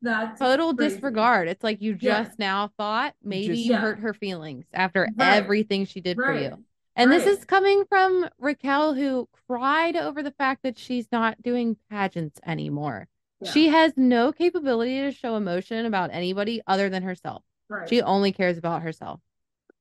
That 0.00 0.38
Total 0.38 0.74
crazy. 0.74 0.94
disregard. 0.94 1.48
It's 1.48 1.62
like 1.62 1.82
you 1.82 1.96
Yeah. 2.00 2.24
just 2.24 2.38
now 2.38 2.70
thought 2.78 3.12
maybe 3.22 3.48
Just- 3.48 3.60
you 3.66 3.72
Yeah. 3.72 3.80
hurt 3.80 3.98
her 4.00 4.14
feelings 4.14 4.64
after 4.72 5.06
Right. 5.16 5.36
everything 5.36 5.84
she 5.84 6.00
did 6.00 6.16
for 6.16 6.32
you. 6.32 6.64
And 6.94 7.10
this 7.10 7.26
is 7.26 7.44
coming 7.44 7.84
from 7.88 8.28
Raquel, 8.38 8.94
who 8.94 9.28
cried 9.48 9.96
over 9.96 10.22
the 10.22 10.30
fact 10.32 10.62
that 10.62 10.78
she's 10.78 11.06
not 11.10 11.40
doing 11.40 11.76
pageants 11.90 12.38
anymore. 12.46 13.08
Yeah. 13.40 13.50
She 13.50 13.68
has 13.68 13.94
no 13.96 14.30
capability 14.32 15.00
to 15.00 15.10
show 15.12 15.36
emotion 15.36 15.86
about 15.86 16.10
anybody 16.12 16.60
other 16.66 16.88
than 16.90 17.02
herself. 17.02 17.42
right. 17.68 17.88
She 17.88 18.02
only 18.02 18.32
cares 18.32 18.58
about 18.58 18.82
herself. 18.82 19.20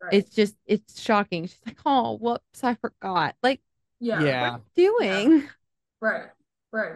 right. 0.02 0.14
It's 0.14 0.34
just, 0.34 0.56
it's 0.66 1.02
shocking. 1.02 1.48
She's 1.48 1.60
like, 1.66 1.78
oh, 1.86 2.18
whoops, 2.18 2.64
I 2.64 2.76
forgot. 2.76 3.36
Like, 3.44 3.62
yeah. 4.00 4.22
Yeah. 4.24 4.42
what 4.52 4.54
are 4.54 4.62
you 4.76 4.98
doing? 5.00 5.50
Right. 6.00 6.30
Right. 6.72 6.96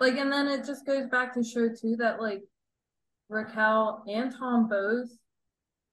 Like, 0.00 0.16
and 0.18 0.32
then 0.32 0.48
it 0.48 0.66
just 0.66 0.84
goes 0.84 1.06
back 1.06 1.34
to 1.34 1.44
show 1.44 1.68
too 1.68 1.96
that 1.96 2.20
like 2.20 2.42
Raquel 3.28 4.02
and 4.08 4.34
Tom 4.36 4.68
both 4.68 5.08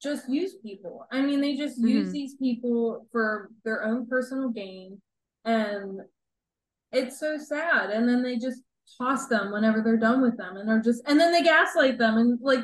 just 0.02 0.30
use 0.30 0.56
people. 0.64 1.08
I 1.12 1.22
mean, 1.22 1.42
they 1.42 1.56
just 1.56 1.78
use 1.80 2.10
Mhm. 2.10 2.12
these 2.12 2.36
people 2.36 3.08
for 3.12 3.50
their 3.64 3.84
own 3.84 4.06
personal 4.08 4.50
gain, 4.50 5.02
and 5.46 6.02
it's 6.92 7.20
so 7.20 7.38
sad. 7.38 7.90
And 7.90 8.08
then 8.08 8.22
they 8.24 8.38
just 8.38 8.62
toss 8.98 9.28
them 9.28 9.52
whenever 9.52 9.82
they're 9.82 9.98
done 9.98 10.22
with 10.22 10.38
them, 10.38 10.58
and 10.58 10.68
they're 10.70 10.82
just, 10.82 11.02
and 11.08 11.20
then 11.20 11.32
they 11.32 11.44
gaslight 11.44 11.98
them, 11.98 12.18
and 12.18 12.40
like 12.42 12.64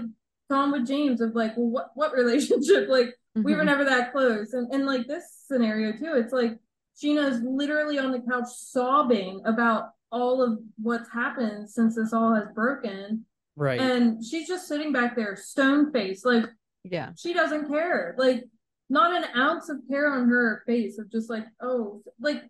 Tom 0.49 0.71
with 0.71 0.85
James 0.85 1.21
of 1.21 1.35
like, 1.35 1.57
well, 1.57 1.69
what 1.69 1.91
what 1.95 2.13
relationship? 2.21 2.87
Like, 2.89 3.17
we 3.35 3.55
were 3.55 3.63
Mhm. 3.63 3.65
never 3.65 3.83
that 3.85 4.11
close. 4.11 4.53
And 4.53 4.71
and 4.73 4.85
like 4.85 5.07
this 5.07 5.25
scenario 5.47 5.91
too, 5.97 6.13
it's 6.15 6.33
like 6.33 6.59
Scheana's 6.95 7.41
literally 7.41 7.97
on 7.97 8.11
the 8.11 8.19
couch 8.21 8.47
sobbing 8.49 9.41
about 9.45 9.89
all 10.11 10.43
of 10.43 10.59
what's 10.81 11.09
happened 11.09 11.67
since 11.67 11.95
this 11.95 12.13
all 12.13 12.35
has 12.35 12.47
broken. 12.53 13.25
Right. 13.55 13.79
And 13.81 14.23
she's 14.23 14.47
just 14.47 14.67
sitting 14.67 14.91
back 14.93 15.15
there, 15.15 15.35
stone 15.35 15.91
faced, 15.91 16.23
like 16.25 16.45
yeah. 16.83 17.09
she 17.17 17.33
doesn't 17.33 17.67
care. 17.69 18.15
Like 18.17 18.43
not 18.89 19.13
an 19.15 19.29
ounce 19.39 19.69
of 19.69 19.77
care 19.89 20.11
on 20.11 20.27
her 20.29 20.63
face 20.65 20.97
of 20.99 21.11
just 21.11 21.29
like, 21.29 21.45
oh 21.61 22.01
like 22.19 22.43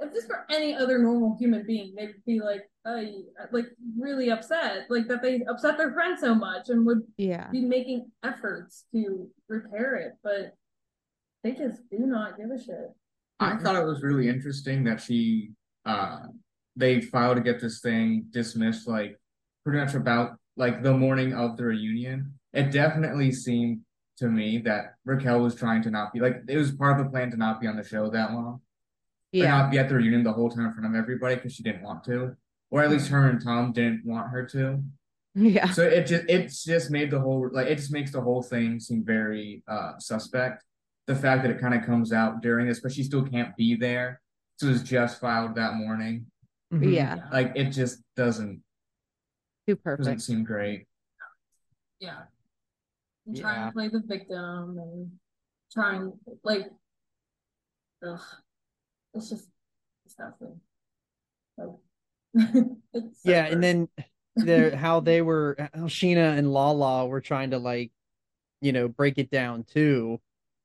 if 0.00 0.12
this 0.12 0.26
were 0.28 0.44
any 0.50 0.74
other 0.74 0.98
normal 0.98 1.36
human 1.40 1.66
being, 1.66 1.92
they'd 1.96 2.14
be 2.24 2.40
like, 2.40 2.62
uh, 2.86 3.00
like 3.50 3.66
really 3.98 4.30
upset, 4.30 4.86
like 4.88 5.08
that 5.08 5.22
they 5.22 5.42
upset 5.48 5.76
their 5.76 5.92
friend 5.92 6.16
so 6.18 6.34
much 6.36 6.68
and 6.68 6.86
would 6.86 7.02
Yeah. 7.16 7.48
be 7.50 7.62
making 7.62 8.10
efforts 8.22 8.84
to 8.92 9.28
repair 9.48 9.96
it, 9.96 10.12
but 10.22 10.54
they 11.42 11.52
just 11.52 11.80
do 11.90 11.98
not 12.00 12.36
give 12.36 12.50
a 12.50 12.62
shit. 12.62 12.92
I 13.40 13.56
thought 13.56 13.76
it 13.76 13.84
was 13.84 14.02
really 14.02 14.28
interesting 14.28 14.84
that 14.84 15.00
she 15.00 15.50
uh 15.84 16.26
they 16.76 17.00
filed 17.00 17.36
to 17.36 17.42
get 17.42 17.60
this 17.60 17.80
thing 17.80 18.26
dismissed 18.30 18.86
like 18.86 19.16
pretty 19.64 19.84
much 19.84 19.94
about 19.94 20.36
like 20.56 20.82
the 20.82 20.92
morning 20.94 21.32
of 21.34 21.56
the 21.56 21.64
reunion. 21.64 22.37
It 22.52 22.70
definitely 22.72 23.32
seemed 23.32 23.80
to 24.18 24.28
me 24.28 24.58
that 24.58 24.94
Raquel 25.04 25.40
was 25.40 25.54
trying 25.54 25.82
to 25.82 25.90
not 25.90 26.12
be 26.12 26.20
like 26.20 26.42
it 26.48 26.56
was 26.56 26.72
part 26.72 26.98
of 26.98 27.04
the 27.04 27.10
plan 27.10 27.30
to 27.30 27.36
not 27.36 27.60
be 27.60 27.66
on 27.66 27.76
the 27.76 27.84
show 27.84 28.10
that 28.10 28.32
long. 28.32 28.46
Or 28.54 28.60
Yeah. 29.32 29.48
not 29.58 29.70
be 29.70 29.78
at 29.78 29.88
the 29.88 29.94
reunion 29.96 30.24
the 30.24 30.32
whole 30.32 30.50
time 30.50 30.66
in 30.66 30.72
front 30.72 30.86
of 30.86 30.98
everybody 30.98 31.34
because 31.36 31.52
she 31.54 31.62
didn't 31.62 31.82
want 31.82 32.02
to. 32.04 32.34
Or 32.70 32.82
at 32.82 32.90
least 32.90 33.08
her 33.10 33.28
and 33.28 33.42
Tom 33.42 33.72
didn't 33.72 34.04
want 34.04 34.30
her 34.30 34.44
to. 34.46 34.82
Yeah. 35.34 35.70
So 35.70 35.82
it 35.82 36.06
just 36.06 36.24
it's 36.28 36.64
just 36.64 36.90
made 36.90 37.10
the 37.10 37.20
whole 37.20 37.48
like 37.52 37.68
it 37.68 37.76
just 37.76 37.92
makes 37.92 38.10
the 38.12 38.20
whole 38.20 38.42
thing 38.42 38.80
seem 38.80 39.04
very 39.04 39.62
uh 39.68 39.98
suspect. 39.98 40.64
The 41.06 41.14
fact 41.14 41.42
that 41.42 41.50
it 41.50 41.60
kind 41.60 41.74
of 41.74 41.84
comes 41.84 42.12
out 42.12 42.42
during 42.42 42.66
this, 42.66 42.80
but 42.80 42.92
she 42.92 43.02
still 43.04 43.22
can't 43.24 43.54
be 43.56 43.76
there. 43.76 44.20
So 44.56 44.66
it 44.66 44.70
was 44.72 44.82
just 44.82 45.20
filed 45.20 45.54
that 45.54 45.74
morning. 45.74 46.26
Mhm. 46.72 46.92
Yeah. 46.92 47.28
Like 47.30 47.52
it 47.54 47.70
just 47.70 48.02
doesn't 48.16 48.62
Too 49.66 49.76
perfect. 49.76 49.98
doesn't 49.98 50.12
perfect. 50.14 50.22
seem 50.22 50.44
great. 50.44 50.86
Yeah. 52.00 52.22
And 53.28 53.36
trying 53.36 53.56
Yeah. 53.56 53.66
to 53.66 53.72
play 53.72 53.88
the 53.88 54.02
victim 54.06 54.78
and 54.78 55.12
trying 55.72 56.12
like 56.42 56.70
ugh. 58.04 58.20
It's 59.14 59.30
just. 59.30 59.48
Like 61.58 61.68
it's 62.94 63.22
so 63.22 63.30
Yeah, 63.30 63.44
and 63.44 63.62
then 63.62 63.88
the 64.36 64.76
how 64.76 65.00
they 65.00 65.22
were 65.22 65.56
how 65.74 65.84
Scheana 65.84 66.38
and 66.38 66.52
Lala 66.52 67.06
were 67.06 67.20
trying 67.20 67.50
to 67.50 67.58
like, 67.58 67.90
you 68.60 68.72
know, 68.72 68.88
break 68.88 69.18
it 69.18 69.30
down 69.30 69.64
too. 69.64 70.20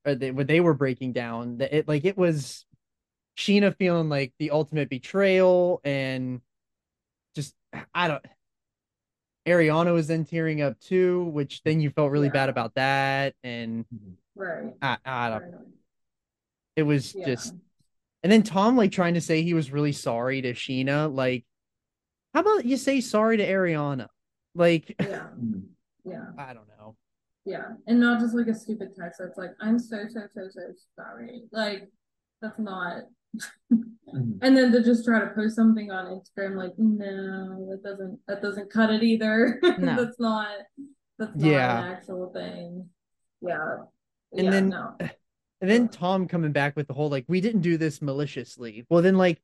Or 0.06 0.14
they 0.14 0.30
what 0.30 0.46
they 0.46 0.60
were 0.60 0.74
breaking 0.74 1.12
down. 1.12 1.58
That 1.58 1.76
it 1.76 1.88
like 1.88 2.04
it 2.04 2.16
was 2.16 2.64
Sheena 3.36 3.76
feeling 3.76 4.08
like 4.08 4.32
the 4.38 4.50
ultimate 4.52 4.88
betrayal 4.88 5.80
and 5.84 6.40
just 7.34 7.54
I 7.94 8.08
don't 8.08 8.24
Ariana 9.46 9.92
was 9.92 10.06
then 10.06 10.24
tearing 10.24 10.62
up 10.62 10.78
too, 10.80 11.24
which 11.24 11.62
then 11.64 11.80
you 11.80 11.90
felt 11.90 12.10
really 12.10 12.26
Yeah. 12.28 12.32
bad 12.32 12.48
about 12.48 12.74
that, 12.74 13.34
and 13.42 13.84
mm-hmm. 13.94 14.12
Right. 14.36 14.74
I, 14.82 14.96
I 15.04 15.28
don't. 15.30 15.42
right. 15.42 15.60
It 16.76 16.82
was 16.82 17.14
Yeah. 17.14 17.26
just, 17.26 17.54
and 18.22 18.32
then 18.32 18.42
Tom 18.42 18.76
like 18.76 18.90
trying 18.90 19.14
to 19.14 19.20
say 19.20 19.42
he 19.42 19.54
was 19.54 19.70
really 19.70 19.92
sorry 19.92 20.42
to 20.42 20.54
Scheana. 20.54 21.12
Like, 21.14 21.44
how 22.32 22.40
about 22.40 22.64
you 22.64 22.76
say 22.76 23.00
sorry 23.00 23.36
to 23.36 23.46
Ariana? 23.46 24.08
Like, 24.54 24.94
Yeah. 25.00 25.28
Yeah. 26.06 26.26
I 26.36 26.52
don't 26.52 26.68
know. 26.68 26.96
Yeah. 27.46 27.64
And 27.86 27.98
not 27.98 28.20
just 28.20 28.34
like 28.34 28.46
a 28.48 28.54
stupid 28.54 28.94
text 28.94 29.20
that's 29.20 29.38
like, 29.38 29.52
I'm 29.60 29.78
so, 29.78 30.04
so, 30.08 30.20
so, 30.34 30.48
so 30.50 30.60
sorry. 30.96 31.44
Like, 31.50 31.88
that's 32.42 32.58
not. 32.58 33.04
Mhm. 33.72 34.38
And 34.42 34.56
then 34.56 34.70
to 34.72 34.82
just 34.82 35.04
try 35.04 35.18
to 35.20 35.26
post 35.34 35.56
something 35.56 35.90
on 35.90 36.06
Instagram, 36.06 36.56
like, 36.56 36.72
no, 36.78 37.66
that 37.70 37.82
doesn't 37.82 38.20
that 38.28 38.40
doesn't 38.42 38.70
cut 38.70 38.90
it 38.90 39.02
either. 39.02 39.60
No. 39.78 39.96
that's 40.04 40.20
not 40.20 40.48
that's 41.18 41.34
not 41.34 41.44
Yeah. 41.50 41.84
an 41.86 41.92
actual 41.92 42.32
thing. 42.32 42.88
Yeah. 43.40 43.76
And 44.32 44.44
yeah, 44.44 44.50
then- 44.50 44.68
no. 44.68 44.96
And 45.60 45.70
then 45.70 45.88
Tom 45.88 46.28
coming 46.28 46.52
back 46.52 46.76
with 46.76 46.86
the 46.88 46.94
whole 46.94 47.08
like, 47.08 47.24
we 47.28 47.40
didn't 47.40 47.62
do 47.62 47.76
this 47.78 48.02
maliciously. 48.02 48.84
Well, 48.90 49.00
then 49.02 49.16
like, 49.16 49.40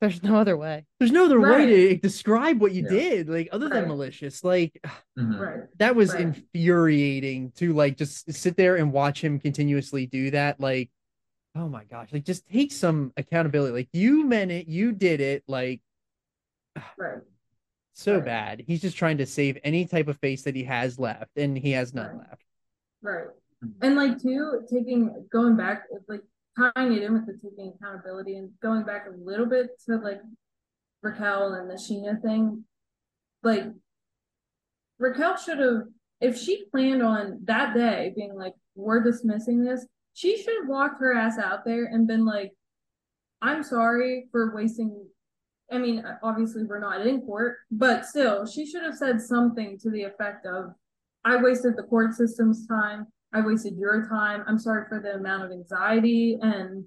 There's 0.00 0.22
no 0.22 0.36
other 0.36 0.56
way. 0.56 0.86
there's 0.98 1.10
no 1.12 1.24
other 1.24 1.40
way 1.40 1.48
Right. 1.48 1.66
to 1.66 1.96
describe 1.96 2.60
what 2.60 2.72
you 2.72 2.84
Yeah. 2.84 2.90
did, 2.90 3.28
like 3.28 3.48
other 3.52 3.68
than 3.68 3.88
malicious. 3.88 4.44
Like, 4.44 4.80
Mhm. 5.18 5.38
Right. 5.40 5.62
that 5.78 5.96
was 5.96 6.12
Right. 6.12 6.22
infuriating 6.22 7.52
to 7.56 7.72
like 7.72 7.96
just 7.96 8.30
sit 8.32 8.56
there 8.56 8.76
and 8.76 8.92
watch 8.92 9.22
him 9.22 9.38
continuously 9.38 10.06
do 10.06 10.30
that. 10.30 10.60
Like, 10.60 10.90
oh 11.54 11.68
my 11.68 11.84
gosh, 11.84 12.12
like 12.12 12.24
just 12.24 12.46
take 12.48 12.72
some 12.72 13.12
accountability. 13.16 13.72
Like, 13.72 13.88
you 13.92 14.24
meant 14.24 14.50
it, 14.50 14.66
you 14.68 14.92
did 14.92 15.20
it. 15.20 15.44
Like, 15.46 15.80
Right. 16.98 17.18
so 17.92 18.16
Right. 18.16 18.24
bad. 18.24 18.64
He's 18.66 18.80
just 18.80 18.96
trying 18.96 19.18
to 19.18 19.26
save 19.26 19.58
any 19.64 19.84
type 19.86 20.08
of 20.08 20.18
face 20.18 20.42
that 20.42 20.56
he 20.56 20.64
has 20.64 20.98
left, 20.98 21.36
and 21.36 21.56
he 21.56 21.72
has 21.72 21.94
none 21.94 22.16
Right. 22.16 22.28
left. 22.30 22.42
Right. 23.02 23.26
Mhm. 23.64 23.72
And 23.82 23.96
like 23.96 24.20
too, 24.20 24.66
taking 24.70 25.28
going 25.30 25.56
back, 25.56 25.84
like 26.08 26.22
tying 26.56 26.92
it 26.92 27.02
in 27.02 27.12
with 27.14 27.26
the 27.26 27.34
taking 27.34 27.72
accountability 27.74 28.36
and 28.36 28.50
going 28.60 28.84
back 28.84 29.06
a 29.06 29.10
little 29.10 29.46
bit 29.46 29.70
to 29.86 29.96
like 29.96 30.20
Raquel 31.02 31.54
and 31.54 31.68
the 31.70 31.74
Scheana 31.74 32.20
thing. 32.20 32.64
Like 33.42 33.64
Raquel 34.98 35.36
should 35.36 35.58
have, 35.58 35.82
if 36.20 36.38
she 36.38 36.64
planned 36.70 37.02
on 37.02 37.40
that 37.44 37.74
day 37.74 38.12
being 38.16 38.34
like, 38.34 38.54
we're 38.74 39.02
dismissing 39.02 39.62
this, 39.64 39.86
she 40.14 40.36
should 40.36 40.54
have 40.60 40.68
walked 40.68 41.00
her 41.00 41.12
ass 41.12 41.38
out 41.38 41.64
there 41.64 41.84
and 41.84 42.06
been 42.06 42.24
like, 42.24 42.52
I'm 43.42 43.62
sorry 43.62 44.28
for 44.30 44.54
wasting. 44.54 45.06
I 45.70 45.78
mean, 45.78 46.04
obviously 46.22 46.62
we're 46.64 46.78
not 46.78 47.06
in 47.06 47.20
court, 47.22 47.56
but 47.70 48.06
still, 48.06 48.46
she 48.46 48.64
should 48.66 48.82
have 48.82 48.96
said 48.96 49.20
something 49.20 49.78
to 49.80 49.90
the 49.90 50.04
effect 50.04 50.46
of, 50.46 50.72
I 51.24 51.36
wasted 51.42 51.76
the 51.76 51.82
court 51.82 52.14
system's 52.14 52.66
time. 52.66 53.06
I 53.32 53.40
wasted 53.40 53.76
your 53.76 54.06
time. 54.08 54.44
I'm 54.46 54.58
sorry 54.58 54.84
for 54.88 55.00
the 55.00 55.14
amount 55.14 55.44
of 55.44 55.50
anxiety 55.50 56.38
and 56.40 56.84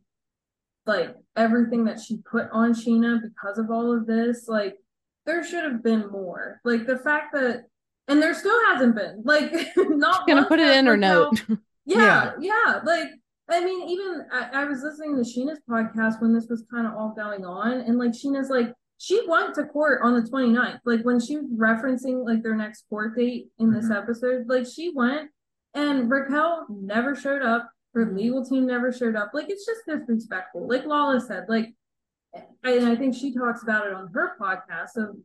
like 0.85 1.13
everything 1.35 1.83
that 1.85 1.99
she 1.99 2.17
put 2.17 2.47
on 2.51 2.73
Scheana 2.73 3.19
because 3.21 3.57
of 3.57 3.69
all 3.69 3.95
of 3.95 4.07
this. 4.07 4.47
Like, 4.47 4.77
there 5.25 5.43
should 5.43 5.65
have 5.65 5.83
been 5.83 6.09
more. 6.09 6.61
Like, 6.63 6.87
the 6.87 6.97
fact 6.97 7.33
that, 7.33 7.65
and 8.07 8.21
there 8.21 8.33
still 8.33 8.57
hasn't 8.67 8.95
been. 8.95 9.23
Like, 9.25 9.53
not 9.75 10.25
Gonna 10.25 10.45
put 10.45 10.59
it 10.59 10.75
in 10.77 10.85
her 10.85 10.95
note. 10.95 11.43
yeah, 11.87 12.31
yeah. 12.39 12.81
Like, 12.85 13.07
I 13.49 13.63
mean, 13.63 13.89
even 13.89 14.25
I, 14.31 14.61
I 14.61 14.65
was 14.65 14.81
listening 14.83 15.15
to 15.15 15.21
Scheana's 15.21 15.59
podcast 15.69 16.21
when 16.21 16.33
this 16.33 16.47
was 16.49 16.63
kind 16.69 16.85
of 16.85 16.93
all 16.93 17.13
going 17.15 17.45
on, 17.45 17.71
and 17.81 17.97
like 17.97 18.11
Scheana's 18.11 18.49
like, 18.49 18.73
she 18.99 19.21
went 19.27 19.55
to 19.55 19.63
court 19.65 20.01
on 20.03 20.13
the 20.15 20.27
29th. 20.29 20.79
Like 20.85 21.01
when 21.03 21.19
she 21.19 21.37
was 21.37 21.45
referencing 21.55 22.25
like 22.25 22.43
their 22.43 22.55
next 22.55 22.85
court 22.89 23.15
date 23.15 23.47
in 23.59 23.71
this 23.71 23.85
Mhm. 23.85 23.95
episode, 24.03 24.47
like 24.49 24.65
she 24.65 24.91
went 24.93 25.29
and 25.73 26.09
Raquel 26.09 26.65
never 26.69 27.15
showed 27.15 27.41
up. 27.43 27.71
Her 27.93 28.11
legal 28.13 28.43
team 28.43 28.65
never 28.67 28.91
showed 28.91 29.15
up. 29.15 29.31
Like 29.33 29.49
it's 29.49 29.65
just 29.65 29.81
disrespectful. 29.85 30.67
Like 30.67 30.85
Lala 30.85 31.21
said, 31.21 31.45
like 31.47 31.73
and 32.63 32.87
I 32.87 32.95
think 32.95 33.15
she 33.15 33.33
talks 33.33 33.63
about 33.63 33.87
it 33.87 33.93
on 33.93 34.09
her 34.13 34.35
podcast 34.39 34.97
of 34.97 35.15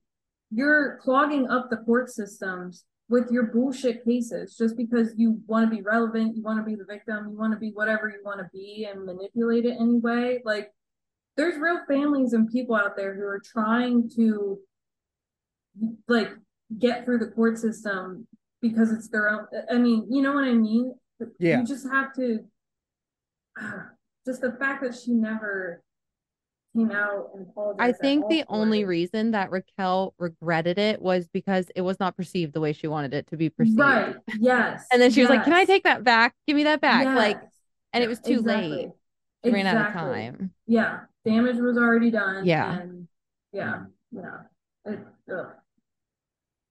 you're 0.50 0.98
clogging 1.02 1.48
up 1.48 1.70
the 1.70 1.78
court 1.78 2.10
systems 2.10 2.84
with 3.12 3.30
your 3.30 3.42
bullshit 3.42 4.02
cases 4.06 4.56
just 4.56 4.74
because 4.74 5.12
you 5.18 5.38
want 5.46 5.70
to 5.70 5.76
be 5.76 5.82
relevant, 5.82 6.34
you 6.34 6.42
want 6.42 6.58
to 6.58 6.64
be 6.64 6.74
the 6.74 6.86
victim, 6.86 7.28
you 7.30 7.38
want 7.38 7.52
to 7.52 7.58
be 7.58 7.68
whatever 7.68 8.08
you 8.08 8.24
want 8.24 8.38
to 8.40 8.48
be 8.54 8.88
and 8.90 9.04
manipulate 9.04 9.66
it 9.66 9.76
anyway. 9.78 10.40
Like 10.46 10.72
there's 11.36 11.60
real 11.60 11.80
families 11.86 12.32
and 12.32 12.50
people 12.50 12.74
out 12.74 12.96
there 12.96 13.14
who 13.14 13.24
are 13.24 13.42
trying 13.44 14.08
to 14.16 14.58
like 16.08 16.30
get 16.78 17.04
through 17.04 17.18
the 17.18 17.26
court 17.26 17.58
system 17.58 18.26
because 18.62 18.90
it's 18.90 19.08
their 19.08 19.28
own 19.28 19.46
I 19.70 19.76
mean, 19.76 20.06
you 20.08 20.22
know 20.22 20.32
what 20.32 20.44
I 20.44 20.54
mean? 20.54 20.94
Yeah. 21.38 21.60
You 21.60 21.66
just 21.66 21.86
have 21.90 22.14
to 22.14 22.38
just 24.26 24.40
the 24.40 24.52
fact 24.52 24.82
that 24.84 24.94
she 24.94 25.12
never 25.12 25.82
came 26.74 26.90
out 26.90 27.30
and 27.34 27.46
apologized. 27.48 27.80
I 27.80 27.92
think 27.98 28.28
the 28.28 28.44
only 28.48 28.80
it. 28.80 28.86
reason 28.86 29.32
that 29.32 29.50
Raquel 29.50 30.14
regretted 30.18 30.78
it 30.78 31.00
was 31.00 31.28
because 31.28 31.70
it 31.76 31.82
was 31.82 32.00
not 32.00 32.16
perceived 32.16 32.52
the 32.52 32.60
way 32.60 32.72
she 32.72 32.86
wanted 32.86 33.14
it 33.14 33.26
to 33.28 33.36
be 33.36 33.50
perceived. 33.50 33.78
Right. 33.78 34.16
Yes. 34.38 34.86
And 34.92 35.00
then 35.00 35.10
she 35.10 35.20
was 35.20 35.30
like, 35.30 35.44
"Can 35.44 35.52
I 35.52 35.64
take 35.64 35.84
that 35.84 36.04
back? 36.04 36.34
Give 36.46 36.56
me 36.56 36.64
that 36.64 36.80
back!" 36.80 37.04
Like, 37.16 37.40
and 37.92 38.02
it 38.02 38.08
was 38.08 38.20
too 38.20 38.40
exactly. 38.40 38.68
late. 38.68 38.88
She 39.44 39.50
ran 39.50 39.66
out 39.66 39.88
of 39.88 39.92
time. 39.92 40.52
Yeah. 40.66 41.00
Damage 41.24 41.56
was 41.56 41.76
already 41.76 42.10
done. 42.10 42.44
Yeah. 42.46 42.80
And 42.80 43.08
yeah. 43.52 43.84
Yeah. 44.10 44.38
It. 44.84 44.98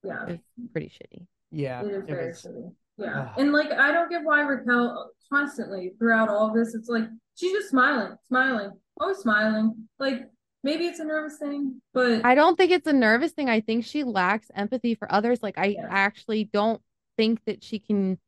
Yeah. 0.04 0.26
It's 0.28 0.42
pretty 0.72 0.88
shitty. 0.88 1.26
Yeah, 1.50 1.82
It 1.82 1.92
is 1.92 2.04
very 2.06 2.28
was. 2.28 2.42
shitty. 2.42 2.72
Yeah. 2.98 3.22
Ugh. 3.22 3.28
And 3.38 3.52
like 3.52 3.70
I 3.72 3.92
don't 3.92 4.10
get 4.10 4.24
why 4.24 4.40
Raquel 4.42 5.10
constantly 5.30 5.92
throughout 5.98 6.28
all 6.28 6.52
this, 6.52 6.74
it's 6.74 6.88
like 6.88 7.04
she's 7.36 7.52
just 7.52 7.70
smiling, 7.70 8.16
smiling, 8.28 8.72
always 9.00 9.18
smiling. 9.18 9.88
Like 9.98 10.28
maybe 10.62 10.86
it's 10.86 11.00
a 11.00 11.04
nervous 11.04 11.38
thing, 11.38 11.80
but 11.92 12.24
I 12.24 12.34
don't 12.34 12.56
think 12.56 12.70
it's 12.70 12.86
a 12.86 12.92
nervous 12.92 13.32
thing. 13.32 13.48
I 13.48 13.60
think 13.60 13.84
she 13.84 14.04
lacks 14.04 14.50
empathy 14.54 14.94
for 14.94 15.10
others. 15.12 15.42
Like, 15.42 15.58
I 15.58 15.66
Yes. 15.66 15.86
actually 15.90 16.44
don't 16.44 16.80
think 17.16 17.44
that 17.46 17.62
she 17.64 17.78
can 17.78 18.18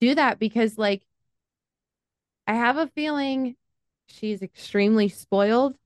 do 0.00 0.14
that 0.14 0.38
because, 0.38 0.78
like, 0.78 1.02
I 2.46 2.54
have 2.54 2.76
a 2.76 2.86
feeling 2.88 3.56
she's 4.06 4.42
extremely 4.42 5.08
spoiled. 5.08 5.76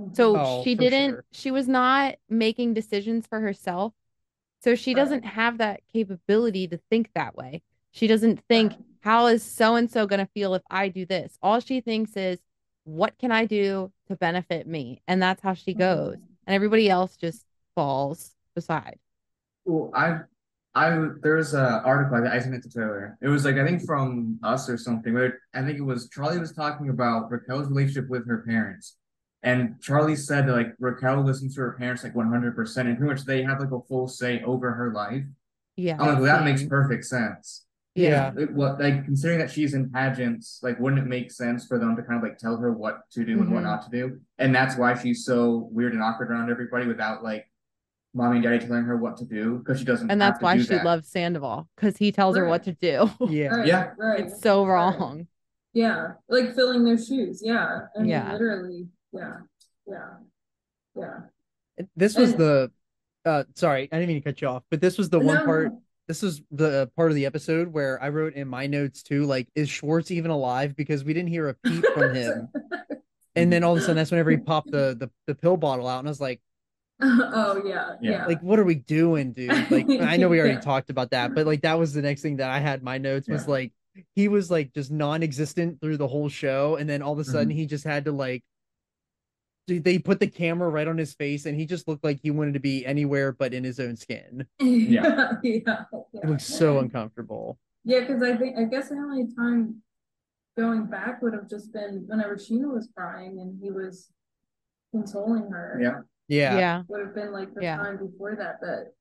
Mm-hmm. 0.00 0.14
So 0.14 0.38
Oh, 0.38 0.62
she 0.64 0.74
didn't, 0.74 1.10
sure. 1.10 1.24
she 1.32 1.50
was 1.50 1.68
not 1.68 2.16
making 2.28 2.74
decisions 2.74 3.26
for 3.26 3.40
herself. 3.40 3.92
So 4.62 4.74
she 4.74 4.94
Right. 4.94 5.00
doesn't 5.02 5.24
have 5.24 5.58
that 5.58 5.80
capability 5.92 6.68
to 6.68 6.78
think 6.90 7.10
that 7.14 7.34
way. 7.36 7.62
She 7.90 8.06
doesn't 8.06 8.40
think, 8.48 8.72
Right. 8.72 8.80
how 9.00 9.26
is 9.26 9.42
so 9.42 9.74
and 9.74 9.90
so 9.90 10.06
going 10.06 10.20
to 10.24 10.30
feel 10.32 10.54
if 10.54 10.62
I 10.70 10.88
do 10.88 11.04
this? 11.04 11.36
All 11.42 11.60
she 11.60 11.80
thinks 11.80 12.16
is, 12.16 12.40
what 12.84 13.16
can 13.18 13.30
I 13.30 13.46
do 13.46 13.92
to 14.08 14.16
benefit 14.16 14.66
me? 14.66 15.02
And 15.06 15.22
that's 15.22 15.42
how 15.42 15.54
she 15.54 15.74
goes. 15.74 16.16
Mm-hmm. 16.16 16.24
And 16.46 16.54
everybody 16.54 16.90
else 16.90 17.16
just 17.16 17.44
falls 17.74 18.34
beside. 18.54 18.98
Well, 19.64 19.90
I, 19.94 20.20
I 20.74 21.06
there's 21.22 21.54
a 21.54 21.82
article 21.84 22.26
I, 22.26 22.36
I 22.36 22.38
sent 22.40 22.54
it 22.54 22.62
to 22.64 22.68
Taylor. 22.68 23.16
It 23.20 23.28
was 23.28 23.44
like 23.44 23.56
I 23.56 23.64
think 23.64 23.84
from 23.84 24.38
us 24.42 24.68
or 24.68 24.76
something. 24.76 25.14
Where 25.14 25.38
I 25.54 25.62
think 25.62 25.78
it 25.78 25.82
was 25.82 26.08
Charlie 26.08 26.38
was 26.38 26.52
talking 26.52 26.88
about 26.88 27.30
Raquel's 27.30 27.68
relationship 27.68 28.08
with 28.08 28.26
her 28.26 28.42
parents, 28.46 28.96
and 29.42 29.76
Charlie 29.80 30.16
said 30.16 30.48
that 30.48 30.52
like 30.52 30.74
Raquel 30.80 31.22
listens 31.22 31.54
to 31.54 31.60
her 31.60 31.76
parents 31.78 32.02
like 32.02 32.16
100 32.16 32.56
percent, 32.56 32.88
and 32.88 32.98
pretty 32.98 33.14
much 33.14 33.24
they 33.24 33.42
have 33.42 33.60
like 33.60 33.70
a 33.70 33.80
full 33.82 34.08
say 34.08 34.42
over 34.42 34.72
her 34.72 34.92
life. 34.92 35.24
Yeah. 35.76 35.96
I'm 36.00 36.06
like, 36.08 36.16
well, 36.16 36.24
that 36.24 36.44
makes 36.44 36.60
mm-hmm. 36.62 36.70
perfect 36.70 37.04
sense. 37.04 37.64
Yeah. 37.94 38.32
It, 38.38 38.52
what 38.52 38.80
like 38.80 39.04
considering 39.04 39.38
that 39.40 39.50
she's 39.50 39.74
in 39.74 39.90
pageants, 39.90 40.60
like 40.62 40.78
wouldn't 40.80 41.02
it 41.02 41.06
make 41.08 41.30
sense 41.30 41.66
for 41.66 41.78
them 41.78 41.94
to 41.96 42.02
kind 42.02 42.16
of 42.16 42.22
like 42.22 42.38
tell 42.38 42.56
her 42.56 42.72
what 42.72 43.00
to 43.12 43.24
do 43.24 43.40
and 43.40 43.52
what 43.52 43.60
Mhm. 43.60 43.64
not 43.64 43.82
to 43.82 43.90
do? 43.90 44.20
And 44.38 44.54
that's 44.54 44.76
why 44.76 44.94
she's 44.94 45.24
so 45.24 45.68
weird 45.70 45.92
and 45.92 46.02
awkward 46.02 46.30
around 46.30 46.50
everybody 46.50 46.86
without 46.86 47.22
like 47.22 47.50
mommy 48.14 48.36
and 48.36 48.44
daddy 48.44 48.58
telling 48.58 48.84
her 48.84 48.96
what 48.96 49.16
to 49.18 49.24
do 49.26 49.58
because 49.58 49.78
she 49.78 49.84
doesn't. 49.84 50.10
And 50.10 50.20
that's 50.20 50.40
why 50.42 50.56
do 50.56 50.62
she 50.62 50.68
that. 50.70 50.84
loves 50.84 51.08
Sandoval 51.08 51.68
because 51.76 51.96
he 51.98 52.12
tells 52.12 52.36
her 52.36 52.46
what 52.46 52.62
to 52.64 52.72
do. 52.72 53.10
Yeah. 53.28 53.48
Right, 53.48 53.66
Yeah. 53.66 53.90
Right. 53.98 54.20
it's 54.26 54.40
so 54.40 54.64
right. 54.64 54.72
wrong. 54.98 55.26
Yeah. 55.74 56.12
Like 56.28 56.54
filling 56.54 56.84
their 56.84 56.98
shoes. 56.98 57.40
Yeah. 57.44 57.80
I 57.96 58.00
mean, 58.00 58.08
Yeah. 58.08 58.32
literally. 58.32 58.88
Yeah. 59.12 59.36
Yeah. 59.86 60.08
Yeah. 60.94 61.20
This 61.96 62.16
was 62.16 62.30
And- 62.32 62.40
the 62.40 62.70
uh 63.24 63.44
sorry, 63.54 63.88
I 63.92 63.96
didn't 63.98 64.08
mean 64.08 64.22
to 64.22 64.28
cut 64.30 64.40
you 64.40 64.48
off, 64.48 64.62
but 64.70 64.80
this 64.80 64.96
was 64.98 65.10
the 65.10 65.18
one 65.20 65.44
part 65.44 65.72
no. 65.72 65.82
This 66.12 66.20
was 66.22 66.42
the 66.50 66.90
part 66.94 67.10
of 67.10 67.14
the 67.14 67.24
episode 67.24 67.72
where 67.72 68.02
I 68.02 68.10
wrote 68.10 68.34
in 68.34 68.46
my 68.46 68.66
notes 68.66 69.02
too, 69.02 69.24
like, 69.24 69.48
is 69.54 69.70
Schwartz 69.70 70.10
even 70.10 70.30
alive? 70.30 70.76
Because 70.76 71.04
we 71.04 71.14
didn't 71.14 71.30
hear 71.30 71.48
a 71.48 71.54
peep 71.54 71.84
from 71.94 72.14
him. 72.22 72.48
And 73.34 73.50
then 73.50 73.64
all 73.64 73.72
of 73.72 73.78
a 73.78 73.80
sudden 73.80 73.96
that's 73.96 74.10
whenever 74.10 74.30
he 74.30 74.36
popped 74.36 74.70
the 74.70 74.94
the, 74.98 75.10
the 75.26 75.34
pill 75.34 75.56
bottle 75.56 75.88
out, 75.88 76.00
and 76.00 76.08
I 76.08 76.10
was 76.10 76.20
like, 76.20 76.40
oh 77.00 77.62
yeah. 77.64 77.94
Yeah. 78.02 78.10
Yeah. 78.10 78.26
like, 78.26 78.42
what 78.42 78.58
are 78.58 78.64
we 78.64 78.74
doing, 78.74 79.32
dude? 79.32 79.70
Like 79.70 79.88
I 79.88 80.18
know 80.18 80.28
we 80.28 80.38
already 80.38 80.54
Yeah. 80.56 80.60
talked 80.60 80.90
about 80.90 81.10
that, 81.12 81.34
but 81.34 81.46
like 81.46 81.62
that 81.62 81.78
was 81.78 81.94
the 81.94 82.02
next 82.02 82.20
thing 82.20 82.36
that 82.36 82.50
I 82.50 82.58
had 82.58 82.80
in 82.80 82.84
my 82.84 82.98
notes 82.98 83.26
was 83.28 83.44
Yeah. 83.44 83.50
like 83.50 83.72
he 84.14 84.28
was 84.28 84.50
like 84.50 84.74
just 84.74 84.90
non-existent 84.90 85.80
through 85.80 85.96
the 85.96 86.08
whole 86.08 86.28
show, 86.28 86.76
and 86.76 86.88
then 86.90 87.00
all 87.00 87.14
of 87.14 87.18
a 87.18 87.24
sudden 87.24 87.48
Mhm. 87.52 87.56
he 87.56 87.66
just 87.66 87.84
had 87.84 88.04
to 88.04 88.12
like 88.12 88.42
they 89.66 89.98
put 89.98 90.20
the 90.20 90.26
camera 90.26 90.68
right 90.68 90.88
on 90.88 90.98
his 90.98 91.14
face 91.14 91.46
and 91.46 91.56
he 91.56 91.66
just 91.66 91.86
looked 91.86 92.04
like 92.04 92.20
he 92.22 92.30
wanted 92.30 92.54
to 92.54 92.60
be 92.60 92.84
anywhere 92.84 93.32
but 93.32 93.54
in 93.54 93.64
his 93.64 93.78
own 93.78 93.96
skin. 93.96 94.46
yeah, 94.60 95.32
yeah, 95.42 95.84
It 96.14 96.28
looks 96.28 96.44
so 96.44 96.78
uncomfortable. 96.80 97.58
Yeah, 97.84 98.00
because 98.00 98.22
I 98.22 98.36
think 98.36 98.58
I 98.58 98.64
guess 98.64 98.88
the 98.88 98.96
only 98.96 99.32
time 99.34 99.82
going 100.56 100.86
back 100.86 101.22
would 101.22 101.32
have 101.32 101.48
just 101.48 101.72
been 101.72 102.04
whenever 102.06 102.36
Scheana 102.36 102.72
was 102.72 102.88
crying 102.96 103.38
and 103.40 103.58
he 103.62 103.70
was 103.70 104.10
consoling 104.90 105.50
her. 105.50 105.78
Yeah. 105.80 106.00
Yeah. 106.28 106.56
Yeah. 106.56 106.82
Would 106.88 107.00
have 107.06 107.14
been 107.14 107.32
like 107.32 107.54
the 107.54 107.62
Yeah. 107.62 107.78
time 107.78 107.98
before 107.98 108.36
that, 108.36 108.60
but 108.60 108.94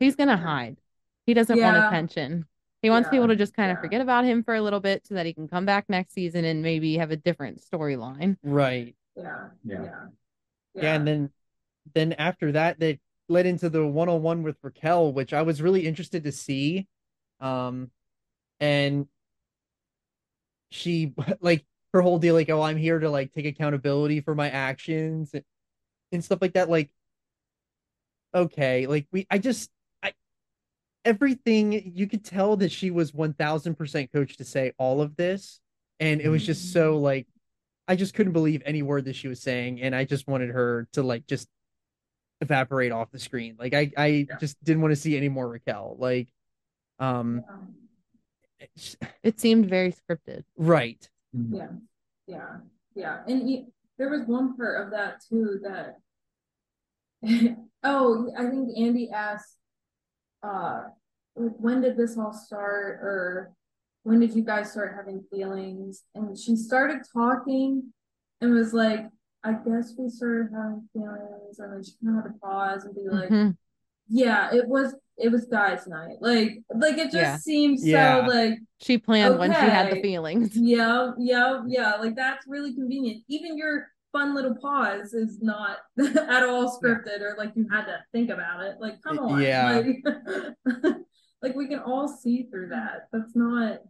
He's 0.00 0.16
gonna 0.16 0.36
hide. 0.36 0.78
He 1.26 1.34
doesn't 1.34 1.60
want 1.60 1.76
attention. 1.76 2.46
He 2.82 2.90
wants 2.90 3.06
Yeah, 3.06 3.18
people 3.18 3.28
to 3.28 3.36
just 3.36 3.54
kind 3.54 3.70
of 3.70 3.78
forget 3.78 4.00
about 4.00 4.24
him 4.24 4.42
for 4.42 4.54
a 4.54 4.60
little 4.60 4.80
bit 4.80 5.06
so 5.06 5.14
that 5.14 5.24
he 5.26 5.32
can 5.32 5.46
come 5.46 5.64
back 5.64 5.88
next 5.88 6.12
season 6.14 6.44
and 6.44 6.62
maybe 6.62 6.96
have 6.96 7.12
a 7.12 7.16
different 7.16 7.60
storyline. 7.60 8.36
Right. 8.42 8.96
Yeah, 9.16 9.48
Yeah. 9.64 9.82
yeah, 9.82 10.06
Yeah. 10.74 10.94
and 10.94 11.06
then 11.06 11.30
then 11.94 12.12
after 12.14 12.52
that 12.52 12.78
they 12.78 13.00
led 13.28 13.46
into 13.46 13.68
the 13.68 13.86
one-on-one 13.86 14.42
with 14.42 14.56
Raquel, 14.62 15.12
which 15.12 15.32
I 15.32 15.42
was 15.42 15.60
really 15.62 15.86
interested 15.86 16.24
to 16.24 16.32
see. 16.32 16.86
Um 17.40 17.90
and 18.60 19.06
she 20.70 21.12
like 21.40 21.64
her 21.92 22.00
whole 22.00 22.18
deal 22.18 22.34
like 22.34 22.50
oh 22.50 22.62
I'm 22.62 22.76
here 22.76 22.98
to 22.98 23.10
like 23.10 23.32
take 23.32 23.46
accountability 23.46 24.20
for 24.20 24.34
my 24.34 24.48
actions 24.48 25.34
and, 25.34 25.44
and 26.12 26.24
stuff 26.24 26.40
like 26.40 26.54
that 26.54 26.70
like 26.70 26.90
okay 28.34 28.86
like 28.86 29.06
we 29.12 29.26
I 29.30 29.38
just 29.38 29.70
I 30.02 30.12
everything 31.04 31.92
you 31.94 32.06
could 32.06 32.24
tell 32.24 32.56
that 32.58 32.72
she 32.72 32.90
was 32.90 33.12
1000% 33.12 34.12
coached 34.12 34.38
to 34.38 34.44
say 34.44 34.72
all 34.78 35.02
of 35.02 35.16
this 35.16 35.60
and 36.00 36.20
it 36.20 36.28
was 36.28 36.44
just 36.44 36.72
so 36.72 36.98
like 36.98 37.26
I 37.88 37.96
just 37.96 38.14
couldn't 38.14 38.32
believe 38.32 38.62
any 38.64 38.82
word 38.82 39.04
that 39.06 39.16
she 39.16 39.28
was 39.28 39.40
saying 39.40 39.80
and 39.82 39.94
I 39.94 40.04
just 40.04 40.26
wanted 40.28 40.50
her 40.50 40.88
to 40.92 41.02
like 41.02 41.26
just 41.26 41.48
evaporate 42.40 42.92
off 42.92 43.10
the 43.10 43.18
screen 43.18 43.56
like 43.58 43.74
I 43.74 43.90
I 43.96 44.06
Yeah. 44.28 44.36
just 44.38 44.62
didn't 44.64 44.82
want 44.82 44.92
to 44.92 45.00
see 45.00 45.16
any 45.16 45.28
more 45.28 45.48
Raquel 45.48 45.96
like 45.98 46.28
um 46.98 47.44
Um, 47.48 47.76
It 49.22 49.40
seemed 49.40 49.66
very 49.66 49.92
scripted. 49.92 50.44
right 50.56 51.08
Mhm. 51.36 51.54
yeah, 51.56 51.68
yeah, 52.26 52.56
yeah. 52.94 53.24
And 53.26 53.42
he, 53.48 53.66
there 53.98 54.10
was 54.10 54.26
one 54.26 54.56
part 54.56 54.84
of 54.84 54.90
that 54.92 55.20
too 55.28 55.60
that 55.62 55.98
oh, 57.84 58.32
I 58.36 58.46
think 58.46 58.76
Andy 58.76 59.10
asked 59.10 59.56
uh 60.42 60.84
when 61.34 61.80
did 61.80 61.96
this 61.96 62.18
all 62.18 62.32
start 62.32 63.00
or 63.02 63.52
when 64.04 64.20
did 64.20 64.34
you 64.34 64.42
guys 64.42 64.72
start 64.72 64.94
having 64.96 65.24
feelings? 65.30 66.02
And 66.14 66.36
she 66.38 66.56
started 66.56 67.02
talking 67.12 67.92
and 68.40 68.54
was 68.54 68.72
like, 68.74 69.06
I 69.44 69.52
guess 69.52 69.94
we 69.98 70.08
started 70.08 70.50
having 70.54 70.88
feelings 70.92 71.58
and 71.58 71.72
then 71.72 71.82
she 71.84 71.92
kind 72.04 72.18
of 72.18 72.24
had 72.24 72.32
to 72.32 72.38
pause 72.38 72.84
and 72.84 72.94
be 72.94 73.08
like, 73.08 73.28
Mhm. 73.30 73.56
Yeah, 74.08 74.52
it 74.54 74.66
was 74.68 74.94
it 75.18 75.30
was 75.30 75.44
guys' 75.46 75.86
night. 75.86 76.16
Like 76.20 76.62
like 76.74 76.98
it 76.98 77.04
just 77.04 77.14
Yeah. 77.14 77.36
seems 77.38 77.86
Yeah. 77.86 78.26
so 78.26 78.32
like 78.32 78.58
She 78.80 78.98
planned 78.98 79.38
when 79.38 79.50
she 79.52 79.58
had 79.58 79.90
the 79.92 80.00
feelings. 80.02 80.50
yeah, 80.56 81.12
yeah, 81.18 81.62
yeah. 81.66 81.96
Like 81.96 82.16
that's 82.16 82.44
really 82.48 82.74
convenient. 82.74 83.22
Even 83.28 83.56
your 83.56 83.88
fun 84.12 84.34
little 84.34 84.54
pause 84.56 85.14
is 85.14 85.40
not 85.40 85.78
at 85.98 86.42
all 86.42 86.78
scripted 86.78 87.20
or 87.20 87.34
like 87.38 87.52
you 87.54 87.66
had 87.70 87.84
to 87.86 87.98
think 88.12 88.30
about 88.30 88.62
it. 88.62 88.76
Like, 88.80 89.00
come 89.02 89.18
on. 89.20 89.40
Yeah. 89.40 89.82
Like, 90.64 90.96
like 91.42 91.54
we 91.56 91.66
can 91.68 91.80
all 91.80 92.08
see 92.08 92.44
through 92.44 92.68
that. 92.68 93.08
That's 93.12 93.34
not 93.34 93.80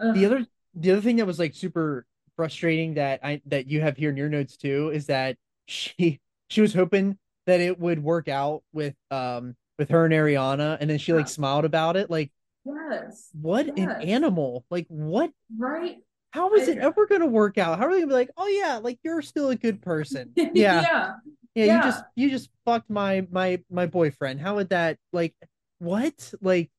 ugh. 0.00 0.14
the 0.14 0.26
other 0.26 0.46
the 0.74 0.92
other 0.92 1.00
thing 1.00 1.16
that 1.16 1.26
was 1.26 1.38
like 1.38 1.54
super 1.54 2.06
frustrating 2.36 2.94
that 2.94 3.20
I 3.22 3.40
that 3.46 3.66
you 3.66 3.80
have 3.80 3.96
here 3.96 4.10
in 4.10 4.16
your 4.16 4.28
notes 4.28 4.56
too 4.56 4.90
is 4.92 5.06
that 5.06 5.36
she 5.66 6.20
she 6.50 6.60
was 6.60 6.74
hoping 6.74 7.18
that 7.46 7.60
it 7.60 7.78
would 7.78 8.02
work 8.02 8.28
out 8.28 8.62
with 8.72 8.94
um 9.10 9.56
with 9.78 9.88
her 9.90 10.04
and 10.04 10.12
Ariana 10.14 10.76
and 10.80 10.88
then 10.90 10.98
she 10.98 11.12
like 11.12 11.26
Yeah. 11.26 11.30
smiled 11.30 11.64
about 11.64 11.96
it 11.96 12.10
like 12.10 12.30
yes. 12.64 13.30
what 13.40 13.66
an 13.78 13.90
animal 14.02 14.64
like 14.70 14.86
what 14.88 15.30
Right? 15.56 15.98
how 16.32 16.52
is 16.54 16.68
it 16.68 16.78
ever 16.78 17.06
gonna 17.06 17.26
work 17.26 17.56
out 17.56 17.78
how 17.78 17.86
are 17.86 17.92
they 17.92 18.00
gonna 18.00 18.08
be 18.08 18.12
like 18.14 18.30
oh 18.36 18.46
yeah 18.48 18.80
like 18.82 18.98
you're 19.02 19.22
still 19.22 19.48
a 19.50 19.56
good 19.56 19.80
person 19.80 20.32
yeah 20.36 20.52
yeah. 20.54 21.12
yeah 21.54 21.76
you 21.76 21.82
just 21.82 22.04
you 22.16 22.30
just 22.30 22.50
fucked 22.64 22.90
my 22.90 23.26
my 23.30 23.62
my 23.70 23.86
boyfriend 23.86 24.40
how 24.40 24.56
would 24.56 24.68
that 24.68 24.98
like 25.12 25.34
what 25.78 26.32
like 26.40 26.70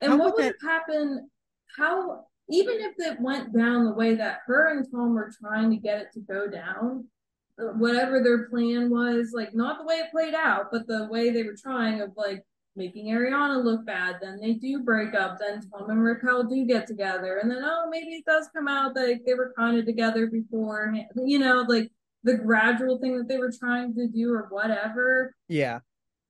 And 0.00 0.18
what 0.18 0.36
would 0.36 0.54
happened? 0.62 1.28
How 1.76 2.24
even 2.48 2.80
if 2.80 2.94
it 2.98 3.20
went 3.20 3.56
down 3.56 3.84
the 3.84 3.94
way 3.94 4.14
that 4.14 4.40
her 4.46 4.76
and 4.76 4.86
Tom 4.90 5.14
were 5.14 5.32
trying 5.40 5.70
to 5.70 5.76
get 5.76 6.00
it 6.00 6.12
to 6.14 6.20
go 6.20 6.48
down, 6.48 7.06
uh, 7.58 7.72
whatever 7.74 8.22
their 8.22 8.48
plan 8.48 8.90
was, 8.90 9.32
like 9.32 9.54
not 9.54 9.78
the 9.78 9.86
way 9.86 9.96
it 9.96 10.10
played 10.10 10.34
out, 10.34 10.66
but 10.70 10.86
the 10.86 11.08
way 11.10 11.30
they 11.30 11.44
were 11.44 11.56
trying 11.56 12.00
of 12.00 12.10
like 12.16 12.42
making 12.74 13.06
Ariana 13.06 13.62
look 13.62 13.86
bad. 13.86 14.16
Then 14.20 14.38
they 14.40 14.54
do 14.54 14.80
break 14.80 15.14
up. 15.14 15.38
Then 15.38 15.60
Tom 15.70 15.90
and 15.90 16.02
Raquel 16.02 16.44
do 16.44 16.64
get 16.66 16.86
together, 16.86 17.38
and 17.38 17.50
then 17.50 17.62
oh 17.62 17.88
maybe 17.90 18.12
it 18.12 18.24
does 18.24 18.48
come 18.54 18.68
out 18.68 18.94
that 18.94 19.20
they 19.26 19.34
were 19.34 19.54
kind 19.56 19.78
of 19.78 19.86
together 19.86 20.26
before. 20.26 20.94
You 21.16 21.38
know, 21.38 21.64
like 21.68 21.90
the 22.24 22.34
gradual 22.34 22.98
thing 22.98 23.16
that 23.18 23.28
they 23.28 23.38
were 23.38 23.52
trying 23.52 23.94
to 23.94 24.06
do 24.06 24.32
or 24.32 24.46
whatever 24.50 25.34
yeah 25.48 25.80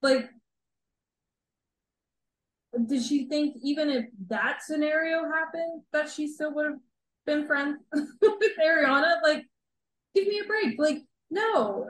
like 0.00 0.30
did 2.86 3.02
she 3.02 3.26
think 3.28 3.56
even 3.62 3.90
if 3.90 4.06
that 4.28 4.62
scenario 4.62 5.24
happened 5.30 5.82
that 5.92 6.08
she 6.08 6.26
still 6.26 6.54
would 6.54 6.66
have 6.66 6.78
been 7.26 7.46
friends 7.46 7.78
with 7.92 8.52
Ariana? 8.64 9.22
Like, 9.22 9.44
give 10.14 10.26
me 10.26 10.40
a 10.40 10.44
break. 10.44 10.78
Like, 10.78 10.98
no. 11.30 11.88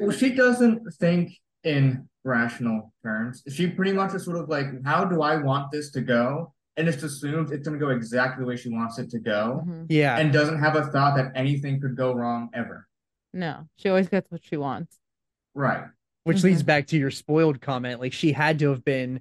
Well, 0.00 0.10
she 0.16 0.34
doesn't 0.34 0.80
think 0.94 1.32
in 1.64 2.08
rational 2.24 2.92
terms. 3.04 3.42
She 3.48 3.68
pretty 3.68 3.92
much 3.92 4.14
is 4.14 4.24
sort 4.24 4.38
of 4.38 4.48
like, 4.48 4.66
how 4.84 5.04
do 5.04 5.22
I 5.22 5.36
want 5.36 5.70
this 5.70 5.90
to 5.92 6.00
go? 6.00 6.52
And 6.76 6.86
just 6.86 7.02
assumes 7.04 7.50
it's 7.52 7.68
going 7.68 7.78
to 7.78 7.84
go 7.84 7.90
exactly 7.92 8.42
the 8.42 8.48
way 8.48 8.56
she 8.56 8.70
wants 8.70 8.98
it 8.98 9.10
to 9.10 9.18
go, 9.18 9.62
Mhm. 9.66 9.86
yeah 9.90 10.16
and 10.18 10.32
doesn't 10.32 10.58
have 10.58 10.74
a 10.74 10.86
thought 10.86 11.16
that 11.16 11.32
anything 11.34 11.80
could 11.80 11.96
go 11.96 12.14
wrong 12.14 12.48
ever. 12.54 12.88
No, 13.34 13.68
she 13.76 13.88
always 13.90 14.08
gets 14.08 14.30
what 14.30 14.42
she 14.44 14.56
wants. 14.56 14.98
Right. 15.54 15.84
which 16.24 16.42
leads 16.44 16.62
Mhm. 16.62 16.66
back 16.66 16.86
to 16.86 16.96
your 16.96 17.10
spoiled 17.10 17.60
comment 17.60 18.00
like 18.00 18.12
she 18.12 18.30
had 18.32 18.58
to 18.60 18.70
have 18.70 18.84
been 18.84 19.20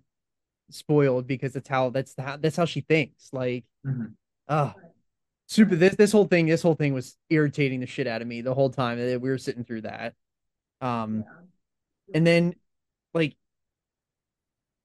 spoiled 0.73 1.27
because 1.27 1.53
that's 1.53 1.69
how 1.69 1.89
that's 1.89 2.13
how 2.17 2.37
that's 2.37 2.55
how 2.55 2.65
she 2.65 2.81
thinks 2.81 3.29
like 3.33 3.65
Mhm. 3.85 4.13
oh 4.47 4.73
super 5.47 5.75
this 5.75 5.95
this 5.95 6.11
whole 6.11 6.25
thing 6.25 6.45
this 6.45 6.61
whole 6.61 6.75
thing 6.75 6.93
was 6.93 7.17
irritating 7.29 7.81
the 7.81 7.85
shit 7.85 8.07
out 8.07 8.21
of 8.21 8.27
me 8.27 8.41
the 8.41 8.53
whole 8.53 8.69
time 8.69 8.97
that 8.97 9.19
we 9.21 9.29
were 9.29 9.37
sitting 9.37 9.63
through 9.63 9.81
that. 9.81 10.13
Um 10.79 11.25
and 12.13 12.25
then 12.25 12.55
like 13.13 13.35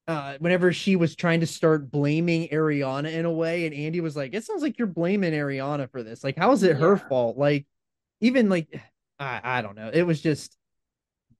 uh 0.09 0.37
whenever 0.39 0.73
she 0.73 0.97
was 0.97 1.17
trying 1.17 1.41
to 1.41 1.47
start 1.47 1.91
blaming 1.91 2.49
Ariana 2.49 3.13
in 3.13 3.25
a 3.25 3.33
way 3.33 3.67
and 3.67 3.75
Andy 3.75 4.01
was 4.01 4.17
like 4.17 4.35
it 4.35 4.45
sounds 4.45 4.63
like 4.63 4.79
you're 4.79 4.87
blaming 4.87 5.33
Ariana 5.33 5.91
for 5.91 6.03
this. 6.03 6.25
Like 6.25 6.37
how 6.37 6.53
is 6.53 6.63
it 6.63 6.77
her 6.77 6.97
fault? 6.97 7.37
Like 7.37 7.67
even 8.21 8.49
like 8.49 8.69
I 9.19 9.41
I 9.43 9.63
don't 9.63 9.77
know. 9.77 9.91
It 9.93 10.03
was 10.03 10.21
just 10.21 10.57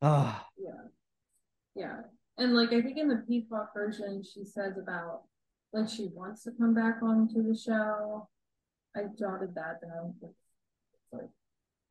ah 0.03 0.47
yeah. 0.57 0.71
Yeah. 1.75 2.01
And 2.39 2.55
like 2.55 2.73
I 2.73 2.83
think 2.83 2.99
in 2.99 3.09
the 3.09 3.23
Peacock 3.29 3.73
version 3.75 4.23
she 4.23 4.45
says 4.45 4.77
about 4.79 5.23
like 5.73 5.89
she 5.89 6.09
wants 6.15 6.45
to 6.45 6.51
come 6.53 6.75
back 6.75 7.03
onto 7.03 7.43
the 7.43 7.57
show. 7.59 8.29
I 8.95 9.03
jotted 9.19 9.55
that 9.55 9.81
down. 9.83 10.15
It's 10.23 10.33
like 11.13 11.29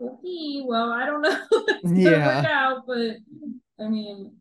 okay, 0.02 0.62
well 0.66 0.92
I 0.92 1.06
don't 1.06 1.22
know 1.22 1.32
if 1.52 1.64
it's 1.70 1.84
gonna 1.84 2.00
Yeah. 2.00 2.42
work 2.42 2.46
out, 2.46 2.84
but 2.88 3.18
I 3.84 3.88
mean 3.90 4.38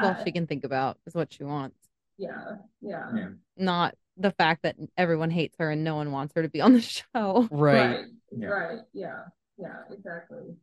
All 0.00 0.10
I- 0.18 0.24
she 0.24 0.32
can 0.32 0.46
think 0.46 0.64
about 0.64 0.98
is 1.06 1.14
what 1.14 1.32
she 1.32 1.44
wants, 1.44 1.76
yeah, 2.18 2.56
yeah. 2.80 3.08
Yeah. 3.14 3.28
not 3.56 3.94
the 4.16 4.30
fact 4.32 4.62
that 4.62 4.76
everyone 4.96 5.30
hates 5.30 5.56
her 5.58 5.70
and 5.70 5.82
no 5.82 5.96
one 5.96 6.12
wants 6.12 6.34
her 6.36 6.42
to 6.42 6.48
be 6.48 6.60
on 6.60 6.72
the 6.72 6.80
show. 7.14 7.48
right 7.50 7.96
Right, 7.96 8.04
Yeah. 8.30 8.46
right, 8.48 8.78
yeah, 8.92 9.22
yeah, 9.58 9.78
exactly. 9.90 10.54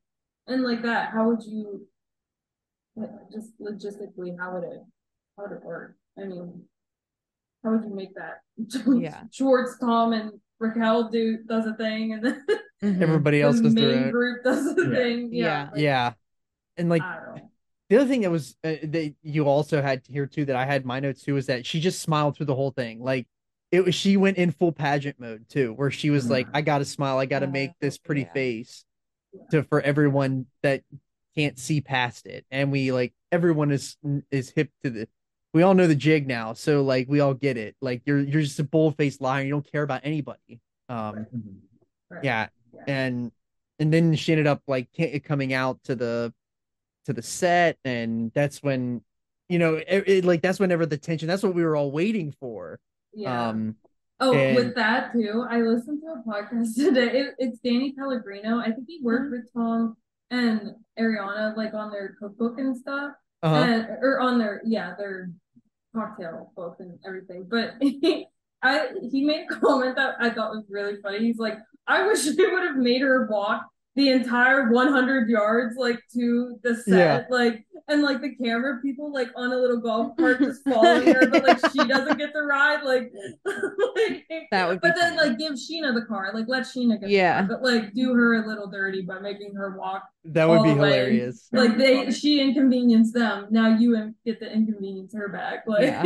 And 0.47 0.63
like 0.63 0.81
that, 0.83 1.11
how 1.11 1.29
would 1.29 1.43
you 1.43 1.63
like, 1.73 1.81
just 3.31 3.59
logistically, 3.59 4.37
how 4.39 4.53
would 4.55 4.63
it 4.63 4.81
how 5.37 5.43
would 5.43 5.53
it 5.57 5.63
work? 5.63 5.95
I 6.17 6.25
mean, 6.25 6.63
how 7.63 7.71
would 7.71 7.83
you 7.83 7.95
make 7.95 8.13
that 8.15 8.41
Yeah. 9.01 9.23
Schwartz, 9.31 9.77
Tom, 9.79 10.13
and 10.13 10.31
Raquel 10.59 11.09
do 11.09 11.37
does 11.47 11.65
a 11.65 11.73
thing, 11.75 12.13
and 12.13 12.23
then 12.25 12.45
Mhm. 12.83 13.01
everybody 13.01 13.41
else 13.41 13.57
the 13.57 13.63
does 13.63 13.75
main 13.75 13.83
their 13.83 14.11
group 14.11 14.43
does 14.43 14.65
a 14.77 14.81
Yeah. 14.89 14.95
thing. 14.95 15.29
Yeah, 15.33 15.45
Yeah. 15.45 15.69
like, 15.71 15.81
yeah 15.81 16.13
and 16.77 16.89
like 16.89 17.03
I 17.03 17.15
don't 17.15 17.35
know. 17.35 17.49
the 17.89 17.97
other 17.97 18.07
thing 18.07 18.21
that 18.21 18.31
was 18.31 18.55
uh, 18.63 18.75
that 18.83 19.13
you 19.21 19.47
also 19.47 19.81
had 19.81 20.01
here 20.07 20.25
too 20.25 20.45
that 20.45 20.55
I 20.55 20.65
had 20.65 20.85
my 20.85 20.99
notes 20.99 21.21
too 21.23 21.37
is 21.37 21.45
that 21.47 21.65
she 21.65 21.79
just 21.79 22.01
smiled 22.01 22.35
through 22.37 22.45
the 22.47 22.55
whole 22.55 22.71
thing. 22.71 22.99
Like 23.01 23.27
it 23.71 23.85
was 23.85 23.93
she 23.95 24.17
went 24.17 24.37
in 24.37 24.51
full 24.51 24.71
pageant 24.71 25.19
mode 25.19 25.47
too, 25.49 25.73
where 25.73 25.91
she 25.91 26.09
was 26.09 26.29
like, 26.29 26.47
Mhm. 26.47 26.51
I 26.55 26.61
gotta 26.61 26.85
smile, 26.85 27.17
I 27.19 27.25
gotta 27.25 27.45
Oh, 27.47 27.51
make 27.51 27.71
this 27.79 27.97
pretty 27.97 28.21
yeah. 28.21 28.33
face 28.33 28.85
to 29.51 29.63
for 29.63 29.79
everyone 29.81 30.45
that 30.63 30.83
can't 31.35 31.57
see 31.59 31.81
past 31.81 32.25
it. 32.27 32.45
And 32.51 32.71
we 32.71 32.91
like 32.91 33.13
everyone 33.31 33.71
is 33.71 33.97
is 34.31 34.49
hip 34.49 34.69
to 34.83 34.89
the 34.89 35.07
we 35.53 35.63
all 35.63 35.73
know 35.73 35.87
the 35.87 35.95
jig 35.95 36.27
now, 36.27 36.53
so 36.53 36.81
like 36.83 37.07
we 37.09 37.19
all 37.19 37.33
get 37.33 37.57
it. 37.57 37.75
Like 37.81 38.01
you're 38.05 38.19
you're 38.19 38.41
just 38.41 38.59
a 38.59 38.63
bull 38.63 38.91
faced 38.91 39.21
liar, 39.21 39.43
you 39.43 39.51
don't 39.51 39.69
care 39.71 39.83
about 39.83 40.01
anybody. 40.03 40.59
Um 40.89 41.25
Mhm. 41.33 41.55
Right. 42.09 42.23
yeah, 42.23 42.47
Yeah. 42.73 42.83
and 42.87 43.31
and 43.79 43.93
then 43.93 44.15
she 44.15 44.31
ended 44.31 44.47
up 44.47 44.61
like 44.67 44.89
coming 45.23 45.53
out 45.53 45.81
to 45.85 45.95
the 45.95 46.33
to 47.05 47.13
the 47.13 47.21
set, 47.21 47.77
and 47.83 48.31
that's 48.35 48.61
when 48.61 49.01
you 49.49 49.57
know 49.59 49.75
it, 49.75 50.03
it- 50.07 50.25
like 50.25 50.41
that's 50.41 50.59
whenever 50.59 50.85
the 50.85 50.97
tension. 50.97 51.27
That's 51.27 51.43
what 51.43 51.55
we 51.55 51.63
were 51.63 51.75
all 51.75 51.91
waiting 51.91 52.31
for. 52.39 52.79
Yeah. 53.13 53.49
Um, 53.49 53.75
Oh, 54.23 54.35
And- 54.35 54.55
with 54.55 54.75
that 54.75 55.13
too, 55.13 55.43
I 55.49 55.61
listened 55.61 56.03
to 56.03 56.09
a 56.09 56.23
podcast 56.31 56.75
today. 56.75 57.21
It, 57.21 57.35
it's 57.39 57.57
Danny 57.59 57.91
Pellegrino. 57.93 58.59
I 58.59 58.65
think 58.71 58.85
he 58.87 58.99
worked 59.01 59.31
with 59.31 59.51
Tom 59.51 59.97
and 60.31 60.71
Ariana 60.99 61.55
like 61.55 61.73
on 61.75 61.91
their 61.91 62.15
cookbook 62.19 62.57
and 62.57 62.75
stuff, 62.75 63.11
uh 63.43 63.47
and 63.47 63.87
or 64.01 64.19
on 64.19 64.39
their 64.39 64.61
yeah 64.65 64.93
their 64.97 65.29
cocktail 65.93 66.51
book 66.55 66.77
and 66.79 66.97
everything. 67.05 67.45
But 67.49 67.73
he, 67.81 68.25
I 68.63 68.87
he 69.11 69.23
made 69.25 69.45
a 69.49 69.55
comment 69.59 69.95
that 69.97 70.15
I 70.19 70.29
thought 70.31 70.51
was 70.51 70.65
really 70.69 70.95
funny. 71.01 71.19
He's 71.19 71.37
like, 71.37 71.57
I 71.87 72.07
wish 72.07 72.23
they 72.25 72.47
would 72.47 72.63
have 72.63 72.77
made 72.77 73.01
her 73.01 73.27
walk 73.29 73.63
the 73.95 74.09
entire 74.09 74.71
100 74.71 75.29
yards 75.29 75.75
like 75.77 75.99
to 76.13 76.57
the 76.63 76.75
set 76.75 76.87
Yeah. 76.87 77.23
like 77.29 77.65
and 77.87 78.01
like 78.01 78.21
the 78.21 78.33
camera 78.35 78.79
people 78.81 79.11
like 79.13 79.29
on 79.35 79.51
a 79.51 79.55
little 79.57 79.79
golf 79.79 80.15
cart 80.17 80.39
just 80.39 80.63
following 80.63 81.13
her 81.13 81.27
but 81.27 81.43
like 81.45 81.59
she 81.71 81.77
doesn't 81.87 82.17
get 82.17 82.33
to 82.33 82.41
ride 82.43 82.83
like, 82.83 83.11
like 83.45 84.25
That 84.51 84.67
would 84.67 84.81
be 84.81 84.87
but 84.89 84.95
then 84.97 85.15
funny. 85.17 85.29
like 85.29 85.37
give 85.37 85.53
Scheana 85.53 85.93
the 85.93 86.05
car 86.07 86.31
like 86.33 86.45
let 86.47 86.63
Scheana 86.63 86.99
get 86.99 87.09
Yeah. 87.09 87.41
the 87.43 87.47
car, 87.49 87.57
but 87.57 87.63
like 87.71 87.93
do 87.93 88.13
her 88.13 88.43
a 88.43 88.47
little 88.47 88.67
dirty 88.69 89.01
by 89.01 89.19
making 89.19 89.53
her 89.55 89.77
walk 89.77 90.03
that 90.25 90.47
would 90.47 90.61
be 90.63 90.69
all 90.69 90.75
the 90.75 90.81
way. 90.81 90.89
hilarious. 90.89 91.47
like 91.51 91.77
they 91.77 92.11
she 92.11 92.39
inconvenienced 92.41 93.13
them 93.13 93.47
now 93.49 93.75
you 93.75 94.13
get 94.25 94.39
the 94.39 94.51
inconvenience 94.51 95.13
her 95.15 95.29
back 95.29 95.63
like 95.67 95.81
Yeah. 95.81 96.03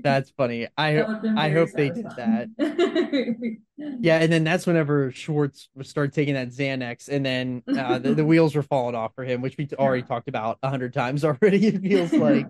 That's 0.04 0.30
funny. 0.30 0.68
I 0.76 0.94
that 0.94 1.34
I 1.36 1.48
very 1.50 1.52
hope 1.54 1.70
they 1.74 1.90
did 1.90 2.04
that. 2.16 2.48
Yeah, 3.76 4.18
and 4.20 4.32
then 4.32 4.44
that's 4.44 4.68
whenever 4.68 5.10
Schwartz 5.10 5.68
started 5.82 6.12
taking 6.14 6.34
that 6.34 6.50
Xanax, 6.50 7.08
and 7.08 7.26
then 7.26 7.62
uh, 7.76 7.98
the, 7.98 8.14
the 8.14 8.24
wheels 8.24 8.54
were 8.54 8.62
falling 8.62 8.94
off 8.94 9.14
for 9.16 9.24
him, 9.24 9.42
which 9.42 9.56
we 9.58 9.68
already 9.76 10.02
talked 10.04 10.28
about 10.28 10.58
a 10.62 10.70
hundred 10.70 10.94
times 10.94 11.13
already. 11.22 11.66
It 11.66 11.82
feels 11.82 12.12
like, 12.14 12.46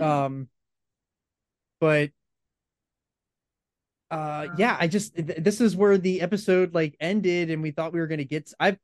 um, 0.00 0.48
but 1.80 2.10
uh, 4.12 4.48
yeah, 4.56 4.76
I 4.78 4.86
just 4.86 5.16
th- 5.16 5.38
this 5.38 5.60
is 5.60 5.74
where 5.74 5.98
the 5.98 6.20
episode 6.20 6.74
like 6.74 6.96
ended, 7.00 7.50
and 7.50 7.62
we 7.62 7.72
thought 7.72 7.92
we 7.92 7.98
were 7.98 8.06
gonna 8.06 8.24
get. 8.24 8.52
I 8.60 8.76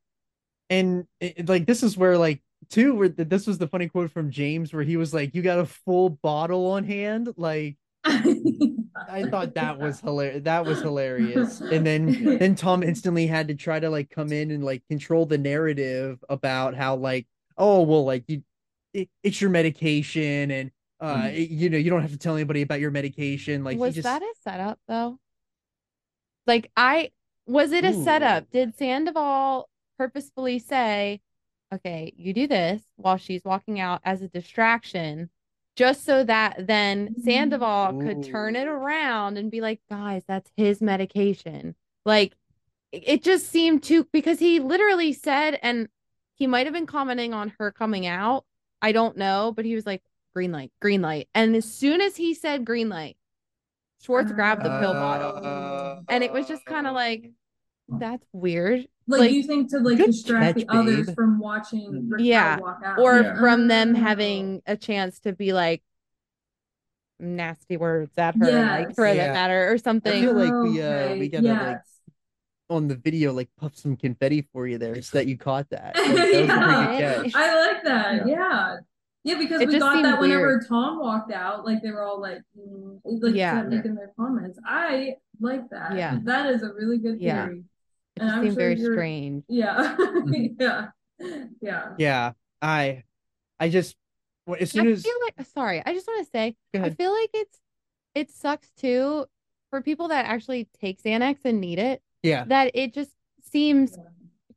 and 0.69 1.07
it, 1.21 1.49
like 1.49 1.67
this 1.67 1.83
is 1.83 1.97
where 1.97 2.19
like 2.19 2.43
two 2.71 2.95
where 2.95 3.09
th- 3.09 3.29
this 3.29 3.47
was 3.47 3.59
the 3.59 3.69
funny 3.69 3.89
quote 3.89 4.11
from 4.11 4.31
James 4.31 4.73
where 4.73 4.83
he 4.83 4.97
was 4.97 5.15
like, 5.15 5.35
"You 5.35 5.43
got 5.43 5.59
a 5.59 5.67
full 5.67 6.11
bottle 6.11 6.73
on 6.73 6.85
hand," 6.85 7.33
like. 7.37 7.77
I 8.05 9.25
thought 9.25 9.55
that 9.55 9.79
was 9.79 10.01
hilarious. 10.05 10.43
That 10.45 10.65
was 10.65 10.81
hilarious. 10.81 11.61
And 11.61 11.87
then 11.87 12.39
then 12.39 12.55
Tom 12.55 12.83
instantly 12.83 13.27
had 13.27 13.49
to 13.49 13.55
try 13.55 13.79
to 13.79 13.91
like 13.91 14.11
come 14.11 14.33
in 14.33 14.51
and 14.51 14.65
like 14.65 14.83
control 14.89 15.27
the 15.27 15.39
narrative 15.39 16.23
about 16.29 16.75
how 16.75 16.97
like 16.97 17.27
oh 17.57 17.83
well 17.83 18.05
like 18.05 18.25
you 18.29 18.43
it, 18.95 19.09
it's 19.23 19.41
your 19.41 19.51
medication 19.51 20.51
and 20.51 20.71
uh 21.01 21.29
Mhm. 21.29 21.35
it- 21.35 21.51
you 21.51 21.71
know 21.71 21.79
you 21.79 21.91
don't 21.91 22.03
have 22.03 22.11
to 22.13 22.19
tell 22.19 22.35
anybody 22.35 22.63
about 22.63 22.81
your 22.81 22.91
medication 22.91 23.65
like 23.65 23.79
was 23.79 23.95
just 23.95 24.03
that 24.03 24.23
a 24.23 24.35
setup 24.43 24.79
though? 24.89 25.19
Like 26.47 26.71
I 26.77 27.11
was 27.47 27.73
it 27.73 27.85
a 27.85 27.89
Ooh. 27.91 27.95
setup? 27.95 28.51
Did 28.51 28.75
Sandoval 28.77 29.69
purposefully 29.99 30.59
say, 30.59 31.21
"Okay, 31.73 32.13
you 32.17 32.33
do 32.33 32.47
this 32.47 32.83
while 32.97 33.17
she's 33.17 33.45
walking 33.45 33.81
out 33.81 34.01
as 34.05 34.23
a 34.23 34.29
distraction," 34.29 35.31
just 35.77 36.05
so 36.05 36.25
that 36.25 36.67
then 36.67 37.11
Sandoval 37.17 37.95
could 37.95 38.23
turn 38.23 38.57
it 38.57 38.67
around 38.69 39.39
and 39.39 39.51
be 39.51 39.61
like, 39.61 39.81
"Guys, 39.89 40.25
that's 40.27 40.51
his 40.57 40.81
medication." 40.83 41.75
Like 42.05 42.35
it 42.93 43.05
it 43.07 43.23
just 43.25 43.49
seemed 43.49 43.83
too 43.85 44.05
because 44.13 44.39
he 44.41 44.61
literally 44.61 45.13
said, 45.15 45.59
and 45.63 45.89
he 46.37 46.47
might 46.49 46.67
have 46.67 46.75
been 46.75 46.87
commenting 46.87 47.35
on 47.35 47.51
her 47.59 47.73
coming 47.73 48.07
out. 48.07 48.47
I 48.83 48.93
don't 48.93 49.17
know, 49.17 49.53
but 49.55 49.65
he 49.65 49.75
was 49.75 49.87
like, 49.87 50.03
"Green 50.35 50.53
light, 50.53 50.73
green 50.81 51.03
light," 51.03 51.29
and 51.35 51.55
as 51.57 51.65
soon 51.65 52.01
as 52.01 52.17
he 52.17 52.35
said 52.35 52.65
green 52.65 52.89
light. 52.89 53.17
Schwartz 54.01 54.31
grabbed 54.31 54.63
the 54.65 54.79
pill 54.79 54.93
bottle. 54.93 55.45
Uh, 55.45 56.01
And 56.09 56.23
it 56.23 56.33
was 56.33 56.47
just 56.47 56.65
kind 56.65 56.87
of 56.87 56.95
like, 56.95 57.33
that's 57.89 58.25
weird. 58.33 58.87
like, 59.09 59.21
Like- 59.23 59.31
you 59.33 59.43
think 59.43 59.71
to 59.71 59.81
like 59.81 59.99
distract 59.99 60.57
catch, 60.59 60.67
the 60.69 60.73
others 60.73 61.07
babe. 61.07 61.15
from 61.17 61.41
watching 61.41 62.09
Raquel 62.09 62.25
Yeah. 62.25 62.59
walk 62.61 62.81
out 62.85 63.01
Or 63.01 63.21
Yeah. 63.23 63.41
from 63.41 63.67
them 63.67 63.97
having 63.97 64.63
a 64.67 64.77
chance 64.77 65.19
to 65.21 65.33
be 65.33 65.53
like 65.53 65.83
nasty 67.19 67.77
words 67.77 68.17
at 68.17 68.37
her, 68.37 68.47
like 68.63 68.95
for 68.95 69.05
Yeah. 69.07 69.15
that 69.15 69.33
matter, 69.33 69.69
or 69.69 69.73
I 69.73 69.77
something. 69.79 70.23
feel 70.23 70.33
like 70.35 70.53
we, 70.73 70.81
uh, 70.81 70.87
Okay, 70.87 71.19
we 71.19 71.29
gotta, 71.29 71.49
like, 71.49 71.59
yes. 71.59 71.98
On 72.71 72.89
the 72.89 72.95
video 72.95 73.33
like 73.33 73.49
puff 73.59 73.77
some 73.77 73.97
confetti 73.97 74.43
for 74.53 74.67
you 74.67 74.79
there 74.79 75.01
so 75.03 75.19
that 75.19 75.27
you 75.27 75.37
caught 75.39 75.69
that. 75.71 75.97
Like, 75.97 76.07
that 76.07 76.15
was 76.15 76.21
a 76.21 76.27
pretty 76.27 76.47
good 76.47 77.01
Yeah. 77.01 77.23
I 77.35 77.67
like 77.73 77.85
that. 77.85 78.27
Yeah. 78.27 78.35
Yeah. 78.37 78.77
Yeah, 79.25 79.35
because 79.39 79.61
It 79.61 79.69
we 79.69 79.75
just 79.75 79.83
got 79.83 80.03
that 80.03 80.21
whenever 80.21 80.47
weird. 80.47 80.67
Tom 80.69 81.01
walked 81.01 81.33
out, 81.33 81.65
like 81.67 81.83
they 81.83 81.91
were 81.91 82.03
all 82.03 82.21
like, 82.21 82.41
mm, 82.59 83.01
like 83.05 83.35
Yeah. 83.35 83.63
making 83.63 83.95
their 83.95 84.13
comments. 84.19 84.59
I 84.67 85.17
like 85.41 85.69
that. 85.71 85.97
Yeah. 85.97 86.19
that 86.23 86.47
is 86.55 86.63
a 86.63 86.73
really 86.73 86.99
good 86.99 87.21
Yeah. 87.21 87.47
theory. 87.47 87.65
It 88.17 88.23
and 88.23 88.29
just 88.29 88.37
I'm 88.37 88.45
seemed 88.45 88.55
sure 88.55 88.63
very 88.63 88.81
strange. 88.81 89.45
Yeah, 89.49 89.97
Mm-hmm. 89.99 90.45
yeah, 90.61 90.89
yeah. 91.61 91.89
Yeah, 91.99 92.33
I 92.63 93.05
I 93.61 93.69
just 93.69 93.97
well, 94.47 94.57
as 94.61 94.71
I 94.71 94.79
soon 94.79 94.89
as 94.89 95.03
feel 95.03 95.15
like 95.25 95.47
sorry, 95.49 95.83
I 95.85 95.93
just 95.93 96.07
want 96.07 96.25
to 96.25 96.31
say 96.31 96.57
I 96.75 96.91
feel 96.91 97.13
like 97.13 97.31
it's 97.35 97.61
it 98.15 98.31
sucks 98.31 98.71
too 98.79 99.27
for 99.71 99.83
people 99.83 100.09
that 100.09 100.27
actually 100.27 100.69
take 100.81 101.03
Xanax 101.03 101.39
and 101.45 101.61
need 101.61 101.79
it, 101.79 102.03
yeah. 102.23 102.45
that 102.45 102.71
it 102.75 102.93
just 102.95 103.11
seems 103.51 103.97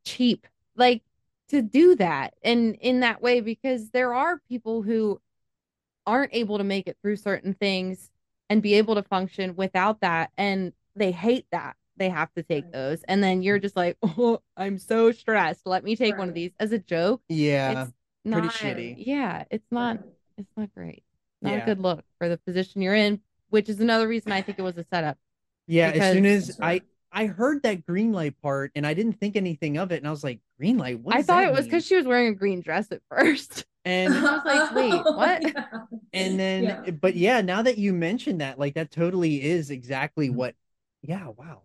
cheap 0.04 0.46
like 0.76 1.02
to 1.48 1.62
do 1.62 1.94
that 1.96 2.34
and 2.42 2.74
in 2.80 3.00
that 3.00 3.20
way 3.22 3.40
because 3.40 3.90
there 3.90 4.14
are 4.14 4.40
people 4.48 4.82
who 4.82 5.20
aren't 6.06 6.34
able 6.34 6.58
to 6.58 6.64
make 6.64 6.86
it 6.88 6.96
through 7.02 7.16
certain 7.16 7.54
things 7.54 8.10
and 8.50 8.62
be 8.62 8.74
able 8.74 8.94
to 8.96 9.02
function 9.02 9.54
without 9.56 10.00
that 10.00 10.30
and 10.36 10.72
they 10.96 11.12
hate 11.12 11.46
that 11.52 11.76
they 11.96 12.08
have 12.08 12.32
to 12.34 12.42
take 12.42 12.64
Right. 12.64 12.72
those 12.72 13.02
and 13.04 13.22
then 13.22 13.42
you're 13.42 13.58
just 13.58 13.76
like 13.76 13.96
oh 14.02 14.40
i'm 14.56 14.78
so 14.78 15.12
stressed. 15.12 15.66
Let 15.66 15.84
me 15.84 15.94
take 15.94 16.18
one 16.18 16.28
of 16.28 16.34
these. 16.34 16.50
As 16.58 16.72
a 16.72 16.78
joke 16.78 17.22
yeah. 17.28 17.82
it's 17.84 17.92
not 18.24 18.40
pretty 18.40 18.48
shitty. 18.48 18.94
yeah 19.06 19.44
it's 19.50 19.70
not 19.70 19.98
it's 20.36 20.50
not 20.56 20.74
great. 20.74 21.04
Not 21.42 21.52
Yeah. 21.52 21.62
a 21.62 21.66
good 21.66 21.80
look 21.80 22.04
for 22.18 22.28
the 22.28 22.38
position 22.38 22.82
you're 22.82 22.94
in 22.94 23.20
which 23.50 23.68
is 23.68 23.80
another 23.80 24.08
reason 24.08 24.32
i 24.32 24.40
think 24.42 24.58
it 24.58 24.62
was 24.62 24.76
a 24.78 24.84
setup 24.84 25.18
yeah 25.66 25.90
as 25.90 26.14
soon 26.14 26.24
as 26.26 26.58
I 26.60 26.80
I 27.12 27.26
heard 27.26 27.62
that 27.64 27.84
green 27.86 28.12
light 28.12 28.40
part 28.40 28.72
and 28.74 28.86
I 28.86 28.94
didn't 28.94 29.14
think 29.20 29.36
anything 29.36 29.76
of 29.78 29.92
it 29.92 29.96
and 29.98 30.06
I 30.06 30.10
was 30.10 30.24
like 30.24 30.40
green 30.58 30.78
light 30.78 31.00
what 31.00 31.14
i 31.16 31.22
thought 31.22 31.42
that 31.42 31.50
it 31.50 31.52
was 31.52 31.64
because 31.66 31.86
she 31.86 31.96
was 31.96 32.06
wearing 32.06 32.28
a 32.28 32.34
green 32.34 32.60
dress 32.60 32.90
at 32.92 33.00
first 33.10 33.64
and 33.84 34.14
I 34.16 34.36
was 34.36 34.44
like, 34.44 34.74
wait, 34.74 35.04
what? 35.16 35.42
Yeah. 35.42 35.64
and 36.12 36.38
then 36.40 36.64
Yeah. 36.64 36.90
but 36.92 37.16
yeah 37.16 37.40
now 37.40 37.62
that 37.62 37.78
you 37.78 37.92
mentioned 37.92 38.40
that 38.40 38.58
like 38.58 38.74
that 38.74 38.90
totally 38.90 39.42
is 39.42 39.70
exactly 39.70 40.30
Mhm. 40.30 40.34
what 40.34 40.54
yeah 41.02 41.28
wow 41.28 41.62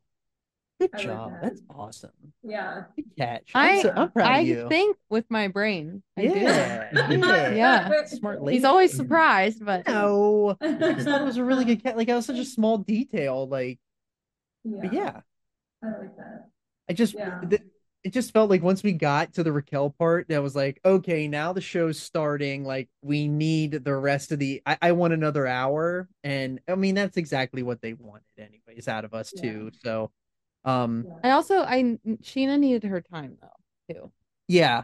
good 0.80 0.90
I 0.94 0.98
job 1.04 1.32
that. 1.34 1.42
that's 1.42 1.62
awesome 1.70 2.12
Yeah. 2.44 2.84
good 2.96 3.06
catch 3.18 3.52
I'm, 3.56 3.80
I- 3.80 3.82
so, 3.84 3.94
I'm 3.96 4.12
proud 4.12 4.32
I 4.32 4.40
of 4.40 4.48
you 4.48 4.70
think 4.70 4.98
with 5.10 5.26
my 5.30 5.48
brain. 5.48 6.04
I 6.18 6.22
do. 6.28 6.28
yeah 6.30 6.90
yeah 7.10 7.56
Yeah. 7.56 8.06
smart 8.06 8.42
lady 8.42 8.58
He's 8.58 8.66
always 8.66 8.94
surprised, 8.94 9.64
but 9.64 9.88
no 9.88 10.58
I 10.62 10.74
just 10.94 11.06
thought 11.08 11.22
it 11.22 11.26
was 11.26 11.38
a 11.38 11.44
really 11.44 11.66
good 11.66 11.84
cat 11.84 11.96
like 11.98 12.08
that 12.08 12.16
was 12.16 12.26
such 12.26 12.38
a 12.40 12.46
small 12.46 12.80
detail 12.80 13.48
like 13.48 13.80
but 14.66 14.92
yeah 14.94 15.22
I 15.84 15.88
like 15.88 16.16
that. 16.18 16.50
I 16.90 16.94
just 16.94 17.16
Yeah. 17.16 17.32
th- 17.48 17.62
it 18.04 18.14
just 18.14 18.32
felt 18.32 18.50
like 18.50 18.62
once 18.64 18.84
we 18.84 18.94
got 18.94 19.34
to 19.34 19.44
the 19.44 19.52
Raquel 19.52 19.90
part, 19.90 20.30
that 20.30 20.42
was 20.42 20.56
like, 20.56 20.80
okay, 20.86 21.28
now 21.28 21.52
the 21.52 21.60
show's 21.62 22.00
starting. 22.00 22.64
Like 22.64 22.90
we 23.02 23.28
need 23.28 23.72
the 23.84 23.96
rest 23.96 24.32
of 24.32 24.40
the. 24.40 24.62
I, 24.66 24.78
I 24.82 24.92
want 24.94 25.14
another 25.14 25.46
hour, 25.46 26.08
and 26.24 26.62
I 26.68 26.76
mean 26.76 26.96
that's 26.96 27.18
exactly 27.18 27.64
what 27.64 27.82
they 27.82 27.94
wanted, 27.94 28.24
anyways, 28.38 28.88
out 28.88 29.04
of 29.04 29.14
us 29.14 29.34
Yeah. 29.34 29.42
too. 29.42 29.72
So, 29.84 30.12
um, 30.64 31.06
Yeah. 31.08 31.20
and 31.24 31.34
also 31.34 31.60
I 31.64 31.98
Scheana 32.24 32.58
needed 32.60 32.84
her 32.86 33.02
time 33.02 33.38
though 33.42 33.94
too. 33.94 34.12
yeah, 34.48 34.84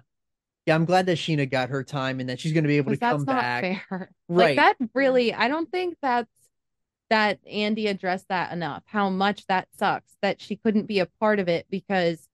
yeah, 0.65 0.76
I'm 0.76 0.86
glad 0.86 1.06
that 1.07 1.18
Scheana 1.18 1.49
got 1.49 1.70
her 1.70 1.84
time 1.84 2.20
and 2.20 2.30
that 2.30 2.40
she's 2.40 2.53
going 2.53 2.64
to 2.64 2.68
be 2.70 2.78
able 2.78 2.91
to 2.91 2.98
Because 2.98 3.20
come 3.20 3.26
not 3.26 3.41
back. 3.41 3.64
fair. 3.64 3.82
Right. 4.30 4.57
Like 4.57 4.78
that 4.80 4.90
really, 4.94 5.34
I 5.34 5.48
don't 5.48 5.70
think 5.72 5.98
that's 6.02 6.30
that 7.14 7.38
Andy 7.48 7.85
addressed 7.85 8.27
that 8.30 8.52
enough. 8.52 8.81
How 8.88 9.07
much 9.07 9.45
that 9.45 9.68
sucks 9.77 10.15
that 10.23 10.41
she 10.41 10.56
couldn't 10.56 10.88
be 10.88 10.98
a 10.98 11.06
part 11.06 11.38
of 11.40 11.48
it 11.48 11.68
because 11.69 12.27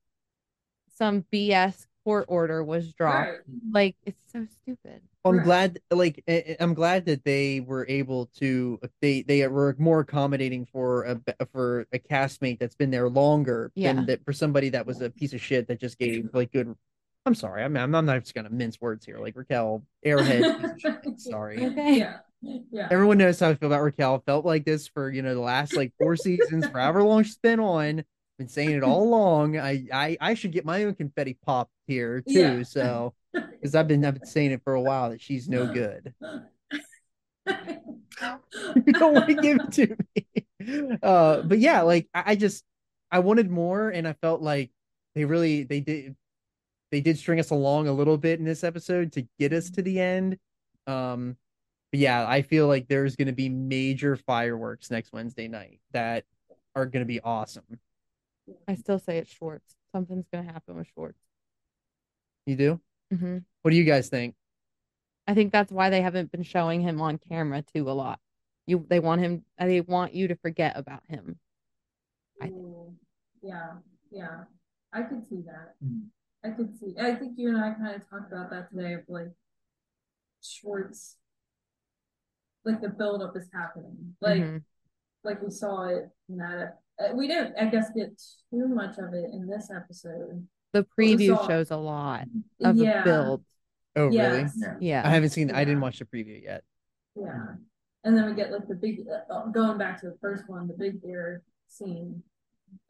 some 0.95 1.26
BS 1.34 1.85
court 2.06 2.23
order 2.30 2.64
was 2.64 2.93
dropped. 2.93 3.27
Right. 3.30 3.39
Like 3.73 3.95
it's 4.06 4.22
so 4.31 4.47
stupid. 4.61 5.01
I'm 5.26 5.35
Right. 5.39 5.43
glad, 5.43 5.80
like, 5.91 6.23
I- 6.30 6.31
I- 6.31 6.57
I'm 6.61 6.73
glad 6.73 7.06
that 7.07 7.26
they 7.26 7.60
were 7.60 7.85
able 7.89 8.27
to. 8.38 8.80
They 9.01 9.22
they 9.23 9.45
were 9.49 9.76
more 9.77 9.99
accommodating 9.99 10.65
for 10.65 11.03
a 11.03 11.45
for 11.51 11.85
a 11.91 11.99
castmate 11.99 12.60
that's 12.60 12.76
been 12.76 12.89
there 12.89 13.10
longer 13.10 13.73
Yeah. 13.76 13.91
than 13.93 14.06
that 14.06 14.23
for 14.23 14.31
somebody 14.31 14.69
that 14.69 14.85
was 14.85 15.01
a 15.01 15.10
piece 15.10 15.34
of 15.34 15.41
shit 15.41 15.68
that 15.68 15.81
just 15.81 15.99
gave 15.99 16.30
like 16.34 16.53
good. 16.53 16.73
I'm 17.26 17.35
sorry, 17.35 17.64
I'm 17.65 17.76
I'm 17.76 17.91
not 17.91 18.22
just 18.22 18.34
gonna 18.34 18.49
mince 18.49 18.80
words 18.80 19.06
here. 19.06 19.18
Like 19.19 19.35
Raquel, 19.35 19.84
airhead, 20.06 20.61
piece 20.61 20.85
of 20.85 21.03
shit. 21.03 21.19
Sorry. 21.19 21.65
Okay. 21.65 21.97
Yeah. 21.97 22.19
Yeah. 22.41 22.88
Everyone 22.90 23.18
knows 23.18 23.40
how 23.40 23.49
I 23.49 23.56
feel 23.56 23.68
about 23.68 23.82
Raquel. 23.82 24.24
Felt 24.26 24.45
like 24.45 24.66
this 24.66 24.88
for 24.88 25.11
you 25.11 25.22
know 25.22 25.34
the 25.34 25.41
last 25.41 25.76
like 25.76 25.94
four 25.98 26.16
seasons, 26.16 26.68
for 26.68 26.80
however 26.80 27.03
long 27.03 27.24
she's 27.24 27.38
been 27.38 27.60
on. 27.60 28.03
been 28.38 28.48
saying 28.48 28.72
it 28.72 28.84
all 28.84 29.03
along. 29.03 29.57
I, 29.57 29.86
I 29.94 30.18
I 30.22 30.34
should 30.34 30.52
get 30.52 30.66
my 30.66 30.86
own 30.86 30.95
confetti 30.95 31.38
pop 31.45 31.70
here 31.88 32.22
too. 32.22 32.60
Yeah. 32.60 32.64
So 32.64 33.14
because 33.34 33.76
I've 33.76 33.88
been 33.88 34.06
I've 34.06 34.16
been 34.16 34.26
saying 34.26 34.52
it 34.52 34.64
for 34.64 34.74
a 34.74 34.82
while 34.82 35.10
that 35.10 35.22
she's 35.22 35.49
no 35.49 35.66
good. 35.72 36.14
you 37.48 38.94
don't 38.94 39.14
want 39.14 39.28
to 39.28 39.36
give 39.36 39.60
it 39.60 39.72
to 39.74 39.95
me. 40.16 40.26
Uh, 41.02 41.41
but 41.41 41.57
yeah, 41.57 41.82
like 41.82 42.07
I, 42.14 42.24
I 42.28 42.36
just 42.36 42.64
I 43.10 43.20
wanted 43.20 43.49
more, 43.49 43.90
and 43.90 44.06
I 44.07 44.14
felt 44.14 44.41
like 44.41 44.72
they 45.16 45.24
really 45.26 45.64
they 45.64 45.80
did 45.80 46.16
they 46.91 47.02
did 47.02 47.18
string 47.18 47.40
us 47.40 47.49
along 47.49 47.88
a 47.88 47.94
little 47.94 48.18
bit 48.18 48.40
in 48.40 48.45
this 48.45 48.64
episode 48.64 49.14
to 49.14 49.26
get 49.40 49.53
us 49.53 49.70
to 49.72 49.82
the 49.82 49.99
end. 49.99 50.38
Um, 50.86 51.38
but 51.91 51.99
yeah, 51.99 52.28
I 52.28 52.41
feel 52.41 52.68
like 52.68 52.88
there's 52.88 53.16
going 53.16 53.28
to 53.28 53.34
be 53.34 53.49
major 53.49 54.16
fireworks 54.16 54.91
next 54.91 55.11
Wednesday 55.14 55.48
night 55.48 55.80
that 55.91 56.26
are 56.76 56.86
going 56.86 57.02
to 57.03 57.07
be 57.07 57.20
awesome. 57.22 57.80
I 58.68 58.76
still 58.76 58.99
say 58.99 59.18
it's 59.18 59.32
Schwartz. 59.32 59.76
Something's 59.91 60.28
gonna 60.32 60.52
happen 60.52 60.76
with 60.76 60.88
Schwartz. 60.94 61.20
You 62.45 62.56
do? 62.56 62.82
hmm 63.11 63.38
What 63.61 63.72
do 63.72 63.78
you 63.78 63.84
guys 63.84 64.10
think? 64.10 64.36
I 65.28 65.34
think 65.34 65.52
that's 65.52 65.72
why 65.72 65.90
they 65.90 66.02
haven't 66.02 66.32
been 66.32 66.44
showing 66.44 66.82
him 66.82 67.02
on 67.02 67.18
camera 67.18 67.61
too 67.61 67.90
a 67.90 67.94
lot. 67.94 68.20
You 68.66 68.86
they 68.90 68.99
want 68.99 69.22
him 69.22 69.45
they 69.60 69.82
want 69.82 70.14
you 70.14 70.28
to 70.30 70.36
forget 70.36 70.78
about 70.78 71.03
him. 71.07 71.38
I 72.41 72.48
think. 72.48 72.66
Yeah, 73.41 73.74
yeah. 74.11 74.44
I 74.94 75.03
could 75.03 75.28
see 75.30 75.41
that. 75.45 75.76
Mhm. 75.84 76.07
I 76.44 76.49
could 76.52 76.78
see. 76.80 76.95
I 76.99 77.16
think 77.16 77.38
you 77.38 77.49
and 77.49 77.57
I 77.57 77.74
kind 77.74 77.95
of 77.95 78.10
talked 78.10 78.32
about 78.32 78.49
that 78.52 78.70
today 78.72 78.94
of 78.94 79.03
like 79.07 79.30
Schwartz, 80.41 81.18
like 82.65 82.81
the 82.81 82.90
buildup 82.90 83.36
is 83.38 83.49
happening. 83.53 84.15
Like, 84.22 84.41
Mhm. 84.41 84.64
like 85.23 85.41
we 85.41 85.49
saw 85.52 85.86
it 85.88 86.10
in 86.30 86.38
that. 86.38 86.80
Uh, 86.99 87.15
we 87.15 87.27
didn't, 87.27 87.56
I 87.57 87.65
guess, 87.69 87.90
get 87.95 88.22
too 88.52 88.68
much 88.68 88.98
of 88.98 89.14
it 89.14 89.30
in 89.31 89.48
this 89.48 89.69
episode. 89.72 90.48
the 90.72 90.86
preview 90.98 91.36
saw- 91.36 91.48
shows 91.48 91.72
a 91.72 91.77
lot 91.77 92.27
of 92.64 92.76
yeah. 92.77 93.02
a 93.02 93.03
build. 93.03 93.44
Oh, 93.95 94.06
really? 94.06 94.15
Yes. 94.15 94.53
Yeah. 94.56 94.76
Yeah. 94.80 95.02
I 95.03 95.10
haven't 95.10 95.30
seen. 95.31 95.49
I 95.49 95.65
didn't 95.65 95.81
watch 95.81 95.98
the 95.98 96.06
preview 96.06 96.44
yet. 96.44 96.64
Yeah. 97.15 97.56
And 98.03 98.15
then 98.15 98.27
we 98.27 98.36
get 98.36 98.52
like 98.52 98.68
the 98.68 98.76
big, 98.76 99.06
uh, 99.31 99.48
going 99.48 99.80
back 99.80 99.99
to 100.02 100.11
the 100.11 100.18
first 100.22 100.48
one, 100.48 100.68
the 100.68 100.76
big 100.76 101.02
bear 101.02 101.41
scene 101.68 102.22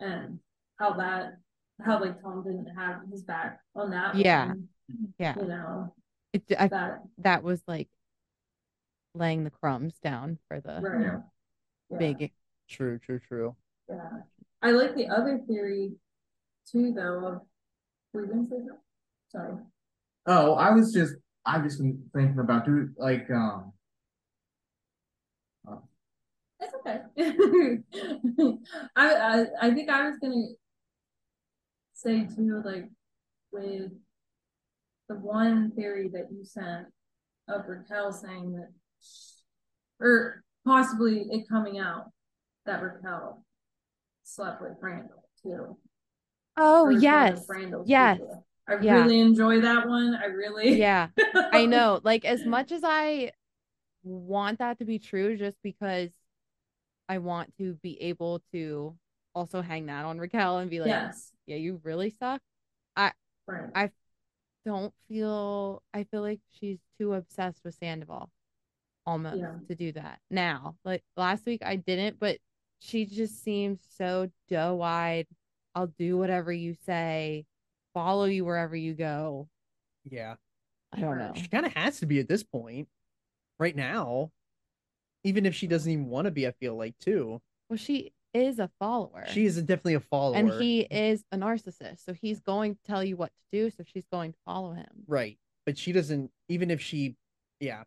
and 0.01 0.39
how 0.77 0.91
that, 0.95 1.37
how 1.81 2.01
like 2.01 2.21
Tom 2.21 2.43
didn't 2.43 2.65
have 2.75 3.01
his 3.09 3.23
back 3.23 3.61
on 3.75 3.91
that. 3.91 4.15
Yeah. 4.15 4.47
one, 4.49 4.67
yeah. 5.17 5.35
You 5.39 5.47
know, 5.47 5.93
It, 6.33 6.43
I, 6.59 6.67
that, 6.67 6.99
that 7.19 7.43
was 7.43 7.63
like 7.65 7.87
laying 9.13 9.43
the 9.43 9.49
crumbs 9.49 9.95
down 10.03 10.37
for 10.47 10.59
the 10.59 10.81
right. 10.81 11.01
Yeah. 11.01 11.17
Yeah, 11.89 11.97
big 11.97 12.31
True, 12.69 12.99
true, 12.99 13.19
true. 13.19 13.55
Yeah. 13.89 14.09
I 14.61 14.71
like 14.71 14.95
the 14.95 15.07
other 15.07 15.39
theory 15.47 15.93
too, 16.71 16.93
though, 16.93 17.25
of, 17.25 17.41
were 18.13 18.25
you 18.25 18.31
gonna 18.31 18.45
say 18.45 18.57
something? 18.57 18.77
Sorry. 19.31 19.53
Oh, 20.27 20.53
I 20.53 20.71
was 20.71 20.93
just 20.93 21.15
I've 21.45 21.63
just 21.63 21.79
been 21.79 22.03
thinking 22.13 22.39
about 22.39 22.65
do 22.65 22.89
like 22.97 23.29
um 23.31 23.73
It's 26.59 26.73
okay. 26.75 27.01
I, 28.95 29.15
I 29.15 29.45
I 29.61 29.71
think 29.73 29.89
I 29.89 30.09
was 30.09 30.17
gonna 30.21 30.47
say 31.93 32.27
too, 32.35 32.61
like 32.63 32.89
with 33.51 33.91
the 35.07 35.15
one 35.15 35.71
theory 35.71 36.09
that 36.09 36.27
you 36.31 36.43
sent 36.43 36.87
of 37.47 37.67
Raquel 37.67 38.11
saying 38.11 38.53
that, 38.53 38.69
or 39.99 40.43
possibly 40.65 41.25
it 41.29 41.47
coming 41.49 41.79
out 41.79 42.11
that 42.65 42.81
Raquel 42.81 43.43
slept 44.23 44.61
with 44.61 44.73
Randall 44.81 45.23
too. 45.41 45.77
Oh 46.57 46.83
or 46.83 46.87
was 46.87 46.95
one 46.95 47.03
yes. 47.03 47.45
yes, 47.85 48.17
people. 48.17 48.45
I 48.67 48.75
yeah. 48.81 48.95
really 48.95 49.19
enjoy 49.19 49.61
that 49.61 49.87
one. 49.87 50.15
I 50.15 50.25
really. 50.25 50.77
Yeah. 50.77 51.07
I 51.51 51.65
know. 51.65 51.99
Like 52.03 52.25
as 52.25 52.45
much 52.45 52.71
as 52.71 52.81
I 52.83 53.31
want 54.03 54.59
that 54.59 54.79
to 54.79 54.85
be 54.85 54.99
true 54.99 55.37
just 55.37 55.57
because 55.63 56.09
I 57.07 57.17
want 57.17 57.55
to 57.57 57.73
be 57.81 57.99
able 58.01 58.41
to 58.53 58.95
also 59.33 59.61
hang 59.61 59.87
that 59.87 60.05
on 60.05 60.19
Raquel 60.19 60.59
and 60.59 60.69
be 60.69 60.79
like, 60.79 60.89
yes. 60.89 61.31
yeah, 61.47 61.55
you 61.55 61.79
really 61.83 62.11
suck. 62.11 62.41
Right. 63.49 63.69
I 63.73 63.89
don't 64.65 64.93
feel 65.07 65.81
I 65.93 66.03
feel 66.03 66.21
like 66.21 66.39
she's 66.59 66.77
too 66.99 67.13
obsessed 67.13 67.61
with 67.63 67.75
Sandoval 67.75 68.29
almost 69.05 69.37
Yeah. 69.39 69.55
to 69.67 69.75
do 69.75 69.91
that 69.93 70.19
now. 70.29 70.75
Like 70.85 71.03
last 71.17 71.45
week 71.45 71.61
I 71.65 71.75
didn't, 71.77 72.19
but 72.19 72.37
she 72.79 73.05
just 73.05 73.43
seems 73.43 73.79
so 73.97 74.29
doe-eyed. 74.49 75.27
I'll 75.75 75.87
do 75.87 76.17
whatever 76.17 76.51
you 76.51 76.75
say, 76.85 77.45
follow 77.93 78.25
you 78.25 78.45
wherever 78.45 78.75
you 78.75 78.93
go. 78.93 79.47
Yeah, 80.03 80.35
I 80.93 80.99
don't 80.99 81.17
know. 81.17 81.33
she 81.35 81.47
kind 81.47 81.65
of 81.65 81.73
has 81.73 81.99
to 81.99 82.05
be 82.05 82.19
at 82.19 82.27
this 82.27 82.43
point, 82.43 82.87
right 83.59 83.75
now. 83.75 84.31
Even 85.23 85.45
if 85.45 85.53
she 85.53 85.67
doesn't 85.67 85.91
even 85.91 86.07
want 86.07 86.25
to 86.25 86.31
be, 86.31 86.47
I 86.47 86.51
feel 86.51 86.75
like 86.77 86.97
too. 86.99 87.41
Well, 87.69 87.77
she 87.77 88.13
is 88.33 88.57
a 88.59 88.69
follower. 88.79 89.25
She 89.31 89.45
is 89.45 89.57
definitely 89.57 89.95
a 89.95 89.99
follower, 89.99 90.37
and 90.37 90.49
he 90.61 90.81
is 90.81 91.23
a 91.31 91.37
narcissist. 91.37 92.05
So 92.05 92.13
he's 92.13 92.39
going 92.39 92.75
to 92.75 92.81
tell 92.87 93.03
you 93.03 93.17
what 93.17 93.31
to 93.31 93.43
do. 93.51 93.69
So 93.69 93.83
she's 93.85 94.05
going 94.11 94.31
to 94.31 94.37
follow 94.45 94.71
him. 94.73 94.87
right. 95.07 95.37
But 95.65 95.77
she 95.77 95.91
doesn't. 95.91 96.31
Even 96.47 96.71
if 96.71 96.81
she, 96.81 97.15
yeah, 97.59 97.83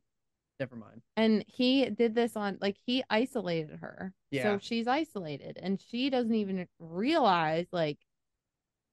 never 0.62 0.76
mind. 0.76 1.02
And 1.16 1.44
he 1.48 1.90
did 1.90 2.14
this 2.14 2.36
on 2.36 2.56
like 2.60 2.76
he 2.86 3.02
isolated 3.10 3.80
her. 3.80 4.12
Yeah. 4.30 4.43
So 4.44 4.59
she's 4.59 4.86
isolated 4.86 5.59
and 5.60 5.80
she 5.80 6.09
doesn't 6.09 6.34
even 6.34 6.68
realize 6.78 7.66
like 7.72 7.98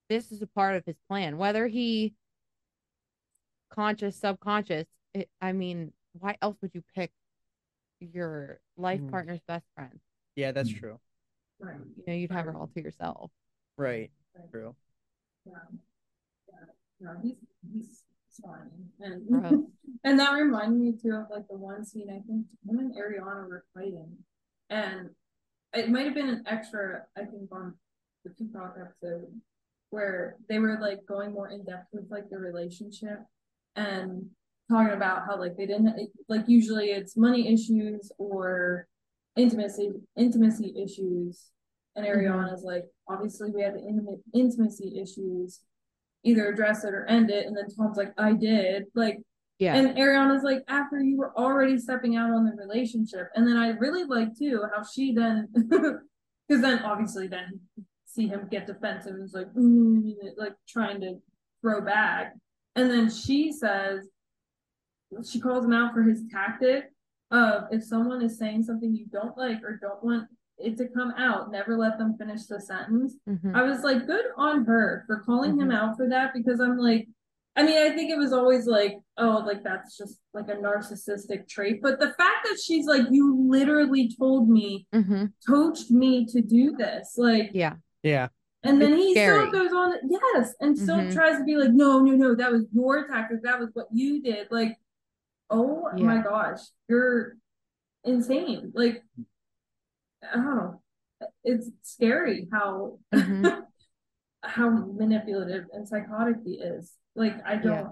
this 0.09 0.31
is 0.31 0.41
a 0.41 0.47
part 0.47 0.75
of 0.75 0.83
his 0.85 0.97
plan. 1.07 1.37
Whether 1.37 1.67
he 1.67 2.15
conscious, 3.69 4.15
subconscious, 4.17 4.87
it, 5.13 5.29
I 5.39 5.51
mean, 5.51 5.93
why 6.13 6.37
else 6.41 6.57
would 6.61 6.71
you 6.73 6.83
pick 6.95 7.11
your 7.99 8.59
life 8.75 9.01
Mm. 9.01 9.11
partner's 9.11 9.41
best 9.47 9.65
friend? 9.75 9.99
Yeah, 10.35 10.51
that's 10.51 10.71
Mm. 10.71 10.79
true. 10.79 10.99
Right. 11.59 11.77
You 11.97 12.03
know, 12.07 12.13
you'd 12.13 12.31
have 12.31 12.45
her 12.45 12.55
all 12.55 12.67
to 12.67 12.81
yourself. 12.81 13.31
Right, 13.77 14.11
Right. 14.35 14.49
true. 14.49 14.75
Yeah. 15.45 15.53
Yeah. 16.47 16.65
No, 16.99 17.19
he's 17.21 17.37
he's 17.71 18.03
fine. 18.43 18.89
And 18.99 19.67
and 20.03 20.19
that 20.19 20.31
reminded 20.31 20.79
me 20.79 20.93
too 21.01 21.15
of 21.15 21.27
like 21.29 21.47
the 21.49 21.57
one 21.57 21.85
scene 21.85 22.09
I 22.09 22.21
think 22.25 22.45
him 22.67 22.79
and 22.79 22.93
Ariana 22.93 23.47
were 23.47 23.65
fighting. 23.73 24.17
And 24.69 25.09
it 25.73 25.89
might 25.89 26.05
have 26.05 26.15
been 26.15 26.29
an 26.29 26.43
extra, 26.47 27.03
I 27.15 27.21
think, 27.21 27.51
on 27.51 27.75
the 28.23 28.31
Peacock 28.31 28.75
episode 28.79 29.27
where 29.91 30.35
they 30.47 30.59
were 30.59 30.77
like 30.79 31.05
going 31.07 31.33
more 31.33 31.49
in 31.49 31.63
depth 31.63 31.87
with 31.91 32.05
like 32.09 32.29
the 32.29 32.37
relationship 32.37 33.19
and 33.75 34.25
talking 34.69 34.93
about 34.93 35.25
how 35.25 35.39
like 35.39 35.57
they 35.57 35.65
didn't 35.65 36.09
like 36.27 36.43
usually 36.47 36.87
it's 36.87 37.17
money 37.17 37.51
issues 37.51 38.11
or 38.19 38.87
intimacy 39.35 39.89
intimacy 40.15 40.73
issues 40.81 41.45
and 41.95 42.05
mm-hmm. 42.05 42.19
Ariana's 42.19 42.63
like 42.63 42.85
obviously 43.07 43.49
we 43.49 43.63
had 43.63 43.73
the 43.73 43.79
intimate 43.79 44.19
intimacy 44.33 44.99
issues 45.01 45.61
either 46.23 46.49
address 46.49 46.83
it 46.83 46.93
or 46.93 47.05
end 47.05 47.29
it. 47.29 47.45
And 47.45 47.55
then 47.55 47.65
Tom's 47.75 47.97
like 47.97 48.13
I 48.17 48.33
did. 48.33 48.85
Like 48.95 49.19
Yeah. 49.59 49.75
and 49.75 49.97
Ariana's 49.97 50.43
like 50.43 50.63
after 50.67 50.99
you 51.01 51.17
were 51.17 51.37
already 51.37 51.77
stepping 51.77 52.15
out 52.15 52.31
on 52.31 52.45
the 52.45 52.55
relationship. 52.55 53.29
And 53.35 53.47
then 53.47 53.57
I 53.57 53.69
really 53.69 54.03
like 54.03 54.37
too 54.37 54.63
how 54.75 54.83
she 54.83 55.13
then 55.13 55.47
because 55.53 56.61
then 56.61 56.79
obviously 56.83 57.27
then 57.27 57.59
see 58.05 58.27
him 58.27 58.47
get 58.49 58.67
defensive 58.67 59.13
and 59.13 59.23
is 59.23 59.33
like 59.33 59.53
"Mm," 59.53 60.13
like 60.37 60.53
trying 60.67 60.99
to 61.01 61.19
throw 61.61 61.81
back. 61.81 62.33
And 62.75 62.89
then 62.89 63.09
she 63.09 63.51
says 63.51 64.07
she 65.29 65.39
calls 65.39 65.65
him 65.65 65.73
out 65.73 65.93
for 65.93 66.03
his 66.03 66.23
tactic 66.31 66.85
of 67.31 67.63
if 67.71 67.83
someone 67.83 68.21
is 68.23 68.37
saying 68.37 68.63
something 68.63 68.95
you 68.95 69.05
don't 69.07 69.37
like 69.37 69.63
or 69.63 69.77
don't 69.81 70.03
want 70.03 70.27
it 70.59 70.77
to 70.77 70.87
come 70.89 71.11
out, 71.17 71.51
never 71.51 71.77
let 71.77 71.97
them 71.97 72.15
finish 72.17 72.45
the 72.45 72.59
sentence. 72.59 73.15
Mhm. 73.27 73.55
I 73.55 73.63
was 73.63 73.81
like, 73.83 74.05
good 74.05 74.25
on 74.37 74.65
her 74.65 75.03
for 75.07 75.19
calling 75.21 75.59
him 75.59 75.69
Mhm. 75.69 75.73
out 75.75 75.97
for 75.97 76.07
that 76.09 76.33
because 76.33 76.59
I'm 76.59 76.77
like, 76.77 77.07
I 77.55 77.63
mean, 77.63 77.77
I 77.77 77.93
think 77.95 78.11
it 78.11 78.17
was 78.17 78.31
always 78.31 78.67
like, 78.67 78.97
oh, 79.17 79.43
like 79.45 79.63
that's 79.63 79.97
just 79.97 80.19
like 80.33 80.47
a 80.49 80.55
narcissistic 80.55 81.47
trait. 81.47 81.81
But 81.81 81.99
the 81.99 82.13
fact 82.13 82.45
that 82.45 82.59
she's 82.63 82.85
like, 82.85 83.07
you 83.09 83.35
literally 83.49 84.13
told 84.17 84.49
me, 84.49 84.87
Mhm. 84.93 85.33
coached 85.47 85.91
me 85.91 86.25
to 86.27 86.41
do 86.41 86.75
this, 86.75 87.15
like, 87.17 87.51
Yeah. 87.53 87.75
Yeah, 88.01 88.29
and 88.63 88.81
then 88.81 88.93
It's 88.93 89.03
he 89.03 89.11
scary. 89.11 89.49
still 89.49 89.51
goes 89.51 89.73
on, 89.73 89.93
yes, 90.09 90.55
and 90.61 90.77
still 90.77 90.99
Mhm. 91.01 91.11
tries 91.11 91.37
to 91.37 91.43
be 91.43 91.57
like, 91.57 91.71
no, 91.73 91.99
no, 91.99 92.15
no, 92.15 92.33
that 92.35 92.49
was 92.49 92.65
your 92.71 93.05
tactic. 93.07 93.41
That 93.43 93.59
was 93.59 93.69
what 93.73 93.87
you 93.91 94.21
did. 94.21 94.49
Like, 94.51 94.77
oh 95.49 95.89
my 95.97 96.21
gosh, 96.21 96.61
you're 96.87 97.35
insane. 98.05 98.71
Like, 98.73 99.03
I. 100.23 100.71
It's 101.43 101.69
scary 101.83 102.47
how 102.51 102.99
Mhm. 103.13 103.63
how 104.43 104.69
manipulative 104.69 105.65
and 105.73 105.87
psychotic 105.87 106.37
he 106.45 106.53
is. 106.53 106.93
Like, 107.15 107.35
I 107.45 107.55
don't. 107.57 107.73
Yeah. 107.73 107.89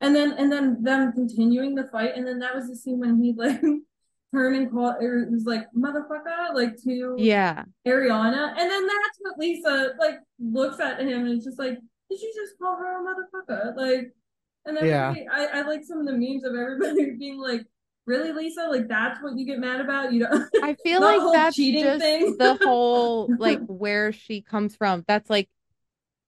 And 0.00 0.16
then 0.16 0.32
and 0.32 0.50
then 0.50 0.82
them 0.82 1.12
continuing 1.12 1.74
the 1.74 1.88
fight, 1.92 2.12
and 2.16 2.26
then 2.26 2.38
that 2.40 2.54
was 2.54 2.68
the 2.68 2.76
scene 2.76 2.98
when 2.98 3.22
he 3.22 3.34
like 3.36 3.60
turned 4.34 4.56
and 4.56 4.70
called 4.70 4.96
or 5.02 5.28
was 5.30 5.44
like 5.44 5.66
motherfucker 5.76 6.54
like 6.54 6.76
to 6.84 7.14
Yeah. 7.18 7.64
Ariana, 7.86 8.48
and 8.58 8.70
then 8.70 8.86
that's 8.86 9.18
what 9.20 9.38
Lisa 9.38 9.92
like 9.98 10.18
looks 10.40 10.80
at 10.80 10.98
him 11.00 11.26
and 11.26 11.38
is 11.38 11.44
just 11.44 11.58
like, 11.58 11.78
did 12.10 12.20
you 12.20 12.32
just 12.34 12.58
call 12.58 12.76
her 12.76 13.00
a 13.00 13.04
motherfucker? 13.04 13.76
Like, 13.76 14.12
and 14.64 14.76
then 14.76 14.86
Yeah. 14.86 15.14
I, 15.30 15.46
I 15.58 15.62
like 15.62 15.84
some 15.84 16.00
of 16.00 16.06
the 16.06 16.12
memes 16.12 16.44
of 16.44 16.54
everybody 16.54 17.10
being 17.18 17.38
like, 17.38 17.62
really, 18.06 18.32
Lisa? 18.32 18.68
Like 18.70 18.88
that's 18.88 19.22
what 19.22 19.36
you 19.36 19.46
get 19.46 19.58
mad 19.58 19.80
about? 19.80 20.12
You 20.12 20.20
don't? 20.26 20.48
I 20.60 20.74
feel 20.82 21.02
like 21.02 21.20
whole 21.20 21.32
that's 21.32 21.56
cheating 21.56 21.84
just 21.84 21.98
thing. 21.98 22.36
the 22.38 22.54
whole 22.54 23.32
like 23.38 23.62
where 23.66 24.12
she 24.12 24.40
comes 24.42 24.76
from. 24.76 25.04
That's 25.08 25.28
like, 25.28 25.48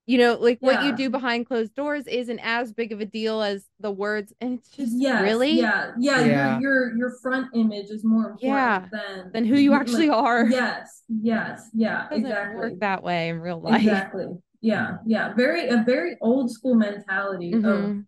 you 0.07 0.19
know, 0.19 0.35
like 0.35 0.59
what 0.61 0.81
you 0.81 0.93
do 0.93 1.11
behind 1.11 1.47
closed 1.47 1.75
doors 1.75 2.07
isn't 2.07 2.39
as 2.41 2.73
big 2.73 2.93
of 2.93 3.01
a 3.01 3.07
deal 3.07 3.43
as 3.43 3.67
the 3.81 3.91
words. 3.91 4.33
And 4.41 4.59
it's 4.59 4.69
just 4.71 4.93
yes, 4.99 5.21
really 5.21 5.57
yeah, 5.59 5.93
yeah. 5.99 6.21
Yeah. 6.25 6.59
Your 6.59 6.61
your 6.61 6.97
your 6.97 7.11
front 7.23 7.55
image 7.55 7.91
is 7.91 8.05
more 8.05 8.31
important 8.31 8.43
Yeah, 8.43 8.87
than 8.91 9.33
than 9.33 9.45
who 9.45 9.57
you 9.57 9.73
actually 9.75 10.09
like, 10.09 10.19
are. 10.19 10.45
Yes, 10.51 11.03
yes, 11.09 11.71
yeah, 11.75 12.09
It 12.11 12.19
exactly. 12.19 12.57
work 12.57 12.81
that 12.81 13.03
way 13.03 13.29
in 13.31 13.41
real 13.41 13.61
life. 13.61 13.83
Exactly. 13.83 14.27
Yeah, 14.61 14.99
yeah. 15.07 15.35
Very 15.35 15.69
a 15.69 15.79
very 15.79 16.17
old 16.21 16.51
school 16.51 16.75
mentality 16.75 17.55
of 17.55 17.65
Mhm. 17.65 18.07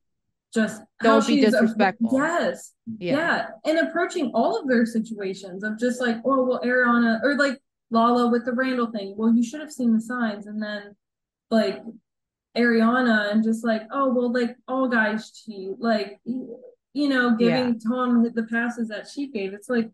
Just 0.54 0.82
Don't 1.02 1.26
be 1.26 1.40
disrespectful. 1.40 2.10
yes, 2.12 2.72
Yeah. 2.98 3.16
yeah. 3.16 3.46
and 3.64 3.78
approaching 3.88 4.30
all 4.34 4.58
of 4.60 4.68
their 4.68 4.86
situations 4.86 5.62
of 5.64 5.78
just 5.78 6.00
like, 6.00 6.16
oh 6.24 6.44
well, 6.44 6.60
Ariana 6.64 7.20
or 7.22 7.36
like 7.36 7.60
Lala 7.90 8.30
with 8.30 8.44
the 8.44 8.52
Randall 8.52 8.90
thing. 8.90 9.14
Well, 9.16 9.34
you 9.34 9.44
should 9.44 9.60
have 9.60 9.72
seen 9.72 9.92
the 9.92 10.00
signs, 10.00 10.46
and 10.46 10.62
then 10.62 10.96
like 11.50 11.82
Ariana 12.56 13.30
and 13.32 13.44
just 13.44 13.64
like, 13.64 13.82
oh 13.92 14.12
well, 14.12 14.32
like 14.32 14.56
all 14.66 14.88
guys 14.88 15.30
cheat, 15.30 15.78
like 15.78 16.18
you 16.24 16.58
you 16.94 17.08
know, 17.10 17.36
giving 17.36 17.78
Tom 17.78 18.22
the 18.34 18.44
passes 18.44 18.88
that 18.88 19.06
she 19.06 19.28
gave. 19.28 19.52
It's 19.52 19.68
like, 19.68 19.90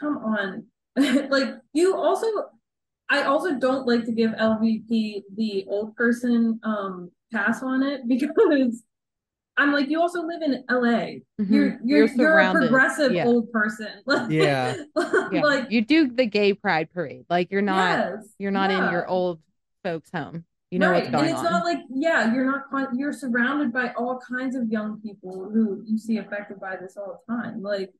come 0.00 0.16
on, 0.18 0.66
like 1.30 1.54
you 1.72 1.96
also. 1.96 2.26
I 3.10 3.24
also 3.24 3.58
don't 3.58 3.86
like 3.86 4.06
to 4.06 4.12
give 4.12 4.30
LVP 4.30 5.24
the 5.36 5.66
old 5.68 5.94
person 5.96 6.58
um 6.62 7.10
pass 7.30 7.62
on 7.62 7.82
it 7.82 8.00
because 8.08 8.82
I'm 9.56 9.72
like, 9.72 9.88
you 9.88 10.00
also 10.00 10.22
live 10.22 10.40
in 10.42 10.64
LA. 10.70 10.86
Mhm. 10.88 11.22
You're 11.38 11.78
you're 11.84 12.06
You're 12.06 12.08
you're, 12.16 12.38
a 12.38 12.52
progressive 12.52 13.12
Yeah. 13.12 13.26
old 13.26 13.52
person. 13.52 13.88
Like, 14.06 14.30
Yeah. 14.30 14.76
Yeah. 15.30 15.42
like 15.42 15.70
you 15.70 15.82
do 15.84 16.08
the 16.08 16.26
gay 16.26 16.54
pride 16.54 16.90
parade. 16.92 17.26
Like 17.28 17.50
you're 17.50 17.62
not 17.62 17.98
yes, 17.98 18.34
you're 18.38 18.50
not 18.50 18.70
in 18.70 18.90
your 18.90 19.06
old 19.06 19.40
folks' 19.84 20.10
home. 20.12 20.44
You 20.70 20.78
know 20.78 20.90
right. 20.90 21.02
what's 21.02 21.10
going 21.10 21.24
and 21.24 21.32
it's 21.32 21.44
on. 21.46 21.52
not 21.52 21.64
like 21.64 21.80
yeah, 21.90 22.32
you're 22.34 22.46
not 22.46 22.88
you're 22.96 23.12
surrounded 23.12 23.72
by 23.74 23.92
all 23.92 24.18
kinds 24.18 24.56
of 24.56 24.68
young 24.68 25.00
people 25.02 25.50
who 25.52 25.82
you 25.84 25.98
see 25.98 26.16
affected 26.16 26.58
by 26.58 26.76
this 26.76 26.96
all 26.96 27.22
the 27.26 27.34
time. 27.34 27.62
Like 27.62 27.92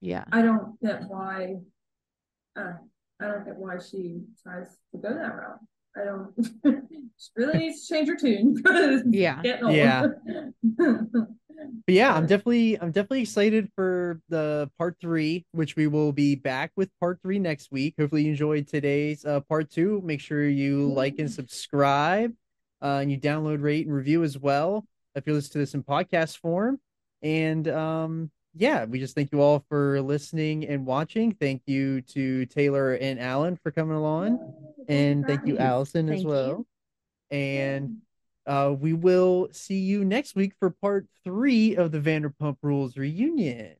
yeah. 0.00 0.24
I 0.32 0.40
don't 0.40 0.80
get 0.80 1.02
why 1.08 1.56
uh, 2.56 2.74
I 3.20 3.26
don't 3.26 3.44
get 3.44 3.56
why 3.56 3.78
she 3.78 4.22
tries 4.42 4.68
to 4.92 4.98
go 4.98 5.10
that 5.12 5.34
route. 5.36 5.58
I 5.96 6.04
don't 6.04 6.32
she 7.16 7.30
really 7.36 7.58
needs 7.58 7.86
to 7.86 7.94
change 7.94 8.08
her 8.08 8.16
tune 8.16 8.62
Yeah. 9.12 9.40
Yeah. 9.42 10.06
But 11.86 11.94
yeah, 11.94 12.14
I'm 12.14 12.26
definitely 12.26 12.78
I'm 12.80 12.90
definitely 12.90 13.22
excited 13.22 13.70
for 13.74 14.20
the 14.28 14.70
part 14.76 14.96
three, 15.00 15.46
which 15.52 15.76
we 15.76 15.86
will 15.86 16.12
be 16.12 16.34
back 16.34 16.72
with 16.76 16.90
part 16.98 17.20
three 17.22 17.38
next 17.38 17.70
week. 17.70 17.94
Hopefully 17.98 18.24
you 18.24 18.30
enjoyed 18.30 18.66
today's 18.66 19.24
uh, 19.24 19.40
part 19.40 19.70
two. 19.70 20.02
Make 20.04 20.20
sure 20.20 20.46
you 20.46 20.92
like 20.92 21.18
and 21.18 21.30
subscribe, 21.30 22.32
uh, 22.82 22.98
and 23.00 23.10
you 23.10 23.18
download, 23.18 23.62
rate, 23.62 23.86
and 23.86 23.94
review 23.94 24.24
as 24.24 24.36
well 24.36 24.84
if 25.14 25.26
you 25.26 25.32
listen 25.32 25.52
to 25.52 25.58
this 25.58 25.74
in 25.74 25.82
podcast 25.82 26.38
form. 26.38 26.80
And 27.22 27.66
um, 27.68 28.30
yeah, 28.54 28.84
we 28.84 28.98
just 28.98 29.14
thank 29.14 29.32
you 29.32 29.40
all 29.40 29.64
for 29.68 30.00
listening 30.00 30.66
and 30.66 30.86
watching. 30.86 31.32
Thank 31.32 31.62
you 31.66 32.00
to 32.02 32.46
Taylor 32.46 32.94
and 32.94 33.18
Alan 33.18 33.56
for 33.56 33.70
coming 33.70 33.96
along, 33.96 34.54
and 34.88 35.26
thank 35.26 35.46
you, 35.46 35.58
Allison, 35.58 36.08
as 36.08 36.16
Thank 36.16 36.22
you. 36.22 36.28
well. 36.28 36.66
And 37.30 38.02
uh, 38.46 38.74
we 38.78 38.92
will 38.92 39.48
see 39.52 39.78
you 39.78 40.04
next 40.04 40.36
week 40.36 40.52
for 40.58 40.70
part 40.70 41.06
three 41.24 41.76
of 41.76 41.90
the 41.90 42.00
Vanderpump 42.00 42.58
Rules 42.62 42.96
reunion. 42.96 43.74